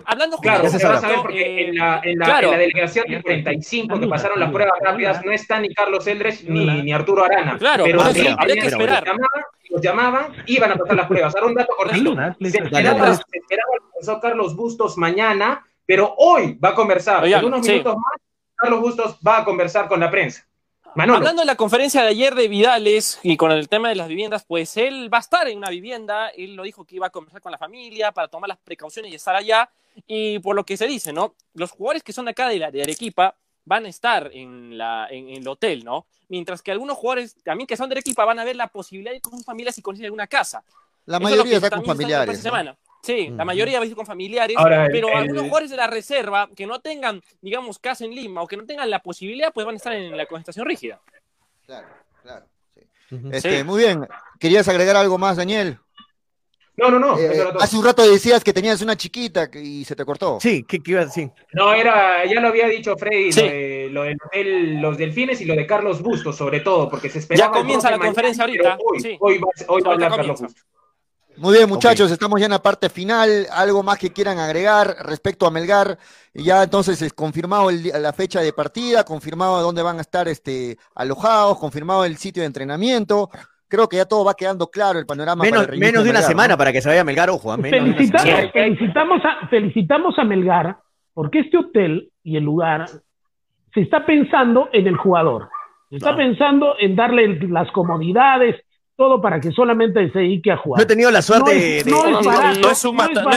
Hablando 0.10 0.38
claro, 0.38 0.70
se 0.70 0.88
va 0.88 0.96
a 0.96 1.02
saber 1.02 1.18
porque 1.18 1.66
en, 1.66 1.76
la, 1.76 2.00
en, 2.02 2.18
la, 2.18 2.40
en, 2.40 2.50
la, 2.52 2.58
delegación 2.58 3.06
de 3.10 3.22
35 3.22 4.00
que 4.00 4.08
pasaron 4.08 4.40
las 4.40 4.52
pruebas 4.52 4.80
rápidas 4.82 5.26
no 5.26 5.34
está 5.34 5.60
ni 5.60 5.74
Carlos 5.74 6.08
Eldres 6.08 6.46
ni, 6.46 6.66
ni 6.82 6.94
Arturo 6.94 7.26
Arana. 7.26 7.58
Claro, 7.58 7.84
pero 7.84 8.14
sí, 8.14 8.26
habría 8.26 8.56
que 8.56 8.68
esperar. 8.68 9.04
Los 9.06 9.18
llamaban, 9.18 9.46
los 9.70 9.82
llamaban, 9.82 10.26
iban 10.46 10.72
a 10.72 10.76
pasar 10.78 10.96
las 10.96 11.08
pruebas. 11.08 11.36
Ahora 11.36 11.48
un 11.48 11.56
dato 11.56 11.74
cortito. 11.76 12.16
Se 12.40 12.48
esperaba, 12.58 13.16
se 13.16 13.38
esperaba 13.38 13.70
el 13.76 13.82
profesor 13.92 14.22
Carlos 14.22 14.56
Bustos 14.56 14.98
mañana, 14.98 15.66
pero 15.86 16.16
hoy 16.18 16.54
va 16.54 16.70
a 16.70 16.76
conversar. 16.76 17.28
en 17.28 17.44
unos 17.44 17.68
minutos 17.68 17.96
más, 17.96 18.22
Carlos 18.56 18.80
Bustos 18.80 19.18
va 19.28 19.40
a 19.40 19.44
conversar 19.44 19.90
con 19.90 20.00
la 20.00 20.10
prensa. 20.10 20.48
Hablando 20.96 21.42
de 21.42 21.46
la 21.46 21.56
conferencia 21.56 22.02
de 22.02 22.08
ayer 22.08 22.34
de 22.34 22.48
Vidales 22.48 23.20
y 23.22 23.38
con 23.38 23.52
el 23.52 23.70
tema 23.70 23.90
de 23.90 23.96
las 23.96 24.08
viviendas, 24.08 24.46
pues 24.46 24.78
él 24.78 25.14
va 25.14 25.18
a 25.18 25.22
estar 25.22 25.48
en 25.48 25.58
una 25.58 25.70
vivienda, 25.70 26.30
él 26.30 26.56
lo 26.56 26.64
dijo 26.64 26.86
que 26.86 26.96
iba 26.96 27.08
a 27.08 27.10
conversar 27.12 27.42
con 27.42 27.52
la 27.52 27.58
familia 27.58 28.12
para 28.14 28.30
tomar 28.30 28.48
las 28.48 28.58
precauciones 28.58 29.12
y 29.12 29.16
estar 29.16 29.36
allá, 29.36 29.70
y 30.06 30.40
por 30.40 30.56
lo 30.56 30.66
que 30.66 30.78
se 30.78 30.88
dice, 30.88 31.14
¿no? 31.14 31.36
Los 31.54 31.72
jugadores 31.72 32.04
que 32.04 32.14
son 32.14 32.26
de 32.26 32.32
acá 32.32 32.50
de, 32.50 32.60
la, 32.60 32.72
de 32.72 32.84
Arequipa 32.84 33.36
van 33.66 33.86
a 33.86 33.90
estar 33.90 34.30
en, 34.34 34.78
la, 34.78 35.08
en, 35.10 35.30
el 35.30 35.48
hotel, 35.48 35.84
¿no? 35.84 36.06
Mientras 36.30 36.62
que 36.62 36.72
algunos 36.72 36.98
jugadores 36.98 37.36
también 37.44 37.68
que 37.68 37.78
son 37.78 37.90
de 37.90 37.94
Arequipa 37.94 38.26
van 38.26 38.40
a 38.40 38.44
ver 38.44 38.56
la 38.56 38.68
posibilidad 38.68 39.12
de 39.12 39.18
ir 39.18 39.22
con 39.22 39.34
sus 39.34 39.46
familias 39.46 39.78
y 39.78 39.82
conseguir 39.82 40.06
alguna 40.06 40.28
casa. 40.28 40.64
La 41.06 41.20
mayoría 41.20 41.58
está 41.58 41.70
con 41.70 41.86
familiares. 41.86 42.44
Sí, 43.04 43.30
la 43.30 43.46
mayoría 43.46 43.80
va 43.80 43.86
a 43.86 43.88
ir 43.88 43.96
con 43.96 44.06
familiares, 44.06 44.58
pero 44.92 45.16
algunos 45.16 45.44
jugadores 45.44 45.70
de 45.70 45.78
la 45.78 45.88
reserva 45.88 46.50
que 46.56 46.68
no 46.68 46.82
tengan, 46.82 47.22
digamos, 47.42 47.80
casa 47.80 48.04
en 48.04 48.12
Lima 48.12 48.42
o 48.42 48.48
que 48.48 48.58
no 48.58 48.66
tengan 48.66 48.90
la 48.90 49.02
posibilidad, 49.02 49.54
pues 49.54 49.66
van 49.66 49.76
a 49.76 49.78
estar 49.78 49.94
en 49.94 50.16
la 50.16 50.26
concentración 50.26 50.66
rígida. 50.66 51.00
Claro, 51.66 51.88
claro. 52.22 52.46
Este, 53.32 53.64
Muy 53.64 53.84
bien. 53.84 54.06
¿Querías 54.40 54.68
agregar 54.68 54.98
algo 54.98 55.18
más, 55.18 55.38
Daniel? 55.38 55.80
No, 56.78 56.92
no, 56.92 57.00
no. 57.00 57.18
Eh, 57.18 57.44
hace 57.60 57.76
un 57.76 57.84
rato 57.84 58.08
decías 58.08 58.44
que 58.44 58.54
tenías 58.54 58.84
una 58.84 58.96
chiquita 58.96 59.50
y 59.52 59.84
se 59.84 59.96
te 59.96 60.06
cortó. 60.06 60.38
Sí, 60.40 60.64
¿qué, 60.64 60.80
qué 60.80 60.92
iba 60.92 61.02
a 61.02 61.06
decir? 61.06 61.32
No, 61.54 61.74
era, 61.74 62.24
ya 62.26 62.40
lo 62.40 62.50
había 62.50 62.68
dicho 62.68 62.96
Freddy, 62.96 63.90
lo, 63.90 64.04
de, 64.04 64.18
los 64.80 64.96
delfines 64.96 65.42
y 65.42 65.46
lo 65.46 65.56
de 65.56 65.66
Carlos 65.66 66.04
Bustos, 66.04 66.38
sobre 66.38 66.60
todo, 66.60 66.88
porque 66.88 67.10
se 67.10 67.20
esperaba. 67.20 67.52
Ya 67.52 67.60
comienza 67.60 67.90
la 67.90 67.98
conferencia 67.98 68.44
ahorita. 68.44 68.78
Hoy, 68.80 69.18
hoy, 69.20 69.40
va, 69.40 69.90
a 69.90 69.94
hablar 69.94 70.12
Carlos 70.18 70.40
Bustos. 70.40 70.66
Muy 71.38 71.56
bien, 71.58 71.70
muchachos, 71.70 72.10
estamos 72.12 72.40
ya 72.40 72.46
en 72.46 72.52
la 72.52 72.62
parte 72.62 72.90
final. 72.90 73.48
¿Algo 73.52 73.82
más 73.82 73.98
que 73.98 74.12
quieran 74.12 74.38
agregar 74.40 74.98
respecto 75.02 75.46
a 75.46 75.52
Melgar? 75.52 75.98
Ya 76.34 76.64
entonces 76.64 77.00
es 77.02 77.14
confirmado 77.14 77.70
el 77.70 77.92
la 78.02 78.14
fecha 78.14 78.42
de 78.42 78.54
partida, 78.54 79.04
confirmado 79.04 79.62
dónde 79.62 79.84
van 79.84 79.98
a 79.98 80.02
estar 80.02 80.28
este, 80.28 80.78
alojados, 80.96 81.60
confirmado 81.60 82.06
el 82.06 82.18
sitio 82.18 82.42
de 82.42 82.48
entrenamiento. 82.48 83.30
Creo 83.68 83.90
que 83.90 83.98
ya 83.98 84.06
todo 84.06 84.24
va 84.24 84.34
quedando 84.34 84.68
claro 84.68 84.98
el 85.00 85.06
panorama. 85.06 85.44
Menos, 85.44 85.68
menos 85.78 86.04
de 86.04 86.10
una 86.10 86.22
semana 86.22 86.56
para 86.56 86.72
que 86.72 86.82
se 86.82 86.90
vaya 86.90 87.02
a 87.02 87.04
Melgar, 87.04 87.30
ojo. 87.30 87.54
¿eh? 87.54 87.58
Felicitamos, 87.70 88.52
felicitamos, 88.54 89.22
a, 89.26 89.48
felicitamos 89.48 90.20
a 90.20 90.24
Melgar 90.24 90.78
porque 91.14 91.40
este 91.40 91.58
hotel 91.58 92.12
y 92.24 92.38
el 92.38 92.44
lugar 92.44 92.86
se 93.74 93.82
está 93.82 94.06
pensando 94.06 94.70
en 94.72 94.88
el 94.88 94.96
jugador. 94.98 95.50
Se 95.90 95.98
está 95.98 96.16
pensando 96.16 96.76
en 96.80 96.96
darle 96.96 97.40
las 97.48 97.72
comodidades, 97.72 98.56
todo 98.98 99.22
para 99.22 99.40
que 99.40 99.52
solamente 99.52 100.12
se 100.12 100.20
dedique 100.20 100.52
a 100.52 100.58
jugar. 100.58 100.80
No 100.80 100.84
he 100.84 100.88
tenido 100.88 101.12
la 101.12 101.22
suerte 101.22 101.54
de. 101.54 101.84
No, 101.86 102.72
es 102.72 102.84
un 102.84 102.96
matadero. 102.96 103.30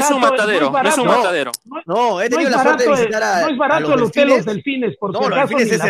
No 0.72 0.88
es 0.88 0.98
un 0.98 1.06
matadero. 1.06 1.52
No, 1.84 2.20
he 2.20 2.30
tenido 2.30 2.50
la 2.50 2.62
suerte 2.62 2.84
de 2.84 2.90
visitar 2.90 3.22
a. 3.22 3.42
No 3.42 3.48
es 3.50 3.58
barato 3.58 3.94
el 3.94 4.02
hotel 4.02 4.28
Los 4.28 4.44
Delfines, 4.46 4.96
por 4.96 5.12
no, 5.12 5.28
los 5.28 5.38
delfines 5.38 5.72
es, 5.72 5.82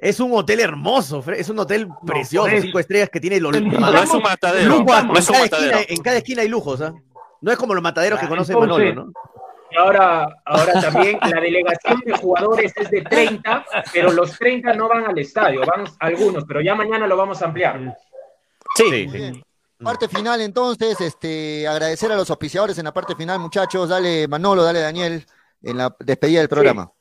es, 0.00 0.20
un 0.20 0.32
hotel 0.32 0.60
hermoso, 0.60 1.22
es 1.32 1.48
un 1.50 1.58
hotel 1.58 1.88
precioso, 2.04 2.50
cinco 2.60 2.78
estrellas 2.78 3.10
que 3.10 3.20
tiene 3.20 3.38
los. 3.38 3.52
No 3.60 4.02
es 4.02 4.10
un 4.10 4.22
matadero. 4.22 4.82
no 4.82 5.14
es 5.14 5.28
un 5.28 5.38
matadero. 5.38 5.78
en 5.86 6.02
cada 6.02 6.16
esquina 6.16 6.42
hay 6.42 6.48
lujos, 6.48 6.80
¿ah? 6.80 6.94
No 7.42 7.52
es 7.52 7.58
como 7.58 7.74
los 7.74 7.82
mataderos 7.82 8.18
que 8.18 8.28
conoce 8.28 8.54
Manolo, 8.54 8.94
¿no? 8.94 9.12
Y 9.72 9.76
ahora, 9.76 10.26
ahora 10.44 10.80
también 10.80 11.18
la 11.22 11.40
delegación 11.40 12.00
de 12.04 12.12
jugadores 12.14 12.72
es 12.76 12.90
de 12.90 13.02
30, 13.02 13.64
pero 13.92 14.10
los 14.10 14.36
30 14.36 14.72
no 14.74 14.88
van 14.88 15.04
al 15.04 15.18
estadio, 15.18 15.60
van 15.60 15.84
algunos, 16.00 16.44
pero 16.44 16.60
ya 16.60 16.74
mañana 16.74 17.06
lo 17.06 17.16
vamos 17.16 17.40
a 17.40 17.46
ampliar. 17.46 17.96
Sí. 18.88 19.42
Parte 19.82 20.08
final 20.08 20.40
entonces, 20.42 21.00
este, 21.00 21.66
agradecer 21.66 22.12
a 22.12 22.16
los 22.16 22.28
auspiciadores 22.28 22.78
en 22.78 22.84
la 22.84 22.92
parte 22.92 23.14
final, 23.14 23.38
muchachos. 23.38 23.88
Dale 23.88 24.28
Manolo, 24.28 24.62
dale 24.62 24.80
Daniel, 24.80 25.24
en 25.62 25.78
la 25.78 25.94
despedida 26.00 26.40
del 26.40 26.48
programa. 26.48 26.92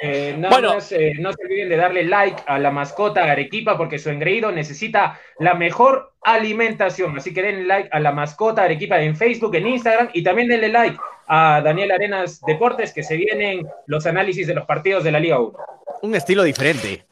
Eh, 0.00 0.34
nada 0.36 0.60
más, 0.60 0.90
eh, 0.92 1.12
no 1.18 1.32
se 1.32 1.44
olviden 1.44 1.68
de 1.68 1.76
darle 1.76 2.04
like 2.04 2.42
a 2.46 2.58
la 2.58 2.70
mascota 2.70 3.24
Arequipa 3.24 3.76
porque 3.76 3.98
su 3.98 4.10
engreído 4.10 4.50
necesita 4.50 5.20
la 5.38 5.54
mejor 5.54 6.14
alimentación. 6.22 7.16
Así 7.16 7.32
que 7.32 7.42
denle 7.42 7.66
like 7.66 7.88
a 7.92 8.00
la 8.00 8.12
mascota 8.12 8.64
Arequipa 8.64 9.00
en 9.00 9.16
Facebook, 9.16 9.54
en 9.54 9.68
Instagram 9.68 10.10
y 10.12 10.22
también 10.22 10.48
denle 10.48 10.68
like 10.68 10.98
a 11.28 11.60
Daniel 11.62 11.92
Arenas 11.92 12.40
Deportes 12.46 12.92
que 12.92 13.02
se 13.02 13.16
vienen 13.16 13.66
los 13.86 14.06
análisis 14.06 14.46
de 14.46 14.54
los 14.54 14.66
partidos 14.66 15.04
de 15.04 15.12
la 15.12 15.20
Liga 15.20 15.38
1. 15.40 15.58
Un 16.02 16.14
estilo 16.14 16.42
diferente. 16.42 17.06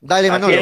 Dale, 0.00 0.28
Manolo. 0.30 0.56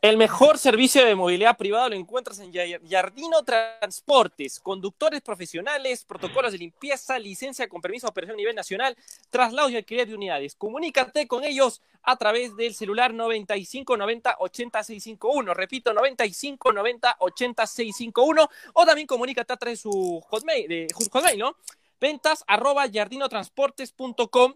El 0.00 0.16
mejor 0.16 0.58
servicio 0.58 1.04
de 1.04 1.14
movilidad 1.14 1.56
privada 1.56 1.88
lo 1.88 1.96
encuentras 1.96 2.38
en 2.38 2.52
Jardino 2.88 3.42
Transportes. 3.42 4.60
Conductores 4.60 5.20
profesionales, 5.22 6.04
protocolos 6.04 6.52
de 6.52 6.58
limpieza, 6.58 7.18
licencia 7.18 7.68
con 7.68 7.80
permiso 7.80 8.06
de 8.06 8.10
operación 8.10 8.34
a 8.34 8.36
nivel 8.36 8.54
nacional, 8.54 8.96
traslados 9.30 9.72
y 9.72 9.76
alquiler 9.76 10.06
de 10.06 10.14
unidades. 10.14 10.54
Comunícate 10.54 11.26
con 11.26 11.44
ellos 11.44 11.82
a 12.02 12.16
través 12.16 12.56
del 12.56 12.74
celular 12.74 13.12
9590 13.12 14.36
80651. 14.38 15.54
Repito, 15.54 15.92
9590 15.92 17.16
80651. 17.18 18.50
O 18.74 18.86
también 18.86 19.06
comunícate 19.06 19.52
a 19.52 19.56
través 19.56 19.78
de 19.78 19.90
su 19.90 20.20
hotmail, 20.28 20.68
de 20.68 20.86
hotmail 20.94 21.38
¿no? 21.38 21.56
ventas 22.00 22.44
arroba 22.46 22.86
yardinotransportes.com 22.86 24.54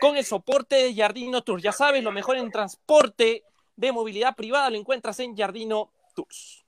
con 0.00 0.16
el 0.16 0.24
soporte 0.24 0.76
de 0.76 0.94
Yardino 0.94 1.42
Tours. 1.42 1.62
Ya 1.62 1.72
sabes, 1.72 2.02
lo 2.04 2.12
mejor 2.12 2.36
en 2.36 2.50
transporte 2.50 3.42
de 3.76 3.92
movilidad 3.92 4.34
privada 4.34 4.70
lo 4.70 4.76
encuentras 4.76 5.18
en 5.20 5.34
Yardino 5.36 5.90
Tours. 6.14 6.64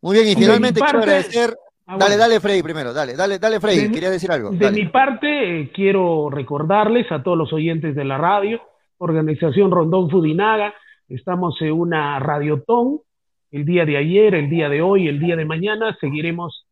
Muy 0.00 0.16
bien, 0.16 0.28
y 0.28 0.34
finalmente 0.34 0.80
quiero 0.80 0.98
agradecer. 0.98 1.56
Ah, 1.86 1.96
dale, 1.98 2.16
dale, 2.16 2.40
Freddy, 2.40 2.62
primero, 2.62 2.92
dale, 2.92 3.16
dale, 3.16 3.38
dale, 3.38 3.60
Freddy, 3.60 3.90
quería 3.90 4.10
decir 4.10 4.30
algo. 4.30 4.50
De 4.50 4.70
mi 4.70 4.86
parte, 4.86 5.60
eh, 5.60 5.72
quiero 5.72 6.30
recordarles 6.30 7.10
a 7.10 7.22
todos 7.22 7.36
los 7.36 7.52
oyentes 7.52 7.94
de 7.96 8.04
la 8.04 8.16
radio, 8.16 8.60
Organización 8.98 9.70
Rondón 9.70 10.08
Fudinaga, 10.08 10.74
estamos 11.08 11.60
en 11.60 11.72
una 11.72 12.18
radiotón 12.20 13.00
el 13.50 13.64
día 13.64 13.84
de 13.84 13.96
ayer, 13.96 14.34
el 14.34 14.48
día 14.48 14.68
de 14.68 14.80
hoy, 14.80 15.08
el 15.08 15.18
día 15.18 15.34
de 15.34 15.44
mañana, 15.44 15.96
seguiremos 16.00 16.66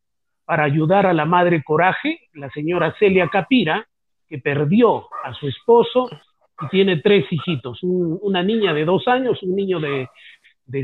para 0.44 0.64
ayudar 0.64 1.06
a 1.06 1.12
la 1.12 1.24
madre 1.24 1.62
Coraje, 1.64 2.20
la 2.34 2.48
señora 2.50 2.94
Celia 2.98 3.28
Capira, 3.28 3.86
que 4.28 4.38
perdió 4.38 5.08
a 5.24 5.34
su 5.34 5.48
esposo 5.48 6.08
y 6.60 6.68
tiene 6.68 6.98
tres 6.98 7.26
hijitos, 7.30 7.78
una 7.82 8.42
niña 8.42 8.74
de 8.74 8.84
dos 8.84 9.06
años, 9.06 9.42
un 9.42 9.54
niño 9.54 9.80
de, 9.80 10.08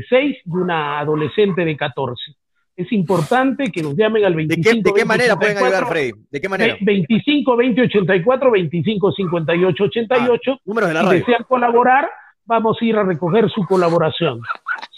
seis 0.09 0.37
y 0.45 0.49
una 0.49 0.99
adolescente 0.99 1.65
de 1.65 1.75
catorce. 1.75 2.35
Es 2.75 2.91
importante 2.91 3.71
que 3.71 3.81
nos 3.81 3.95
llamen 3.95 4.25
al 4.25 4.35
25. 4.35 4.81
¿De 4.83 4.93
qué, 4.93 5.05
manera 5.05 5.37
pueden 5.37 5.57
ayudar, 5.57 5.87
Freddy? 5.87 6.11
¿De 6.29 6.41
qué 6.41 6.49
manera? 6.49 6.75
25 6.81 7.55
20 7.55 7.81
84 7.83 8.51
25 8.51 9.11
58 9.13 9.83
88. 9.85 10.59
números 10.65 10.89
de 10.89 10.93
la 10.93 11.09
si 11.09 11.19
desean 11.19 11.43
colaborar, 11.47 12.09
vamos 12.45 12.77
a 12.79 12.85
ir 12.85 12.97
a 12.97 13.03
recoger 13.03 13.49
su 13.49 13.65
colaboración. 13.65 14.41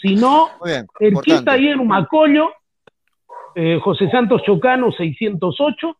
Si 0.00 0.16
no, 0.16 0.50
está 1.00 1.52
ahí 1.52 1.68
en 1.68 1.78
Humacollo, 1.78 2.50
eh, 3.54 3.78
José 3.80 4.10
Santos 4.10 4.42
Chocano 4.44 4.90
608, 4.90 5.96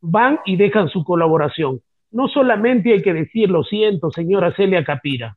van 0.00 0.40
y 0.44 0.56
dejan 0.56 0.88
su 0.88 1.04
colaboración. 1.04 1.80
No 2.12 2.28
solamente 2.28 2.92
hay 2.92 3.02
que 3.02 3.12
decir, 3.12 3.50
lo 3.50 3.64
siento, 3.64 4.10
señora 4.10 4.54
Celia 4.54 4.84
Capira, 4.84 5.36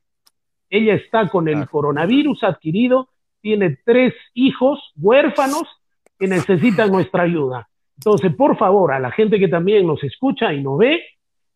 ella 0.68 0.94
está 0.94 1.28
con 1.28 1.48
el 1.48 1.68
coronavirus 1.68 2.44
adquirido, 2.44 3.08
tiene 3.40 3.78
tres 3.84 4.14
hijos 4.34 4.92
huérfanos 4.96 5.64
que 6.18 6.26
necesitan 6.26 6.90
nuestra 6.90 7.22
ayuda. 7.22 7.68
Entonces, 7.96 8.34
por 8.34 8.56
favor, 8.58 8.92
a 8.92 8.98
la 8.98 9.10
gente 9.10 9.38
que 9.38 9.48
también 9.48 9.86
nos 9.86 10.02
escucha 10.04 10.52
y 10.52 10.62
nos 10.62 10.78
ve, 10.78 11.02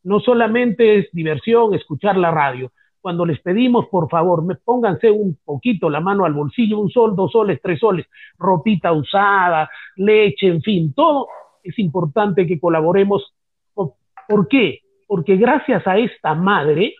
no 0.05 0.20
solamente 0.20 0.99
es 0.99 1.09
diversión 1.12 1.74
escuchar 1.74 2.16
la 2.16 2.31
radio, 2.31 2.73
cuando 3.01 3.24
les 3.24 3.40
pedimos, 3.40 3.86
por 3.86 4.09
favor, 4.09 4.45
me 4.45 4.57
pónganse 4.57 5.11
un 5.11 5.39
poquito 5.45 5.89
la 5.89 6.01
mano 6.01 6.24
al 6.24 6.35
bolsillo, 6.35 6.78
un 6.78 6.90
sol, 6.90 7.16
dos 7.16 7.32
soles, 7.32 7.61
tres 7.62 7.81
soles, 7.81 8.07
ropita 8.39 8.93
usada, 8.93 9.70
leche, 9.97 10.49
en 10.49 10.62
fin, 10.62 10.93
todo 10.93 11.28
es 11.62 11.78
importante 11.78 12.47
que 12.47 12.61
colaboremos. 12.61 13.35
¿Por 13.74 14.49
qué? 14.49 14.81
Porque 15.11 15.37
gracias 15.37 15.85
a 15.89 15.99
esta 15.99 16.37
madre, 16.37 16.95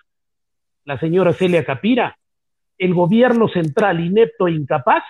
la 0.85 0.99
señora 0.99 1.33
Celia 1.33 1.65
Capira, 1.65 2.17
el 2.77 2.93
gobierno 2.93 3.47
central 3.47 4.01
inepto 4.01 4.49
e 4.49 4.51
incapaz 4.51 5.05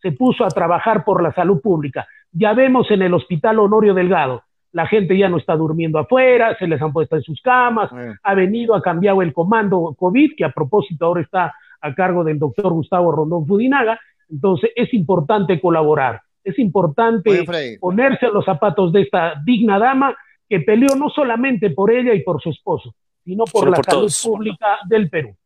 se 0.00 0.12
puso 0.12 0.42
a 0.42 0.48
trabajar 0.48 1.04
por 1.04 1.22
la 1.22 1.34
salud 1.34 1.60
pública. 1.60 2.06
Ya 2.32 2.54
vemos 2.54 2.90
en 2.90 3.02
el 3.02 3.12
hospital 3.12 3.58
Honorio 3.58 3.92
Delgado, 3.92 4.44
la 4.72 4.86
gente 4.86 5.18
ya 5.18 5.28
no 5.28 5.36
está 5.36 5.56
durmiendo 5.56 5.98
afuera, 5.98 6.56
se 6.58 6.66
les 6.66 6.80
han 6.80 6.90
puesto 6.90 7.16
en 7.16 7.22
sus 7.22 7.42
camas, 7.42 7.90
ha 8.22 8.34
venido, 8.34 8.74
ha 8.74 8.80
cambiado 8.80 9.20
el 9.20 9.34
comando 9.34 9.94
COVID, 9.98 10.36
que 10.38 10.44
a 10.46 10.52
propósito 10.52 11.04
ahora 11.04 11.20
está 11.20 11.54
a 11.82 11.94
cargo 11.94 12.24
del 12.24 12.38
doctor 12.38 12.72
Gustavo 12.72 13.12
Rondón 13.12 13.46
Fudinaga, 13.46 14.00
entonces 14.30 14.70
es 14.74 14.94
importante 14.94 15.60
colaborar, 15.60 16.22
es 16.42 16.58
importante 16.58 17.44
ponerse 17.78 18.28
los 18.28 18.46
zapatos 18.46 18.90
de 18.94 19.02
esta 19.02 19.34
digna 19.44 19.78
dama 19.78 20.16
que 20.48 20.60
peleó 20.60 20.94
no 20.96 21.10
solamente 21.10 21.70
por 21.70 21.92
ella 21.92 22.14
y 22.14 22.22
por 22.22 22.40
su 22.40 22.50
esposo, 22.50 22.94
sino 23.24 23.44
por 23.44 23.70
la 23.70 23.82
salud 23.82 24.12
pública 24.22 24.78
del 24.88 25.10
Perú. 25.10 25.36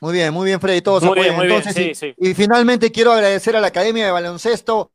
Muy 0.00 0.12
bien, 0.12 0.34
muy 0.34 0.46
bien, 0.46 0.60
Freddy. 0.60 0.82
Todos 0.82 1.04
muy 1.04 1.20
bien, 1.20 1.36
muy 1.36 1.46
Entonces, 1.46 2.14
y, 2.16 2.34
finalmente 2.34 2.90
quiero 2.90 3.12
agradecer 3.12 3.54
a 3.56 3.60
la 3.60 3.68
Academia 3.68 4.04
de 4.04 4.10
Baloncesto 4.10 4.90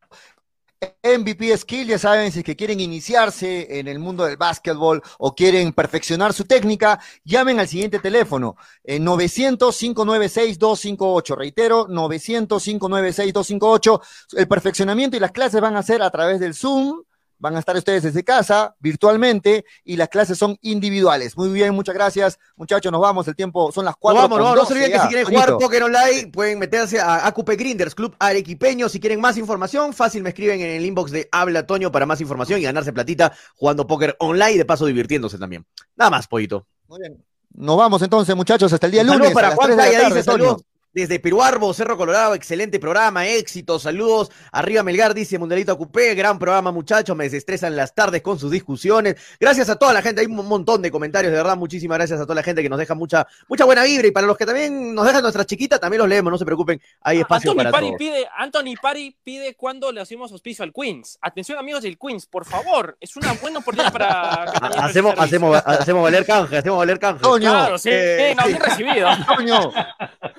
MVP 1.04 1.58
Skill, 1.58 1.88
ya 1.88 1.98
saben, 1.98 2.32
si 2.32 2.40
es 2.40 2.46
que 2.46 2.56
quieren 2.56 2.80
iniciarse 2.80 3.80
en 3.80 3.90
el 3.90 4.00
mundo 4.00 4.24
del 4.24 4.38
básquetbol 4.38 5.02
o 5.18 5.36
quieren 5.36 5.74
perfeccionar 5.74 6.32
su 6.32 6.46
técnica, 6.46 7.02
llamen 7.26 7.60
al 7.60 7.68
siguiente 7.68 8.00
teléfono, 8.00 8.56
en 8.84 9.06
900-596-258. 9.06 11.36
Reitero, 11.36 11.86
900-596-258. 11.88 14.02
El 14.38 14.48
perfeccionamiento 14.48 15.18
y 15.18 15.20
las 15.20 15.32
clases 15.32 15.60
van 15.60 15.76
a 15.76 15.84
ser 15.84 16.02
a 16.02 16.10
través 16.12 16.40
del 16.40 16.54
Zoom, 16.54 17.04
Van 17.40 17.56
a 17.56 17.60
estar 17.60 17.76
ustedes 17.76 18.04
desde 18.04 18.24
casa, 18.24 18.76
virtualmente, 18.80 19.66
y 19.84 19.96
las 19.96 20.10
clases 20.10 20.38
son 20.38 20.58
individuales. 20.62 21.38
Muy 21.38 21.50
bien, 21.50 21.74
muchas 21.74 21.96
gracias. 21.96 22.38
Muchachos, 22.56 22.92
nos 22.92 23.02
vamos. 23.02 23.28
El 23.28 23.36
tiempo 23.36 23.72
son 23.72 23.86
las 23.86 23.96
cuatro. 23.98 24.22
vamos, 24.22 24.40
no, 24.40 24.56
no 24.56 24.66
se 24.66 24.74
olviden 24.74 24.92
que 24.92 25.00
si 25.00 25.08
quieren 25.08 25.26
jugar 25.26 25.58
Poker 25.58 25.84
Online, 25.84 26.28
pueden 26.32 26.60
meterse 26.60 27.00
a 27.00 27.28
AQP 27.28 27.50
Grinders, 27.52 27.96
Club 27.96 28.16
Arequipeño. 28.20 28.90
Si 28.90 29.00
quieren 29.00 29.22
más 29.22 29.38
información, 29.38 29.94
fácil 29.94 30.22
me 30.22 30.30
escriben 30.30 30.60
en 30.60 30.72
el 30.78 30.86
inbox 30.86 31.12
de 31.12 31.30
Habla 31.32 31.66
Toño 31.66 31.92
para 31.92 32.06
más 32.06 32.22
información 32.22 32.60
y 32.60 32.64
ganarse 32.64 32.94
platita 32.94 33.34
jugando 33.56 33.88
póker 33.88 34.16
online 34.20 34.52
y 34.54 34.58
de 34.58 34.66
paso 34.66 34.86
divirtiéndose 34.86 35.38
también. 35.38 35.66
Nada 35.96 36.12
más, 36.12 36.28
Pollito. 36.28 36.68
Muy 36.88 37.00
bien. 37.00 37.24
Nos 37.54 37.78
vamos 37.78 38.02
entonces, 38.02 38.36
muchachos, 38.36 38.72
hasta 38.72 38.86
el 38.86 38.92
día 38.92 39.04
lunes. 39.04 39.32
para 39.32 39.56
Juan 39.56 39.76
Calla, 39.76 40.06
dice 40.06 40.24
saludos. 40.24 40.64
Desde 40.92 41.20
Peruarbo, 41.20 41.72
Cerro 41.74 41.96
Colorado, 41.98 42.34
excelente 42.34 42.80
programa, 42.80 43.28
éxito, 43.28 43.78
saludos. 43.78 44.32
Arriba 44.52 44.82
Melgar, 44.82 45.14
dice 45.14 45.38
Mundialito 45.38 45.72
Acupé, 45.72 46.16
gran 46.16 46.40
programa 46.40 46.72
muchachos, 46.72 47.16
me 47.16 47.26
desestresan 47.26 47.76
las 47.76 47.94
tardes 47.94 48.24
con 48.24 48.40
sus 48.40 48.50
discusiones. 48.50 49.16
Gracias 49.40 49.70
a 49.70 49.76
toda 49.76 49.94
la 49.94 50.02
gente, 50.02 50.22
hay 50.22 50.28
un 50.28 50.48
montón 50.48 50.82
de 50.82 50.90
comentarios, 50.90 51.32
de 51.32 51.38
verdad, 51.38 51.56
muchísimas 51.56 52.00
gracias 52.00 52.20
a 52.20 52.24
toda 52.24 52.34
la 52.36 52.44
gente 52.44 52.64
que 52.64 52.70
nos 52.70 52.80
deja 52.80 52.96
mucha, 52.96 53.28
mucha 53.48 53.66
buena 53.66 53.84
vibra 53.84 54.08
y 54.08 54.12
para 54.12 54.26
los 54.26 54.36
que 54.36 54.48
también 54.48 54.96
nos 54.96 55.06
dejan 55.06 55.22
nuestras 55.22 55.46
chiquitas, 55.46 55.80
también 55.80 56.00
los 56.00 56.10
leemos, 56.10 56.32
no 56.32 56.38
se 56.40 56.46
preocupen, 56.46 56.82
hay 57.02 57.20
espacio 57.20 57.52
Anthony 57.52 57.60
para 57.64 57.72
Pari 57.72 57.86
todos. 57.88 57.98
pide, 58.00 58.28
Anthony 58.36 58.74
Pari 58.82 59.16
pide 59.24 59.54
cuándo 59.56 59.92
le 59.92 60.02
hacemos 60.02 60.32
auspicio 60.32 60.64
al 60.64 60.74
Queens. 60.74 61.20
Atención 61.22 61.60
amigos 61.60 61.84
del 61.84 62.00
Queens, 62.00 62.26
por 62.26 62.46
favor, 62.46 62.98
es 63.00 63.16
una 63.16 63.34
buena 63.34 63.60
oportunidad 63.60 63.94
para 63.94 64.10
Ha- 64.44 64.86
Hacemos, 64.86 65.14
hacemos, 65.20 65.62
hacemos 65.64 66.02
valer 66.02 66.26
canje, 66.26 66.58
hacemos 66.58 66.80
valer 66.80 66.98
canje. 66.98 67.22
Toño, 67.22 67.52
Claro, 67.52 67.78
sí, 67.78 67.90
Eh, 67.92 68.30
sí, 68.32 68.36
no, 68.36 68.48
bien 68.48 68.60
recibido. 68.60 69.10
Toño, 69.36 69.72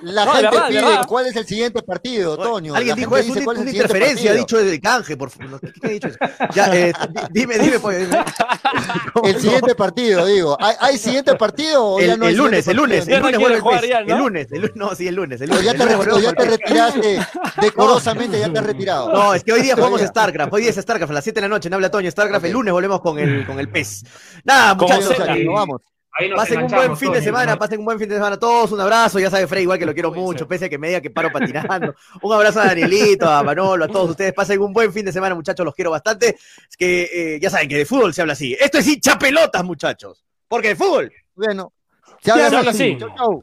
la 0.02 0.24
No, 0.24 0.39
gente 0.42 0.56
verdad, 0.56 0.68
de 0.68 0.72
pide 0.78 0.84
verdad. 0.90 1.06
cuál 1.06 1.26
es 1.26 1.36
el 1.36 1.46
siguiente 1.46 1.82
partido, 1.82 2.36
Toño. 2.36 2.74
Alguien 2.74 2.96
dijo 2.96 3.16
eso, 3.16 3.34
dice 3.34 3.48
una 3.48 3.70
interferencia, 3.70 4.30
ha 4.30 4.34
dicho 4.34 4.58
el 4.58 4.80
canje, 4.80 5.16
por 5.16 5.30
favor. 5.30 5.60
¿Qué, 5.60 5.72
qué 5.80 5.86
ha 5.86 5.90
dicho 5.90 6.08
eso? 6.08 6.18
Ya, 6.54 6.74
eh, 6.74 6.92
di- 7.10 7.20
dime, 7.40 7.58
dime, 7.58 7.78
pues. 7.80 8.08
El 9.24 9.40
siguiente 9.40 9.74
partido, 9.74 10.24
digo. 10.26 10.56
¿Hay, 10.60 10.74
hay 10.80 10.98
siguiente 10.98 11.34
partido 11.36 11.84
o 11.94 12.00
ya 12.00 12.14
El, 12.14 12.22
hay 12.22 12.34
lunes, 12.34 12.66
el 12.68 12.76
lunes, 12.76 13.06
el 13.08 13.20
lunes 13.20 13.38
vuelve 13.38 13.56
el 13.56 13.60
jugar 13.60 13.80
PES. 13.80 13.90
ya, 13.90 14.00
¿no? 14.04 14.14
El 14.14 14.18
lunes, 14.20 14.48
el 14.52 14.60
lunes, 14.60 14.76
no, 14.76 14.94
sí, 14.94 15.08
el 15.08 15.14
lunes. 15.14 15.40
El 15.40 15.50
lunes, 15.50 15.64
ya 15.64 15.72
te, 15.72 15.78
lunes 15.84 16.22
ya 16.22 16.32
retiraste 16.32 17.20
decorosamente, 17.60 18.38
ya 18.38 18.52
te 18.52 18.58
has 18.58 18.66
retirado. 18.66 19.12
No, 19.12 19.34
es 19.34 19.44
que 19.44 19.52
hoy 19.52 19.62
día 19.62 19.74
jugamos 19.74 20.00
StarCraft, 20.00 20.52
hoy 20.52 20.62
día 20.62 20.70
es 20.70 20.76
StarCraft, 20.76 21.10
a 21.10 21.14
las 21.14 21.24
7 21.24 21.40
de 21.40 21.42
la 21.42 21.48
noche, 21.48 21.68
no 21.70 21.76
habla 21.76 21.90
Toño, 21.90 22.10
StarCraft, 22.10 22.44
el 22.46 22.52
lunes 22.52 22.72
volvemos 22.72 23.00
con 23.00 23.18
el, 23.18 23.46
con 23.46 23.58
el 23.60 23.68
PES. 23.68 24.04
Nada, 24.44 24.74
muchachos. 24.74 25.10
Muchachos, 25.18 25.38
vamos. 25.52 25.82
Ahí 26.12 26.28
nos 26.28 26.38
pasen 26.40 26.62
un 26.62 26.68
buen 26.68 26.96
fin 26.96 27.12
de 27.12 27.22
semana, 27.22 27.56
pasen 27.56 27.78
un 27.78 27.84
buen 27.84 27.98
fin 27.98 28.08
de 28.08 28.16
semana 28.16 28.36
todos, 28.36 28.72
un 28.72 28.80
abrazo, 28.80 29.18
ya 29.20 29.30
sabe 29.30 29.46
Frey, 29.46 29.62
igual 29.62 29.78
que 29.78 29.86
lo 29.86 29.94
quiero 29.94 30.10
mucho, 30.12 30.46
pese 30.48 30.64
a 30.64 30.68
que 30.68 30.76
me 30.76 30.88
diga 30.88 31.00
que 31.00 31.10
paro 31.10 31.30
patinando. 31.30 31.94
Un 32.22 32.32
abrazo 32.32 32.60
a 32.60 32.66
Danielito, 32.66 33.28
a 33.28 33.42
Manolo, 33.44 33.84
a 33.84 33.88
todos 33.88 34.10
ustedes, 34.10 34.32
pasen 34.32 34.60
un 34.60 34.72
buen 34.72 34.92
fin 34.92 35.04
de 35.04 35.12
semana, 35.12 35.34
muchachos, 35.36 35.64
los 35.64 35.74
quiero 35.74 35.92
bastante. 35.92 36.36
Es 36.68 36.76
que 36.76 37.34
eh, 37.36 37.40
ya 37.40 37.48
saben 37.48 37.68
que 37.68 37.78
de 37.78 37.86
fútbol 37.86 38.12
se 38.12 38.20
habla 38.22 38.32
así. 38.32 38.56
Esto 38.60 38.78
es 38.78 38.88
hincha 38.88 39.18
pelotas, 39.18 39.62
muchachos, 39.64 40.24
porque 40.48 40.68
de 40.68 40.76
fútbol 40.76 41.12
Bueno, 41.34 41.72
se 42.20 42.26
Ya 42.26 42.32
habla 42.34 42.50
se 42.50 42.56
habla 42.56 42.70
así. 42.72 42.82
así. 42.92 42.98
Chau, 42.98 43.14
chau. 43.16 43.42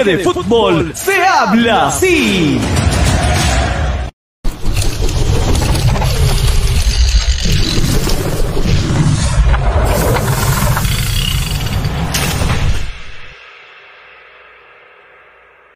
de 0.03 0.17
fútbol 0.19 0.93
se 0.95 1.23
habla 1.23 1.87
así. 1.87 2.59